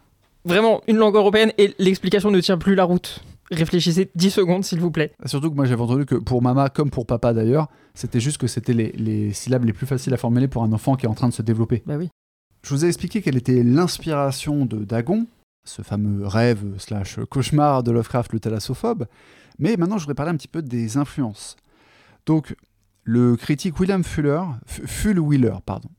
Vraiment, 0.46 0.82
une 0.88 0.98
langue 0.98 1.16
européenne 1.16 1.52
et 1.58 1.74
l'explication 1.80 2.30
ne 2.30 2.40
tient 2.40 2.58
plus 2.58 2.76
la 2.76 2.84
route. 2.84 3.24
Réfléchissez 3.52 4.10
10 4.16 4.30
secondes, 4.32 4.64
s'il 4.64 4.80
vous 4.80 4.92
plaît. 4.92 5.12
Surtout 5.26 5.50
que 5.52 5.56
moi 5.56 5.66
j'avais 5.66 5.82
entendu 5.82 6.06
que 6.06 6.16
pour 6.16 6.42
mama 6.42 6.70
comme 6.70 6.90
pour 6.90 7.06
papa 7.06 7.34
d'ailleurs, 7.34 7.68
c'était 7.94 8.20
juste 8.20 8.38
que 8.38 8.48
c'était 8.48 8.74
les, 8.74 8.92
les 8.94 9.34
syllabes 9.34 9.66
les 9.66 9.74
plus 9.74 9.86
faciles 9.86 10.14
à 10.14 10.18
formuler 10.18 10.48
pour 10.48 10.64
un 10.64 10.72
enfant 10.74 10.96
qui 10.96 11.06
est 11.06 11.10
en 11.10 11.14
train 11.14 11.30
de 11.30 11.34
se 11.34 11.42
développer. 11.42 11.84
Bah 11.86 11.96
oui. 11.98 12.10
Je 12.64 12.70
vous 12.72 12.86
ai 12.86 12.88
expliqué 12.88 13.22
quelle 13.22 13.38
était 13.38 13.62
l'inspiration 13.64 14.66
de 14.66 14.84
Dagon, 14.84 15.28
ce 15.64 15.84
fameux 15.84 16.26
rêve 16.26 16.64
slash 16.80 17.20
cauchemar 17.30 17.84
de 17.84 17.92
Lovecraft 17.92 18.34
le 18.34 18.40
thalassophobe, 18.40 19.06
mais 19.60 19.78
maintenant 19.78 19.98
je 19.98 20.04
voudrais 20.04 20.16
parler 20.16 20.32
un 20.32 20.38
petit 20.38 20.48
peu 20.48 20.62
des 20.62 20.98
influences. 20.98 21.56
Donc 22.26 22.56
le 23.04 23.36
critique 23.36 23.80
William 23.80 24.04
Fuller, 24.04 24.42
Full 24.66 25.20
Wheeler, 25.20 25.58
pardon, 25.66 25.90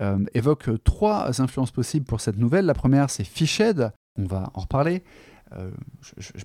euh, 0.00 0.18
évoque 0.34 0.68
trois 0.84 1.40
influences 1.40 1.70
possibles 1.70 2.06
pour 2.06 2.20
cette 2.20 2.38
nouvelle. 2.38 2.66
La 2.66 2.74
première 2.74 3.10
c'est 3.10 3.24
Fishhead, 3.24 3.92
on 4.18 4.24
va 4.24 4.50
en 4.54 4.60
reparler, 4.60 5.02
euh, 5.56 5.70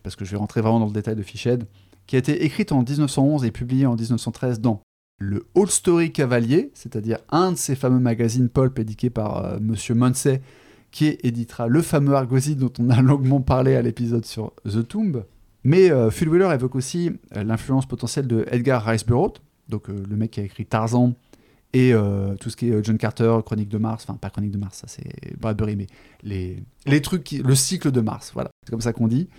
parce 0.04 0.16
que 0.16 0.26
je 0.26 0.32
vais 0.32 0.38
rentrer 0.38 0.62
vraiment 0.62 0.80
dans 0.80 0.88
le 0.88 0.92
détail 0.92 1.16
de 1.16 1.24
Fishhead, 1.24 1.66
qui 2.08 2.16
a 2.16 2.20
été 2.20 2.44
écrite 2.44 2.72
en 2.72 2.84
1911 2.84 3.46
et 3.46 3.52
publiée 3.52 3.86
en 3.86 3.96
1913 3.96 4.62
dans 4.62 4.82
le 5.20 5.46
Old 5.54 5.70
Story 5.70 6.12
Cavalier, 6.12 6.72
c'est-à-dire 6.74 7.20
un 7.30 7.52
de 7.52 7.58
ces 7.58 7.76
fameux 7.76 8.00
magazines 8.00 8.50
pulp 8.50 8.80
édités 8.80 9.10
par 9.10 9.46
euh, 9.46 9.60
Monsieur 9.60 9.94
Munsey, 9.94 10.42
qui 10.92 11.18
éditera 11.22 11.68
le 11.68 11.82
fameux 11.82 12.16
Argosy 12.16 12.56
dont 12.56 12.72
on 12.80 12.90
a 12.90 13.02
longuement 13.02 13.42
parlé 13.42 13.76
à 13.76 13.82
l'épisode 13.82 14.26
sur 14.26 14.54
The 14.66 14.88
Tomb. 14.88 15.24
Mais 15.70 15.92
euh, 15.92 16.10
Phil 16.10 16.28
Wheeler 16.30 16.50
évoque 16.52 16.74
aussi 16.74 17.12
euh, 17.36 17.44
l'influence 17.44 17.86
potentielle 17.86 18.26
de 18.26 18.44
Edgar 18.50 18.84
Rice 18.84 19.06
Burroughs, 19.06 19.40
donc 19.68 19.88
euh, 19.88 20.04
le 20.10 20.16
mec 20.16 20.32
qui 20.32 20.40
a 20.40 20.44
écrit 20.44 20.66
Tarzan 20.66 21.14
et 21.74 21.94
tout 22.40 22.50
ce 22.50 22.58
qui 22.58 22.72
est 22.72 22.84
John 22.84 22.98
Carter, 22.98 23.38
Chronique 23.46 23.70
de 23.70 23.78
Mars, 23.78 24.04
enfin 24.04 24.18
pas 24.18 24.32
Chronique 24.32 24.50
de 24.50 24.58
Mars, 24.58 24.80
ça 24.80 24.88
c'est 24.88 25.38
Bradbury, 25.40 25.76
mais 25.76 25.86
les, 26.24 26.64
les 26.88 27.00
trucs, 27.00 27.30
le 27.30 27.54
cycle 27.54 27.92
de 27.92 28.02
Mars, 28.02 28.32
voilà, 28.34 28.50
c'est 28.66 28.72
comme 28.72 28.82
ça 28.82 28.92
qu'on 28.92 29.08
dit, 29.08 29.30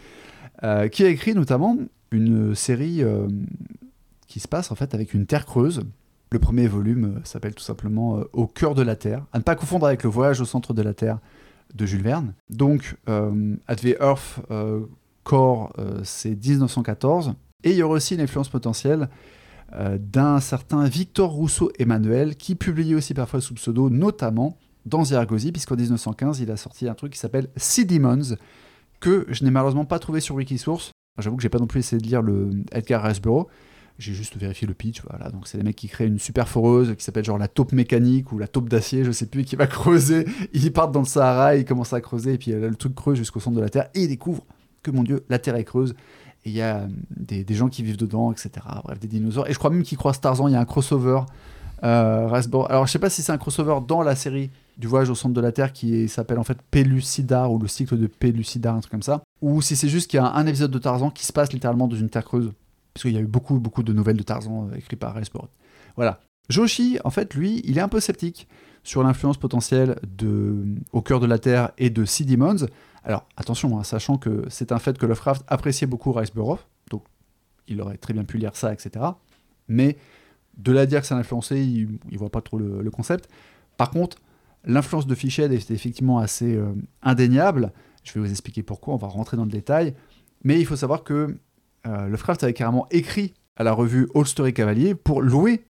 qui 0.93 1.03
a 1.03 1.09
écrit 1.09 1.35
notamment 1.35 1.77
une 2.13 2.55
série 2.55 3.03
qui 4.29 4.39
se 4.39 4.47
passe 4.47 4.71
en 4.71 4.77
fait 4.77 4.95
avec 4.95 5.13
une 5.13 5.27
terre 5.27 5.45
creuse. 5.45 5.83
Le 6.31 6.39
premier 6.39 6.69
volume 6.69 7.21
s'appelle 7.25 7.57
tout 7.57 7.65
simplement 7.65 8.23
Au 8.33 8.47
cœur 8.47 8.77
de 8.77 8.83
la 8.83 8.95
Terre, 8.95 9.27
à 9.33 9.39
ne 9.39 9.43
pas 9.43 9.57
confondre 9.57 9.87
avec 9.87 10.05
le 10.05 10.11
voyage 10.11 10.41
au 10.41 10.45
centre 10.45 10.73
de 10.73 10.83
la 10.83 10.95
Terre 10.95 11.19
de 11.75 11.85
Jules 11.85 12.03
Verne. 12.03 12.35
Donc, 12.49 12.95
At 13.09 13.83
Earth 13.83 14.41
Core, 15.25 15.73
euh, 15.79 16.01
c'est 16.05 16.35
1914. 16.35 17.35
Et 17.65 17.71
il 17.71 17.77
y 17.77 17.83
aura 17.83 17.95
aussi 17.95 18.15
une 18.15 18.21
influence 18.21 18.49
potentielle 18.49 19.09
euh, 19.75 19.99
d'un 20.01 20.41
certain 20.41 20.85
Victor 20.85 21.31
Rousseau 21.31 21.71
Emmanuel, 21.79 22.37
qui 22.37 22.55
publiait 22.55 22.95
aussi 22.95 23.15
parfois 23.15 23.41
sous 23.41 23.55
pseudo, 23.55 23.91
notamment 23.91 24.57
dans 24.87 25.13
Argosy, 25.13 25.53
puisqu'en 25.53 25.77
1915, 25.77 26.41
il 26.41 26.51
a 26.51 26.57
sorti 26.57 26.89
un 26.89 26.95
truc 26.95 27.13
qui 27.13 27.19
s'appelle 27.19 27.49
Sea 27.57 27.85
Demons, 27.85 28.37
que 28.99 29.27
je 29.29 29.45
n'ai 29.45 29.51
malheureusement 29.51 29.85
pas 29.85 29.99
trouvé 29.99 30.21
sur 30.21 30.35
Wikisource. 30.35 30.91
J'avoue 31.19 31.37
que 31.37 31.43
j'ai 31.43 31.49
pas 31.49 31.59
non 31.59 31.67
plus 31.67 31.81
essayé 31.81 32.01
de 32.01 32.07
lire 32.07 32.23
le 32.23 32.51
Edgar 32.73 33.03
Rice 33.03 33.21
Burroughs. 33.21 33.49
J'ai 33.99 34.15
juste 34.15 34.37
vérifié 34.37 34.67
le 34.67 34.73
pitch, 34.73 35.03
voilà. 35.09 35.31
Donc 35.31 35.47
c'est 35.47 35.59
des 35.59 35.65
mecs 35.65 35.77
qui 35.77 35.89
créent 35.89 36.07
une 36.07 36.19
super 36.19 36.49
foreuse 36.49 36.95
qui 36.97 37.05
s'appelle 37.05 37.25
genre 37.25 37.37
la 37.37 37.49
taupe 37.49 37.73
mécanique 37.73 38.33
ou 38.33 38.39
la 38.39 38.49
taupe 38.49 38.69
d'acier, 38.69 39.05
je 39.05 39.13
sais 39.13 39.27
plus, 39.27 39.45
qui 39.45 39.57
va 39.57 39.67
creuser. 39.69 40.27
Ils 40.55 40.73
partent 40.73 40.93
dans 40.93 41.01
le 41.01 41.07
Sahara, 41.07 41.57
ils 41.57 41.67
commencent 41.67 41.93
à 41.93 42.01
creuser, 42.01 42.35
et 42.35 42.39
puis 42.39 42.53
euh, 42.53 42.71
le 42.71 42.77
truc 42.77 42.95
creuse 42.95 43.19
jusqu'au 43.19 43.41
centre 43.41 43.57
de 43.57 43.61
la 43.61 43.69
Terre, 43.69 43.91
et 43.95 44.05
ils 44.05 44.09
découvrent 44.09 44.47
que 44.83 44.91
mon 44.91 45.03
Dieu, 45.03 45.25
la 45.29 45.39
Terre 45.39 45.57
est 45.57 45.65
creuse. 45.65 45.95
Et 46.45 46.51
il 46.51 46.57
y 46.57 46.63
a 46.63 46.79
euh, 46.79 46.89
des, 47.17 47.55
gens 47.55 47.69
qui 47.69 47.83
vivent 47.83 47.99
dedans, 47.99 48.33
etc. 48.33 48.51
Bref, 48.85 48.99
des 48.99 49.09
dinosaures. 49.09 49.49
Et 49.49 49.53
je 49.53 49.59
crois 49.59 49.71
même 49.71 49.83
qu'ils 49.83 49.99
croisent 49.99 50.21
Tarzan, 50.21 50.49
il 50.49 50.53
y 50.53 50.57
a 50.57 50.61
un 50.61 50.65
crossover 50.65 51.21
Euh, 51.83 52.29
Alors, 52.69 52.87
je 52.87 52.93
sais 52.93 52.99
pas 52.99 53.11
si 53.11 53.23
c'est 53.23 53.33
un 53.33 53.39
crossover 53.39 53.79
dans 53.87 54.03
la 54.03 54.15
série 54.15 54.51
du 54.77 54.87
voyage 54.87 55.11
au 55.11 55.15
centre 55.15 55.35
de 55.35 55.41
la 55.41 55.53
Terre 55.53 55.73
qui 55.73 56.09
s'appelle 56.09 56.39
en 56.39 56.45
fait 56.45 56.59
Pellucidar 56.71 57.53
ou 57.53 57.59
le 57.59 57.69
cycle 57.69 57.99
de 57.99 58.07
Pellucidar, 58.07 58.75
un 58.75 58.81
truc 58.81 58.91
comme 58.91 59.03
ça. 59.03 59.23
Ou 59.43 59.61
si 59.63 59.77
c'est 59.77 59.89
juste 59.89 60.11
qu'il 60.11 60.19
y 60.19 60.21
a 60.21 60.33
un 60.33 60.47
épisode 60.47 60.71
de 60.71 60.79
Tarzan 60.79 61.11
qui 61.11 61.27
se 61.27 61.33
passe 61.33 61.53
littéralement 61.53 61.89
dans 61.89 61.97
une 61.97 62.11
terre 62.11 62.25
creuse. 62.25 62.53
Parce 62.95 63.03
qu'il 63.03 63.13
y 63.13 63.19
a 63.19 63.21
eu 63.21 63.27
beaucoup, 63.27 63.59
beaucoup 63.59 63.83
de 63.83 63.93
nouvelles 63.93 64.17
de 64.17 64.23
Tarzan 64.23 64.69
euh, 64.73 64.77
écrites 64.77 64.99
par 64.99 65.15
Rasborough. 65.15 65.51
Voilà. 65.97 66.21
Joshi, 66.49 66.99
en 67.05 67.11
fait, 67.11 67.35
lui, 67.35 67.61
il 67.65 67.79
est 67.79 67.81
un 67.81 67.89
peu 67.89 68.01
sceptique 68.01 68.49
sur 68.83 69.03
l'influence 69.03 69.37
potentielle 69.37 69.99
de 70.17 70.65
Au 70.93 71.03
cœur 71.03 71.21
de 71.21 71.27
la 71.27 71.39
Terre 71.39 71.71
et 71.79 71.91
de 71.91 72.05
Sea 72.05 72.25
Demons. 72.25 72.67
Alors, 73.05 73.27
attention, 73.37 73.79
hein, 73.79 73.85
sachant 73.85 74.19
que 74.19 74.45
c'est 74.49 74.73
un 74.73 74.79
fait 74.79 74.99
que 74.99 75.07
Lovecraft 75.07 75.45
appréciait 75.49 75.87
beaucoup 75.87 76.13
Riceborough, 76.13 76.59
donc 76.91 77.05
il 77.67 77.81
aurait 77.81 77.97
très 77.97 78.13
bien 78.13 78.25
pu 78.25 78.39
lire 78.39 78.57
ça, 78.57 78.73
etc. 78.73 79.05
Mais 79.69 79.97
de 80.57 80.73
là 80.73 80.87
dire 80.87 81.01
que 81.01 81.07
ça 81.07 81.15
l'a 81.15 81.21
influencé, 81.21 81.61
il, 81.61 81.99
il 82.11 82.19
voit 82.19 82.31
pas 82.31 82.43
trop 82.43 82.59
le, 82.59 82.91
concept. 82.91 83.29
Par 83.77 83.91
contre, 83.91 84.19
l'influence 84.65 85.07
de 85.07 85.15
Fisched 85.15 85.53
est 85.53 85.71
effectivement 85.71 86.19
assez 86.19 86.57
euh, 86.57 86.73
indéniable. 87.03 87.73
Je 88.05 88.13
vais 88.13 88.21
vous 88.21 88.31
expliquer 88.31 88.63
pourquoi, 88.63 88.95
on 88.95 88.99
va 88.99 89.09
rentrer 89.09 89.37
dans 89.37 89.45
le 89.45 89.51
détail. 89.51 89.95
Mais 90.45 90.59
il 90.59 90.67
faut 90.67 90.77
savoir 90.77 91.05
que 91.05 91.39
euh, 91.87 92.09
Lovecraft 92.09 92.43
avait 92.45 92.53
carrément 92.53 92.87
écrit 92.91 93.35
à 93.57 93.65
la 93.65 93.73
revue 93.73 94.09
All 94.15 94.27
Story 94.27 94.53
Cavalier 94.53 94.95
pour 94.95 95.23
louer 95.23 95.65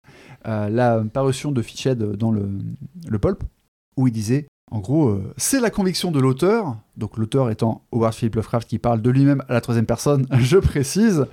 euh, 0.46 0.68
la 0.68 1.02
parution 1.04 1.52
de 1.52 1.60
Fisched 1.60 1.98
dans 2.16 2.30
le, 2.30 2.48
le 3.08 3.18
pulp, 3.18 3.42
où 3.96 4.06
il 4.06 4.12
disait, 4.12 4.46
en 4.70 4.80
gros, 4.80 5.08
euh, 5.08 5.32
c'est 5.36 5.60
la 5.60 5.70
conviction 5.70 6.10
de 6.10 6.20
l'auteur, 6.20 6.76
donc 6.96 7.16
l'auteur 7.16 7.50
étant 7.50 7.86
Howard 7.92 8.14
Philip 8.14 8.34
Lovecraft 8.34 8.68
qui 8.68 8.78
parle 8.78 9.00
de 9.00 9.10
lui-même 9.10 9.42
à 9.48 9.54
la 9.54 9.60
troisième 9.60 9.86
personne, 9.86 10.26
je 10.38 10.58
précise, 10.58 11.26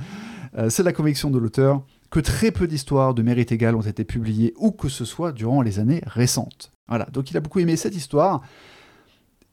euh, 0.58 0.70
c'est 0.70 0.84
la 0.84 0.94
conviction 0.94 1.30
de 1.32 1.38
l'auteur 1.38 1.84
que 2.12 2.20
très 2.20 2.52
peu 2.52 2.68
d'histoires 2.68 3.14
de 3.14 3.22
mérite 3.22 3.52
égal 3.52 3.76
ont 3.76 3.82
été 3.82 4.06
publiées 4.06 4.54
où 4.58 4.72
que 4.72 4.88
ce 4.88 5.06
soit 5.06 5.32
durant 5.32 5.62
les 5.62 5.80
années 5.80 6.02
récentes. 6.06 6.72
Voilà, 6.88 7.06
donc 7.12 7.32
il 7.32 7.38
a 7.38 7.40
beaucoup 7.42 7.60
aimé 7.60 7.76
cette 7.76 7.96
histoire, 7.96 8.42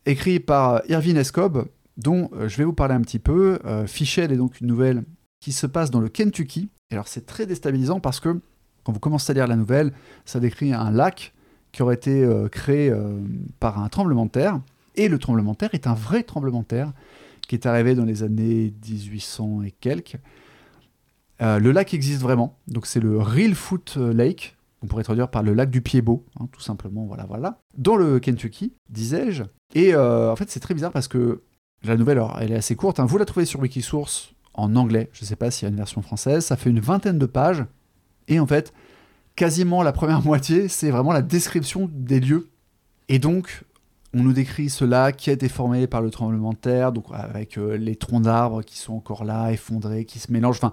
écrite 0.07 0.47
par 0.47 0.83
Irving 0.89 1.17
Escob, 1.17 1.67
dont 1.97 2.31
euh, 2.35 2.49
je 2.49 2.57
vais 2.57 2.65
vous 2.65 2.73
parler 2.73 2.95
un 2.95 3.01
petit 3.01 3.19
peu. 3.19 3.59
Euh, 3.65 3.87
Fischel 3.87 4.33
est 4.33 4.37
donc 4.37 4.61
une 4.61 4.67
nouvelle 4.67 5.05
qui 5.41 5.53
se 5.53 5.67
passe 5.67 5.91
dans 5.91 6.01
le 6.01 6.09
Kentucky. 6.09 6.69
Et 6.91 6.95
alors 6.95 7.09
c'est 7.09 7.27
très 7.27 7.47
déstabilisant 7.47 8.01
parce 8.01 8.21
que 8.21 8.41
quand 8.85 8.93
vous 8.93 9.01
commencez 9.01 9.31
à 9.31 9.35
lire 9.35 9.47
la 9.47 9.57
nouvelle, 9.57 9.93
ça 10.25 10.41
décrit 10.41 10.73
un 10.73 10.91
lac 10.91 11.33
qui 11.73 11.83
aurait 11.83 11.95
été 11.95 12.23
euh, 12.23 12.49
créé 12.49 12.91
euh, 12.91 13.19
par 13.59 13.83
un 13.83 13.89
tremblement 13.89 14.27
de 14.27 14.31
terre. 14.31 14.61
Et 14.95 15.09
le 15.09 15.19
tremblement 15.19 15.53
de 15.53 15.57
terre 15.57 15.71
est 15.73 15.87
un 15.87 15.95
vrai 15.95 16.23
tremblement 16.23 16.61
de 16.61 16.67
terre 16.67 16.93
qui 17.49 17.55
est 17.55 17.67
arrivé 17.67 17.95
dans 17.95 18.05
les 18.05 18.23
années 18.23 18.73
1800 18.89 19.63
et 19.63 19.71
quelques. 19.73 20.17
Euh, 21.41 21.59
le 21.59 21.73
lac 21.73 21.93
existe 21.95 22.21
vraiment, 22.21 22.59
donc 22.69 22.87
c'est 22.87 23.01
le 23.01 23.19
Real 23.19 23.55
Foot 23.55 23.97
Lake, 23.97 24.57
on 24.83 24.87
pourrait 24.87 25.03
traduire 25.03 25.29
par 25.29 25.43
le 25.43 25.55
lac 25.55 25.71
du 25.71 25.81
pied 25.81 26.03
beau, 26.03 26.25
hein, 26.39 26.47
tout 26.53 26.61
simplement, 26.61 27.05
voilà, 27.07 27.25
voilà. 27.25 27.59
Dans 27.77 27.97
le 27.97 28.21
Kentucky, 28.21 28.75
disais-je. 28.91 29.43
Et 29.75 29.97
en 29.97 30.37
fait, 30.37 30.51
c'est 30.51 30.61
très 30.61 30.75
bizarre 30.75 30.93
parce 30.93 31.09
que 31.09 31.43
la 31.85 31.97
nouvelle, 31.97 32.19
alors, 32.19 32.39
elle 32.41 32.53
est 32.53 32.57
assez 32.57 32.77
courte. 32.77 33.01
hein. 33.01 33.07
Vous 33.07 33.19
la 33.19 33.25
trouvez 33.25 33.45
sur 33.45 33.61
Wikisource 33.61 34.35
en 34.55 34.77
anglais. 34.77 35.09
Je 35.13 35.25
ne 35.25 35.27
sais 35.27 35.37
pas 35.37 35.51
s'il 35.51 35.67
y 35.67 35.67
a 35.67 35.71
une 35.71 35.77
version 35.77 36.01
française. 36.03 36.45
Ça 36.45 36.57
fait 36.57 36.71
une 36.71 36.81
vingtaine 36.81 37.19
de 37.19 37.27
pages. 37.27 37.65
Et 38.29 38.39
en 38.39 38.47
fait, 38.47 38.73
quasiment 39.43 39.83
la 39.83 39.91
première 39.91 40.23
moitié, 40.25 40.69
c'est 40.69 40.93
vraiment 40.93 41.13
la 41.13 41.21
description 41.21 41.91
des 41.93 42.21
lieux. 42.21 42.49
Et 43.09 43.19
donc, 43.19 43.65
on 44.15 44.23
nous 44.23 44.33
décrit 44.33 44.71
ce 44.71 44.85
lac 44.85 45.17
qui 45.17 45.31
a 45.31 45.33
été 45.33 45.49
formé 45.49 45.89
par 45.89 46.01
le 46.01 46.11
tremblement 46.11 46.53
de 46.53 46.59
terre, 46.59 46.93
donc 46.93 47.07
avec 47.11 47.59
euh, 47.59 47.77
les 47.77 47.97
troncs 47.97 48.23
d'arbres 48.23 48.63
qui 48.63 48.79
sont 48.79 48.93
encore 48.93 49.25
là, 49.25 49.51
effondrés, 49.51 50.05
qui 50.05 50.21
se 50.21 50.31
mélangent. 50.31 50.59
Enfin, 50.59 50.73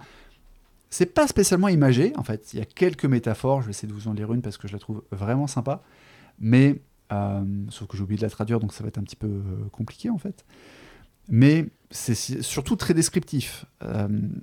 c'est 0.92 1.08
pas 1.08 1.26
spécialement 1.26 1.68
imagé, 1.68 2.14
en 2.16 2.22
fait. 2.22 2.54
Il 2.54 2.60
y 2.60 2.62
a 2.62 2.66
quelques 2.66 3.06
métaphores. 3.06 3.62
Je 3.62 3.66
vais 3.66 3.72
essayer 3.72 3.88
de 3.88 3.94
vous 3.94 4.08
en 4.08 4.14
lire 4.14 4.32
une 4.34 4.44
parce 4.44 4.58
que 4.58 4.68
je 4.68 4.74
la 4.74 4.80
trouve 4.80 5.02
vraiment 5.12 5.48
sympa. 5.48 5.82
Mais, 6.40 6.80
euh, 7.12 7.44
sauf 7.70 7.88
que 7.88 7.98
j'ai 7.98 8.04
oublié 8.04 8.18
de 8.18 8.24
la 8.24 8.30
traduire, 8.30 8.60
donc 8.60 8.72
ça 8.74 8.84
va 8.84 8.90
être 8.90 9.00
un 9.00 9.04
petit 9.04 9.16
peu 9.16 9.26
euh, 9.26 9.68
compliqué, 9.72 10.12
en 10.12 10.20
fait. 10.20 10.46
Mais 11.28 11.66
c'est 11.90 12.14
surtout 12.44 12.76
très 12.76 12.94
descriptif. 12.94 13.66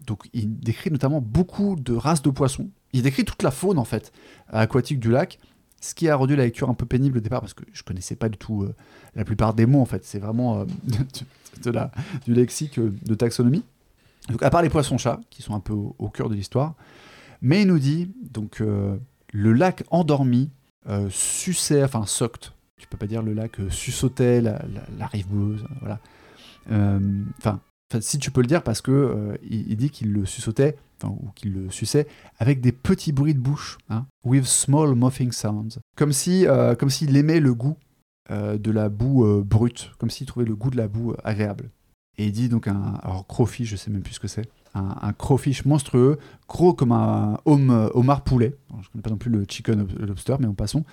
Donc, 0.04 0.28
il 0.32 0.58
décrit 0.58 0.90
notamment 0.90 1.20
beaucoup 1.20 1.76
de 1.76 1.94
races 1.94 2.22
de 2.22 2.30
poissons. 2.30 2.70
Il 2.96 3.02
décrit 3.02 3.26
toute 3.26 3.42
la 3.42 3.50
faune, 3.50 3.78
en 3.78 3.84
fait, 3.84 4.10
aquatique 4.48 5.00
du 5.00 5.10
lac. 5.10 5.38
Ce 5.82 5.94
qui 5.94 6.08
a 6.08 6.16
rendu 6.16 6.34
la 6.34 6.44
lecture 6.44 6.70
un 6.70 6.74
peu 6.74 6.86
pénible 6.86 7.18
au 7.18 7.20
départ 7.20 7.40
parce 7.40 7.52
que 7.52 7.62
je 7.72 7.82
connaissais 7.82 8.16
pas 8.16 8.30
du 8.30 8.38
tout 8.38 8.62
euh, 8.62 8.74
la 9.14 9.24
plupart 9.24 9.52
des 9.52 9.66
mots 9.66 9.82
en 9.82 9.84
fait. 9.84 10.04
C'est 10.04 10.18
vraiment 10.18 10.60
euh, 10.60 10.64
du 12.24 12.32
lexique 12.32 12.78
euh, 12.78 12.92
de 13.04 13.14
taxonomie. 13.14 13.62
Donc 14.30 14.42
à 14.42 14.48
part 14.48 14.62
les 14.62 14.70
poissons-chats 14.70 15.20
qui 15.28 15.42
sont 15.42 15.54
un 15.54 15.60
peu 15.60 15.74
au, 15.74 16.08
cœur 16.08 16.30
de 16.30 16.34
l'histoire, 16.34 16.74
mais 17.42 17.62
il 17.62 17.68
nous 17.68 17.78
dit 17.78 18.10
donc 18.32 18.60
le 18.60 19.52
lac 19.52 19.84
endormi 19.90 20.50
suçait, 21.10 21.84
enfin 21.84 22.04
sucked. 22.06 22.50
Tu 22.76 22.88
peux 22.88 22.96
pas 22.96 23.06
dire 23.06 23.22
le 23.22 23.34
lac 23.34 23.58
suçotait 23.70 24.40
la, 24.40 24.58
rive 25.12 25.28
boueuse, 25.28 25.64
voilà. 25.80 26.00
Enfin, 27.38 27.60
enfin, 27.90 28.00
si 28.00 28.18
tu 28.18 28.30
peux 28.30 28.40
le 28.40 28.46
dire 28.46 28.62
parce 28.62 28.80
que 28.80 28.90
euh, 28.90 29.36
il, 29.48 29.76
dit 29.76 29.90
qu'il 29.90 30.12
le 30.12 30.26
suçotait, 30.26 30.76
enfin, 31.00 31.14
ou 31.20 31.30
qu'il 31.34 31.52
le 31.52 31.70
suçait 31.70 32.06
avec 32.38 32.60
des 32.60 32.72
petits 32.72 33.12
bruits 33.12 33.34
de 33.34 33.40
bouche, 33.40 33.78
hein, 33.88 34.06
with 34.24 34.44
small 34.44 34.94
muffing 34.94 35.32
sounds, 35.32 35.78
comme 35.96 36.12
si, 36.12 36.46
euh, 36.46 36.74
comme 36.74 36.90
s'il 36.90 37.16
aimait 37.16 37.40
le 37.40 37.54
goût 37.54 37.76
euh, 38.30 38.58
de 38.58 38.70
la 38.70 38.88
boue 38.88 39.42
brute, 39.44 39.92
comme 39.98 40.10
s'il 40.10 40.26
trouvait 40.26 40.46
le 40.46 40.56
goût 40.56 40.70
de 40.70 40.76
la 40.76 40.88
boue 40.88 41.14
agréable. 41.24 41.70
Et 42.18 42.26
il 42.26 42.32
dit 42.32 42.48
donc 42.48 42.66
un 42.66 42.94
alors 43.02 43.26
crawfish, 43.26 43.68
je 43.68 43.76
sais 43.76 43.90
même 43.90 44.00
plus 44.02 44.14
ce 44.14 44.20
que 44.20 44.28
c'est, 44.28 44.48
un, 44.74 44.96
un 45.02 45.12
crawfish 45.12 45.66
monstrueux, 45.66 46.18
gros 46.48 46.72
comme 46.72 46.92
un 46.92 47.38
homme, 47.44 47.90
homard 47.92 48.22
poulet. 48.22 48.56
Je 48.82 48.88
connais 48.88 49.02
pas 49.02 49.10
non 49.10 49.18
plus 49.18 49.30
le 49.30 49.44
chicken 49.46 49.82
ob- 49.82 49.98
lobster, 49.98 50.36
mais 50.40 50.46
en 50.46 50.54
passons. 50.54 50.84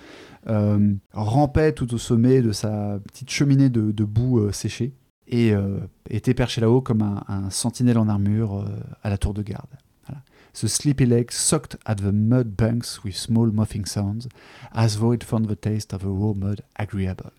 Euh, 0.48 0.92
rampait 1.14 1.72
tout 1.72 1.92
au 1.94 1.98
sommet 1.98 2.42
de 2.42 2.52
sa 2.52 2.98
petite 3.06 3.30
cheminée 3.30 3.70
de, 3.70 3.90
de 3.90 4.04
boue 4.04 4.52
séchée 4.52 4.92
et 5.26 5.52
euh, 5.52 5.78
était 6.10 6.34
perché 6.34 6.60
là-haut 6.60 6.80
comme 6.80 7.02
un, 7.02 7.24
un 7.28 7.50
sentinelle 7.50 7.98
en 7.98 8.08
armure 8.08 8.60
euh, 8.60 8.64
à 9.02 9.10
la 9.10 9.18
tour 9.18 9.34
de 9.34 9.42
garde. 9.42 9.70
Voilà. 10.06 10.22
The 10.52 10.66
sleepy 10.66 11.06
lake 11.06 11.32
sucked 11.32 11.78
at 11.86 11.96
the 11.96 12.12
mud 12.12 12.56
banks 12.56 13.02
with 13.04 13.14
small 13.14 13.50
muffing 13.52 13.86
sounds, 13.86 14.28
as 14.72 14.98
though 14.98 15.12
it 15.12 15.24
found 15.24 15.46
the 15.48 15.58
taste 15.58 15.92
of 15.94 16.02
the 16.02 16.08
raw 16.08 16.34
mud 16.34 16.62
agreeable. 16.76 17.32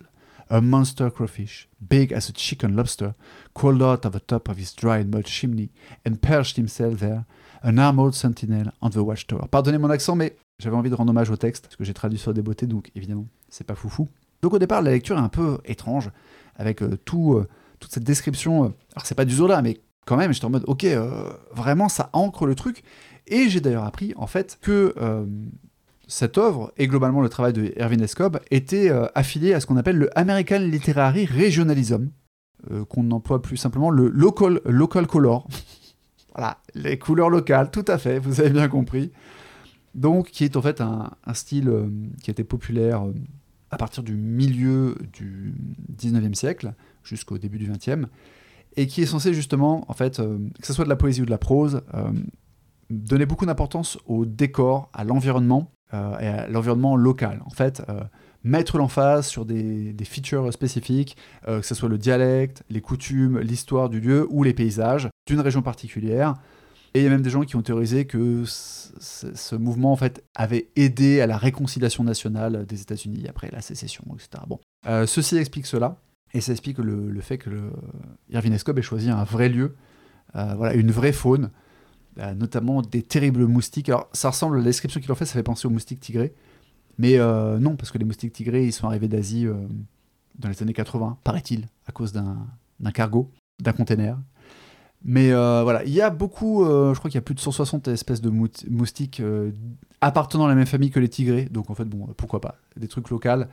A 0.49 0.61
monster 0.61 1.09
crawfish, 1.09 1.67
big 1.79 2.13
as 2.13 2.29
a 2.29 2.33
chicken 2.33 2.75
lobster, 2.75 3.15
crawled 3.55 3.81
out 3.81 4.05
of 4.05 4.11
the 4.11 4.19
top 4.19 4.47
of 4.47 4.57
his 4.57 4.75
dried 4.75 5.11
mud 5.11 5.25
chimney 5.25 5.69
and 6.05 6.17
perched 6.17 6.55
himself 6.55 6.99
there, 6.99 7.25
an 7.63 7.79
armored 7.79 8.13
sentinel 8.13 8.71
on 8.81 8.91
the 8.91 8.97
watchtower. 8.97 9.47
Pardonnez 9.47 9.79
mon 9.79 9.89
accent, 9.89 10.15
mais 10.15 10.35
j'avais 10.59 10.75
envie 10.75 10.91
de 10.91 10.95
rendre 10.95 11.09
hommage 11.09 11.31
au 11.31 11.35
texte, 11.35 11.63
parce 11.63 11.75
que 11.75 11.83
j'ai 11.83 11.95
traduit 11.95 12.19
sur 12.19 12.33
des 12.33 12.43
beautés, 12.43 12.67
donc 12.67 12.91
évidemment, 12.95 13.25
c'est 13.49 13.65
pas 13.65 13.73
foufou. 13.73 14.07
Donc 14.43 14.53
au 14.53 14.59
départ, 14.59 14.83
la 14.83 14.91
lecture 14.91 15.17
est 15.17 15.21
un 15.21 15.29
peu 15.29 15.57
étrange, 15.65 16.11
avec 16.55 16.83
euh, 16.83 16.95
tout, 17.05 17.33
euh, 17.33 17.47
cette 17.89 18.03
description. 18.03 18.65
euh, 18.65 18.67
alors 18.95 19.05
c'est 19.05 19.15
pas 19.15 19.25
du 19.25 19.35
Zola, 19.35 19.61
mais 19.61 19.79
quand 20.05 20.17
même, 20.17 20.31
j'étais 20.31 20.45
en 20.45 20.49
mode, 20.51 20.63
ok, 20.67 20.83
euh, 20.85 21.29
vraiment, 21.53 21.89
ça 21.89 22.09
ancre 22.13 22.45
le 22.45 22.55
truc. 22.55 22.83
Et 23.27 23.49
j'ai 23.49 23.59
d'ailleurs 23.59 23.83
appris, 23.83 24.13
en 24.17 24.27
fait, 24.27 24.57
que 24.61 24.93
euh, 24.97 25.25
cette 26.07 26.37
œuvre, 26.37 26.71
et 26.77 26.87
globalement 26.87 27.21
le 27.21 27.29
travail 27.29 27.53
de 27.53 27.73
Erwin 27.77 28.01
Escob, 28.01 28.39
était 28.51 28.89
euh, 28.89 29.07
affilié 29.15 29.53
à 29.53 29.59
ce 29.59 29.65
qu'on 29.65 29.77
appelle 29.77 29.97
le 29.97 30.17
American 30.17 30.59
Literary 30.59 31.25
Regionalism, 31.25 32.09
qu'on 32.89 33.11
emploie 33.11 33.43
plus 33.43 33.57
simplement 33.57 33.91
le 33.91 34.09
local, 34.09 34.59
local 34.65 35.05
color. 35.05 35.47
voilà, 36.35 36.57
les 36.73 36.97
couleurs 36.97 37.29
locales, 37.29 37.69
tout 37.69 37.85
à 37.87 37.99
fait, 37.99 38.17
vous 38.17 38.39
avez 38.39 38.49
bien 38.49 38.67
compris. 38.69 39.11
Donc, 39.93 40.31
qui 40.31 40.45
est 40.45 40.55
en 40.55 40.63
fait 40.63 40.81
un, 40.81 41.11
un 41.25 41.33
style 41.35 41.71
qui 42.23 42.31
été 42.31 42.43
populaire 42.43 43.03
à 43.69 43.77
partir 43.77 44.01
du 44.01 44.15
milieu 44.15 44.97
du 45.13 45.53
19e 45.95 46.33
siècle 46.33 46.73
jusqu'au 47.05 47.37
début 47.37 47.57
du 47.57 47.71
20e, 47.71 48.07
et 48.77 48.87
qui 48.87 49.01
est 49.01 49.05
censé 49.05 49.33
justement, 49.33 49.85
en 49.87 49.93
fait, 49.93 50.19
euh, 50.19 50.37
que 50.59 50.67
ce 50.67 50.73
soit 50.73 50.83
de 50.83 50.89
la 50.89 50.95
poésie 50.95 51.21
ou 51.21 51.25
de 51.25 51.31
la 51.31 51.37
prose, 51.37 51.81
euh, 51.93 52.11
donner 52.89 53.25
beaucoup 53.25 53.45
d'importance 53.45 53.97
au 54.05 54.25
décor, 54.25 54.89
à 54.93 55.03
l'environnement 55.03 55.71
euh, 55.93 56.17
et 56.19 56.27
à 56.27 56.47
l'environnement 56.47 56.95
local. 56.95 57.41
En 57.45 57.51
fait, 57.51 57.81
mettre 58.43 58.77
l'emphase 58.77 59.27
sur 59.27 59.45
des, 59.45 59.95
features 60.03 60.51
spécifiques, 60.53 61.17
que 61.45 61.61
ce 61.63 61.73
soit 61.73 61.89
le 61.89 61.97
dialecte, 61.97 62.63
les 62.69 62.81
coutumes, 62.81 63.39
l'histoire 63.39 63.89
du 63.89 63.99
lieu 63.99 64.27
ou 64.29 64.43
les 64.43 64.53
paysages 64.53 65.09
d'une 65.25 65.39
région 65.39 65.61
particulière. 65.61 66.35
Et 66.93 66.99
il 66.99 67.03
y 67.03 67.07
a 67.07 67.09
même 67.09 67.23
des 67.23 67.29
gens 67.29 67.41
qui 67.41 67.55
ont 67.55 67.61
théorisé 67.61 68.05
que 68.05 68.43
ce, 68.45 69.55
mouvement 69.55 69.91
en 69.91 69.97
fait 69.97 70.23
avait 70.35 70.69
aidé 70.75 71.21
à 71.21 71.27
la 71.27 71.37
réconciliation 71.37 72.03
nationale 72.03 72.65
des 72.67 72.81
États-Unis 72.81 73.25
après 73.27 73.49
la 73.51 73.61
sécession, 73.61 74.03
etc. 74.13 74.43
Bon, 74.47 74.59
ceci 75.07 75.37
explique 75.37 75.65
cela, 75.65 75.97
et 76.35 76.41
ça 76.41 76.51
explique 76.51 76.79
le, 76.79 77.21
fait 77.21 77.37
que 77.37 77.49
le, 77.49 77.71
Escob 78.29 78.77
ait 78.77 78.81
choisi 78.81 79.09
un 79.09 79.23
vrai 79.23 79.47
lieu, 79.47 79.73
euh, 80.35 80.53
voilà, 80.57 80.73
une 80.73 80.91
vraie 80.91 81.13
faune, 81.13 81.49
euh, 82.19 82.33
notamment 82.33 82.81
des 82.81 83.03
terribles 83.03 83.47
moustiques. 83.47 83.87
Alors, 83.87 84.09
ça 84.11 84.31
ressemble, 84.31 84.57
la 84.57 84.63
description 84.63 84.99
qu'il 84.99 85.09
en 85.13 85.15
fait, 85.15 85.25
ça 85.25 85.33
fait 85.33 85.43
penser 85.43 85.65
aux 85.65 85.71
moustiques 85.71 86.01
tigrés. 86.01 86.33
Mais 86.97 87.17
euh, 87.19 87.57
non, 87.57 87.77
parce 87.77 87.89
que 87.89 87.97
les 87.97 88.03
moustiques 88.03 88.33
tigrés, 88.33 88.65
ils 88.65 88.73
sont 88.73 88.85
arrivés 88.85 89.07
d'Asie 89.07 89.47
dans 90.37 90.49
les 90.49 90.61
années 90.61 90.73
80, 90.73 91.19
paraît-il, 91.23 91.67
à 91.87 91.93
cause 91.93 92.11
d'un 92.11 92.91
cargo, 92.93 93.31
d'un 93.61 93.71
container. 93.71 94.17
Mais 95.05 95.31
voilà, 95.31 95.85
il 95.85 95.93
y 95.93 96.01
a 96.01 96.09
beaucoup, 96.09 96.65
je 96.65 96.97
crois 96.97 97.09
qu'il 97.09 97.17
y 97.17 97.19
a 97.19 97.21
plus 97.21 97.35
de 97.35 97.39
160 97.39 97.87
espèces 97.87 98.21
de 98.21 98.29
moustiques 98.29 99.21
appartenant 100.01 100.45
à 100.45 100.49
la 100.49 100.55
même 100.55 100.65
famille 100.65 100.91
que 100.91 100.99
les 100.99 101.09
tigrés. 101.09 101.45
Donc 101.45 101.69
en 101.69 101.75
fait, 101.75 101.85
bon, 101.85 102.07
pourquoi 102.17 102.41
pas, 102.41 102.57
des 102.75 102.89
trucs 102.89 103.09
locaux. 103.09 103.45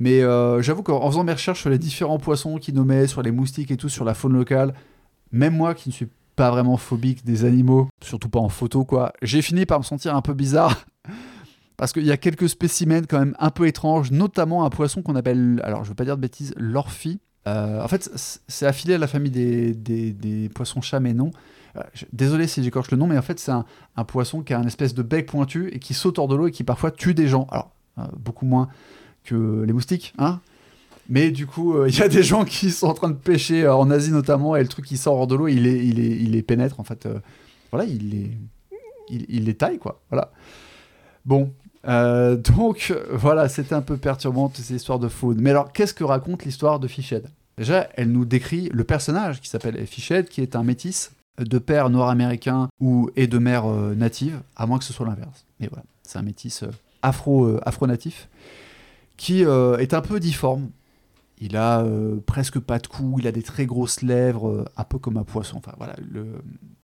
Mais 0.00 0.22
euh, 0.22 0.62
j'avoue 0.62 0.82
qu'en 0.82 1.02
en 1.02 1.10
faisant 1.10 1.24
mes 1.24 1.34
recherches 1.34 1.60
sur 1.60 1.70
les 1.70 1.78
différents 1.78 2.18
poissons 2.18 2.56
qu'ils 2.56 2.74
nommaient, 2.74 3.06
sur 3.06 3.22
les 3.22 3.30
moustiques 3.30 3.70
et 3.70 3.76
tout, 3.76 3.90
sur 3.90 4.04
la 4.04 4.14
faune 4.14 4.32
locale, 4.32 4.74
même 5.30 5.54
moi 5.54 5.74
qui 5.74 5.90
ne 5.90 5.92
suis 5.92 6.08
pas 6.36 6.50
vraiment 6.50 6.78
phobique 6.78 7.22
des 7.24 7.44
animaux, 7.44 7.88
surtout 8.02 8.30
pas 8.30 8.40
en 8.40 8.48
photo 8.48 8.86
quoi, 8.86 9.12
j'ai 9.20 9.42
fini 9.42 9.66
par 9.66 9.78
me 9.78 9.84
sentir 9.84 10.16
un 10.16 10.22
peu 10.22 10.32
bizarre. 10.32 10.84
Parce 11.76 11.92
qu'il 11.92 12.04
y 12.04 12.12
a 12.12 12.16
quelques 12.16 12.48
spécimens 12.48 13.06
quand 13.08 13.18
même 13.18 13.34
un 13.38 13.50
peu 13.50 13.66
étranges, 13.66 14.10
notamment 14.10 14.64
un 14.64 14.70
poisson 14.70 15.02
qu'on 15.02 15.16
appelle, 15.16 15.60
alors 15.64 15.84
je 15.84 15.90
veux 15.90 15.94
pas 15.94 16.04
dire 16.04 16.16
de 16.16 16.22
bêtises, 16.22 16.52
l'orphie. 16.56 17.20
Euh, 17.46 17.82
en 17.82 17.88
fait, 17.88 18.10
c'est 18.48 18.66
affilié 18.66 18.94
à 18.94 18.98
la 18.98 19.06
famille 19.06 19.30
des, 19.30 19.74
des, 19.74 20.12
des 20.12 20.50
poissons-chats, 20.50 21.00
mais 21.00 21.14
non. 21.14 21.30
Euh, 21.76 21.82
désolé 22.12 22.46
si 22.46 22.62
j'écorche 22.62 22.90
le 22.90 22.98
nom, 22.98 23.06
mais 23.06 23.16
en 23.16 23.22
fait, 23.22 23.38
c'est 23.38 23.52
un, 23.52 24.04
poisson 24.04 24.42
qui 24.42 24.52
a 24.52 24.58
un 24.58 24.66
espèce 24.66 24.92
de 24.92 25.02
bec 25.02 25.26
pointu 25.26 25.68
et 25.72 25.78
qui 25.78 25.94
saute 25.94 26.18
hors 26.18 26.28
de 26.28 26.36
l'eau 26.36 26.48
et 26.48 26.50
qui 26.50 26.64
parfois 26.64 26.90
tue 26.90 27.14
des 27.14 27.28
gens. 27.28 27.46
Alors, 27.50 27.70
beaucoup 28.18 28.46
moins 28.46 28.68
que 29.24 29.62
les 29.62 29.72
moustiques, 29.72 30.14
hein 30.18 30.40
mais 31.10 31.32
du 31.32 31.46
coup, 31.46 31.74
euh, 31.74 31.88
il 31.88 31.98
y 31.98 32.02
a 32.02 32.08
des 32.08 32.22
gens 32.22 32.44
qui 32.44 32.70
sont 32.70 32.86
en 32.86 32.94
train 32.94 33.08
de 33.08 33.14
pêcher 33.14 33.64
euh, 33.64 33.74
en 33.74 33.90
Asie 33.90 34.12
notamment, 34.12 34.54
et 34.54 34.62
le 34.62 34.68
truc 34.68 34.86
qui 34.86 34.96
sort 34.96 35.16
hors 35.16 35.26
de 35.26 35.34
l'eau, 35.34 35.48
il 35.48 35.64
les, 35.64 35.84
il, 35.84 35.96
les, 35.96 36.06
il 36.06 36.30
les 36.30 36.42
pénètre, 36.42 36.78
en 36.78 36.84
fait. 36.84 37.04
euh, 37.04 37.18
voilà, 37.72 37.84
il 37.84 38.10
les, 38.10 38.38
il, 39.28 39.54
taille, 39.56 39.78
quoi. 39.78 40.00
Voilà. 40.08 40.30
Bon, 41.24 41.52
donc, 41.84 42.94
voilà, 43.10 43.48
c'était 43.48 43.74
un 43.74 43.82
peu 43.82 43.96
perturbant, 43.96 44.52
ces 44.54 44.74
histoires 44.74 45.00
de 45.00 45.08
faune. 45.08 45.40
Mais 45.40 45.50
alors, 45.50 45.72
qu'est-ce 45.72 45.94
que 45.94 46.04
raconte 46.04 46.44
l'histoire 46.44 46.78
de 46.78 46.86
Fichhead 46.86 47.26
Déjà, 47.58 47.88
elle 47.96 48.12
nous 48.12 48.24
décrit 48.24 48.70
le 48.72 48.84
personnage 48.84 49.40
qui 49.40 49.48
s'appelle 49.48 49.84
Fichhead, 49.86 50.28
qui 50.28 50.40
est 50.42 50.54
un 50.54 50.62
métis 50.62 51.10
de 51.38 51.58
père 51.58 51.90
nord-américain 51.90 52.68
ou 52.80 53.10
et 53.16 53.26
de 53.26 53.38
mère 53.38 53.66
native, 53.66 54.40
à 54.56 54.66
moins 54.66 54.78
que 54.78 54.84
ce 54.84 54.92
soit 54.92 55.06
l'inverse. 55.06 55.44
Mais 55.58 55.66
voilà, 55.66 55.84
c'est 56.04 56.18
un 56.18 56.22
métis 56.22 56.64
afro, 57.02 57.58
afro-natif 57.64 58.28
qui 59.20 59.44
euh, 59.44 59.76
est 59.76 59.92
un 59.92 60.00
peu 60.00 60.18
difforme. 60.18 60.70
Il 61.36 61.54
a 61.54 61.82
euh, 61.82 62.20
presque 62.24 62.58
pas 62.58 62.78
de 62.78 62.86
cou, 62.86 63.16
il 63.18 63.26
a 63.26 63.32
des 63.32 63.42
très 63.42 63.66
grosses 63.66 64.00
lèvres, 64.00 64.48
euh, 64.48 64.64
un 64.78 64.84
peu 64.84 64.98
comme 64.98 65.18
un 65.18 65.24
poisson. 65.24 65.58
Enfin 65.58 65.74
voilà, 65.76 65.94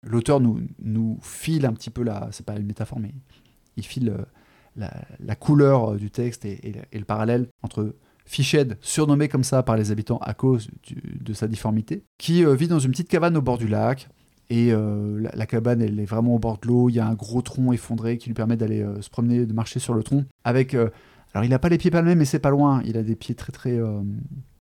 l'auteur 0.01 0.39
nous, 0.41 1.19
file 1.21 1.67
un 1.67 1.73
petit 1.73 1.91
peu 1.91 2.01
la, 2.01 2.29
c'est 2.31 2.43
pas 2.43 2.55
une 2.57 2.65
métaphore, 2.65 2.99
mais 2.99 3.13
il 3.77 3.85
file 3.85 4.11
la, 4.75 5.35
couleur 5.35 5.97
du 5.97 6.09
texte 6.09 6.45
et, 6.45 6.73
le 6.91 7.05
parallèle 7.05 7.47
entre 7.61 7.93
Fichhead, 8.25 8.79
surnommé 8.81 9.27
comme 9.27 9.43
ça 9.43 9.61
par 9.61 9.77
les 9.77 9.91
habitants 9.91 10.17
à 10.17 10.33
cause 10.33 10.69
de 11.21 11.33
sa 11.33 11.47
difformité, 11.47 12.05
qui 12.17 12.43
vit 12.55 12.67
dans 12.67 12.79
une 12.79 12.89
petite 12.89 13.07
cabane 13.07 13.37
au 13.37 13.41
bord 13.43 13.59
du 13.59 13.67
lac. 13.67 14.09
Et 14.49 14.71
la, 14.71 15.45
cabane, 15.45 15.81
elle 15.81 15.99
est 15.99 16.05
vraiment 16.05 16.35
au 16.35 16.39
bord 16.39 16.57
de 16.57 16.67
l'eau. 16.67 16.89
Il 16.89 16.95
y 16.95 16.99
a 16.99 17.07
un 17.07 17.13
gros 17.13 17.43
tronc 17.43 17.71
effondré 17.71 18.17
qui 18.17 18.29
lui 18.29 18.33
permet 18.33 18.57
d'aller 18.57 18.83
se 19.01 19.09
promener, 19.09 19.45
de 19.45 19.53
marcher 19.53 19.79
sur 19.79 19.93
le 19.93 20.01
tronc. 20.01 20.25
Avec, 20.43 20.75
alors, 21.35 21.43
il 21.43 21.49
n'a 21.49 21.59
pas 21.59 21.67
les 21.67 21.77
pieds 21.77 21.91
palmés, 21.91 22.15
mais 22.15 22.23
c'est 22.23 22.39
pas 22.39 22.49
loin. 22.49 22.81
Il 22.85 22.95
a 22.95 23.03
des 23.03 23.17
pieds 23.17 23.35
très, 23.35 23.51
très, 23.51 23.77
euh, 23.77 24.01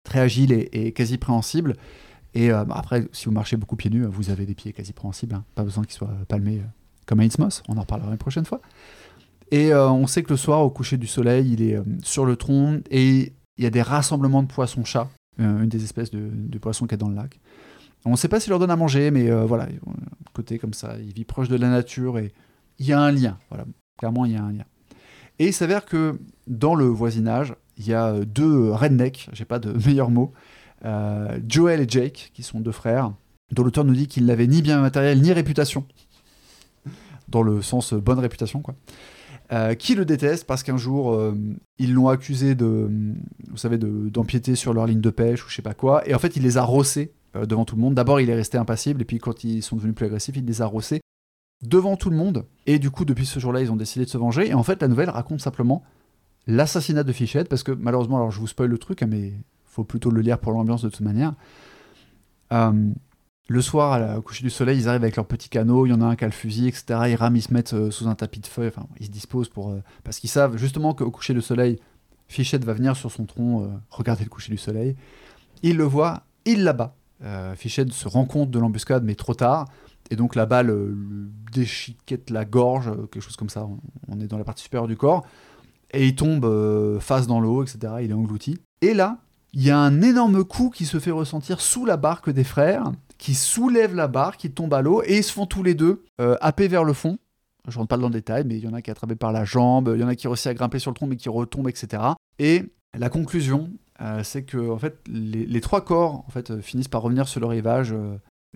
très 0.03 0.19
agiles 0.19 0.51
et, 0.51 0.91
quasi 0.91 1.17
préhensibles. 1.17 1.75
Et 2.35 2.51
euh, 2.51 2.63
bah, 2.63 2.75
après, 2.77 3.07
si 3.11 3.25
vous 3.25 3.31
marchez 3.31 3.57
beaucoup 3.57 3.75
pieds 3.75 3.89
nus, 3.89 4.05
vous 4.05 4.29
avez 4.29 4.45
des 4.45 4.53
pieds 4.53 4.71
quasi 4.71 4.93
préhensibles. 4.93 5.33
hein. 5.33 5.43
Pas 5.55 5.63
besoin 5.63 5.83
qu'ils 5.83 5.95
soient 5.95 6.13
palmés 6.27 6.59
euh, 6.59 6.69
comme 7.07 7.21
un. 7.21 7.27
On 7.69 7.77
en 7.77 7.81
reparlera 7.81 8.11
une 8.11 8.19
prochaine 8.19 8.45
fois. 8.45 8.61
Et 9.51 9.73
on 9.73 10.05
sait 10.05 10.21
que 10.21 10.29
le 10.29 10.37
soir, 10.37 10.61
au 10.61 10.69
coucher 10.69 10.97
du 10.97 11.07
soleil, 11.07 11.53
il 11.53 11.63
est 11.63 11.75
sur 12.03 12.23
le 12.23 12.35
tronc 12.35 12.81
et 12.91 13.33
il 13.57 13.63
y 13.63 13.65
a 13.65 13.71
des 13.71 13.81
rassemblements 13.81 14.43
de 14.43 14.47
poissons-chats, 14.47 15.09
une 15.39 15.67
des 15.67 15.83
espèces 15.83 16.11
de, 16.11 16.57
poissons 16.59 16.85
qu'il 16.85 16.97
y 16.97 16.99
dans 16.99 17.09
le 17.09 17.15
lac. 17.15 17.39
On 18.05 18.11
ne 18.11 18.15
sait 18.15 18.27
pas 18.27 18.39
s'il 18.39 18.51
leur 18.51 18.59
donne 18.59 18.69
à 18.69 18.75
manger, 18.75 19.09
mais 19.09 19.31
voilà, 19.47 19.67
côté 20.33 20.59
comme 20.59 20.75
ça, 20.75 20.97
il 20.99 21.13
vit 21.13 21.25
proche 21.25 21.49
de 21.49 21.55
la 21.55 21.67
nature 21.67 22.19
et 22.19 22.31
il 22.77 22.85
y 22.85 22.93
a 22.93 23.01
un 23.01 23.11
lien. 23.11 23.39
Clairement, 23.97 24.25
il 24.25 24.33
y 24.33 24.35
a 24.35 24.43
un 24.43 24.51
lien. 24.51 24.65
Et 25.39 25.47
il 25.47 25.53
s'avère 25.53 25.85
que 25.85 26.19
dans 26.47 26.75
le 26.75 26.85
voisinage, 26.85 27.55
il 27.77 27.87
y 27.87 27.93
a 27.93 28.07
euh, 28.07 28.25
deux 28.25 28.71
rednecks, 28.71 29.29
j'ai 29.33 29.45
pas 29.45 29.59
de 29.59 29.71
meilleur 29.87 30.09
mot, 30.09 30.33
euh, 30.85 31.39
Joel 31.47 31.81
et 31.81 31.85
Jake, 31.87 32.31
qui 32.33 32.43
sont 32.43 32.59
deux 32.59 32.71
frères, 32.73 33.13
dont 33.53 33.63
l'auteur 33.63 33.85
nous 33.85 33.95
dit 33.95 34.07
qu'ils 34.07 34.25
n'avaient 34.25 34.47
ni 34.47 34.61
bien 34.61 34.81
matériel 34.81 35.21
ni 35.21 35.31
réputation, 35.31 35.85
dans 37.29 37.41
le 37.41 37.61
sens 37.61 37.93
euh, 37.93 37.99
bonne 37.99 38.19
réputation, 38.19 38.61
quoi. 38.61 38.75
Qui 39.79 39.95
le 39.95 40.05
détestent 40.05 40.45
parce 40.45 40.61
qu'un 40.61 40.77
jour 40.77 41.19
ils 41.79 41.91
l'ont 41.91 42.07
accusé 42.07 42.53
de, 42.53 42.87
vous 43.49 43.57
savez, 43.57 43.79
de- 43.79 44.07
d'empiéter 44.09 44.53
sur 44.53 44.75
leur 44.75 44.85
ligne 44.85 45.01
de 45.01 45.09
pêche 45.09 45.43
ou 45.43 45.49
je 45.49 45.55
sais 45.55 45.63
pas 45.63 45.73
quoi, 45.73 46.07
et 46.07 46.13
en 46.13 46.19
fait 46.19 46.35
il 46.35 46.43
les 46.43 46.57
a 46.57 46.63
rossés 46.63 47.13
devant 47.33 47.65
tout 47.65 47.75
le 47.75 47.81
monde. 47.81 47.95
D'abord 47.95 48.21
il 48.21 48.29
est 48.29 48.35
resté 48.35 48.59
impassible, 48.59 49.01
et 49.01 49.05
puis 49.05 49.17
quand 49.17 49.43
ils 49.43 49.63
sont 49.63 49.75
devenus 49.75 49.95
plus 49.95 50.05
agressifs, 50.05 50.37
il 50.37 50.45
les 50.45 50.61
a 50.61 50.67
rossés 50.67 51.01
devant 51.61 51.95
tout 51.97 52.09
le 52.09 52.15
monde. 52.17 52.45
Et 52.67 52.79
du 52.79 52.89
coup 52.91 53.05
depuis 53.05 53.25
ce 53.25 53.39
jour-là 53.39 53.61
ils 53.61 53.71
ont 53.71 53.75
décidé 53.75 54.05
de 54.05 54.09
se 54.09 54.17
venger. 54.17 54.49
Et 54.49 54.53
en 54.53 54.63
fait 54.63 54.81
la 54.81 54.87
nouvelle 54.87 55.09
raconte 55.09 55.41
simplement 55.41 55.83
l'assassinat 56.47 57.03
de 57.03 57.11
Fichette, 57.11 57.47
parce 57.49 57.61
que 57.63 57.71
malheureusement, 57.71 58.17
alors 58.17 58.31
je 58.31 58.39
vous 58.39 58.47
spoil 58.47 58.69
le 58.69 58.77
truc, 58.79 59.03
hein, 59.03 59.07
mais 59.07 59.33
faut 59.65 59.83
plutôt 59.83 60.09
le 60.09 60.21
lire 60.21 60.39
pour 60.39 60.51
l'ambiance 60.51 60.81
de 60.81 60.89
toute 60.89 61.01
manière. 61.01 61.33
Euh, 62.51 62.89
le 63.47 63.61
soir, 63.61 63.93
à 63.93 63.99
la- 63.99 64.21
coucher 64.21 64.43
du 64.43 64.49
soleil, 64.49 64.79
ils 64.79 64.87
arrivent 64.87 65.03
avec 65.03 65.15
leur 65.15 65.25
petit 65.25 65.49
canot, 65.49 65.85
il 65.85 65.89
y 65.89 65.93
en 65.93 66.01
a 66.01 66.05
un 66.05 66.15
qui 66.15 66.23
a 66.23 66.27
le 66.27 66.33
fusil, 66.33 66.67
etc. 66.67 67.01
Ils 67.07 67.15
rament, 67.15 67.35
ils 67.35 67.41
se 67.41 67.53
mettent 67.53 67.73
euh, 67.73 67.91
sous 67.91 68.07
un 68.07 68.15
tapis 68.15 68.39
de 68.39 68.47
feuilles, 68.47 68.69
enfin, 68.69 68.87
ils 68.99 69.07
se 69.07 69.11
disposent 69.11 69.49
pour. 69.49 69.69
euh, 69.69 69.81
parce 70.03 70.19
qu'ils 70.19 70.29
savent 70.29 70.57
justement 70.57 70.93
qu'au 70.93 71.11
coucher 71.11 71.33
du 71.33 71.41
soleil, 71.41 71.79
Fichette 72.27 72.63
va 72.63 72.73
venir 72.73 72.95
sur 72.95 73.11
son 73.11 73.25
tronc 73.25 73.67
regarder 73.89 74.23
le 74.23 74.29
coucher 74.29 74.51
du 74.51 74.57
soleil. 74.57 74.95
Il 75.63 75.77
le 75.77 75.83
voit, 75.83 76.23
il 76.45 76.63
l'abat. 76.63 76.95
Fichette 77.55 77.91
se 77.91 78.07
rend 78.07 78.25
compte 78.25 78.51
de 78.51 78.59
l'embuscade, 78.59 79.03
mais 79.03 79.15
trop 79.15 79.33
tard. 79.33 79.67
Et 80.09 80.15
donc 80.15 80.35
la 80.35 80.45
balle 80.45 80.75
déchiquette 81.51 82.29
la 82.29 82.45
gorge, 82.45 82.91
quelque 83.11 83.21
chose 83.21 83.35
comme 83.35 83.49
ça. 83.49 83.67
On, 84.07 84.19
est 84.19 84.27
dans 84.27 84.37
la 84.37 84.43
partie 84.43 84.63
supérieure 84.63 84.87
du 84.87 84.97
corps. 84.97 85.25
Et 85.91 86.07
il 86.07 86.15
tombe 86.15 86.45
euh, 86.45 86.99
face 86.99 87.27
dans 87.27 87.39
l'eau, 87.39 87.63
etc. 87.63 87.93
Il 88.01 88.11
est 88.11 88.13
englouti. 88.13 88.59
Et 88.81 88.93
là, 88.93 89.17
il 89.53 89.63
y 89.63 89.71
a 89.71 89.79
un 89.79 90.01
énorme 90.01 90.43
coup 90.43 90.69
qui 90.69 90.85
se 90.85 90.99
fait 90.99 91.11
ressentir 91.11 91.61
sous 91.61 91.85
la 91.85 91.97
barque 91.97 92.29
des 92.29 92.43
frères, 92.43 92.91
qui 93.17 93.33
soulève 93.33 93.95
la 93.95 94.07
barque, 94.07 94.39
qui 94.39 94.51
tombe 94.51 94.73
à 94.73 94.81
l'eau, 94.81 95.01
et 95.03 95.17
ils 95.17 95.23
se 95.23 95.33
font 95.33 95.47
tous 95.47 95.63
les 95.63 95.73
deux 95.73 96.03
euh, 96.21 96.35
happer 96.41 96.67
vers 96.67 96.83
le 96.83 96.93
fond. 96.93 97.17
Je 97.67 97.77
rentre 97.77 97.89
pas 97.89 97.97
dans 97.97 98.07
le 98.07 98.13
détail, 98.13 98.43
mais 98.45 98.57
il 98.57 98.63
y 98.63 98.67
en 98.67 98.73
a 98.73 98.81
qui 98.81 98.89
est 98.89 98.93
attrapé 98.93 99.15
par 99.15 99.31
la 99.31 99.45
jambe, 99.45 99.91
il 99.95 100.01
y 100.01 100.03
en 100.03 100.07
a 100.07 100.15
qui 100.15 100.27
réussit 100.27 100.47
à 100.47 100.53
grimper 100.53 100.79
sur 100.79 100.91
le 100.91 100.95
tronc, 100.95 101.07
mais 101.07 101.17
qui 101.17 101.29
retombe, 101.29 101.67
etc. 101.67 102.03
Et 102.37 102.63
la 102.97 103.09
conclusion, 103.09 103.69
euh, 104.01 104.23
c'est 104.23 104.43
que 104.43 104.69
en 104.69 104.77
fait, 104.77 104.99
les, 105.07 105.61
trois 105.61 105.81
corps 105.81 106.25
finissent 106.61 106.87
par 106.87 107.01
revenir 107.01 107.27
sur 107.27 107.41
le 107.41 107.47
rivage 107.47 107.93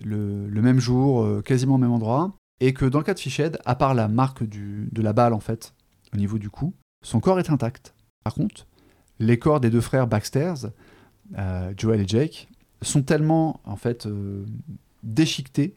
le, 0.02 0.60
même 0.60 0.80
jour, 0.80 1.22
euh, 1.22 1.42
quasiment 1.42 1.76
au 1.76 1.78
même 1.78 1.92
endroit, 1.92 2.32
et 2.60 2.72
que 2.72 2.84
dans 2.84 2.98
le 2.98 3.04
cas 3.04 3.14
de 3.14 3.18
Fichhead, 3.18 3.58
à 3.64 3.74
part 3.74 3.94
la 3.94 4.08
marque 4.08 4.44
du, 4.44 4.88
de 4.92 5.02
la 5.02 5.12
balle 5.12 5.32
en 5.32 5.40
fait, 5.40 5.74
au 6.12 6.16
niveau 6.16 6.38
du 6.38 6.50
cou, 6.50 6.74
son 7.02 7.20
corps 7.20 7.38
est 7.38 7.50
intact. 7.50 7.94
Par 8.22 8.34
contre, 8.34 8.66
les 9.18 9.38
corps 9.38 9.60
des 9.60 9.70
deux 9.70 9.80
frères 9.80 10.06
Baxters, 10.06 10.66
euh, 11.38 11.72
Joel 11.76 12.00
et 12.00 12.08
Jake, 12.08 12.48
sont 12.82 13.02
tellement 13.02 13.60
en 13.64 13.76
fait 13.76 14.06
euh, 14.06 14.44
déchiquetés 15.02 15.76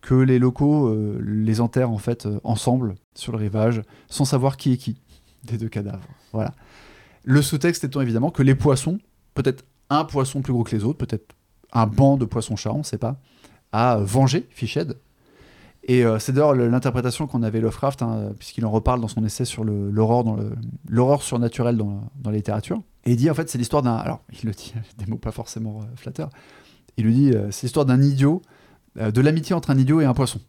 que 0.00 0.14
les 0.14 0.38
locaux 0.38 0.94
les 1.18 1.62
enterrent 1.62 1.90
en 1.90 1.98
fait 1.98 2.28
ensemble 2.44 2.94
sur 3.14 3.32
le 3.32 3.38
rivage 3.38 3.80
sans 4.10 4.26
savoir 4.26 4.58
qui 4.58 4.74
est 4.74 4.76
qui 4.76 5.00
des 5.44 5.56
deux 5.56 5.70
cadavres. 5.70 6.06
Voilà. 6.32 6.52
Le 7.22 7.40
sous-texte 7.40 7.84
étant 7.84 8.02
évidemment 8.02 8.30
que 8.30 8.42
les 8.42 8.54
poissons, 8.54 8.98
peut-être 9.32 9.64
un 9.88 10.04
poisson 10.04 10.42
plus 10.42 10.52
gros 10.52 10.62
que 10.62 10.76
les 10.76 10.84
autres, 10.84 10.98
peut-être 10.98 11.34
un 11.72 11.86
banc 11.86 12.18
de 12.18 12.26
poissons-chats, 12.26 12.72
on 12.72 12.78
ne 12.78 12.82
sait 12.82 12.98
pas, 12.98 13.18
a 13.74 13.96
vengé 13.98 14.46
Fichhead. 14.50 14.96
Et 15.86 16.04
euh, 16.04 16.18
c'est 16.18 16.32
d'ailleurs 16.32 16.54
le- 16.54 16.68
l'interprétation 16.68 17.26
qu'on 17.26 17.42
avait 17.42 17.60
Lovecraft, 17.60 18.00
hein, 18.02 18.30
puisqu'il 18.38 18.64
en 18.64 18.70
reparle 18.70 19.00
dans 19.02 19.08
son 19.08 19.22
essai 19.24 19.44
sur 19.44 19.64
l'aurore 19.64 20.36
le- 20.88 21.16
surnaturelle 21.20 21.76
dans, 21.76 22.08
dans 22.16 22.30
la 22.30 22.36
littérature. 22.36 22.80
Et 23.04 23.10
il 23.12 23.16
dit 23.16 23.28
en 23.30 23.34
fait 23.34 23.50
c'est 23.50 23.58
l'histoire 23.58 23.82
d'un. 23.82 23.94
Alors 23.96 24.22
il 24.32 24.46
le 24.46 24.52
dit, 24.52 24.72
des 24.98 25.06
mots 25.06 25.18
pas 25.18 25.32
forcément 25.32 25.80
euh, 25.80 25.84
flatteurs. 25.96 26.30
Il 26.96 27.04
lui 27.04 27.12
dit 27.14 27.30
euh, 27.32 27.50
c'est 27.50 27.66
l'histoire 27.66 27.84
d'un 27.84 28.00
idiot, 28.00 28.40
de 28.96 29.20
l'amitié 29.20 29.54
entre 29.54 29.70
un 29.70 29.76
idiot 29.78 30.00
et 30.00 30.04
un 30.04 30.14
poisson. 30.14 30.40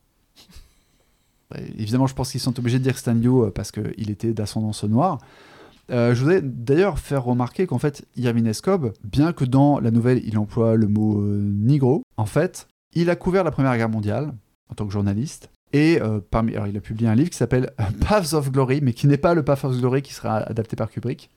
Ouais, 1.53 1.63
évidemment, 1.77 2.07
je 2.07 2.13
pense 2.13 2.31
qu'ils 2.31 2.39
sont 2.39 2.57
obligés 2.59 2.77
de 2.79 2.83
dire 2.83 2.93
que 2.93 2.99
c'est 2.99 3.09
un 3.09 3.17
idiot 3.17 3.49
parce 3.51 3.71
qu'il 3.71 4.09
était 4.09 4.33
d'ascendance 4.33 4.83
noire. 4.83 5.17
Je 5.89 6.13
voudrais 6.13 6.41
d'ailleurs 6.41 6.97
faire 6.97 7.23
remarquer 7.23 7.67
qu'en 7.67 7.77
fait, 7.79 8.05
Irving 8.15 8.47
Escob, 8.47 8.93
bien 9.03 9.33
que 9.33 9.45
dans 9.45 9.79
la 9.79 9.91
nouvelle 9.91 10.21
il 10.25 10.37
emploie 10.37 10.75
le 10.75 10.87
mot 10.87 11.21
nigro, 11.21 12.01
en 12.17 12.25
fait, 12.25 12.67
il 12.95 13.09
a 13.09 13.15
couvert 13.15 13.43
la 13.43 13.51
Première 13.51 13.75
Guerre 13.77 13.89
mondiale 13.89 14.33
en 14.69 14.73
tant 14.75 14.85
que 14.85 14.91
journaliste. 14.91 15.49
Et 15.73 15.99
euh, 16.01 16.19
parmi, 16.31 16.53
alors 16.53 16.67
il 16.67 16.77
a 16.77 16.81
publié 16.81 17.09
un 17.09 17.15
livre 17.15 17.29
qui 17.29 17.37
s'appelle 17.37 17.71
Paths 18.07 18.33
of 18.33 18.51
Glory, 18.51 18.79
mais 18.81 18.93
qui 18.93 19.07
n'est 19.07 19.17
pas 19.17 19.33
le 19.33 19.43
Path 19.43 19.65
of 19.65 19.77
Glory 19.77 20.01
qui 20.01 20.13
sera 20.13 20.37
adapté 20.37 20.75
par 20.75 20.89
Kubrick. 20.89 21.29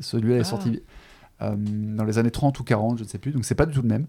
Celui-là 0.00 0.36
est 0.36 0.40
Ah. 0.40 0.44
sorti 0.44 0.82
euh, 1.40 1.54
dans 1.56 2.04
les 2.04 2.18
années 2.18 2.30
30 2.30 2.60
ou 2.60 2.64
40, 2.64 2.98
je 2.98 3.04
ne 3.04 3.08
sais 3.08 3.18
plus, 3.18 3.32
donc 3.32 3.44
c'est 3.44 3.54
pas 3.54 3.66
du 3.66 3.74
tout 3.74 3.82
le 3.82 3.88
même. 3.88 4.06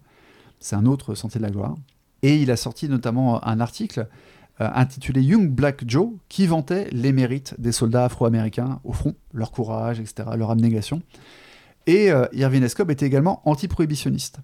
C'est 0.60 0.76
un 0.76 0.86
autre 0.86 1.16
Sentier 1.16 1.40
de 1.40 1.46
la 1.46 1.52
Gloire. 1.52 1.76
Et 2.22 2.38
il 2.38 2.52
a 2.52 2.56
sorti 2.58 2.88
notamment 2.88 3.44
un 3.46 3.60
article 3.60 4.08
euh, 4.62 4.70
intitulé 4.76 5.22
Young 5.24 5.50
Black 5.50 5.84
Joe 5.88 6.10
qui 6.30 6.46
vantait 6.46 6.88
les 6.92 7.12
mérites 7.12 7.56
des 7.60 7.72
soldats 7.72 8.06
afro-américains 8.06 8.80
au 8.84 8.94
front, 8.94 9.16
leur 9.34 9.52
courage, 9.52 10.00
etc., 10.00 10.30
leur 10.38 10.52
abnégation. 10.52 11.02
Et 11.88 12.12
Irving 12.32 12.64
Escob 12.64 12.92
était 12.92 13.06
également 13.06 13.42
anti-prohibitionniste. 13.44 14.40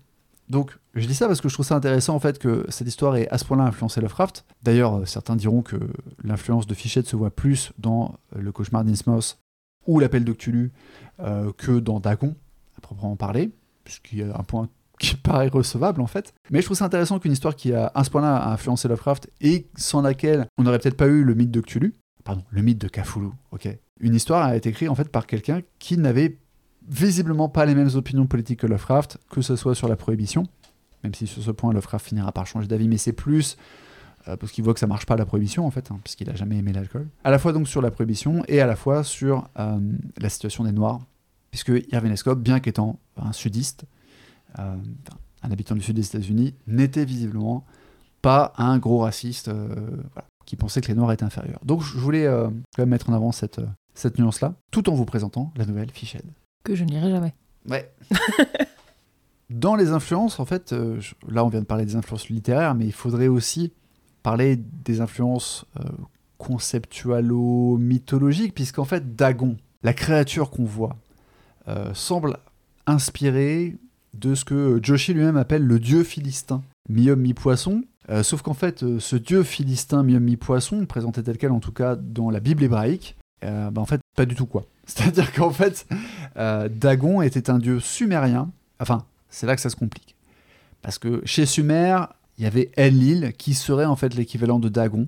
Donc, 0.49 0.71
je 0.95 1.05
dis 1.05 1.13
ça 1.13 1.27
parce 1.27 1.41
que 1.41 1.49
je 1.49 1.53
trouve 1.53 1.65
ça 1.65 1.75
intéressant 1.75 2.15
en 2.15 2.19
fait 2.19 2.39
que 2.39 2.65
cette 2.69 2.87
histoire 2.87 3.15
ait 3.15 3.29
à 3.29 3.37
ce 3.37 3.45
point-là 3.45 3.63
influencé 3.63 4.01
Lovecraft. 4.01 4.45
D'ailleurs, 4.63 4.95
euh, 4.95 5.05
certains 5.05 5.35
diront 5.35 5.61
que 5.61 5.77
l'influence 6.23 6.65
de 6.65 6.73
Fichette 6.73 7.07
se 7.07 7.15
voit 7.15 7.29
plus 7.29 7.71
dans 7.77 8.15
euh, 8.35 8.41
Le 8.41 8.51
cauchemar 8.51 8.83
d'Innsmouth 8.83 9.37
ou 9.85 9.99
L'appel 9.99 10.23
de 10.23 10.33
Cthulhu 10.33 10.71
euh, 11.19 11.51
que 11.55 11.79
dans 11.79 11.99
Dagon, 11.99 12.35
à 12.77 12.81
proprement 12.81 13.15
parler, 13.15 13.51
puisqu'il 13.83 14.19
y 14.19 14.23
a 14.23 14.35
un 14.37 14.43
point 14.43 14.69
qui 14.99 15.15
paraît 15.15 15.47
recevable 15.49 16.01
en 16.01 16.07
fait. 16.07 16.33
Mais 16.49 16.61
je 16.61 16.65
trouve 16.65 16.77
ça 16.77 16.85
intéressant 16.85 17.19
qu'une 17.19 17.31
histoire 17.31 17.55
qui 17.55 17.73
a 17.73 17.91
à 17.93 18.03
ce 18.03 18.09
point-là 18.09 18.49
influencé 18.49 18.87
Lovecraft 18.87 19.29
et 19.41 19.67
sans 19.75 20.01
laquelle 20.01 20.47
on 20.57 20.63
n'aurait 20.63 20.79
peut-être 20.79 20.97
pas 20.97 21.07
eu 21.07 21.23
le 21.23 21.35
mythe 21.35 21.51
de 21.51 21.61
Cthulhu, 21.61 21.93
pardon, 22.23 22.43
le 22.49 22.63
mythe 22.63 22.79
de 22.79 22.87
Cthulhu, 22.87 23.29
ok. 23.51 23.69
Une 24.01 24.15
histoire 24.15 24.45
a 24.45 24.55
été 24.55 24.69
écrite 24.69 24.89
en 24.89 24.95
fait 24.95 25.09
par 25.09 25.27
quelqu'un 25.27 25.61
qui 25.77 25.97
n'avait 25.97 26.39
visiblement 26.89 27.49
pas 27.49 27.65
les 27.65 27.75
mêmes 27.75 27.89
opinions 27.95 28.25
politiques 28.25 28.61
que 28.61 28.67
Lovecraft, 28.67 29.19
que 29.29 29.41
ce 29.41 29.55
soit 29.55 29.75
sur 29.75 29.87
la 29.87 29.95
prohibition, 29.95 30.47
même 31.03 31.13
si 31.13 31.27
sur 31.27 31.41
ce 31.41 31.51
point 31.51 31.71
Lovecraft 31.71 32.07
finira 32.07 32.31
par 32.31 32.47
changer 32.47 32.67
d'avis, 32.67 32.87
mais 32.87 32.97
c'est 32.97 33.13
plus 33.13 33.57
euh, 34.27 34.35
parce 34.35 34.51
qu'il 34.51 34.63
voit 34.63 34.73
que 34.73 34.79
ça 34.79 34.87
marche 34.87 35.05
pas 35.05 35.15
la 35.15 35.25
prohibition 35.25 35.65
en 35.65 35.71
fait, 35.71 35.91
hein, 35.91 35.99
puisqu'il 36.03 36.29
a 36.29 36.35
jamais 36.35 36.57
aimé 36.57 36.73
l'alcool. 36.73 37.07
À 37.23 37.31
la 37.31 37.39
fois 37.39 37.53
donc 37.53 37.67
sur 37.67 37.81
la 37.81 37.91
prohibition 37.91 38.43
et 38.47 38.59
à 38.59 38.65
la 38.65 38.75
fois 38.75 39.03
sur 39.03 39.47
euh, 39.59 39.79
la 40.17 40.29
situation 40.29 40.63
des 40.63 40.71
Noirs, 40.71 40.99
puisque 41.51 41.71
Irving 41.91 42.15
Scott, 42.15 42.41
bien 42.41 42.59
qu'étant 42.59 42.99
un 43.17 43.31
sudiste, 43.31 43.85
euh, 44.57 44.75
un 45.43 45.51
habitant 45.51 45.75
du 45.75 45.81
sud 45.81 45.95
des 45.95 46.05
États-Unis, 46.05 46.55
n'était 46.67 47.05
visiblement 47.05 47.65
pas 48.21 48.53
un 48.57 48.77
gros 48.77 48.99
raciste 48.99 49.49
qui 50.45 50.57
pensait 50.57 50.81
que 50.81 50.89
les 50.89 50.95
Noirs 50.95 51.13
étaient 51.13 51.23
inférieurs. 51.23 51.61
Donc 51.63 51.81
je 51.81 51.97
voulais 51.97 52.25
quand 52.25 52.79
même 52.79 52.89
mettre 52.89 53.09
en 53.09 53.13
avant 53.13 53.31
cette, 53.31 53.61
cette 53.93 54.19
nuance-là, 54.19 54.55
tout 54.71 54.89
en 54.89 54.93
vous 54.93 55.05
présentant 55.05 55.53
la 55.55 55.65
nouvelle 55.65 55.89
Fichette. 55.91 56.25
Que 56.69 56.75
je 56.75 56.83
n'irai 56.83 57.09
jamais. 57.09 57.33
Ouais. 57.67 57.91
Dans 59.49 59.75
les 59.75 59.89
influences, 59.89 60.39
en 60.39 60.45
fait, 60.45 60.71
euh, 60.71 61.01
là 61.27 61.43
on 61.43 61.47
vient 61.47 61.61
de 61.61 61.65
parler 61.65 61.83
des 61.83 61.95
influences 61.95 62.29
littéraires, 62.29 62.75
mais 62.75 62.85
il 62.85 62.93
faudrait 62.93 63.27
aussi 63.27 63.73
parler 64.21 64.55
des 64.55 65.01
influences 65.01 65.65
euh, 65.79 65.89
conceptualo-mythologiques, 66.37 68.53
puisqu'en 68.53 68.85
fait, 68.85 69.15
Dagon, 69.15 69.57
la 69.81 69.93
créature 69.93 70.51
qu'on 70.51 70.65
voit, 70.65 70.95
euh, 71.67 71.91
semble 71.95 72.37
inspirée 72.85 73.75
de 74.13 74.35
ce 74.35 74.45
que 74.45 74.79
Joshi 74.83 75.15
lui-même 75.15 75.37
appelle 75.37 75.65
le 75.65 75.79
dieu 75.79 76.03
philistin, 76.03 76.61
mi-homme, 76.87 77.21
mi-poisson. 77.21 77.81
sauf 78.21 78.43
qu'en 78.43 78.53
fait, 78.53 78.85
ce 78.99 79.15
dieu 79.15 79.41
philistin, 79.41 80.03
mi-homme, 80.03 80.25
mi-poisson, 80.25 80.85
présenté 80.85 81.23
tel 81.23 81.39
quel 81.39 81.51
en 81.51 81.59
tout 81.59 81.71
cas 81.71 81.95
dans 81.95 82.29
la 82.29 82.39
Bible 82.39 82.63
hébraïque, 82.63 83.17
bah, 83.41 83.71
en 83.75 83.85
fait, 83.85 83.99
pas 84.15 84.27
du 84.27 84.35
tout 84.35 84.45
quoi. 84.45 84.67
C'est-à-dire 84.89 85.31
qu'en 85.33 85.51
fait, 85.51 85.87
Dagon 86.35 87.21
était 87.21 87.49
un 87.49 87.59
dieu 87.59 87.79
sumérien, 87.79 88.51
enfin, 88.79 89.05
c'est 89.29 89.45
là 89.45 89.55
que 89.55 89.61
ça 89.61 89.69
se 89.69 89.75
complique. 89.75 90.15
Parce 90.81 90.97
que 90.97 91.21
chez 91.25 91.45
Sumer, 91.45 91.97
il 92.37 92.43
y 92.43 92.47
avait 92.47 92.71
Enlil 92.77 93.33
qui 93.37 93.53
serait 93.53 93.85
en 93.85 93.95
fait 93.95 94.15
l'équivalent 94.15 94.59
de 94.59 94.69
Dagon. 94.69 95.07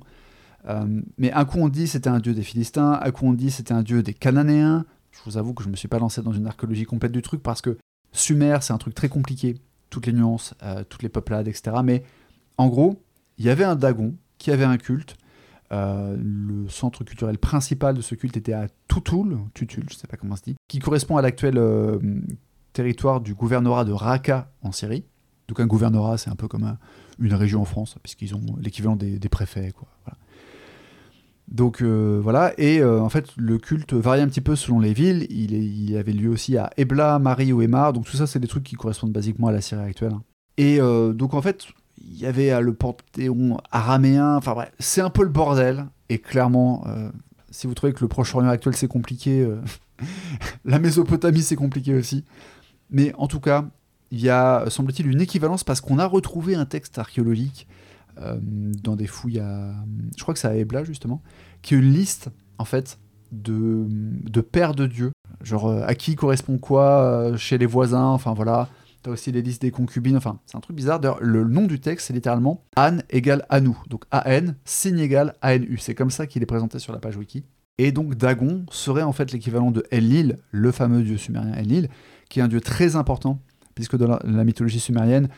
Euh, 0.67 1.01
mais 1.17 1.31
un 1.31 1.45
coup 1.45 1.57
on 1.59 1.69
dit 1.69 1.87
c'était 1.87 2.09
un 2.09 2.19
dieu 2.19 2.33
des 2.33 2.43
Philistins, 2.43 2.99
un 3.01 3.11
coup 3.11 3.25
on 3.25 3.33
dit 3.33 3.49
c'était 3.49 3.73
un 3.73 3.83
dieu 3.83 4.03
des 4.03 4.13
Cananéens. 4.13 4.85
Je 5.11 5.19
vous 5.25 5.37
avoue 5.37 5.53
que 5.53 5.63
je 5.63 5.69
ne 5.69 5.71
me 5.71 5.77
suis 5.77 5.87
pas 5.87 5.97
lancé 5.97 6.21
dans 6.21 6.33
une 6.33 6.45
archéologie 6.45 6.83
complète 6.83 7.11
du 7.11 7.21
truc 7.21 7.41
parce 7.41 7.61
que 7.61 7.77
Sumer 8.11 8.57
c'est 8.61 8.73
un 8.73 8.77
truc 8.77 8.93
très 8.93 9.09
compliqué, 9.09 9.55
toutes 9.89 10.05
les 10.05 10.13
nuances, 10.13 10.53
euh, 10.61 10.83
toutes 10.87 11.03
les 11.03 11.09
peuplades, 11.09 11.47
etc. 11.47 11.77
Mais 11.83 12.03
en 12.57 12.67
gros, 12.67 13.01
il 13.37 13.45
y 13.45 13.49
avait 13.49 13.63
un 13.63 13.75
Dagon 13.75 14.13
qui 14.37 14.51
avait 14.51 14.65
un 14.65 14.77
culte. 14.77 15.15
Euh, 15.71 16.17
le 16.19 16.67
centre 16.67 17.03
culturel 17.03 17.37
principal 17.37 17.95
de 17.95 18.01
ce 18.01 18.15
culte 18.15 18.35
était 18.35 18.53
à 18.53 18.67
Tutul, 18.89 19.37
Tutul, 19.53 19.85
je 19.89 19.95
sais 19.95 20.07
pas 20.07 20.17
comment 20.17 20.35
se 20.35 20.43
dit, 20.43 20.55
qui 20.67 20.79
correspond 20.79 21.17
à 21.17 21.21
l'actuel 21.21 21.57
territoire 22.73 23.21
du 23.21 23.33
gouvernorat 23.33 23.85
de 23.85 23.91
Raqqa 23.91 24.51
en 24.61 24.71
Syrie. 24.71 25.05
Donc 25.47 25.59
un 25.59 25.67
gouvernorat, 25.67 26.17
c'est 26.17 26.29
un 26.29 26.35
peu 26.35 26.47
comme 26.47 26.77
une 27.19 27.33
région 27.33 27.61
en 27.61 27.65
France, 27.65 27.95
puisqu'ils 28.01 28.35
ont 28.35 28.41
l'équivalent 28.59 28.95
des, 28.95 29.19
préfets. 29.29 29.73
Donc 31.49 31.81
euh, 31.81 32.19
voilà, 32.23 32.53
et 32.57 32.79
euh, 32.79 33.01
en 33.01 33.09
fait 33.09 33.35
le 33.35 33.57
culte 33.57 33.93
varie 33.93 34.21
un 34.21 34.27
petit 34.27 34.39
peu 34.39 34.55
selon 34.55 34.79
les 34.79 34.93
villes. 34.93 35.27
Il, 35.29 35.97
avait 35.97 36.13
lieu 36.13 36.29
aussi 36.29 36.57
à 36.57 36.69
Ebla, 36.77 37.19
Marie 37.19 37.51
ou 37.51 37.61
Emar, 37.61 37.91
donc 37.91 38.05
tout 38.05 38.15
ça 38.15 38.27
c'est 38.27 38.39
des 38.39 38.47
trucs 38.47 38.63
qui 38.63 38.75
correspondent 38.75 39.11
basiquement 39.11 39.47
à 39.47 39.51
la 39.51 39.59
Syrie 39.59 39.83
actuelle. 39.83 40.13
Hein. 40.13 40.23
Et 40.57 40.79
euh, 40.79 41.11
donc 41.11 41.33
en 41.33 41.41
fait, 41.41 41.67
il 42.07 42.17
y 42.17 42.25
avait 42.25 42.59
le 42.61 42.73
panthéon 42.73 43.57
araméen, 43.71 44.35
enfin 44.35 44.53
bref, 44.53 44.71
c'est 44.79 45.01
un 45.01 45.09
peu 45.09 45.23
le 45.23 45.29
bordel, 45.29 45.85
et 46.09 46.19
clairement, 46.19 46.85
si 47.49 47.67
vous 47.67 47.73
trouvez 47.73 47.93
que 47.93 48.01
le 48.01 48.07
Proche-Orient 48.07 48.49
actuel 48.49 48.75
c'est 48.75 48.87
compliqué, 48.87 49.47
la 50.65 50.79
Mésopotamie 50.79 51.41
c'est 51.41 51.55
compliqué 51.55 51.95
aussi. 51.95 52.25
Mais 52.89 53.13
en 53.17 53.27
tout 53.27 53.39
cas, 53.39 53.65
il 54.11 54.19
y 54.19 54.29
a, 54.29 54.65
semble-t-il, 54.69 55.09
une 55.09 55.21
équivalence 55.21 55.63
parce 55.63 55.81
qu'on 55.81 55.97
a 55.97 56.05
retrouvé 56.05 56.55
un 56.55 56.65
texte 56.65 56.99
archéologique 56.99 57.67
euh, 58.19 58.37
dans 58.41 58.97
des 58.97 59.07
fouilles 59.07 59.39
à. 59.39 59.73
Je 60.17 60.21
crois 60.21 60.33
que 60.33 60.39
c'est 60.39 60.49
à 60.49 60.55
Ebla, 60.55 60.83
justement, 60.83 61.21
qui 61.61 61.73
est 61.73 61.77
une 61.77 61.91
liste, 61.91 62.29
en 62.57 62.65
fait, 62.65 62.99
de, 63.31 63.85
de 63.89 64.41
pères 64.41 64.75
de 64.75 64.85
Dieu. 64.85 65.11
Genre, 65.41 65.69
euh, 65.69 65.83
à 65.87 65.95
qui 65.95 66.15
correspond 66.15 66.57
quoi 66.57 67.01
euh, 67.01 67.37
chez 67.37 67.57
les 67.57 67.65
voisins, 67.65 68.07
enfin 68.07 68.33
voilà. 68.33 68.67
T'as 69.03 69.11
aussi 69.11 69.31
les 69.31 69.41
listes 69.41 69.63
des 69.63 69.71
concubines, 69.71 70.15
enfin, 70.15 70.39
c'est 70.45 70.57
un 70.57 70.59
truc 70.59 70.75
bizarre. 70.75 70.99
D'ailleurs, 70.99 71.17
le 71.21 71.43
nom 71.43 71.65
du 71.65 71.79
texte, 71.79 72.07
c'est 72.07 72.13
littéralement 72.13 72.65
Anne 72.75 73.03
égale 73.09 73.45
Anu. 73.49 73.71
Donc 73.89 74.05
A-N, 74.11 74.55
signe 74.63 74.99
égale 74.99 75.35
A-N-U. 75.41 75.77
C'est 75.79 75.95
comme 75.95 76.11
ça 76.11 76.27
qu'il 76.27 76.43
est 76.43 76.47
présenté 76.47 76.77
sur 76.77 76.93
la 76.93 76.99
page 76.99 77.17
wiki. 77.17 77.43
Et 77.79 77.91
donc 77.91 78.13
Dagon 78.13 78.63
serait 78.69 79.01
en 79.01 79.11
fait 79.11 79.31
l'équivalent 79.31 79.71
de 79.71 79.83
Enlil, 79.91 80.37
le 80.51 80.71
fameux 80.71 81.01
dieu 81.01 81.17
sumérien 81.17 81.53
Enlil, 81.57 81.89
qui 82.29 82.39
est 82.39 82.43
un 82.43 82.47
dieu 82.47 82.61
très 82.61 82.95
important, 82.95 83.41
puisque 83.73 83.97
dans 83.97 84.19
la, 84.23 84.43
mythologie 84.43 84.79
sumérienne, 84.79 85.29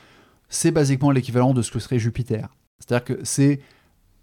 c'est 0.50 0.72
basiquement 0.72 1.12
l'équivalent 1.12 1.54
de 1.54 1.62
ce 1.62 1.72
que 1.72 1.80
serait 1.80 2.00
Jupiter. 2.00 2.54
C'est-à-dire 2.80 3.06
que 3.06 3.20
c'est 3.24 3.62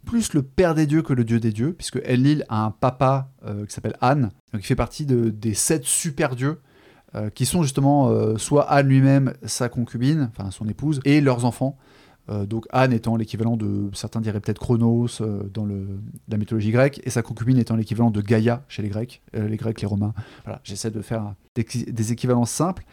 plus 0.05 0.35
le 0.35 0.43
père 0.43 0.75
des 0.75 0.87
dieux 0.87 1.01
que 1.01 1.15
le 1.15 1.25
dieu 1.25 1.41
des 1.41 1.51
dieux, 1.51 1.73
puisque 1.73 1.99
Enlil 2.07 2.45
a 2.51 2.65
un 2.65 2.71
papa 2.71 3.33
euh, 3.47 3.65
qui 3.65 3.73
s'appelle 3.73 3.97
Anne, 4.03 4.31
donc 4.53 4.63
il 4.63 4.67
fait 4.67 4.77
partie 4.77 5.07
des 5.07 5.55
sept 5.55 5.85
super 5.85 6.37
dieux, 6.37 6.59
euh, 7.15 7.31
qui 7.31 7.47
sont 7.47 7.63
justement 7.63 8.09
euh, 8.09 8.37
soit 8.37 8.71
Anne 8.71 8.89
lui-même, 8.89 9.35
sa 9.45 9.69
concubine, 9.69 10.31
enfin 10.37 10.51
son 10.51 10.69
épouse, 10.69 11.01
et 11.05 11.21
leurs 11.21 11.45
enfants. 11.45 11.77
donc 12.47 12.67
Anne 12.71 12.93
étant 12.93 13.17
l'équivalent 13.17 13.57
de, 13.57 13.91
certains 13.93 14.21
diraient 14.21 14.41
peut-être 14.41 14.61
Chronos 14.61 15.21
dans 15.53 15.67
la 16.29 16.37
mythologie 16.37 16.71
grecque, 16.71 17.01
et 17.05 17.11
sa 17.11 17.23
concubine 17.23 17.59
étant 17.59 17.75
l'équivalent 17.77 18.11
de 18.11 18.21
Gaïa 18.21 18.63
chez 18.69 18.83
les 18.83 18.89
Grecs, 18.89 19.23
les 19.33 19.57
Grecs, 19.57 19.81
les 19.81 19.87
Romains. 19.89 20.15
Voilà, 20.45 20.61
j'essaie 20.63 20.93
de 20.93 21.03
faire 21.03 21.35
des, 21.57 22.13
équivalences 22.13 22.51
simples. 22.51 22.85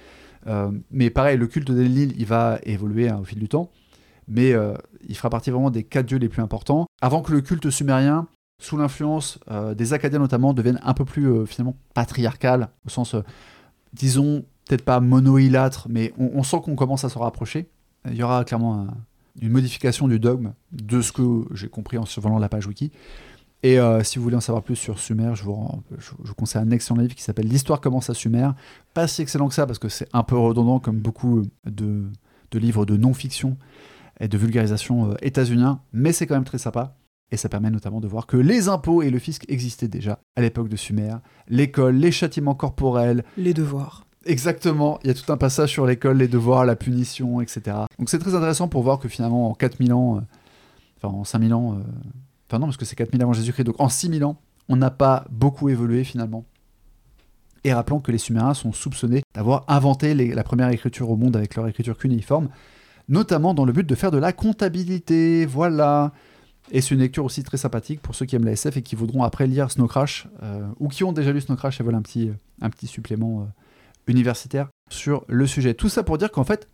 Euh, 0.48 0.72
mais 0.92 1.10
pareil, 1.10 1.38
le 1.38 1.48
culte 1.48 1.72
d'Enlil, 1.72 2.14
il 2.18 2.26
va 2.26 2.60
évoluer 2.64 3.10
hein, 3.10 3.20
au 3.22 3.24
fil 3.24 3.40
du 3.40 3.50
temps, 3.50 3.70
mais 4.28 4.54
euh, 4.54 4.74
il 5.08 5.16
fera 5.16 5.30
partie 5.30 5.52
vraiment 5.52 5.72
des 5.72 5.84
quatre 5.84 6.06
dieux 6.06 6.18
les 6.18 6.30
plus 6.30 6.42
importants. 6.42 6.86
Avant 7.02 7.22
que 7.22 7.32
le 7.32 7.42
culte 7.42 7.70
sumérien, 7.70 8.28
sous 8.62 8.78
l'influence 8.78 9.40
euh, 9.52 9.74
des 9.74 9.94
Acadiens 9.94 10.20
notamment, 10.20 10.54
devienne 10.54 10.80
un 10.84 10.94
peu 10.94 11.06
plus 11.06 11.46
finalement 11.46 11.76
patriarcal, 11.94 12.70
au 12.86 12.90
sens, 12.90 13.16
disons, 13.94 14.46
peut-être 14.68 14.84
pas 14.84 15.00
monoïlâtre, 15.00 15.88
mais 15.90 16.14
on, 16.18 16.44
sent 16.44 16.58
qu'on 16.64 16.76
commence 16.76 17.04
à 17.04 17.10
se 17.10 17.18
rapprocher. 17.18 17.70
Il 18.06 18.16
y 18.16 18.24
aura 18.24 18.44
clairement 18.44 18.88
une 19.42 19.52
modification 19.52 20.08
du 20.08 20.20
dogme, 20.20 20.54
de 20.72 21.02
ce 21.02 21.12
que 21.12 21.46
j'ai 21.54 21.70
compris 21.70 21.98
en 21.98 22.06
survolant 22.06 22.40
la 22.40 22.50
page 22.50 22.68
wiki. 22.68 22.92
Et 23.64 23.80
euh, 23.80 24.04
si 24.04 24.18
vous 24.18 24.24
voulez 24.24 24.36
en 24.36 24.42
savoir 24.42 24.64
plus 24.64 24.76
sur 24.76 25.00
Sumer, 25.00 25.32
je 25.34 25.44
vous, 25.44 25.68
je, 25.98 26.32
conseille 26.34 26.62
un 26.62 26.72
excellent 26.72 27.02
livre 27.02 27.16
qui 27.16 27.24
s'appelle 27.24 27.48
L'histoire 27.48 27.82
commence 27.82 28.10
à 28.10 28.14
Sumer. 28.14 28.50
Pas 28.94 29.08
si 29.08 29.22
excellent 29.22 29.48
que 29.48 29.56
ça 29.56 29.66
parce 29.66 29.80
que 29.80 29.90
c'est 29.90 30.08
un 30.14 30.24
peu 30.24 30.38
redondant 30.38 30.80
comme 30.80 30.98
beaucoup 30.98 31.44
de, 31.66 32.04
livres 32.54 32.86
de 32.86 32.98
non-fiction 32.98 33.58
et 34.20 34.28
de 34.28 34.38
vulgarisation 34.38 35.12
euh, 35.12 35.16
états-uniens, 35.22 35.82
mais 35.92 36.12
c'est 36.12 36.28
quand 36.28 36.36
même 36.36 36.44
très 36.44 36.60
sympa. 36.60 36.97
Et 37.32 37.38
ça 37.38 37.50
permet 37.50 37.70
notamment 37.70 38.00
de 38.00 38.08
voir 38.08 38.26
que 38.26 38.38
les 38.38 38.70
impôts 38.70 39.02
et 39.02 39.10
le 39.10 39.20
fisc 39.20 39.44
existaient 39.50 39.88
déjà 39.88 40.20
à 40.36 40.42
l'époque 40.42 40.70
de 40.70 40.78
Sumer. 40.78 41.16
L'école, 41.50 41.96
les 41.96 42.12
châtiments 42.12 42.56
corporels. 42.56 43.24
Les 43.38 43.54
devoirs. 43.54 44.06
Exactement, 44.26 45.00
il 45.04 45.08
y 45.08 45.12
a 45.12 45.14
tout 45.14 45.32
un 45.32 45.38
passage 45.38 45.72
sur 45.72 45.86
l'école, 45.86 46.18
les 46.18 46.28
devoirs, 46.28 46.66
la 46.66 46.76
punition, 46.76 47.40
etc. 47.40 47.78
Donc 47.98 48.10
c'est 48.10 48.20
très 48.20 48.36
intéressant 48.36 48.68
pour 48.68 48.84
voir 48.84 49.00
que 49.00 49.08
finalement 49.08 49.50
en 49.50 49.54
4000 49.54 49.94
ans, 49.94 50.18
euh, 50.18 50.20
enfin 50.98 51.16
en 51.16 51.24
5000 51.24 51.54
ans, 51.54 51.78
Enfin 52.50 52.60
non, 52.60 52.68
parce 52.68 52.78
que 52.78 52.86
c'est 52.86 52.96
4000 52.96 53.22
avant 53.22 53.34
Jésus-Christ. 53.34 53.66
Donc 53.66 53.80
en 53.80 53.90
6000 53.90 54.24
ans, 54.24 54.38
on 54.70 54.78
n'a 54.78 54.92
pas 54.92 55.26
beaucoup 55.30 55.70
évolué 55.70 56.04
finalement. 56.04 56.46
Et 57.64 57.74
rappelons 57.74 58.00
que 58.00 58.12
les 58.12 58.18
Sumériens 58.18 58.54
sont 58.54 58.72
soupçonnés 58.72 59.24
d'avoir 59.36 59.66
inventé 59.68 60.14
la 60.14 60.44
première 60.44 60.70
écriture 60.70 61.10
au 61.10 61.18
monde 61.18 61.36
avec 61.36 61.56
leur 61.56 61.68
écriture 61.68 61.98
cunéiforme, 61.98 62.50
notamment 63.10 63.54
dans 63.54 63.66
le 63.66 63.74
but 63.74 63.86
de 63.86 63.96
faire 63.96 64.12
de 64.12 64.18
la 64.18 64.32
comptabilité. 64.32 65.46
Voilà. 65.46 66.14
Et 66.72 66.82
c'est 66.82 66.94
une 66.94 67.00
lecture 67.00 67.24
aussi 67.24 67.44
très 67.44 67.58
sympathique 67.58 68.02
pour 68.02 68.16
ceux 68.16 68.26
qui 68.26 68.36
aiment 68.36 68.46
la 68.46 68.52
SF 68.52 68.78
et 68.78 68.82
qui 68.82 68.96
voudront 68.96 69.24
après 69.24 69.48
lire 69.48 69.72
Snow 69.72 69.88
Crash, 69.88 70.28
euh, 70.44 70.68
ou 70.80 70.90
qui 70.90 71.04
ont 71.04 71.14
déjà 71.14 71.32
lu 71.32 71.42
Snow 71.42 71.56
Crash 71.56 71.80
et 71.80 71.84
veulent 71.84 71.96
un 71.96 72.02
petit, 72.02 72.32
un 72.62 72.70
petit 72.70 72.88
supplément 72.88 73.42
euh, 73.42 73.46
universitaire 74.08 74.70
sur 74.90 75.24
le 75.28 75.48
sujet. 75.48 75.74
Tout 75.74 75.90
ça 75.90 76.04
pour 76.04 76.18
dire 76.18 76.32
qu'en 76.32 76.44
fait, 76.44 76.68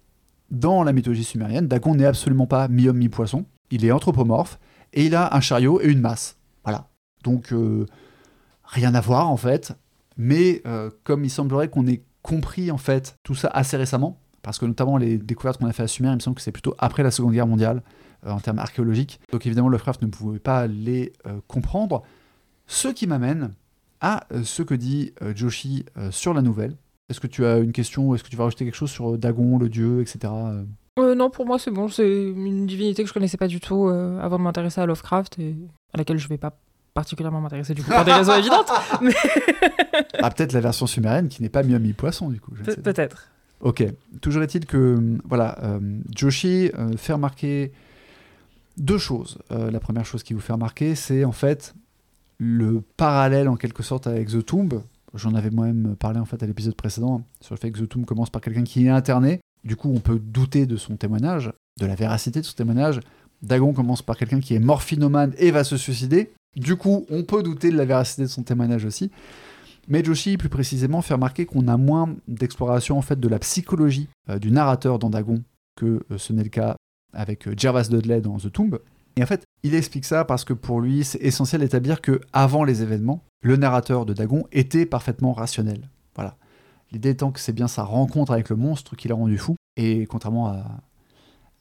dans 0.49 0.83
la 0.83 0.93
mythologie 0.93 1.23
sumérienne, 1.23 1.67
Dagon 1.67 1.95
n'est 1.95 2.05
absolument 2.05 2.47
pas 2.47 2.67
mi-homme, 2.67 2.97
mi-poisson. 2.97 3.45
Il 3.71 3.85
est 3.85 3.91
anthropomorphe, 3.91 4.59
et 4.93 5.05
il 5.05 5.15
a 5.15 5.35
un 5.35 5.41
chariot 5.41 5.81
et 5.81 5.87
une 5.87 5.99
masse. 5.99 6.37
Voilà. 6.63 6.87
Donc, 7.23 7.51
euh, 7.51 7.85
rien 8.63 8.93
à 8.95 9.01
voir 9.01 9.29
en 9.29 9.37
fait. 9.37 9.73
Mais 10.17 10.61
euh, 10.67 10.91
comme 11.03 11.25
il 11.25 11.29
semblerait 11.29 11.69
qu'on 11.69 11.87
ait 11.87 12.03
compris 12.21 12.71
en 12.71 12.77
fait 12.77 13.17
tout 13.23 13.35
ça 13.35 13.47
assez 13.49 13.77
récemment, 13.77 14.19
parce 14.43 14.59
que 14.59 14.65
notamment 14.65 14.97
les 14.97 15.17
découvertes 15.17 15.59
qu'on 15.59 15.67
a 15.67 15.73
fait 15.73 15.83
à 15.83 15.87
Sumer, 15.87 16.09
il 16.09 16.15
me 16.15 16.19
semble 16.19 16.35
que 16.35 16.41
c'est 16.41 16.51
plutôt 16.51 16.75
après 16.77 17.03
la 17.03 17.11
Seconde 17.11 17.33
Guerre 17.33 17.47
mondiale, 17.47 17.77
euh, 17.77 18.02
en 18.25 18.39
termes 18.39 18.59
archéologiques. 18.59 19.19
Donc 19.31 19.45
évidemment, 19.45 19.69
Lovecraft 19.69 20.01
ne 20.01 20.07
pouvait 20.07 20.39
pas 20.39 20.67
les 20.67 21.13
euh, 21.25 21.39
comprendre. 21.47 22.03
Ce 22.67 22.87
qui 22.87 23.07
m'amène 23.07 23.53
à 24.01 24.25
euh, 24.31 24.43
ce 24.43 24.63
que 24.63 24.73
dit 24.73 25.13
Joshi 25.35 25.85
sur 26.11 26.33
la 26.33 26.41
nouvelle. 26.41 26.75
Est-ce 27.09 27.19
que 27.19 27.27
tu 27.27 27.45
as 27.45 27.57
une 27.57 27.73
question 27.73 28.15
Est-ce 28.15 28.23
que 28.23 28.29
tu 28.29 28.37
vas 28.37 28.45
rajouter 28.45 28.65
quelque 28.65 28.75
chose 28.75 28.91
sur 28.91 29.17
Dagon, 29.17 29.57
le 29.57 29.69
dieu, 29.69 30.01
etc. 30.01 30.33
non, 30.97 31.29
pour 31.29 31.45
moi 31.45 31.59
c'est 31.59 31.71
bon. 31.71 31.89
C'est 31.89 32.09
une 32.09 32.65
divinité 32.65 33.03
que 33.03 33.09
je 33.09 33.13
connaissais 33.13 33.37
pas 33.37 33.47
du 33.47 33.59
tout 33.59 33.87
avant 33.87 34.37
de 34.37 34.43
m'intéresser 34.43 34.81
à 34.81 34.85
Lovecraft 34.85 35.37
et 35.39 35.55
à 35.93 35.97
laquelle 35.97 36.17
je 36.17 36.27
vais 36.27 36.37
pas 36.37 36.57
particulièrement 36.93 37.41
m'intéresser 37.41 37.73
du 37.73 37.83
coup 37.83 37.91
pour 37.91 38.05
des 38.05 38.13
raisons 38.13 38.35
évidentes. 38.35 38.71
Mais... 39.01 39.13
ah, 40.19 40.29
peut-être 40.31 40.53
la 40.53 40.61
version 40.61 40.87
sumérienne 40.87 41.27
qui 41.27 41.41
n'est 41.41 41.49
pas 41.49 41.63
mieux 41.63 41.77
mi-poisson 41.77 42.29
du 42.29 42.39
coup. 42.39 42.53
peut-être. 42.83 43.29
Ok. 43.59 43.83
Toujours 44.21 44.43
est-il 44.43 44.65
que 44.65 45.17
voilà, 45.25 45.57
Joshi 46.15 46.71
fait 46.97 47.13
remarquer 47.13 47.73
deux 48.77 48.97
choses. 48.97 49.37
Euh, 49.51 49.71
la 49.71 49.79
première 49.79 50.05
chose 50.05 50.23
qui 50.23 50.33
vous 50.33 50.39
fait 50.39 50.53
remarquer, 50.53 50.95
c'est 50.95 51.23
en 51.25 51.31
fait 51.31 51.75
le 52.37 52.81
parallèle 52.97 53.47
en 53.47 53.55
quelque 53.55 53.83
sorte 53.83 54.07
avec 54.07 54.29
The 54.29 54.45
Tomb. 54.45 54.81
J'en 55.13 55.35
avais 55.35 55.51
moi-même 55.51 55.95
parlé 55.95 56.19
en 56.19 56.25
fait 56.25 56.41
à 56.41 56.47
l'épisode 56.47 56.75
précédent 56.75 57.21
sur 57.39 57.53
le 57.53 57.59
fait 57.59 57.71
que 57.71 57.79
The 57.79 57.87
Tomb 57.87 58.05
commence 58.05 58.29
par 58.29 58.41
quelqu'un 58.41 58.63
qui 58.63 58.85
est 58.85 58.89
interné. 58.89 59.39
Du 59.63 59.75
coup, 59.75 59.91
on 59.93 59.99
peut 59.99 60.19
douter 60.19 60.65
de 60.65 60.75
son 60.75 60.97
témoignage, 60.97 61.51
de 61.79 61.85
la 61.85 61.95
véracité 61.95 62.41
de 62.41 62.45
son 62.45 62.55
témoignage. 62.55 62.99
Dagon 63.41 63.73
commence 63.73 64.01
par 64.01 64.17
quelqu'un 64.17 64.39
qui 64.39 64.55
est 64.55 64.59
morphinomane 64.59 65.33
et 65.37 65.51
va 65.51 65.63
se 65.63 65.77
suicider. 65.77 66.33
Du 66.55 66.75
coup, 66.75 67.05
on 67.09 67.23
peut 67.23 67.43
douter 67.43 67.71
de 67.71 67.77
la 67.77 67.85
véracité 67.85 68.23
de 68.23 68.27
son 68.27 68.43
témoignage 68.43 68.85
aussi. 68.85 69.11
Mais 69.87 70.03
Joshi, 70.03 70.37
plus 70.37 70.49
précisément, 70.49 71.01
fait 71.01 71.13
remarquer 71.13 71.45
qu'on 71.45 71.67
a 71.67 71.77
moins 71.77 72.15
d'exploration 72.27 72.97
en 72.97 73.01
fait 73.01 73.19
de 73.19 73.27
la 73.27 73.39
psychologie 73.39 74.07
euh, 74.29 74.39
du 74.39 74.51
narrateur 74.51 74.97
dans 74.97 75.09
Dagon 75.09 75.43
que 75.75 76.03
euh, 76.11 76.17
ce 76.17 76.31
n'est 76.31 76.43
le 76.43 76.49
cas 76.49 76.75
avec 77.13 77.47
euh, 77.47 77.53
Gervas 77.57 77.87
Dudley 77.89 78.21
dans 78.21 78.37
The 78.37 78.51
Tomb. 78.51 78.79
Et 79.15 79.23
en 79.23 79.25
fait, 79.25 79.45
il 79.63 79.75
explique 79.75 80.05
ça 80.05 80.25
parce 80.25 80.43
que 80.43 80.53
pour 80.53 80.81
lui, 80.81 81.03
c'est 81.03 81.19
essentiel 81.19 81.61
d'établir 81.61 82.01
que 82.01 82.19
avant 82.33 82.63
les 82.63 82.81
événements, 82.81 83.23
le 83.41 83.57
narrateur 83.57 84.05
de 84.05 84.13
Dagon 84.13 84.45
était 84.51 84.85
parfaitement 84.85 85.33
rationnel. 85.33 85.89
Voilà. 86.15 86.37
L'idée 86.91 87.09
étant 87.09 87.31
que 87.31 87.39
c'est 87.39 87.53
bien 87.53 87.67
sa 87.67 87.83
rencontre 87.83 88.31
avec 88.31 88.49
le 88.49 88.55
monstre 88.55 88.95
qui 88.95 89.07
l'a 89.07 89.15
rendu 89.15 89.37
fou. 89.37 89.55
Et 89.77 90.05
contrairement 90.05 90.47
à, 90.47 90.63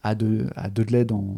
à, 0.02 0.14
Dudley 0.14 1.04
dans, 1.04 1.36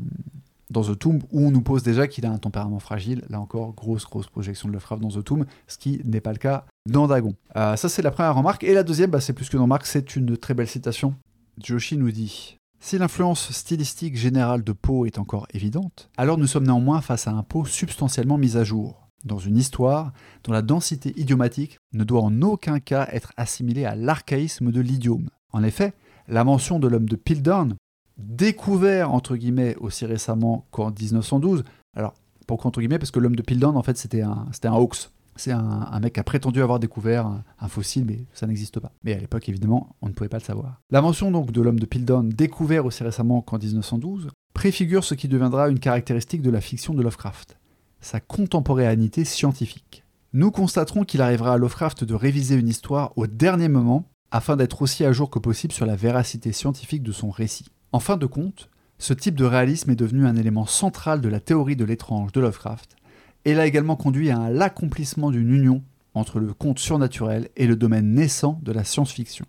dans 0.70 0.82
The 0.82 0.98
Tomb, 0.98 1.20
où 1.32 1.46
on 1.46 1.50
nous 1.50 1.62
pose 1.62 1.82
déjà 1.82 2.06
qu'il 2.06 2.26
a 2.26 2.30
un 2.30 2.38
tempérament 2.38 2.80
fragile. 2.80 3.22
Là 3.28 3.40
encore, 3.40 3.72
grosse, 3.74 4.04
grosse 4.04 4.26
projection 4.28 4.68
de 4.68 4.74
Lovecraft 4.74 5.02
dans 5.02 5.10
The 5.10 5.24
Tomb, 5.24 5.46
ce 5.66 5.78
qui 5.78 6.00
n'est 6.04 6.20
pas 6.20 6.32
le 6.32 6.38
cas 6.38 6.66
dans 6.86 7.06
Dagon. 7.06 7.34
Euh, 7.56 7.76
ça, 7.76 7.88
c'est 7.88 8.02
la 8.02 8.10
première 8.10 8.34
remarque. 8.34 8.64
Et 8.64 8.74
la 8.74 8.82
deuxième, 8.82 9.10
bah, 9.10 9.20
c'est 9.20 9.32
plus 9.32 9.48
que 9.48 9.56
une 9.56 9.62
remarque, 9.62 9.86
c'est 9.86 10.16
une 10.16 10.36
très 10.36 10.54
belle 10.54 10.68
citation. 10.68 11.14
Joshi 11.62 11.96
nous 11.96 12.10
dit 12.10 12.58
si 12.85 12.98
l'influence 12.98 13.51
stylistique 13.51 14.15
générale 14.15 14.62
de 14.62 14.73
Poe 14.73 15.06
est 15.06 15.19
encore 15.19 15.47
évidente, 15.55 16.11
alors 16.19 16.36
nous 16.36 16.47
sommes 16.47 16.66
néanmoins 16.66 17.01
face 17.01 17.27
à 17.27 17.31
un 17.31 17.43
Poe 17.43 17.65
substantiellement 17.65 18.36
mis 18.36 18.59
à 18.59 18.65
jour, 18.65 19.09
dans 19.24 19.39
une 19.39 19.56
histoire 19.56 20.12
dont 20.43 20.52
la 20.52 20.61
densité 20.61 21.15
idiomatique 21.19 21.78
ne 21.94 22.05
doit 22.05 22.20
en 22.20 22.43
aucun 22.43 22.81
cas 22.81 23.09
être 23.11 23.32
assimilée 23.39 23.86
à 23.86 23.94
l'archaïsme 23.94 24.70
de 24.70 24.82
l'idiome. 24.82 25.31
En 25.51 25.62
effet, 25.62 25.94
la 26.28 26.44
mention 26.44 26.78
de 26.78 26.86
l'homme 26.86 27.09
de 27.09 27.16
Pildown, 27.16 27.74
découvert 28.19 29.15
entre 29.15 29.36
guillemets 29.36 29.77
aussi 29.77 30.05
récemment 30.05 30.66
qu'en 30.70 30.90
1912, 30.90 31.65
alors 31.97 32.12
pourquoi 32.47 32.69
entre 32.69 32.81
guillemets? 32.81 32.98
Parce 32.98 33.11
que 33.11 33.19
l'homme 33.19 33.36
de 33.36 33.43
Pildown 33.43 33.78
en 33.78 33.82
fait 33.82 33.97
c'était 33.97 34.20
un, 34.20 34.47
c'était 34.52 34.69
un 34.69 34.74
hoax, 34.74 35.11
c'est 35.36 35.52
un, 35.52 36.01
mec 36.01 36.15
qui 36.15 36.20
a 36.20 36.24
prétendu 36.24 36.62
avoir 36.62 36.78
découvert 36.78 37.27
un, 37.59 37.69
fossile, 37.69 38.05
mais 38.05 38.27
ça 38.32 38.47
n'existe 38.47 38.81
pas. 38.81 38.93
Mais 39.02 39.15
à 39.15 39.19
l'époque, 39.19 39.48
évidemment, 39.48 39.97
on 40.01 40.09
ne 40.09 40.12
pouvait 40.12 40.28
pas 40.28 40.39
le 40.39 40.44
savoir. 40.44 40.81
La 40.90 41.02
mention 41.02 41.31
donc 41.31 41.51
de 41.51 41.61
l'homme 41.61 41.81
de 41.81 41.86
Pildown, 41.86 42.28
découvert 42.28 42.86
aussi 42.86 43.02
récemment 43.02 43.40
qu'en 43.43 43.59
1912, 43.59 44.28
préfigure 44.52 45.05
ce 45.05 45.15
qui 45.15 45.28
deviendra 45.28 45.69
une 45.69 45.81
caractéristique 45.81 46.43
de 46.43 46.51
la 46.51 46.61
fiction 46.61 46.94
de 46.94 47.02
Lovecraft, 47.02 47.59
sa 48.01 48.20
contemporanéité 48.20 49.24
scientifique. 49.24 50.05
Nous 50.32 50.51
constaterons 50.51 51.05
qu'il 51.05 51.23
arrivera 51.23 51.55
à 51.55 51.59
Lovecraft 51.59 52.05
de 52.05 52.15
réviser 52.15 52.56
une 52.56 52.69
histoire 52.69 53.12
au 53.16 53.27
dernier 53.27 53.69
moment 53.69 54.09
afin 54.31 54.56
d'être 54.56 54.82
aussi 54.82 55.05
à 55.05 55.12
jour 55.12 55.31
que 55.31 55.39
possible 55.39 55.73
sur 55.73 55.86
la 55.86 55.94
véracité 55.94 56.52
scientifique 56.52 57.02
de 57.02 57.12
son 57.12 57.31
récit. 57.31 57.66
En 57.93 58.01
fin 58.01 58.16
de 58.16 58.27
compte, 58.27 58.69
ce 58.98 59.15
type 59.15 59.36
de 59.36 59.44
réalisme 59.44 59.90
est 59.90 59.97
devenu 59.97 60.27
un 60.27 60.36
élément 60.36 60.66
central 60.66 61.20
de 61.20 61.28
la 61.28 61.40
théorie 61.40 61.77
de 61.77 61.85
l'étrange 61.85 62.32
de 62.32 62.40
Lovecraft, 62.40 62.97
elle 63.44 63.60
a 63.60 63.66
également 63.66 63.96
conduit 63.96 64.30
à 64.30 64.50
l'accomplissement 64.50 65.30
d'une 65.30 65.52
union 65.52 65.82
entre 66.14 66.38
le 66.38 66.54
conte 66.54 66.78
surnaturel 66.78 67.48
et 67.56 67.66
le 67.66 67.76
domaine 67.76 68.14
naissant 68.14 68.60
de 68.62 68.72
la 68.72 68.84
science-fiction. 68.84 69.46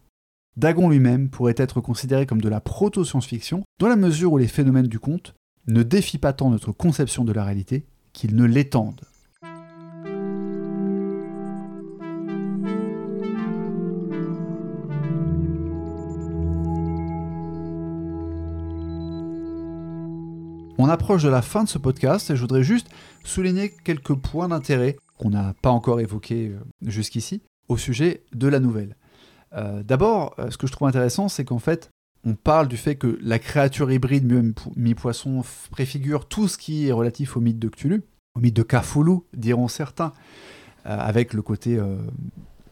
Dagon 0.57 0.89
lui-même 0.89 1.29
pourrait 1.29 1.55
être 1.57 1.81
considéré 1.81 2.25
comme 2.25 2.41
de 2.41 2.49
la 2.49 2.61
proto-science-fiction, 2.61 3.63
dans 3.79 3.87
la 3.87 3.95
mesure 3.95 4.33
où 4.33 4.37
les 4.37 4.47
phénomènes 4.47 4.87
du 4.87 4.99
conte 4.99 5.35
ne 5.67 5.83
défient 5.83 6.17
pas 6.17 6.33
tant 6.33 6.49
notre 6.49 6.71
conception 6.71 7.25
de 7.25 7.33
la 7.33 7.43
réalité 7.43 7.85
qu'ils 8.13 8.35
ne 8.35 8.45
l'étendent. 8.45 9.01
Approche 20.95 21.23
de 21.23 21.29
la 21.29 21.41
fin 21.41 21.65
de 21.65 21.69
ce 21.69 21.77
podcast 21.77 22.29
et 22.31 22.37
je 22.37 22.41
voudrais 22.41 22.63
juste 22.63 22.87
souligner 23.25 23.69
quelques 23.83 24.15
points 24.15 24.47
d'intérêt 24.47 24.95
qu'on 25.17 25.29
n'a 25.29 25.53
pas 25.61 25.69
encore 25.69 25.99
évoqués 25.99 26.47
euh, 26.47 26.59
jusqu'ici 26.89 27.41
au 27.67 27.75
sujet 27.75 28.23
de 28.33 28.47
la 28.47 28.61
nouvelle. 28.61 28.95
Euh, 29.53 29.83
d'abord, 29.83 30.35
euh, 30.39 30.49
ce 30.51 30.57
que 30.57 30.67
je 30.67 30.71
trouve 30.71 30.87
intéressant, 30.87 31.27
c'est 31.27 31.43
qu'en 31.43 31.59
fait, 31.59 31.89
on 32.23 32.33
parle 32.33 32.69
du 32.69 32.77
fait 32.77 32.95
que 32.95 33.19
la 33.21 33.39
créature 33.39 33.91
hybride 33.91 34.25
mi-poisson 34.77 35.43
préfigure 35.69 36.29
tout 36.29 36.47
ce 36.47 36.57
qui 36.57 36.87
est 36.87 36.93
relatif 36.93 37.35
au 37.35 37.41
mythe 37.41 37.59
de 37.59 37.67
Cthulhu, 37.67 38.01
au 38.35 38.39
mythe 38.39 38.55
de 38.55 38.63
Cthulhu, 38.63 39.19
diront 39.35 39.67
certains, 39.67 40.13
avec 40.85 41.33
le 41.33 41.41
côté 41.41 41.79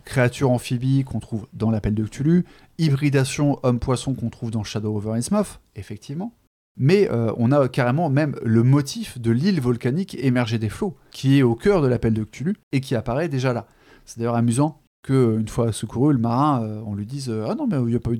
créature 0.05 0.49
amphibie 0.49 1.03
qu'on 1.03 1.19
trouve 1.19 1.45
dans 1.53 1.69
l'appel 1.69 1.93
de 1.93 2.03
Cthulhu, 2.03 2.45
hybridation 2.79 3.59
homme-poisson 3.61 4.15
qu'on 4.15 4.31
trouve 4.31 4.49
dans 4.49 4.63
Shadow 4.63 4.95
over 4.97 5.11
Innsmouth, 5.11 5.59
effectivement, 5.75 6.33
mais 6.77 7.09
euh, 7.11 7.31
on 7.37 7.51
a 7.51 7.67
carrément 7.69 8.09
même 8.09 8.35
le 8.43 8.63
motif 8.63 9.19
de 9.19 9.31
l'île 9.31 9.61
volcanique 9.61 10.15
émergée 10.19 10.57
des 10.57 10.69
flots, 10.69 10.95
qui 11.11 11.39
est 11.39 11.43
au 11.43 11.55
cœur 11.55 11.81
de 11.81 11.87
l'appel 11.87 12.13
de 12.13 12.23
Cthulhu 12.23 12.55
et 12.71 12.81
qui 12.81 12.95
apparaît 12.95 13.29
déjà 13.29 13.53
là. 13.53 13.67
C'est 14.05 14.19
d'ailleurs 14.19 14.35
amusant 14.35 14.81
qu'une 15.03 15.47
fois 15.47 15.71
secouru, 15.71 16.13
le 16.13 16.19
marin, 16.19 16.63
euh, 16.63 16.81
on 16.85 16.95
lui 16.95 17.05
dise 17.05 17.29
euh, 17.29 17.45
Ah 17.49 17.55
non, 17.55 17.67
mais 17.67 17.77
il 17.77 17.85
n'y 17.85 17.95
a 17.95 17.99
pas 17.99 18.11
eu 18.11 18.17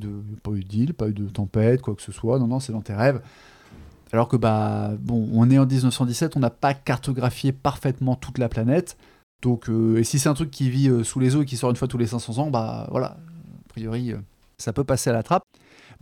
d'île, 0.63 0.93
pas, 0.93 1.07
eu 1.07 1.13
de 1.13 1.29
tempête, 1.29 1.81
quoi 1.81 1.95
que 1.95 2.01
ce 2.01 2.11
soit, 2.11 2.39
non, 2.39 2.47
non, 2.47 2.59
c'est 2.59 2.73
dans 2.73 2.81
tes 2.81 2.93
rêves. 2.93 3.21
Alors 4.11 4.27
que, 4.27 4.37
bah, 4.37 4.91
bon, 4.99 5.27
on 5.33 5.49
est 5.49 5.57
en 5.57 5.65
1917, 5.65 6.37
on 6.37 6.39
n'a 6.39 6.51
pas 6.51 6.75
cartographié 6.75 7.51
parfaitement 7.51 8.15
toute 8.15 8.37
la 8.37 8.47
planète. 8.47 8.97
Donc, 9.41 9.69
et 9.97 10.03
si 10.03 10.19
c'est 10.19 10.29
un 10.29 10.35
truc 10.35 10.51
qui 10.51 10.69
vit 10.69 11.03
sous 11.03 11.19
les 11.19 11.35
eaux 11.35 11.41
et 11.41 11.45
qui 11.45 11.57
sort 11.57 11.71
une 11.71 11.75
fois 11.75 11.87
tous 11.87 11.97
les 11.97 12.05
500 12.05 12.37
ans, 12.37 12.49
bah 12.51 12.87
voilà, 12.91 13.07
a 13.07 13.69
priori, 13.69 14.13
ça 14.57 14.71
peut 14.71 14.83
passer 14.83 15.09
à 15.09 15.13
la 15.13 15.23
trappe. 15.23 15.42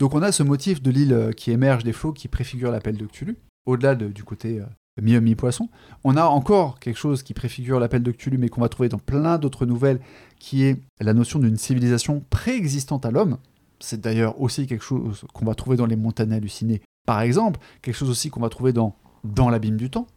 Donc 0.02 0.16
on 0.16 0.24
a 0.24 0.32
ce 0.32 0.42
motif 0.42 0.82
de 0.82 0.90
l'île 0.90 1.14
euh, 1.14 1.32
qui 1.32 1.52
émerge 1.52 1.84
des 1.84 1.94
flots, 1.94 2.12
qui 2.12 2.28
préfigure 2.28 2.72
l'appel 2.72 2.98
de 2.98 3.06
Cthulhu, 3.06 3.38
au-delà 3.68 3.94
du 3.94 4.24
côté 4.24 4.60
euh, 4.60 4.66
mi-homme, 5.00 5.26
mi-poisson. 5.26 5.70
On 6.04 6.18
a 6.18 6.26
encore 6.26 6.80
quelque 6.80 6.98
chose 6.98 7.22
qui 7.22 7.36
préfigure 7.36 7.80
l'appel 7.80 8.02
de 8.02 8.12
Cthulhu, 8.12 8.40
mais 8.40 8.50
qu'on 8.50 8.62
va 8.62 8.70
trouver 8.70 8.90
dans 8.90 8.98
plein 8.98 9.38
d'autres 9.38 9.68
nouvelles, 9.68 10.00
qui 10.40 10.64
est 10.64 10.82
la 11.00 11.14
notion 11.14 11.38
d'une 11.38 11.56
civilisation 11.56 12.26
préexistante 12.32 13.06
à 13.06 13.12
l'homme. 13.12 13.38
C'est 13.80 14.02
d'ailleurs 14.02 14.42
aussi 14.42 14.66
quelque 14.66 14.84
chose 14.84 15.24
qu'on 15.34 15.46
va 15.46 15.54
trouver 15.54 15.78
dans 15.78 15.86
les 15.86 15.96
montagnes 15.96 16.34
hallucinées, 16.34 16.82
par 17.06 17.22
exemple, 17.22 17.60
quelque 17.84 17.96
chose 17.96 18.10
aussi 18.10 18.32
qu'on 18.32 18.42
va 18.42 18.50
trouver 18.50 18.74
dans 18.74 18.96
Dans 19.24 19.52
l'abîme 19.52 19.78
du 19.78 19.92
temps, 19.92 20.08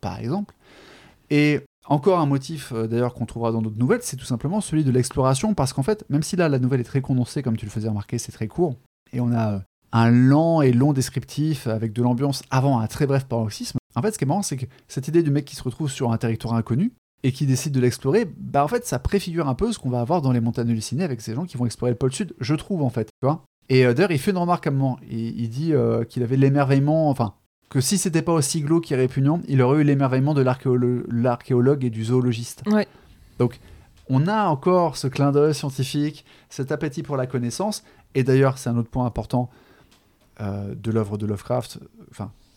par 0.00 0.18
exemple. 0.18 0.56
Et 1.30 1.60
encore 1.86 2.18
un 2.18 2.26
motif 2.26 2.72
euh, 2.72 2.88
d'ailleurs 2.88 3.14
qu'on 3.14 3.26
trouvera 3.26 3.52
dans 3.52 3.62
d'autres 3.62 3.78
nouvelles, 3.78 4.02
c'est 4.02 4.16
tout 4.16 4.24
simplement 4.24 4.60
celui 4.60 4.82
de 4.82 4.90
l'exploration, 4.90 5.54
parce 5.54 5.72
qu'en 5.72 5.84
fait, 5.84 6.04
même 6.10 6.24
si 6.24 6.34
là 6.34 6.48
la 6.48 6.58
nouvelle 6.58 6.80
est 6.80 6.90
très 6.90 7.00
condensée, 7.00 7.44
comme 7.44 7.56
tu 7.56 7.64
le 7.64 7.70
faisais 7.70 7.88
remarquer, 7.88 8.18
c'est 8.18 8.32
très 8.32 8.48
court, 8.48 8.74
et 9.12 9.20
on 9.20 9.32
a 9.32 9.54
euh, 9.54 9.58
un 9.92 10.10
lent 10.10 10.62
et 10.62 10.72
long 10.72 10.92
descriptif 10.92 11.66
avec 11.66 11.92
de 11.92 12.02
l'ambiance 12.02 12.42
avant 12.50 12.78
un 12.78 12.86
très 12.86 13.06
bref 13.06 13.24
paroxysme. 13.24 13.78
En 13.94 14.02
fait, 14.02 14.12
ce 14.12 14.18
qui 14.18 14.24
est 14.24 14.26
marrant, 14.26 14.42
c'est 14.42 14.56
que 14.56 14.66
cette 14.88 15.08
idée 15.08 15.22
du 15.22 15.30
mec 15.30 15.44
qui 15.44 15.56
se 15.56 15.62
retrouve 15.62 15.90
sur 15.90 16.12
un 16.12 16.18
territoire 16.18 16.54
inconnu 16.54 16.92
et 17.22 17.32
qui 17.32 17.44
décide 17.44 17.72
de 17.72 17.80
l'explorer, 17.80 18.24
bah 18.24 18.64
en 18.64 18.68
fait, 18.68 18.86
ça 18.86 18.98
préfigure 18.98 19.48
un 19.48 19.54
peu 19.54 19.72
ce 19.72 19.78
qu'on 19.78 19.90
va 19.90 20.00
avoir 20.00 20.22
dans 20.22 20.32
les 20.32 20.40
montagnes 20.40 20.70
hallucinées 20.70 21.04
avec 21.04 21.20
ces 21.20 21.34
gens 21.34 21.44
qui 21.44 21.56
vont 21.56 21.66
explorer 21.66 21.92
le 21.92 21.98
pôle 21.98 22.12
sud, 22.12 22.34
je 22.40 22.54
trouve 22.54 22.82
en 22.82 22.90
fait. 22.90 23.06
Tu 23.20 23.26
vois 23.26 23.44
et 23.70 23.86
euh, 23.86 23.94
d'ailleurs, 23.94 24.10
il 24.10 24.18
fait 24.18 24.32
une 24.32 24.38
remarque 24.38 24.66
à 24.66 24.70
un 24.70 24.74
moment. 24.74 24.98
Il, 25.08 25.48
dit 25.48 25.72
euh, 25.72 26.04
qu'il 26.04 26.22
avait 26.24 26.36
l'émerveillement, 26.36 27.08
enfin, 27.08 27.34
que 27.70 27.80
si 27.80 27.96
c'était 27.96 28.20
pas 28.20 28.32
aussi 28.32 28.60
glauque 28.60 28.90
et 28.90 28.96
répugnant, 28.96 29.40
il 29.48 29.62
aurait 29.62 29.82
eu 29.82 29.84
l'émerveillement 29.84 30.34
de 30.34 30.42
l'archéologue 30.42 31.84
et 31.84 31.90
du 31.90 32.04
zoologiste. 32.04 32.64
Ouais. 32.66 32.88
Donc, 33.38 33.60
on 34.10 34.26
a 34.26 34.44
encore 34.46 34.96
ce 34.96 35.06
clin 35.06 35.30
d'œil 35.30 35.54
scientifique, 35.54 36.26
cet 36.50 36.72
appétit 36.72 37.02
pour 37.02 37.16
la 37.16 37.26
connaissance, 37.26 37.84
et 38.14 38.24
d'ailleurs, 38.24 38.58
c'est 38.58 38.68
un 38.68 38.76
autre 38.76 38.90
point 38.90 39.06
important 39.06 39.48
euh, 40.40 40.74
de 40.74 40.90
l'œuvre 40.90 41.16
de 41.16 41.26
Lovecraft. 41.26 41.78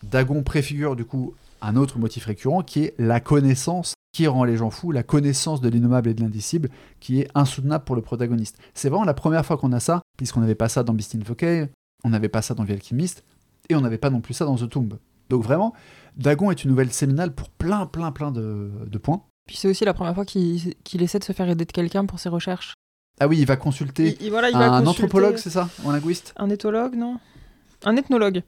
Dagon 0.02 0.42
préfigure 0.42 0.96
du 0.96 1.04
coup 1.04 1.34
un 1.62 1.76
autre 1.76 1.98
motif 1.98 2.26
récurrent 2.26 2.62
qui 2.62 2.84
est 2.84 2.94
la 2.98 3.20
connaissance 3.20 3.94
qui 4.12 4.26
rend 4.26 4.44
les 4.44 4.56
gens 4.56 4.70
fous, 4.70 4.92
la 4.92 5.02
connaissance 5.02 5.60
de 5.60 5.68
l'innommable 5.68 6.08
et 6.08 6.14
de 6.14 6.22
l'indicible, 6.22 6.68
qui 7.00 7.20
est 7.20 7.28
insoutenable 7.34 7.84
pour 7.84 7.96
le 7.96 8.02
protagoniste. 8.02 8.58
C'est 8.72 8.88
vraiment 8.88 9.04
la 9.04 9.14
première 9.14 9.44
fois 9.44 9.56
qu'on 9.56 9.72
a 9.72 9.80
ça, 9.80 10.02
puisqu'on 10.16 10.40
n'avait 10.40 10.54
pas 10.54 10.68
ça 10.68 10.84
dans 10.84 10.92
Beast 10.92 11.16
in 11.16 11.18
the 11.18 11.68
on 12.04 12.10
n'avait 12.10 12.28
pas 12.28 12.42
ça 12.42 12.54
dans 12.54 12.64
The 12.64 12.70
Alchemist, 12.70 13.24
et 13.68 13.74
on 13.74 13.80
n'avait 13.80 13.98
pas 13.98 14.10
non 14.10 14.20
plus 14.20 14.34
ça 14.34 14.44
dans 14.44 14.56
The 14.56 14.68
Tomb. 14.68 14.98
Donc 15.30 15.42
vraiment, 15.42 15.72
Dagon 16.16 16.50
est 16.50 16.62
une 16.62 16.70
nouvelle 16.70 16.92
séminale 16.92 17.34
pour 17.34 17.48
plein, 17.48 17.86
plein, 17.86 18.12
plein 18.12 18.30
de 18.30 18.98
points. 19.02 19.24
Puis 19.46 19.56
c'est 19.56 19.68
aussi 19.68 19.84
la 19.84 19.94
première 19.94 20.14
fois 20.14 20.24
qu'il 20.24 21.02
essaie 21.02 21.18
de 21.18 21.24
se 21.24 21.32
faire 21.32 21.48
aider 21.48 21.64
de 21.64 21.72
quelqu'un 21.72 22.06
pour 22.06 22.18
ses 22.18 22.28
recherches. 22.28 22.74
Ah 23.20 23.28
oui, 23.28 23.38
il 23.38 23.46
va 23.46 23.56
consulter 23.56 24.16
Il- 24.20 24.26
il- 24.26 24.30
voilà, 24.30 24.48
il 24.50 24.54
va 24.56 24.64
un 24.72 24.82
consulter- 24.82 24.88
anthropologue, 25.04 25.36
c'est 25.36 25.50
ça 25.50 25.68
Un 25.86 25.92
linguiste? 25.92 26.32
Un 26.36 26.50
éthologue, 26.50 26.94
non? 26.96 27.18
Un 27.84 27.96
ethnologue. 27.96 28.42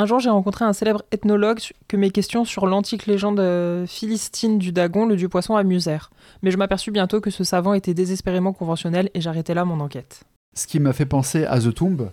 Un 0.00 0.06
jour, 0.06 0.20
j'ai 0.20 0.30
rencontré 0.30 0.64
un 0.64 0.72
célèbre 0.72 1.02
ethnologue 1.10 1.58
que 1.88 1.96
mes 1.96 2.10
questions 2.10 2.44
sur 2.44 2.66
l'antique 2.66 3.06
légende 3.06 3.40
euh, 3.40 3.86
philistine 3.86 4.58
du 4.58 4.70
Dagon, 4.72 5.06
le 5.06 5.16
dieu 5.16 5.28
poisson, 5.28 5.56
amusèrent. 5.56 6.10
Mais 6.42 6.50
je 6.50 6.56
m'aperçus 6.56 6.90
bientôt 6.92 7.20
que 7.20 7.30
ce 7.30 7.42
savant 7.44 7.74
était 7.74 7.94
désespérément 7.94 8.52
conventionnel 8.52 9.10
et 9.14 9.20
j'arrêtai 9.20 9.54
là 9.54 9.64
mon 9.64 9.80
enquête. 9.80 10.22
Ce 10.56 10.66
qui 10.66 10.78
m'a 10.80 10.92
fait 10.92 11.06
penser 11.06 11.44
à 11.46 11.58
The 11.60 11.74
Tomb, 11.74 12.10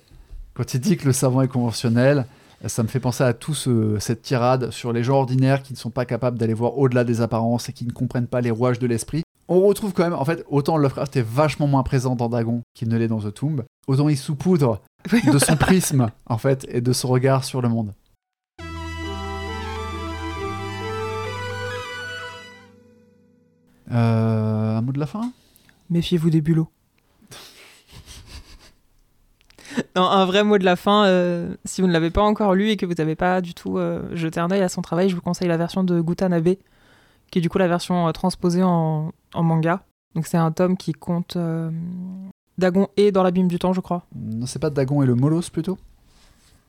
quand 0.55 0.73
il 0.73 0.79
dit 0.79 0.97
que 0.97 1.05
le 1.05 1.13
savant 1.13 1.41
est 1.41 1.47
conventionnel, 1.47 2.25
ça 2.65 2.83
me 2.83 2.87
fait 2.87 2.99
penser 2.99 3.23
à 3.23 3.33
tout 3.33 3.53
ce- 3.53 3.97
cette 3.99 4.21
tirade 4.21 4.71
sur 4.71 4.91
les 4.93 5.03
gens 5.03 5.17
ordinaires 5.17 5.61
qui 5.61 5.73
ne 5.73 5.77
sont 5.77 5.89
pas 5.91 6.05
capables 6.05 6.37
d'aller 6.37 6.53
voir 6.53 6.77
au-delà 6.77 7.03
des 7.03 7.21
apparences 7.21 7.69
et 7.69 7.73
qui 7.73 7.85
ne 7.85 7.91
comprennent 7.91 8.27
pas 8.27 8.41
les 8.41 8.51
rouages 8.51 8.79
de 8.79 8.87
l'esprit. 8.87 9.23
On 9.47 9.61
retrouve 9.61 9.93
quand 9.93 10.03
même, 10.03 10.13
en 10.13 10.25
fait, 10.25 10.43
autant 10.49 10.77
Lovecraft 10.77 11.15
est 11.17 11.21
vachement 11.21 11.67
moins 11.67 11.83
présent 11.83 12.15
dans 12.15 12.29
Dagon 12.29 12.61
qu'il 12.73 12.89
ne 12.89 12.97
l'est 12.97 13.07
dans 13.07 13.19
The 13.19 13.33
Tomb, 13.33 13.63
autant 13.87 14.09
il 14.09 14.17
saupoudre 14.17 14.81
de 15.31 15.37
son 15.37 15.55
prisme, 15.55 16.07
en 16.25 16.37
fait, 16.39 16.65
et 16.69 16.81
de 16.81 16.93
son 16.93 17.09
regard 17.09 17.43
sur 17.43 17.61
le 17.61 17.69
monde. 17.69 17.93
Euh, 23.91 24.77
un 24.77 24.81
mot 24.81 24.91
de 24.91 24.99
la 24.99 25.05
fin? 25.05 25.31
Méfiez-vous 25.89 26.29
des 26.29 26.41
bulots. 26.41 26.69
non, 29.95 30.03
un 30.03 30.25
vrai 30.25 30.43
mot 30.43 30.57
de 30.57 30.65
la 30.65 30.75
fin, 30.75 31.05
euh, 31.05 31.55
si 31.65 31.81
vous 31.81 31.87
ne 31.87 31.93
l'avez 31.93 32.09
pas 32.11 32.21
encore 32.23 32.53
lu 32.55 32.69
et 32.69 32.77
que 32.77 32.85
vous 32.85 32.93
n'avez 32.93 33.15
pas 33.15 33.41
du 33.41 33.53
tout 33.53 33.77
euh, 33.77 34.03
jeté 34.15 34.39
un 34.39 34.49
œil 34.51 34.61
à 34.61 34.69
son 34.69 34.81
travail, 34.81 35.09
je 35.09 35.15
vous 35.15 35.21
conseille 35.21 35.47
la 35.47 35.57
version 35.57 35.83
de 35.83 35.99
Gutanabe, 36.01 36.55
qui 37.31 37.39
est 37.39 37.41
du 37.41 37.49
coup 37.49 37.57
la 37.57 37.67
version 37.67 38.07
euh, 38.07 38.11
transposée 38.11 38.63
en, 38.63 39.11
en 39.33 39.43
manga. 39.43 39.83
Donc 40.15 40.27
c'est 40.27 40.37
un 40.37 40.51
tome 40.51 40.77
qui 40.77 40.93
compte 40.93 41.35
euh, 41.35 41.69
Dagon 42.57 42.87
et 42.97 43.11
dans 43.11 43.23
l'abîme 43.23 43.47
du 43.47 43.59
temps, 43.59 43.73
je 43.73 43.81
crois. 43.81 44.05
Non, 44.15 44.45
c'est 44.45 44.59
pas 44.59 44.69
Dagon 44.69 45.01
et 45.03 45.05
le 45.05 45.15
Molos 45.15 45.49
plutôt? 45.51 45.77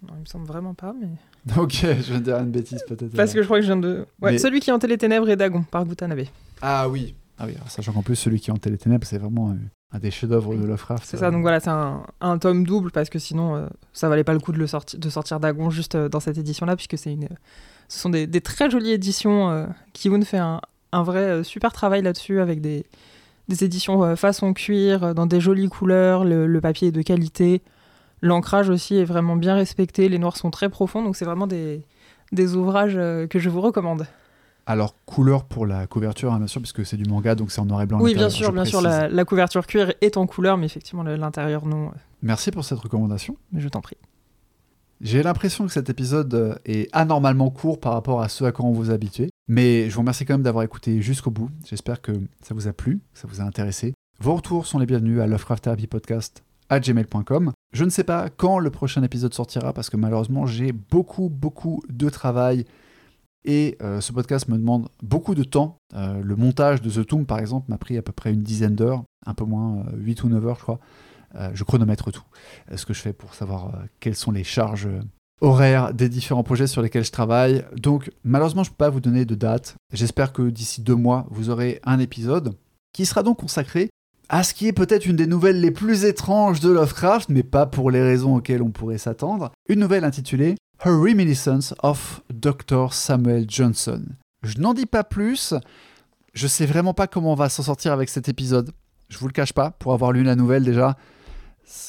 Non, 0.03 0.15
il 0.17 0.21
me 0.21 0.27
semble 0.27 0.47
vraiment 0.47 0.75
pas, 0.75 0.95
mais... 1.01 1.09
Ok, 1.57 1.79
je 1.83 1.87
viens 2.11 2.19
de 2.19 2.25
dire 2.25 2.39
une 2.39 2.51
bêtise 2.51 2.83
peut-être. 2.89 3.15
Parce 3.15 3.33
que 3.33 3.41
je 3.41 3.47
crois 3.47 3.59
que 3.59 3.63
je 3.63 3.69
viens 3.69 3.77
de... 3.81 4.05
Ouais, 4.21 4.33
Mais- 4.33 4.39
Celui 4.39 4.61
qui 4.61 4.73
hantait 4.73 4.89
les 4.89 4.99
ténèbres 4.99 5.29
et 5.29 5.37
Dagon, 5.37 5.63
par 5.63 5.85
Gutanabe. 5.87 6.25
Ah 6.61 6.89
oui. 6.89 7.15
Ah 7.39 7.45
oui, 7.47 7.55
sachant 7.69 7.93
qu'en 7.93 8.03
plus, 8.03 8.17
celui 8.17 8.41
qui 8.41 8.51
hantait 8.51 8.71
les 8.71 8.79
ténèbres, 8.79 9.07
c'est 9.07 9.19
vraiment 9.19 9.55
un 9.93 9.99
des 9.99 10.11
chefs-d'œuvre 10.11 10.55
de 10.55 10.65
Lovecraft. 10.67 11.05
C'est 11.05 11.17
ça, 11.17 11.31
donc 11.31 11.43
voilà, 11.43 11.61
c'est 11.61 11.71
un, 11.71 12.03
un 12.21 12.39
tome 12.39 12.65
double 12.65 12.91
parce 12.91 13.09
que 13.09 13.19
sinon 13.19 13.55
euh, 13.57 13.67
ça 13.93 14.09
valait 14.09 14.25
pas 14.25 14.33
le 14.33 14.41
coup 14.41 14.53
de, 14.53 14.59
le 14.59 14.67
sorti- 14.67 14.99
de 14.99 15.09
sortir 15.11 15.39
Dagon 15.41 15.71
juste 15.71 15.95
euh, 15.95 16.09
dans 16.09 16.21
cette 16.21 16.39
édition-là, 16.39 16.75
puisque 16.77 16.99
c'est 16.99 17.13
une, 17.13 17.29
ce 17.89 17.99
sont 18.01 18.11
des, 18.11 18.27
des 18.27 18.41
très 18.41 18.69
jolies 18.69 18.91
éditions. 18.93 19.51
Euh, 19.51 19.67
Kiun 19.93 20.23
fait 20.23 20.39
un, 20.39 20.61
un 20.93 21.03
vrai 21.03 21.21
euh, 21.21 21.43
super 21.45 21.73
travail 21.73 22.03
là-dessus 22.03 22.41
avec 22.41 22.61
des, 22.61 22.85
des 23.49 23.65
éditions 23.65 24.03
euh, 24.03 24.17
façon 24.17 24.53
cuir, 24.53 25.05
euh, 25.05 25.15
dans 25.15 25.27
des 25.27 25.41
jolies 25.41 25.69
couleurs, 25.69 26.25
le, 26.25 26.47
le 26.49 26.61
papier 26.61 26.89
est 26.89 26.93
de 26.93 27.03
qualité, 27.03 27.63
l'ancrage 28.23 28.69
aussi 28.71 28.97
est 28.97 29.05
vraiment 29.05 29.37
bien 29.37 29.55
respecté, 29.55 30.09
les 30.09 30.19
noirs 30.19 30.37
sont 30.37 30.51
très 30.51 30.69
profonds, 30.69 31.03
donc 31.03 31.15
c'est 31.17 31.25
vraiment 31.25 31.47
des, 31.47 31.85
des 32.33 32.57
ouvrages 32.57 32.97
euh, 32.97 33.29
que 33.29 33.39
je 33.39 33.49
vous 33.49 33.61
recommande. 33.61 34.07
Alors, 34.67 34.97
couleur 35.07 35.45
pour 35.45 35.65
la 35.65 35.87
couverture, 35.87 36.33
hein, 36.33 36.39
bien 36.39 36.49
sûr, 36.49 36.61
puisque 36.61 36.85
c'est 36.85 36.97
du 36.97 37.09
manga, 37.09 37.35
donc 37.37 37.53
c'est 37.53 37.61
en 37.61 37.67
noir 37.67 37.83
et 37.83 37.87
blanc. 37.87 38.01
oui, 38.01 38.15
bien 38.15 38.29
sûr, 38.31 38.53
bien 38.53 38.65
sûr, 38.65 38.81
la, 38.81 39.09
la 39.09 39.25
couverture 39.25 39.67
cuir 39.67 39.93
est 40.01 40.17
en 40.17 40.27
couleur, 40.27 40.59
mais 40.59 40.67
effectivement 40.67 41.05
l'intérieur 41.05 41.67
non, 41.67 41.93
Merci 42.23 42.51
pour 42.51 42.65
cette 42.65 42.79
recommandation. 42.81 43.37
mais 43.53 43.61
je 43.61 43.69
t'en 43.69 43.81
prie. 43.81 43.97
J'ai 45.01 45.23
l'impression 45.23 45.67
que 45.67 45.73
cet 45.73 45.91
épisode 45.91 46.33
euh, 46.35 46.55
est 46.65 46.89
anormalement 46.93 47.51
court 47.51 47.79
par 47.79 47.93
rapport 47.93 48.23
à 48.23 48.29
ce 48.31 48.45
à 48.45 48.53
quoi 48.53 48.65
on 48.65 48.73
vous 48.73 48.91
habitué. 48.91 49.29
Mais 49.47 49.89
je 49.91 49.95
vous 49.95 50.01
remercie 50.01 50.25
quand 50.25 50.35
même 50.35 50.43
d'avoir 50.43 50.65
écouté 50.65 51.03
jusqu'au 51.03 51.31
bout. 51.31 51.51
J'espère 51.69 52.01
que 52.01 52.13
ça 52.41 52.55
vous 52.55 52.67
a 52.67 52.73
plu, 52.73 53.01
que 53.13 53.21
ça 53.21 53.29
vous 53.29 53.41
a 53.43 53.45
intéressé. 53.45 53.93
Vos 54.21 54.35
retours 54.35 54.67
sont 54.67 54.79
les 54.79 54.87
bienvenus 54.87 55.21
à 55.21 55.27
Lovecraft 55.27 55.65
Therapy 55.65 55.87
Podcast 55.87 56.43
à 56.71 56.81
gmail.com. 56.81 57.53
Je 57.75 57.85
ne 57.85 57.91
sais 57.91 58.05
pas 58.05 58.31
quand 58.31 58.59
le 58.59 58.71
prochain 58.71 59.03
épisode 59.03 59.35
sortira 59.35 59.73
parce 59.75 59.91
que 59.91 59.97
malheureusement 59.99 60.47
j'ai 60.47 60.73
beaucoup 60.73 61.29
beaucoup 61.29 61.83
de 61.91 62.09
travail 62.09 62.65
et 63.47 63.79
euh, 63.83 64.01
ce 64.01 64.13
podcast 64.13 64.49
me 64.49 64.59
demande 64.59 64.89
beaucoup 65.03 65.35
de 65.35 65.45
temps. 65.45 65.79
Euh, 65.95 66.21
le 66.23 66.37
montage 66.37 66.83
de 66.83 66.91
The 66.91 67.07
Tomb 67.07 67.25
par 67.25 67.39
exemple 67.39 67.71
m'a 67.71 67.79
pris 67.79 67.97
à 67.97 68.03
peu 68.03 68.13
près 68.13 68.33
une 68.33 68.43
dizaine 68.43 68.75
d'heures, 68.75 69.05
un 69.25 69.35
peu 69.35 69.45
moins, 69.45 69.79
euh, 69.87 69.97
8 69.97 70.25
ou 70.25 70.29
9 70.29 70.47
heures 70.47 70.57
je 70.57 70.63
crois. 70.63 70.81
Euh, 71.37 71.51
je 71.55 71.65
chronomètre 71.65 72.11
tout. 72.13 72.23
Euh, 72.71 72.77
ce 72.77 72.87
que 72.87 72.95
je 72.95 73.01
fais 73.01 73.13
pour 73.13 73.35
savoir 73.35 73.67
euh, 73.67 73.79
quelles 74.01 74.15
sont 74.17 74.33
les 74.33 74.45
charges 74.45 74.87
euh, 74.87 75.01
horaires 75.41 75.93
des 75.93 76.09
différents 76.09 76.43
projets 76.43 76.67
sur 76.67 76.83
lesquels 76.83 77.05
je 77.05 77.13
travaille. 77.13 77.65
Donc 77.77 78.11
malheureusement 78.25 78.65
je 78.65 78.71
ne 78.71 78.73
peux 78.73 78.85
pas 78.85 78.91
vous 78.91 79.01
donner 79.01 79.25
de 79.25 79.35
date. 79.35 79.77
J'espère 79.93 80.33
que 80.33 80.43
d'ici 80.51 80.83
deux 80.83 80.95
mois 80.95 81.27
vous 81.31 81.51
aurez 81.51 81.81
un 81.85 81.99
épisode 81.99 82.55
qui 82.93 83.07
sera 83.07 83.23
donc 83.23 83.39
consacré 83.39 83.91
à 84.29 84.43
ce 84.43 84.55
qui 84.55 84.67
est 84.67 84.73
peut-être 84.73 85.07
une 85.07 85.17
des 85.17 85.27
nouvelles 85.27 85.61
les 85.61 85.71
plus 85.71 86.05
étranges 86.05 86.61
de 86.61 86.71
Lovecraft, 86.71 87.29
mais 87.29 87.43
pas 87.43 87.67
pour 87.67 87.91
les 87.91 88.03
raisons 88.03 88.37
auxquelles 88.37 88.63
on 88.63 88.71
pourrait 88.71 88.99
s'attendre. 88.99 89.53
Une 89.69 89.81
nouvelle 89.81 90.05
intitulée 90.05 90.57
A 90.81 90.91
Reminiscence 90.91 91.75
of 91.83 92.23
Dr. 92.47 92.93
Samuel 92.93 93.47
Johnson. 93.49 94.05
Je 94.45 94.59
n'en 94.59 94.73
dis 94.73 94.87
pas 94.87 95.03
plus. 95.03 95.53
Je 96.33 96.47
sais 96.47 96.65
vraiment 96.65 96.95
pas 96.95 97.09
comment 97.09 97.33
on 97.33 97.37
va 97.37 97.49
s'en 97.49 97.65
sortir 97.65 97.93
avec 97.93 98.09
cet 98.09 98.29
épisode. 98.29 98.71
Je 99.09 99.19
vous 99.19 99.27
le 99.27 99.33
cache 99.33 99.53
pas, 99.53 99.73
pour 99.73 99.93
avoir 99.93 100.13
lu 100.13 100.23
la 100.23 100.37
nouvelle 100.37 100.63
déjà, 100.63 100.97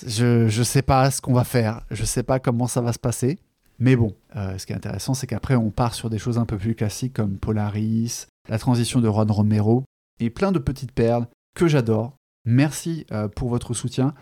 je, 0.07 0.47
je 0.47 0.63
sais 0.63 0.81
pas 0.81 1.11
ce 1.11 1.21
qu'on 1.21 1.33
va 1.33 1.43
faire. 1.43 1.81
Je 1.91 2.03
sais 2.05 2.23
pas 2.23 2.39
comment 2.39 2.65
ça 2.65 2.81
va 2.81 2.91
se 2.91 2.97
passer. 2.97 3.37
Mais 3.77 3.95
bon, 3.95 4.15
euh, 4.35 4.57
ce 4.57 4.65
qui 4.65 4.73
est 4.73 4.75
intéressant, 4.75 5.13
c'est 5.13 5.27
qu'après, 5.27 5.55
on 5.55 5.69
part 5.69 5.93
sur 5.93 6.09
des 6.09 6.17
choses 6.17 6.39
un 6.39 6.45
peu 6.45 6.57
plus 6.57 6.73
classiques 6.73 7.13
comme 7.13 7.37
Polaris, 7.37 8.25
la 8.49 8.57
transition 8.57 8.99
de 8.99 9.07
Juan 9.07 9.29
Romero, 9.29 9.83
et 10.19 10.31
plein 10.31 10.51
de 10.51 10.57
petites 10.57 10.91
perles 10.91 11.27
que 11.55 11.67
j'adore. 11.67 12.15
Merci 12.45 13.05
euh, 13.11 13.27
pour 13.27 13.49
votre 13.49 13.75
soutien. 13.75 14.15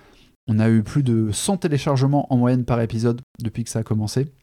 On 0.49 0.59
a 0.59 0.69
eu 0.69 0.83
plus 0.83 1.03
de 1.03 1.31
100 1.31 1.57
téléchargements 1.57 2.31
en 2.33 2.35
moyenne 2.35 2.65
par 2.65 2.81
épisode 2.81 3.21
depuis 3.41 3.63
que 3.63 3.69
ça 3.69 3.79
a 3.79 3.83
commencé. 3.83 4.33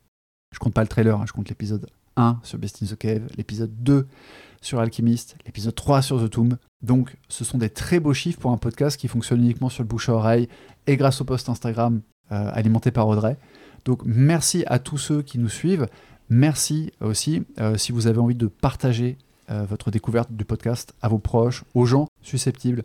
Je 0.53 0.59
compte 0.59 0.75
pas 0.75 0.83
le 0.83 0.89
trailer, 0.89 1.21
hein, 1.21 1.25
je 1.27 1.33
compte 1.33 1.49
l'épisode 1.49 1.87
1 2.17 2.41
sur 2.43 2.59
Best 2.59 2.83
in 2.83 2.87
the 2.87 2.97
Cave, 2.97 3.23
l'épisode 3.37 3.73
2 3.83 4.07
sur 4.61 4.79
Alchemist, 4.81 5.37
l'épisode 5.45 5.75
3 5.75 6.03
sur 6.03 6.23
The 6.23 6.31
Tomb. 6.31 6.57
Donc 6.83 7.17
ce 7.29 7.45
sont 7.45 7.59
des 7.59 7.71
très 7.71 8.01
beaux 8.01 8.15
chiffres 8.15 8.39
pour 8.39 8.53
un 8.53 8.59
podcast 8.59 8.97
qui 8.97 9.09
fonctionne 9.09 9.41
uniquement 9.41 9.69
sur 9.69 9.83
le 9.83 9.89
bouche 9.89 10.09
à 10.09 10.15
oreille 10.15 10.49
et 10.87 10.97
grâce 10.97 11.21
au 11.21 11.25
post 11.25 11.49
Instagram 11.49 12.01
euh, 12.31 12.51
alimenté 12.53 12.91
par 12.91 13.09
Audrey. 13.09 13.37
Donc 13.85 14.03
merci 14.05 14.65
à 14.67 14.79
tous 14.79 14.99
ceux 14.99 15.23
qui 15.23 15.39
nous 15.39 15.49
suivent. 15.49 15.89
Merci 16.29 16.93
aussi 17.01 17.43
euh, 17.61 17.77
si 17.77 17.93
vous 17.93 18.07
avez 18.07 18.19
envie 18.19 18.35
de 18.35 18.47
partager 18.47 19.19
euh, 19.51 19.65
votre 19.65 19.91
découverte 19.91 20.33
du 20.33 20.45
podcast 20.45 20.95
à 21.03 21.09
vos 21.09 21.19
proches, 21.19 21.65
aux 21.75 21.85
gens 21.85 22.07
susceptibles 22.23 22.85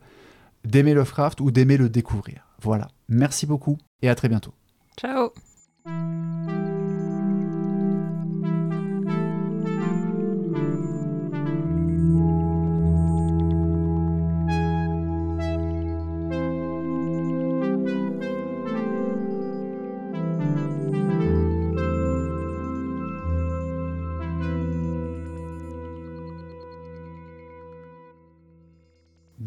d'aimer 0.65 0.94
Lovecraft 0.94 1.39
ou 1.39 1.52
d'aimer 1.52 1.77
le 1.77 1.89
découvrir. 1.89 2.48
Voilà. 2.61 2.89
Merci 3.07 3.45
beaucoup 3.45 3.77
et 4.02 4.10
à 4.10 4.15
très 4.15 4.27
bientôt. 4.27 4.53
Ciao 4.99 5.30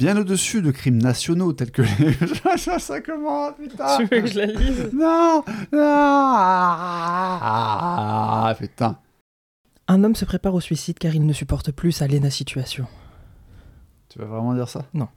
Bien 0.01 0.17
au-dessus 0.17 0.63
de 0.63 0.71
crimes 0.71 0.97
nationaux 0.97 1.53
tels 1.53 1.71
que 1.71 1.83
les... 1.83 2.57
ça, 2.57 2.79
ça 2.79 3.03
commence, 3.03 3.53
putain 3.59 3.99
Tu 3.99 4.05
veux 4.07 4.23
que 4.23 4.29
je 4.29 4.39
la 4.39 4.47
lise 4.47 4.89
Non 4.95 5.45
Non 5.75 5.79
Ah, 7.43 8.55
putain 8.59 8.97
Un 9.89 10.03
homme 10.03 10.15
se 10.15 10.25
prépare 10.25 10.55
au 10.55 10.61
suicide 10.61 10.99
car 10.99 11.15
il 11.15 11.27
ne 11.27 11.35
supporte 11.35 11.71
plus 11.71 11.93
sa 11.93 12.07
laine 12.07 12.31
situation. 12.31 12.87
Tu 14.09 14.19
vas 14.19 14.25
vraiment 14.25 14.55
dire 14.55 14.71
ça? 14.71 14.87
Non. 14.95 15.09